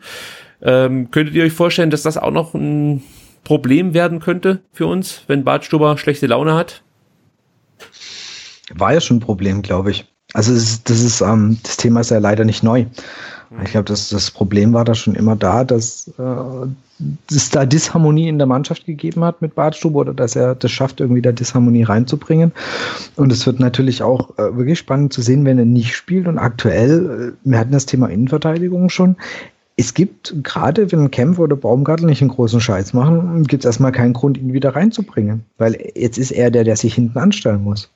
Ähm, 0.61 1.11
könntet 1.11 1.35
ihr 1.35 1.43
euch 1.43 1.53
vorstellen, 1.53 1.89
dass 1.89 2.03
das 2.03 2.17
auch 2.17 2.31
noch 2.31 2.53
ein 2.53 3.03
Problem 3.43 3.93
werden 3.93 4.19
könnte 4.19 4.59
für 4.73 4.87
uns, 4.87 5.23
wenn 5.27 5.43
Bartstuber 5.43 5.97
schlechte 5.97 6.27
Laune 6.27 6.55
hat? 6.55 6.83
War 8.73 8.93
ja 8.93 8.99
schon 8.99 9.17
ein 9.17 9.21
Problem, 9.21 9.61
glaube 9.61 9.91
ich. 9.91 10.05
Also 10.33 10.53
ist, 10.53 10.89
das 10.89 11.01
ist, 11.01 11.21
ähm, 11.21 11.57
das 11.63 11.77
Thema 11.77 12.01
ist 12.01 12.11
ja 12.11 12.17
leider 12.17 12.43
nicht 12.43 12.63
neu. 12.63 12.85
Ich 13.63 13.71
glaube, 13.71 13.85
das, 13.85 14.09
das 14.09 14.29
Problem 14.29 14.73
war 14.73 14.83
da 14.83 14.93
schon 14.93 15.15
immer 15.15 15.37
da, 15.37 15.63
dass 15.63 16.11
äh, 16.19 16.67
es 17.31 17.49
da 17.49 17.65
Disharmonie 17.65 18.27
in 18.27 18.37
der 18.37 18.47
Mannschaft 18.47 18.85
gegeben 18.85 19.23
hat 19.23 19.41
mit 19.41 19.55
Bartstube 19.55 19.99
oder 19.99 20.13
dass 20.13 20.35
er 20.35 20.53
das 20.55 20.71
schafft, 20.71 20.99
irgendwie 20.99 21.21
da 21.21 21.31
Disharmonie 21.31 21.83
reinzubringen. 21.83 22.51
Und 23.15 23.31
es 23.31 23.45
wird 23.45 23.61
natürlich 23.61 24.03
auch 24.03 24.37
äh, 24.37 24.57
wirklich 24.57 24.79
spannend 24.79 25.13
zu 25.13 25.21
sehen, 25.21 25.45
wenn 25.45 25.57
er 25.57 25.65
nicht 25.65 25.95
spielt. 25.95 26.27
Und 26.27 26.37
aktuell, 26.37 27.35
äh, 27.45 27.49
wir 27.49 27.59
hatten 27.59 27.71
das 27.71 27.85
Thema 27.85 28.07
Innenverteidigung 28.07 28.89
schon. 28.89 29.15
Es 29.79 29.93
gibt, 29.93 30.33
gerade 30.43 30.91
wenn 30.91 31.11
Kempf 31.11 31.37
oder 31.37 31.55
Baumgartel 31.55 32.07
nicht 32.07 32.21
einen 32.21 32.31
großen 32.31 32.59
Scheiß 32.59 32.93
machen, 32.93 33.43
gibt 33.43 33.63
es 33.63 33.67
erstmal 33.67 33.91
keinen 33.91 34.13
Grund, 34.13 34.37
ihn 34.37 34.51
wieder 34.51 34.75
reinzubringen. 34.75 35.45
Weil 35.59 35.91
jetzt 35.95 36.17
ist 36.17 36.31
er 36.31 36.49
der, 36.49 36.63
der 36.63 36.75
sich 36.75 36.95
hinten 36.95 37.19
anstellen 37.19 37.63
muss. 37.63 37.89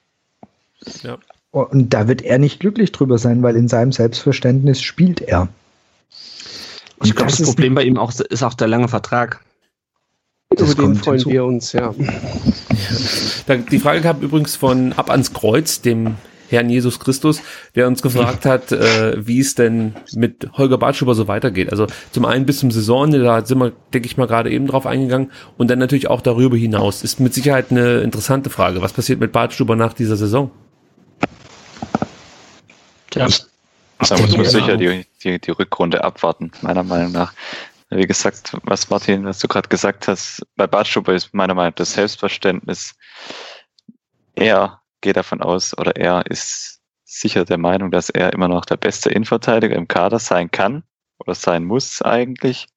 Ja. 1.02 1.18
Und 1.50 1.94
da 1.94 2.08
wird 2.08 2.22
er 2.22 2.38
nicht 2.38 2.60
glücklich 2.60 2.92
drüber 2.92 3.18
sein, 3.18 3.42
weil 3.44 3.56
in 3.56 3.68
seinem 3.68 3.92
Selbstverständnis 3.92 4.82
spielt 4.82 5.22
er. 5.22 5.50
Und 7.00 7.08
Ich 7.08 7.16
glaube, 7.16 7.32
das, 7.32 7.40
ist- 7.40 7.48
Problem 7.48 7.74
bei 7.74 7.84
ihm 7.84 7.98
auch, 7.98 8.14
ist 8.20 8.44
auch 8.44 8.54
der 8.54 8.68
lange 8.68 8.88
Vertrag. 8.88 9.42
Das 10.52 10.74
Über 10.74 10.84
den 10.84 10.96
freuen 10.96 11.18
hinzu. 11.18 11.30
wir 11.32 11.46
uns, 11.46 11.74
ja. 11.74 11.96
Da, 13.48 13.56
die 13.56 13.80
Frage 13.80 14.02
kam 14.02 14.20
übrigens 14.22 14.56
von 14.56 14.94
Ab 14.94 15.10
ans 15.10 15.34
Kreuz, 15.34 15.82
dem 15.82 16.16
Herrn 16.52 16.70
Jesus 16.70 17.00
Christus, 17.00 17.42
der 17.76 17.88
uns 17.88 18.02
gefragt 18.02 18.46
hat, 18.46 18.72
äh, 18.72 19.26
wie 19.26 19.40
es 19.40 19.56
denn 19.56 19.96
mit 20.14 20.50
Holger 20.54 20.78
Bartschuber 20.78 21.16
so 21.16 21.28
weitergeht. 21.28 21.72
Also 21.72 21.88
zum 22.12 22.26
einen 22.26 22.46
bis 22.46 22.60
zum 22.60 22.70
Saisonende, 22.72 23.24
da 23.24 23.44
sind 23.46 23.58
wir, 23.60 23.72
denke 23.94 24.06
ich 24.06 24.18
mal, 24.18 24.28
gerade 24.28 24.52
eben 24.52 24.68
drauf 24.68 24.86
eingegangen. 24.86 25.32
Und 25.58 25.70
dann 25.70 25.80
natürlich 25.80 26.10
auch 26.10 26.22
darüber 26.22 26.58
hinaus. 26.58 27.04
Ist 27.04 27.20
mit 27.20 27.34
Sicherheit 27.34 27.72
eine 27.72 28.02
interessante 28.02 28.50
Frage. 28.50 28.82
Was 28.82 28.94
passiert 28.94 29.20
mit 29.20 29.32
Bartstuber 29.32 29.76
nach 29.76 29.94
dieser 29.94 30.18
Saison? 30.18 30.52
Tja, 33.10 33.28
Da 34.10 34.18
muss 34.18 34.32
man 34.32 34.44
Ja. 34.44 34.50
sicher 34.50 34.78
die, 34.78 35.06
die, 35.24 35.40
die 35.40 35.52
Rückrunde 35.52 36.04
abwarten, 36.04 36.52
meiner 36.62 36.84
Meinung 36.84 37.12
nach. 37.12 37.34
Wie 37.90 38.08
gesagt, 38.08 38.58
was 38.64 38.90
Martin, 38.90 39.26
was 39.26 39.40
du 39.40 39.48
gerade 39.48 39.68
gesagt 39.68 40.08
hast, 40.08 40.46
bei 40.56 40.66
Bartschuber 40.66 41.14
ist 41.14 41.34
meiner 41.34 41.54
Meinung 41.54 41.72
nach 41.72 41.76
das 41.76 41.94
Selbstverständnis, 41.94 42.96
er 44.36 44.81
geht 45.02 45.18
davon 45.18 45.42
aus 45.42 45.78
oder 45.78 45.96
er 45.96 46.26
ist 46.28 46.82
sicher 47.04 47.44
der 47.44 47.58
Meinung, 47.58 47.92
dass 47.92 48.10
er 48.10 48.32
immer 48.34 48.48
noch 48.48 48.66
der 48.66 48.78
beste 48.78 49.10
Innenverteidiger 49.10 49.76
im 49.76 49.88
Kader 49.88 50.20
sein 50.20 50.50
kann 50.50 50.84
oder 51.20 51.36
sein 51.36 51.66
muss 51.66 52.02
eigentlich. 52.02 52.68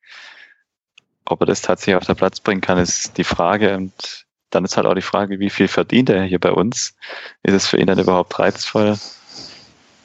Ob 1.24 1.40
er 1.40 1.46
das 1.46 1.62
tatsächlich 1.62 1.96
auf 1.96 2.06
den 2.06 2.16
Platz 2.16 2.40
bringen 2.40 2.60
kann, 2.60 2.78
ist 2.78 3.16
die 3.16 3.24
Frage. 3.24 3.76
Und 3.76 4.26
dann 4.50 4.64
ist 4.64 4.76
halt 4.76 4.86
auch 4.86 4.94
die 4.94 5.02
Frage, 5.02 5.38
wie 5.38 5.50
viel 5.50 5.68
verdient 5.68 6.10
er 6.10 6.24
hier 6.24 6.38
bei 6.40 6.50
uns? 6.50 6.94
Ist 7.42 7.54
es 7.54 7.66
für 7.66 7.78
ihn 7.78 7.86
dann 7.86 7.98
überhaupt 7.98 8.38
reizvoll 8.38 8.98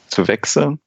zu 0.08 0.28
wechseln? 0.28 0.80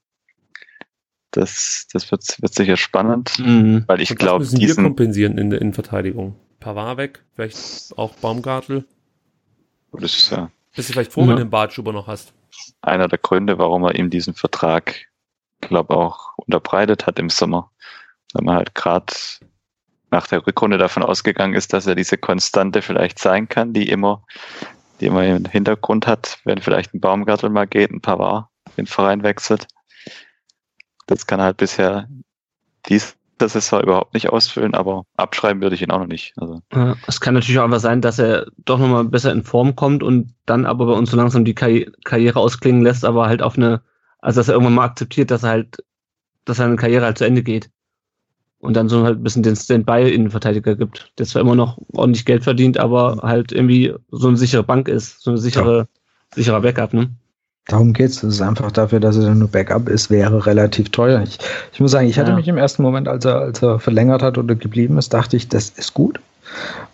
Das, 1.32 1.88
das 1.92 2.12
wird, 2.12 2.24
wird 2.42 2.54
sicher 2.54 2.78
spannend, 2.78 3.40
Mhm. 3.40 3.84
weil 3.88 4.02
ich 4.02 4.16
glaube, 4.16 4.40
müssen 4.44 4.60
wir 4.60 4.68
diesen, 4.68 4.84
kompensieren 4.84 5.38
in 5.38 5.50
der 5.50 5.62
Innenverteidigung? 5.62 6.36
Pavard 6.60 6.98
weg, 6.98 7.24
vielleicht 7.36 7.98
auch 7.98 8.14
Baumgartel. 8.16 8.86
das 9.92 10.16
ist 10.16 10.30
ja 10.32 10.52
Bist 10.76 10.90
du 10.90 10.94
vielleicht 10.94 11.14
froh, 11.14 11.22
wenn 11.22 11.30
Ja. 11.30 11.36
du 11.36 11.44
den 11.44 11.50
Bartschuber 11.50 11.94
noch 11.94 12.08
hast? 12.08 12.34
einer 12.82 13.08
der 13.08 13.18
Gründe, 13.18 13.58
warum 13.58 13.84
er 13.84 13.96
ihm 13.96 14.10
diesen 14.10 14.34
Vertrag, 14.36 15.08
glaube 15.62 15.96
auch 15.96 16.34
unterbreitet 16.38 17.08
hat 17.08 17.18
im 17.18 17.30
Sommer. 17.30 17.72
Weil 18.34 18.44
man 18.46 18.56
halt 18.56 18.76
gerade 18.76 19.14
nach 20.12 20.28
der 20.28 20.46
Rückrunde 20.46 20.78
davon 20.78 21.02
ausgegangen 21.04 21.56
ist, 21.56 21.74
dass 21.74 21.88
er 21.88 21.96
diese 21.96 22.18
Konstante 22.18 22.82
vielleicht 22.82 23.18
sein 23.20 23.50
kann, 23.50 23.74
die 23.74 23.90
immer, 23.90 24.24
die 25.00 25.08
immer 25.08 25.24
im 25.26 25.46
Hintergrund 25.46 26.06
hat, 26.06 26.40
wenn 26.44 26.62
vielleicht 26.62 26.94
ein 26.94 27.00
Baumgartel 27.00 27.50
mal 27.50 27.66
geht, 27.68 27.92
ein 27.92 28.02
Pavard 28.02 28.48
den 28.78 28.86
Verein 28.86 29.24
wechselt. 29.24 29.68
Das 31.08 31.26
kann 31.26 31.42
halt 31.42 31.58
bisher 31.58 32.08
dies 32.88 33.16
das 33.38 33.54
Saison 33.54 33.82
überhaupt 33.82 34.14
nicht 34.14 34.30
ausfüllen, 34.30 34.74
aber 34.74 35.06
abschreiben 35.18 35.62
würde 35.62 35.76
ich 35.76 35.82
ihn 35.82 35.92
auch 35.92 36.00
noch 36.00 36.08
nicht. 36.08 36.34
Also 36.38 36.62
Ja, 36.74 36.96
Es 37.08 37.20
kann 37.20 37.34
natürlich 37.34 37.60
auch 37.60 37.66
einfach 37.66 37.80
sein, 37.80 38.02
dass 38.02 38.20
er 38.20 38.48
doch 38.66 38.80
nochmal 38.80 39.06
besser 39.06 39.32
in 39.32 39.44
Form 39.44 39.76
kommt 39.76 40.04
und 40.04 40.34
dann 40.46 40.66
aber 40.66 40.86
bei 40.86 40.94
uns 40.94 41.12
so 41.12 41.18
langsam 41.18 41.46
die 41.46 41.56
Karri 41.56 41.92
Karriere 42.04 42.40
ausklingen 42.40 42.82
lässt, 42.84 43.06
aber 43.06 43.28
halt 43.28 43.42
auf 43.42 43.58
eine, 43.58 43.82
also 44.20 44.40
dass 44.40 44.48
er 44.48 44.54
irgendwann 44.54 44.76
mal 44.76 44.86
akzeptiert, 44.86 45.32
dass 45.32 45.44
er 45.44 45.50
halt, 45.50 45.78
dass 46.46 46.58
seine 46.58 46.76
Karriere 46.76 47.06
halt 47.06 47.18
zu 47.18 47.26
Ende 47.26 47.44
geht. 47.44 47.70
Und 48.60 48.76
dann 48.78 48.88
so 48.88 49.04
halt 49.04 49.18
ein 49.18 49.24
bisschen 49.24 49.44
den 49.44 49.58
Standby-Innenverteidiger 49.58 50.78
gibt, 50.78 51.12
der 51.18 51.26
zwar 51.26 51.42
immer 51.42 51.56
noch 51.56 51.78
ordentlich 51.92 52.24
Geld 52.24 52.46
verdient, 52.46 52.78
aber 52.78 53.18
halt 53.22 53.52
irgendwie 53.52 53.94
so 54.10 54.30
eine 54.30 54.38
sichere 54.38 54.64
Bank 54.64 54.88
ist, 54.88 55.22
so 55.22 55.32
eine 55.32 55.38
sichere, 55.38 55.90
sicherer 56.34 56.62
Backup, 56.62 56.94
ne? 56.94 57.10
Darum 57.68 57.94
geht's. 57.94 58.24
Es 58.24 58.36
ist 58.36 58.42
einfach 58.42 58.72
dafür, 58.72 59.00
dass 59.00 59.16
er 59.16 59.24
dann 59.24 59.40
nur 59.40 59.48
Backup 59.48 59.88
ist, 59.88 60.10
wäre 60.10 60.46
relativ 60.46 60.90
teuer. 60.90 61.22
Ich, 61.22 61.38
ich 61.72 61.80
muss 61.80 61.92
sagen, 61.92 62.08
ich 62.08 62.20
hatte 62.20 62.32
Ja. 62.32 62.36
mich 62.36 62.48
im 62.48 62.58
ersten 62.58 62.84
Moment, 62.84 63.08
als 63.08 63.24
er, 63.26 63.40
als 63.40 63.62
er 63.62 63.80
verlängert 63.80 64.22
hat 64.22 64.38
oder 64.38 64.56
geblieben 64.56 64.98
ist, 64.98 65.14
dachte 65.14 65.38
ich, 65.38 65.48
das 65.48 65.70
ist 65.70 65.94
gut. 65.94 66.20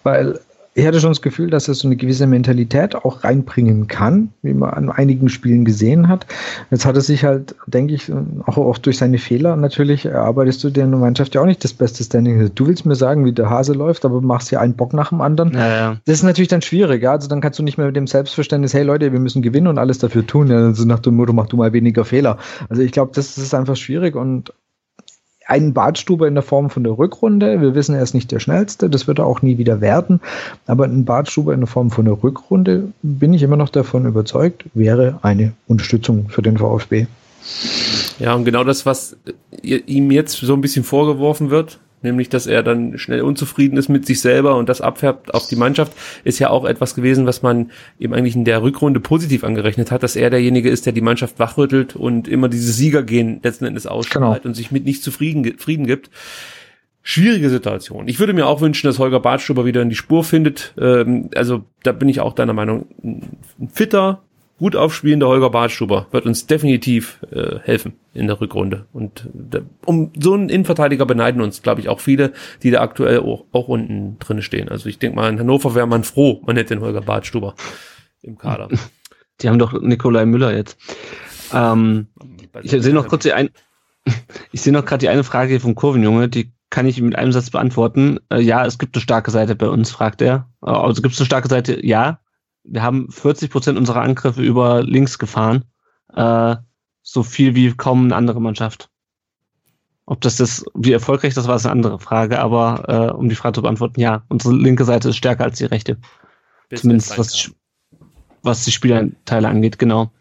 Weil 0.03 0.39
ich 0.76 0.86
hatte 0.86 0.99
schon 0.99 1.11
das 1.11 1.22
Gefühl, 1.22 1.49
dass 1.49 1.67
er 1.67 1.74
so 1.74 1.88
eine 1.88 1.95
gewisse 1.95 2.28
Mentalität 2.28 2.95
auch 2.95 3.24
reinbringen 3.24 3.88
kann, 3.88 4.30
wie 4.43 4.53
man 4.53 4.70
an 4.70 4.89
einigen 4.91 5.28
Spielen 5.28 5.65
gesehen 5.65 6.07
hat. 6.07 6.26
Jetzt 6.70 6.86
hat 6.86 6.95
er 6.95 7.01
sich 7.01 7.24
halt, 7.24 7.55
denke 7.65 7.95
ich, 7.95 8.11
auch, 8.45 8.57
auch 8.57 8.78
durch 8.78 8.97
seine 8.97 9.17
Fehler 9.17 9.55
natürlich 9.55 10.05
erarbeitest 10.05 10.63
du 10.63 10.70
der 10.70 10.88
Mannschaft 10.88 11.36
ja 11.36 11.41
auch 11.41 11.45
nicht 11.45 11.63
das 11.63 11.74
beste 11.74 12.03
Standing. 12.03 12.51
Du 12.53 12.67
willst 12.67 12.86
mir 12.86 12.95
sagen, 12.95 13.26
wie 13.26 13.34
der 13.34 13.49
Hase 13.49 13.74
läuft, 13.74 14.05
aber 14.05 14.22
machst 14.22 14.51
ja 14.51 14.59
einen 14.59 14.76
Bock 14.76 14.93
nach 14.93 15.09
dem 15.09 15.22
anderen. 15.22 15.53
Ja, 15.53 15.67
ja. 15.67 15.97
Das 16.05 16.17
ist 16.17 16.24
natürlich 16.24 16.49
dann 16.49 16.61
schwierig. 16.61 17.01
Ja? 17.01 17.11
Also 17.11 17.28
dann 17.28 17.41
kannst 17.41 17.57
du 17.59 17.63
nicht 17.63 17.78
mehr 17.78 17.88
mit 17.88 17.95
dem 17.95 18.07
Selbstverständnis, 18.07 18.74
hey 18.74 18.84
Leute, 18.84 19.11
wir 19.11 19.20
müssen 19.20 19.41
gewinnen 19.41 19.67
und 19.67 19.80
alles 19.80 19.97
dafür 19.97 20.26
tun. 20.26 20.51
Also 20.51 20.86
nach 20.86 20.99
dem 20.99 21.15
Motto, 21.15 21.34
mach 21.34 21.47
du 21.47 21.57
mal 21.57 21.74
weniger 21.74 22.05
Fehler. 22.05 22.38
Also 22.70 22.84
ich 22.84 22.91
glaube, 22.91 23.11
das 23.15 23.38
ist 23.38 23.53
einfach 23.53 23.76
schwierig 23.76 24.15
und 24.15 24.53
einen 25.50 25.74
Badstuber 25.74 26.28
in 26.28 26.36
der 26.36 26.43
Form 26.43 26.70
von 26.70 26.84
der 26.84 26.97
Rückrunde. 26.97 27.60
Wir 27.60 27.74
wissen, 27.76 27.95
er 27.95 28.04
ist 28.04 28.14
nicht 28.14 28.32
der 28.32 28.39
schnellste, 28.39 28.89
das 28.89 29.08
wird 29.08 29.20
er 29.20 29.26
auch 29.26 29.41
nie 29.41 29.58
wieder 29.58 29.82
werden. 29.82 30.22
Aber 30.68 30.86
ein 30.86 31.06
Badstuber 31.06 31.54
in 31.54 31.62
der 31.62 31.68
Form 31.68 31.89
von 31.89 32.06
der 32.06 32.22
Rückrunde, 32.22 32.91
bin 33.02 33.34
ich 33.34 33.41
immer 33.41 33.58
noch 33.58 33.70
davon 33.70 34.06
überzeugt, 34.06 34.66
wäre 34.74 35.20
eine 35.24 35.54
Unterstützung 35.68 36.30
für 36.30 36.41
den 36.41 36.58
VfB. 36.58 37.08
Ja, 38.20 38.34
und 38.36 38.45
genau 38.45 38.64
das, 38.64 38.86
was 38.86 39.18
ihm 39.62 40.12
jetzt 40.12 40.38
so 40.38 40.54
ein 40.54 40.62
bisschen 40.62 40.84
vorgeworfen 40.84 41.50
wird, 41.50 41.80
nämlich 42.02 42.30
dass 42.30 42.47
er 42.47 42.64
dann 42.64 42.97
schnell 42.97 43.22
unzufrieden 43.22 43.78
ist 43.78 43.89
mit 43.89 44.06
sich 44.06 44.22
selber 44.22 44.56
und 44.56 44.70
das 44.70 44.82
abfärbt 44.82 45.34
auf 45.34 45.47
die 45.47 45.56
Mannschaft, 45.56 45.93
ist 46.24 46.39
ja 46.39 46.50
auch 46.50 46.66
etwas 46.66 46.95
gewesen, 46.95 47.26
was 47.26 47.41
man 47.41 47.72
eben 48.00 48.14
eigentlich 48.14 48.36
in 48.36 48.45
der 48.45 48.62
Rückrunde 48.62 49.00
positiv 49.00 49.43
angerechnet 49.43 49.91
hat, 49.91 50.04
dass 50.04 50.16
er 50.16 50.30
derjenige 50.30 50.70
ist, 50.70 50.86
der 50.86 50.93
die 50.93 51.02
Mannschaft 51.02 51.39
wachrüttelt 51.39 51.95
und 51.95 52.28
immer 52.28 52.50
dieses 52.50 52.78
Siegergehen 52.78 53.39
letzten 53.43 53.66
Endes 53.66 53.88
ausstrahlt 53.88 54.43
genau. 54.43 54.50
und 54.50 54.56
sich 54.56 54.72
mit 54.72 54.86
nicht 54.86 55.04
zufrieden 55.04 55.58
Frieden 55.58 55.86
gibt. 55.86 56.10
Schwierige 57.02 57.50
Situation. 57.50 58.08
Ich 58.08 58.20
würde 58.20 58.34
mir 58.34 58.45
auch 58.45 58.62
wünschen, 58.62 58.88
dass 58.88 59.00
Holger 59.00 59.20
Bartstuber 59.20 59.66
wieder 59.66 59.82
in 59.82 59.89
die 59.89 59.95
Spur 59.95 60.24
findet. 60.24 60.74
Ähm, 60.80 61.30
also 61.34 61.64
da 61.82 61.91
bin 61.91 62.10
ich 62.10 62.20
auch 62.20 62.34
deiner 62.34 62.54
Meinung. 62.54 62.88
Ein 63.02 63.70
fitter, 63.72 64.22
gut 64.60 64.76
aufspielender 64.76 65.28
Holger 65.28 65.49
Badstuber 65.49 66.07
wird 66.12 66.26
uns 66.26 66.45
definitiv 66.45 67.20
äh, 67.32 67.60
helfen 67.64 67.93
in 68.14 68.28
der 68.28 68.39
Rückrunde. 68.39 68.86
Und 68.91 69.28
äh, 69.53 69.62
um 69.86 70.12
so 70.20 70.34
einen 70.34 70.49
Innenverteidiger 70.49 71.05
beneiden 71.05 71.41
uns, 71.41 71.62
glaube 71.62 71.82
ich, 71.82 71.89
auch 71.89 72.01
viele, 72.01 72.34
die 72.62 72.70
da 72.70 72.82
aktuell 72.82 73.22
auch, 73.22 73.45
auch 73.53 73.70
unten 73.70 74.20
drin 74.20 74.41
stehen. 74.41 74.70
Also 74.70 74.89
ich 74.89 74.99
denke 74.99 75.16
mal, 75.16 75.30
in 75.30 75.39
Hannover 75.39 75.76
wäre 75.76 75.88
man 75.88 76.03
froh, 76.03 76.41
man 76.45 76.57
hätte 76.57 76.76
den 76.76 76.84
Holger 76.84 77.01
Badstuber 77.01 77.55
im 78.22 78.38
Kader. 78.38 78.68
Die 79.41 79.47
haben 79.47 79.60
doch 79.60 79.80
Nikolai 79.82 80.26
Müller 80.26 80.55
jetzt. 80.55 80.78
Ähm, 81.53 82.07
ich 82.62 82.72
sehe 82.72 82.93
noch 82.93 83.07
kurz 83.07 83.24
die 83.24 83.34
ein, 83.34 83.49
ich 84.51 84.62
sehe 84.62 84.74
noch 84.74 84.86
gerade 84.86 84.99
die 84.99 85.10
eine 85.10 85.24
Frage 85.24 85.62
vom 85.62 85.74
Kurvenjunge, 85.74 86.28
die 86.28 86.51
kann 86.70 86.86
ich 86.86 87.01
mit 87.01 87.16
einem 87.16 87.32
Satz 87.32 87.49
beantworten. 87.49 88.20
Äh, 88.30 88.41
ja, 88.41 88.66
es 88.66 88.78
gibt 88.78 88.95
eine 88.95 89.01
starke 89.01 89.32
Seite 89.32 89.55
bei 89.55 89.70
uns, 89.70 89.89
fragt 89.89 90.22
er. 90.22 90.49
Äh, 90.62 90.70
also 90.70 91.01
gibt 91.01 91.14
es 91.14 91.22
eine 91.22 91.26
starke 91.26 91.47
Seite? 91.47 91.84
Ja 91.86 92.20
wir 92.72 92.84
haben 92.84 93.11
40 93.11 93.51
Prozent 93.51 93.78
unserer 93.78 94.01
Angriffe 94.01 94.41
über 94.41 94.84
links 94.84 95.20
gefahren. 95.20 95.65
Äh, 96.13 96.55
so 97.01 97.24
viel 97.24 97.55
wie 97.55 97.74
kaum 97.74 98.05
eine 98.05 98.15
andere 98.15 98.41
Mannschaft. 98.41 98.89
Ob 100.05 100.22
das 100.22 100.38
das, 100.38 100.65
wie 100.74 100.91
erfolgreich 100.91 101.34
das 101.34 101.47
war, 101.47 101.55
ist 101.55 101.65
eine 101.65 101.74
andere 101.74 101.99
Frage, 101.99 102.39
aber 102.39 102.84
äh, 102.88 103.13
um 103.13 103.30
die 103.30 103.36
Frage 103.36 103.55
zu 103.55 103.61
beantworten, 103.61 103.99
ja, 103.99 104.24
unsere 104.28 104.55
linke 104.55 104.86
Seite 104.86 105.09
ist 105.09 105.17
stärker 105.17 105.43
als 105.43 105.57
die 105.57 105.65
rechte. 105.65 105.97
Bis 106.67 106.82
Zumindest 106.82 107.17
was, 107.17 107.51
was 108.41 108.65
die 108.65 108.72
Spielerteile 108.72 109.47
angeht, 109.47 109.80
genau. 109.80 110.11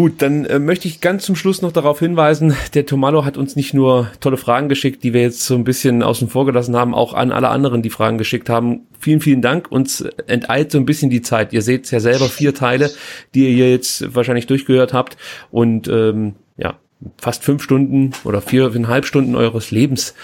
Gut, 0.00 0.22
dann 0.22 0.46
äh, 0.46 0.58
möchte 0.58 0.88
ich 0.88 1.02
ganz 1.02 1.26
zum 1.26 1.36
Schluss 1.36 1.60
noch 1.60 1.72
darauf 1.72 1.98
hinweisen, 1.98 2.56
der 2.72 2.86
Tomalo 2.86 3.26
hat 3.26 3.36
uns 3.36 3.54
nicht 3.54 3.74
nur 3.74 4.10
tolle 4.20 4.38
Fragen 4.38 4.70
geschickt, 4.70 5.04
die 5.04 5.12
wir 5.12 5.20
jetzt 5.20 5.44
so 5.44 5.54
ein 5.54 5.64
bisschen 5.64 6.02
außen 6.02 6.30
vor 6.30 6.46
gelassen 6.46 6.74
haben, 6.74 6.94
auch 6.94 7.12
an 7.12 7.30
alle 7.32 7.50
anderen, 7.50 7.82
die 7.82 7.90
Fragen 7.90 8.16
geschickt 8.16 8.48
haben. 8.48 8.86
Vielen, 8.98 9.20
vielen 9.20 9.42
Dank. 9.42 9.70
Uns 9.70 10.00
enteilt 10.26 10.72
so 10.72 10.78
ein 10.78 10.86
bisschen 10.86 11.10
die 11.10 11.20
Zeit. 11.20 11.52
Ihr 11.52 11.60
seht 11.60 11.90
ja 11.90 12.00
selber 12.00 12.30
vier 12.30 12.54
Teile, 12.54 12.90
die 13.34 13.44
ihr 13.44 13.54
hier 13.54 13.70
jetzt 13.70 14.14
wahrscheinlich 14.14 14.46
durchgehört 14.46 14.94
habt. 14.94 15.18
Und 15.50 15.86
ähm, 15.88 16.36
ja, 16.56 16.78
fast 17.18 17.44
fünf 17.44 17.62
Stunden 17.62 18.12
oder 18.24 18.40
viereinhalb 18.40 19.04
Stunden 19.04 19.34
eures 19.34 19.70
Lebens 19.70 20.14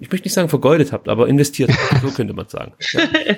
ich 0.00 0.10
möchte 0.10 0.26
nicht 0.26 0.34
sagen 0.34 0.48
vergeudet 0.48 0.92
habt, 0.92 1.08
aber 1.08 1.28
investiert, 1.28 1.70
so 2.02 2.10
könnte 2.10 2.34
man 2.34 2.48
sagen. 2.48 2.72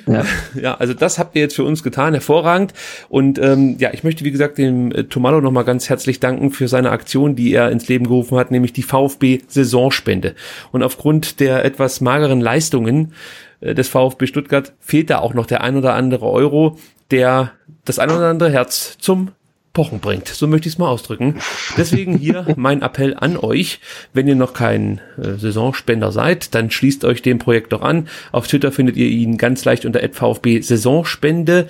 Ja. 0.06 0.12
ja. 0.14 0.24
ja, 0.60 0.74
also 0.74 0.94
das 0.94 1.18
habt 1.18 1.34
ihr 1.34 1.42
jetzt 1.42 1.54
für 1.54 1.64
uns 1.64 1.82
getan, 1.82 2.12
hervorragend. 2.12 2.72
Und 3.08 3.38
ähm, 3.38 3.76
ja, 3.78 3.92
ich 3.92 4.04
möchte 4.04 4.24
wie 4.24 4.30
gesagt 4.30 4.58
dem 4.58 4.92
äh, 4.92 5.04
Tomalo 5.04 5.40
nochmal 5.40 5.64
ganz 5.64 5.88
herzlich 5.88 6.20
danken 6.20 6.50
für 6.50 6.68
seine 6.68 6.90
Aktion, 6.90 7.34
die 7.34 7.52
er 7.52 7.70
ins 7.70 7.88
Leben 7.88 8.04
gerufen 8.04 8.38
hat, 8.38 8.50
nämlich 8.50 8.72
die 8.72 8.82
VfB 8.82 9.40
Saisonspende. 9.46 10.34
Und 10.72 10.82
aufgrund 10.82 11.40
der 11.40 11.64
etwas 11.64 12.00
mageren 12.00 12.40
Leistungen 12.40 13.14
äh, 13.60 13.74
des 13.74 13.88
VfB 13.88 14.26
Stuttgart 14.26 14.72
fehlt 14.80 15.10
da 15.10 15.18
auch 15.18 15.34
noch 15.34 15.46
der 15.46 15.62
ein 15.62 15.76
oder 15.76 15.94
andere 15.94 16.26
Euro, 16.26 16.78
der 17.10 17.52
das 17.84 17.98
ein 17.98 18.10
oder 18.10 18.28
andere 18.28 18.50
Herz 18.50 18.96
zum 18.98 19.32
Pochen 19.72 20.00
bringt. 20.00 20.28
So 20.28 20.46
möchte 20.46 20.68
ich 20.68 20.74
es 20.74 20.78
mal 20.78 20.88
ausdrücken. 20.88 21.36
Deswegen 21.76 22.18
hier 22.18 22.54
mein 22.56 22.82
Appell 22.82 23.14
an 23.16 23.36
euch, 23.36 23.80
wenn 24.12 24.26
ihr 24.26 24.34
noch 24.34 24.52
kein 24.52 25.00
äh, 25.16 25.38
Saisonspender 25.38 26.10
seid, 26.10 26.54
dann 26.54 26.70
schließt 26.70 27.04
euch 27.04 27.22
dem 27.22 27.38
Projekt 27.38 27.72
doch 27.72 27.82
an. 27.82 28.08
Auf 28.32 28.48
Twitter 28.48 28.72
findet 28.72 28.96
ihr 28.96 29.06
ihn 29.06 29.36
ganz 29.36 29.64
leicht 29.64 29.84
unter 29.84 30.00
VfB 30.00 30.60
Saisonspende. 30.60 31.68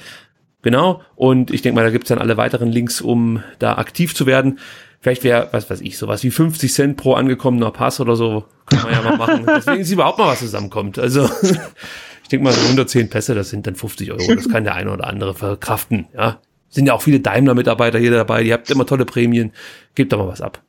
Genau. 0.62 1.02
Und 1.14 1.50
ich 1.50 1.62
denke 1.62 1.76
mal, 1.76 1.84
da 1.84 1.90
gibt's 1.90 2.08
dann 2.08 2.18
alle 2.18 2.36
weiteren 2.36 2.70
Links, 2.70 3.00
um 3.00 3.42
da 3.58 3.76
aktiv 3.76 4.14
zu 4.14 4.26
werden. 4.26 4.58
Vielleicht 5.00 5.24
wäre, 5.24 5.48
was 5.52 5.70
weiß 5.70 5.80
ich, 5.80 5.96
sowas 5.96 6.22
wie 6.24 6.30
50 6.30 6.72
Cent 6.72 6.96
pro 6.96 7.14
angekommener 7.14 7.70
Pass 7.70 8.00
oder 8.00 8.16
so. 8.16 8.44
Kann 8.66 8.82
man 8.82 8.92
ja 8.92 9.02
mal 9.02 9.16
machen. 9.16 9.46
Deswegen 9.46 9.80
ist 9.80 9.90
überhaupt 9.90 10.18
mal 10.18 10.28
was 10.28 10.40
zusammenkommt. 10.40 10.98
Also 10.98 11.28
ich 12.22 12.28
denke 12.28 12.44
mal, 12.44 12.52
so 12.52 12.60
110 12.62 13.10
Pässe, 13.10 13.34
das 13.34 13.50
sind 13.50 13.66
dann 13.66 13.74
50 13.74 14.12
Euro. 14.12 14.34
Das 14.34 14.48
kann 14.48 14.64
der 14.64 14.74
eine 14.74 14.90
oder 14.90 15.06
andere 15.06 15.34
verkraften. 15.34 16.06
Ja, 16.14 16.40
sind 16.70 16.86
ja 16.86 16.94
auch 16.94 17.02
viele 17.02 17.20
Daimler-Mitarbeiter 17.20 17.98
hier 17.98 18.12
dabei, 18.12 18.42
die 18.42 18.52
habt 18.52 18.70
immer 18.70 18.86
tolle 18.86 19.04
Prämien. 19.04 19.52
Gebt 19.94 20.12
doch 20.12 20.18
mal 20.18 20.28
was 20.28 20.40
ab. 20.40 20.62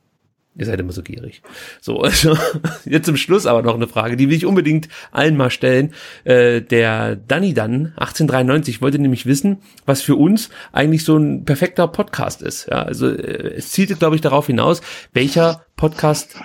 Ihr 0.54 0.66
seid 0.66 0.80
immer 0.80 0.92
so 0.92 1.02
gierig. 1.02 1.40
So, 1.80 2.00
also, 2.00 2.36
jetzt 2.84 3.06
zum 3.06 3.16
Schluss 3.16 3.46
aber 3.46 3.62
noch 3.62 3.74
eine 3.74 3.88
Frage, 3.88 4.18
die 4.18 4.28
will 4.28 4.36
ich 4.36 4.44
unbedingt 4.44 4.88
allen 5.10 5.34
mal 5.34 5.48
stellen. 5.48 5.94
Äh, 6.24 6.60
der 6.60 7.16
Danny 7.16 7.54
Dann, 7.54 7.94
1893, 7.96 8.82
wollte 8.82 8.98
nämlich 8.98 9.24
wissen, 9.24 9.58
was 9.86 10.02
für 10.02 10.14
uns 10.14 10.50
eigentlich 10.70 11.04
so 11.04 11.16
ein 11.16 11.46
perfekter 11.46 11.88
Podcast 11.88 12.42
ist. 12.42 12.68
Ja, 12.70 12.82
also 12.82 13.08
äh, 13.08 13.54
es 13.56 13.70
zielte, 13.70 13.96
glaube 13.96 14.16
ich, 14.16 14.20
darauf 14.20 14.46
hinaus, 14.46 14.82
welcher 15.14 15.64
Podcast 15.76 16.36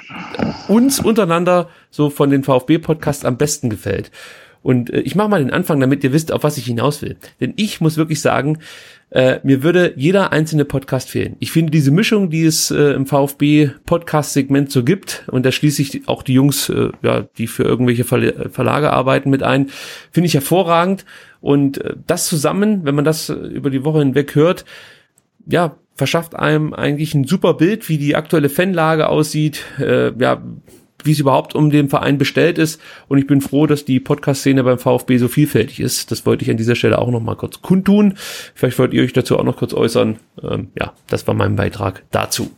uns 0.70 1.02
untereinander 1.02 1.70
so 1.92 2.10
von 2.10 2.30
den 2.30 2.46
VfB-Podcasts 2.46 3.26
am 3.26 3.38
besten 3.38 3.70
gefällt. 3.70 4.12
Und 4.64 4.90
äh, 4.90 5.02
ich 5.02 5.16
mache 5.16 5.30
mal 5.30 5.40
den 5.40 5.52
Anfang, 5.52 5.82
damit 5.82 6.04
ihr 6.06 6.14
wisst, 6.14 6.32
auf 6.32 6.44
was 6.44 6.58
ich 6.58 6.66
hinaus 6.66 7.02
will. 7.02 7.18
Denn 7.42 7.54
ich 7.58 7.82
muss 7.82 7.98
wirklich 7.98 8.22
sagen, 8.22 8.60
äh, 9.10 9.40
mir 9.44 9.64
würde 9.64 9.94
jeder 9.96 10.34
einzelne 10.34 10.66
Podcast 10.66 11.10
fehlen. 11.10 11.38
Ich 11.40 11.52
finde 11.52 11.72
diese 11.72 11.92
Mischung, 11.92 12.30
die 12.30 12.44
es 12.44 12.72
äh, 12.72 12.92
im 12.94 13.06
VfB 13.06 13.70
Podcast-Segment 13.86 14.72
so 14.72 14.84
gibt, 14.84 15.24
und 15.32 15.46
da 15.46 15.52
schließe 15.52 15.82
ich 15.82 16.08
auch 16.08 16.24
die 16.24 16.34
Jungs, 16.34 16.68
äh, 16.70 16.90
ja, 17.02 17.26
die 17.38 17.48
für 17.48 17.64
irgendwelche 17.64 18.04
Ver 18.04 18.50
Verlage 18.52 18.92
arbeiten, 18.92 19.30
mit 19.30 19.44
ein, 19.44 19.70
finde 20.12 20.28
ich 20.28 20.34
hervorragend. 20.34 21.06
Und 21.40 21.84
äh, 21.84 21.96
das 22.06 22.28
zusammen, 22.28 22.84
wenn 22.84 22.96
man 22.96 23.06
das 23.06 23.30
äh, 23.30 23.34
über 23.34 23.70
die 23.70 23.86
Woche 23.86 24.00
hinweg 24.00 24.36
hört, 24.36 24.66
ja, 25.46 25.78
verschafft 25.96 26.36
einem 26.36 26.74
eigentlich 26.74 27.16
ein 27.16 27.24
super 27.24 27.54
Bild, 27.54 27.88
wie 27.90 27.98
die 27.98 28.16
aktuelle 28.16 28.50
Fanlage 28.50 29.08
aussieht, 29.08 29.64
äh, 29.80 30.12
ja, 30.20 30.44
wie 31.04 31.12
es 31.12 31.20
überhaupt 31.20 31.56
um 31.56 31.70
den 31.70 31.90
Verein 31.90 32.18
bestellt 32.18 32.58
ist. 32.58 32.82
Und 33.08 33.18
ich 33.18 33.28
bin 33.28 33.42
froh, 33.42 33.68
dass 33.68 33.86
die 33.86 34.00
Podcast-Szene 34.00 34.64
beim 34.64 34.80
VfB 34.80 35.18
so 35.18 35.28
vielfältig 35.28 35.80
ist. 35.80 36.12
Das 36.12 36.26
wollte 36.26 36.44
ich 36.44 36.52
an 36.52 36.58
dieser 36.58 36.76
Stelle 36.76 37.00
auch 37.00 37.10
noch 37.10 37.22
mal 37.22 37.36
kurz 37.36 37.62
kundtun. 37.62 38.16
Vielleicht 38.56 38.80
wollt 38.80 38.94
ihr 38.94 39.04
euch 39.04 39.14
dazu 39.14 39.38
auch 39.38 39.44
noch 39.44 39.58
kurz 39.58 39.74
äußern. 39.74 40.18
Ähm, 40.44 40.70
ja, 40.80 40.94
das 41.08 41.28
war 41.28 41.34
mein 41.34 41.56
Beitrag 41.56 42.04
dazu. 42.12 42.52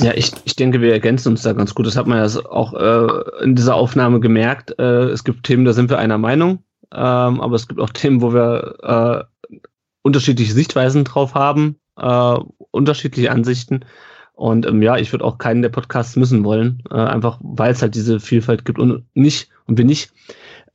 Ja, 0.00 0.12
ich, 0.14 0.32
ich 0.44 0.56
denke, 0.56 0.80
wir 0.80 0.92
ergänzen 0.92 1.28
uns 1.28 1.42
da 1.42 1.52
ganz 1.52 1.74
gut. 1.74 1.86
Das 1.86 1.96
hat 1.96 2.06
man 2.06 2.18
ja 2.18 2.40
auch 2.50 2.74
äh, 2.74 3.44
in 3.44 3.54
dieser 3.54 3.76
Aufnahme 3.76 4.18
gemerkt. 4.20 4.76
Äh, 4.78 5.10
es 5.10 5.22
gibt 5.22 5.44
Themen, 5.44 5.64
da 5.64 5.72
sind 5.72 5.88
wir 5.88 5.98
einer 5.98 6.18
Meinung, 6.18 6.64
ähm, 6.92 7.40
aber 7.40 7.54
es 7.54 7.68
gibt 7.68 7.80
auch 7.80 7.90
Themen, 7.90 8.20
wo 8.20 8.32
wir 8.32 9.28
äh, 9.50 9.58
unterschiedliche 10.02 10.52
Sichtweisen 10.52 11.04
drauf 11.04 11.34
haben, 11.34 11.76
äh, 11.96 12.36
unterschiedliche 12.72 13.30
Ansichten. 13.30 13.84
Und 14.38 14.66
ähm, 14.66 14.80
ja, 14.82 14.96
ich 14.96 15.10
würde 15.12 15.24
auch 15.24 15.38
keinen 15.38 15.62
der 15.62 15.68
Podcasts 15.68 16.14
missen 16.14 16.44
wollen, 16.44 16.84
äh, 16.92 16.94
einfach 16.94 17.40
weil 17.42 17.72
es 17.72 17.82
halt 17.82 17.96
diese 17.96 18.20
Vielfalt 18.20 18.64
gibt 18.64 18.78
und 18.78 19.02
nicht 19.14 19.48
und 19.66 19.78
wir 19.78 19.84
nicht, 19.84 20.12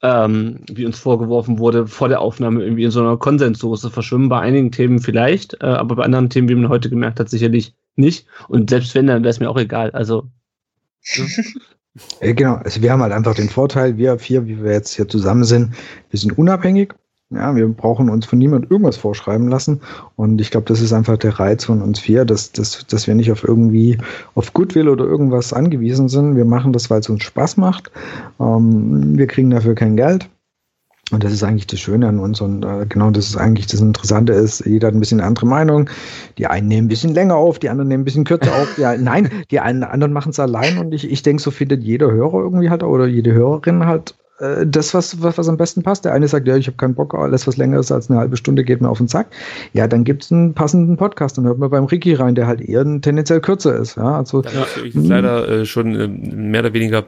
ähm, 0.01 0.59
wie 0.69 0.85
uns 0.85 0.99
vorgeworfen 0.99 1.59
wurde, 1.59 1.87
vor 1.87 2.09
der 2.09 2.19
Aufnahme 2.19 2.61
irgendwie 2.61 2.83
in 2.83 2.91
so 2.91 2.99
einer 2.99 3.15
Konsenssoße 3.15 3.89
verschwimmen. 3.89 4.27
Bei 4.27 4.41
einigen 4.41 4.73
Themen 4.73 4.99
vielleicht, 4.99 5.53
äh, 5.63 5.67
aber 5.67 5.95
bei 5.95 6.03
anderen 6.03 6.29
Themen, 6.29 6.49
wie 6.49 6.55
man 6.55 6.67
heute 6.67 6.89
gemerkt 6.89 7.21
hat, 7.21 7.29
sicherlich 7.29 7.73
nicht. 7.95 8.27
Und 8.49 8.69
selbst 8.69 8.95
wenn, 8.95 9.07
dann 9.07 9.23
wäre 9.23 9.31
es 9.31 9.39
mir 9.39 9.49
auch 9.49 9.57
egal. 9.57 9.91
Also. 9.91 10.27
Ja. 12.21 12.33
Genau, 12.33 12.55
also 12.55 12.81
wir 12.81 12.91
haben 12.91 13.03
halt 13.03 13.13
einfach 13.13 13.35
den 13.35 13.49
Vorteil, 13.49 13.97
wir 13.97 14.17
vier, 14.17 14.47
wie 14.47 14.63
wir 14.63 14.71
jetzt 14.71 14.95
hier 14.95 15.07
zusammen 15.07 15.43
sind, 15.43 15.75
wir 16.09 16.19
sind 16.19 16.35
unabhängig 16.35 16.91
ja, 17.35 17.55
wir 17.55 17.67
brauchen 17.67 18.09
uns 18.09 18.25
von 18.25 18.39
niemand 18.39 18.69
irgendwas 18.71 18.97
vorschreiben 18.97 19.47
lassen. 19.47 19.81
Und 20.15 20.39
ich 20.41 20.51
glaube, 20.51 20.67
das 20.67 20.81
ist 20.81 20.93
einfach 20.93 21.17
der 21.17 21.39
Reiz 21.39 21.65
von 21.65 21.81
uns 21.81 21.99
vier, 21.99 22.25
dass, 22.25 22.51
dass, 22.51 22.85
dass 22.87 23.07
wir 23.07 23.15
nicht 23.15 23.31
auf 23.31 23.43
irgendwie 23.43 23.97
auf 24.35 24.53
Goodwill 24.53 24.89
oder 24.89 25.05
irgendwas 25.05 25.53
angewiesen 25.53 26.09
sind. 26.09 26.35
Wir 26.35 26.45
machen 26.45 26.73
das, 26.73 26.89
weil 26.89 26.99
es 26.99 27.09
uns 27.09 27.23
Spaß 27.23 27.57
macht. 27.57 27.91
Ähm, 28.39 29.17
wir 29.17 29.27
kriegen 29.27 29.49
dafür 29.49 29.75
kein 29.75 29.95
Geld. 29.95 30.29
Und 31.11 31.23
das 31.23 31.33
ist 31.33 31.43
eigentlich 31.43 31.67
das 31.67 31.79
Schöne 31.79 32.07
an 32.07 32.17
uns 32.17 32.39
und 32.39 32.63
äh, 32.63 32.85
genau 32.87 33.11
das 33.11 33.27
ist 33.27 33.35
eigentlich 33.35 33.67
das 33.67 33.81
Interessante 33.81 34.31
ist, 34.31 34.65
jeder 34.65 34.87
hat 34.87 34.95
ein 34.95 35.01
bisschen 35.01 35.19
eine 35.19 35.27
andere 35.27 35.45
Meinung. 35.45 35.89
Die 36.37 36.47
einen 36.47 36.69
nehmen 36.69 36.85
ein 36.85 36.87
bisschen 36.87 37.13
länger 37.13 37.35
auf, 37.35 37.59
die 37.59 37.69
anderen 37.69 37.89
nehmen 37.89 38.01
ein 38.01 38.05
bisschen 38.05 38.23
kürzer 38.23 38.55
auf. 38.55 38.77
Ja, 38.77 38.97
nein, 38.97 39.29
die 39.51 39.59
einen 39.59 39.83
anderen 39.83 40.13
machen 40.13 40.29
es 40.29 40.39
allein 40.39 40.77
und 40.77 40.93
ich, 40.93 41.11
ich 41.11 41.21
denke, 41.21 41.43
so 41.43 41.51
findet 41.51 41.83
jeder 41.83 42.09
Hörer 42.09 42.39
irgendwie 42.39 42.69
halt 42.69 42.83
oder 42.83 43.05
jede 43.05 43.33
Hörerin 43.33 43.85
halt 43.85 44.15
äh, 44.39 44.65
das, 44.65 44.93
was, 44.93 45.21
was, 45.21 45.37
was 45.37 45.47
am 45.47 45.57
besten 45.57 45.83
passt. 45.83 46.05
Der 46.05 46.13
eine 46.13 46.27
sagt, 46.27 46.47
ja, 46.47 46.55
ich 46.55 46.67
habe 46.67 46.77
keinen 46.77 46.95
Bock, 46.95 47.13
alles, 47.13 47.47
was 47.47 47.57
länger 47.57 47.79
ist 47.79 47.91
als 47.91 48.09
eine 48.09 48.19
halbe 48.19 48.37
Stunde, 48.37 48.63
geht 48.63 48.81
mir 48.81 48.89
auf 48.89 48.97
den 48.97 49.07
Sack. 49.07 49.27
Ja, 49.73 49.87
dann 49.87 50.03
gibt 50.03 50.23
es 50.23 50.31
einen 50.31 50.53
passenden 50.53 50.97
Podcast 50.97 51.37
und 51.37 51.45
hört 51.45 51.59
man 51.59 51.69
beim 51.69 51.85
Ricky 51.85 52.13
rein, 52.13 52.35
der 52.35 52.47
halt 52.47 52.61
eher 52.61 52.83
tendenziell 53.01 53.41
kürzer 53.41 53.75
ist. 53.75 53.95
Ja, 53.95 54.17
also, 54.17 54.41
da 54.41 54.49
ich 54.83 54.93
leider 54.95 55.47
äh, 55.49 55.65
schon 55.65 55.95
äh, 55.95 56.07
mehr 56.07 56.61
oder 56.61 56.73
weniger 56.73 57.05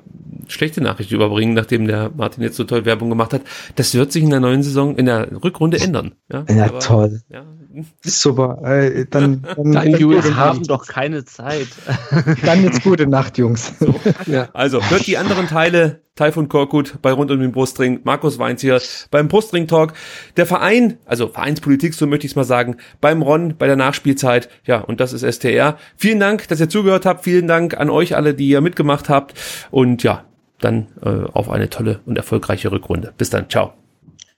schlechte 0.48 0.82
Nachricht 0.82 1.12
überbringen, 1.12 1.54
nachdem 1.54 1.88
der 1.88 2.12
Martin 2.16 2.44
jetzt 2.44 2.58
so 2.58 2.64
toll 2.64 2.86
Werbung 2.86 3.10
gemacht 3.10 3.34
hat. 3.34 3.42
Das 3.76 3.94
wird 3.96 4.12
sich 4.12 4.24
in 4.24 4.30
der 4.30 4.40
neuen 4.40 4.64
Saison, 4.64 4.96
in 4.96 5.06
der 5.06 5.44
Rückrunde 5.44 5.80
ändern. 5.80 6.14
Ja, 6.32 6.46
ja 6.50 6.66
Aber, 6.66 6.80
toll. 6.80 7.22
Ja. 7.30 7.46
Super. 8.04 8.60
Äh, 8.64 9.06
dann, 9.10 9.44
dann, 9.56 9.72
dann 9.72 9.92
Jungs 9.98 10.34
haben 10.36 10.64
doch 10.64 10.88
keine 10.88 11.26
Zeit. 11.26 11.68
Dann 12.44 12.64
jetzt 12.64 12.84
gute 12.84 13.08
Nacht, 13.08 13.38
Jungs. 13.38 13.74
So. 13.80 13.96
Ja. 14.26 14.50
Also, 14.54 14.82
hört 14.90 15.06
die 15.08 15.18
anderen 15.18 15.48
Teile 15.48 16.02
Taifun 16.16 16.48
Korkut 16.48 17.02
bei 17.02 17.12
Rund 17.12 17.30
um 17.30 17.40
den 17.40 17.52
Brustring, 17.52 18.00
Markus 18.04 18.40
Weinz 18.40 18.62
hier 18.62 18.82
beim 19.12 19.28
Brustring 19.28 19.68
Talk. 19.68 19.94
Der 20.38 20.46
Verein, 20.46 20.98
also 21.06 21.28
Vereinspolitik, 21.28 21.94
so 21.94 22.08
möchte 22.08 22.26
ich 22.26 22.32
es 22.32 22.36
mal 22.38 22.46
sagen, 22.46 22.78
beim 23.02 23.22
Ron, 23.22 23.56
bei 23.58 23.68
der 23.68 23.76
Nachspielzeit. 23.76 24.50
Ja, 24.64 24.80
und 24.80 25.02
das 25.02 25.12
ist 25.12 25.24
STR. 25.30 25.78
Vielen 25.98 26.22
Dank, 26.22 26.48
dass 26.48 26.62
ihr 26.62 26.70
zugehört 26.70 27.06
habt. 27.06 27.26
Vielen 27.26 27.48
Dank 27.48 27.78
an 27.78 27.90
euch 27.90 28.16
alle, 28.16 28.34
die 28.34 28.48
ihr 28.48 28.62
mitgemacht 28.62 29.10
habt. 29.10 29.34
Und 29.72 30.04
ja, 30.04 30.24
dann 30.60 30.88
äh, 31.04 31.26
auf 31.34 31.50
eine 31.50 31.70
tolle 31.70 32.00
und 32.06 32.18
erfolgreiche 32.18 32.72
Rückrunde. 32.72 33.14
Bis 33.18 33.30
dann. 33.30 33.50
Ciao. 33.50 33.74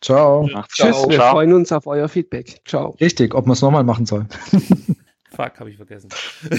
Ciao. 0.01 0.47
Ach, 0.53 0.67
Tschüss. 0.67 0.95
Ciao. 0.95 1.09
Wir 1.09 1.19
freuen 1.19 1.53
uns 1.53 1.71
auf 1.71 1.87
euer 1.87 2.07
Feedback. 2.07 2.61
Ciao. 2.65 2.95
Richtig, 3.01 3.33
ob 3.33 3.45
man 3.45 3.53
es 3.53 3.61
nochmal 3.61 3.83
machen 3.83 4.05
soll. 4.05 4.27
Fuck, 5.31 5.59
habe 5.59 5.69
ich 5.69 5.77
vergessen. 5.77 6.09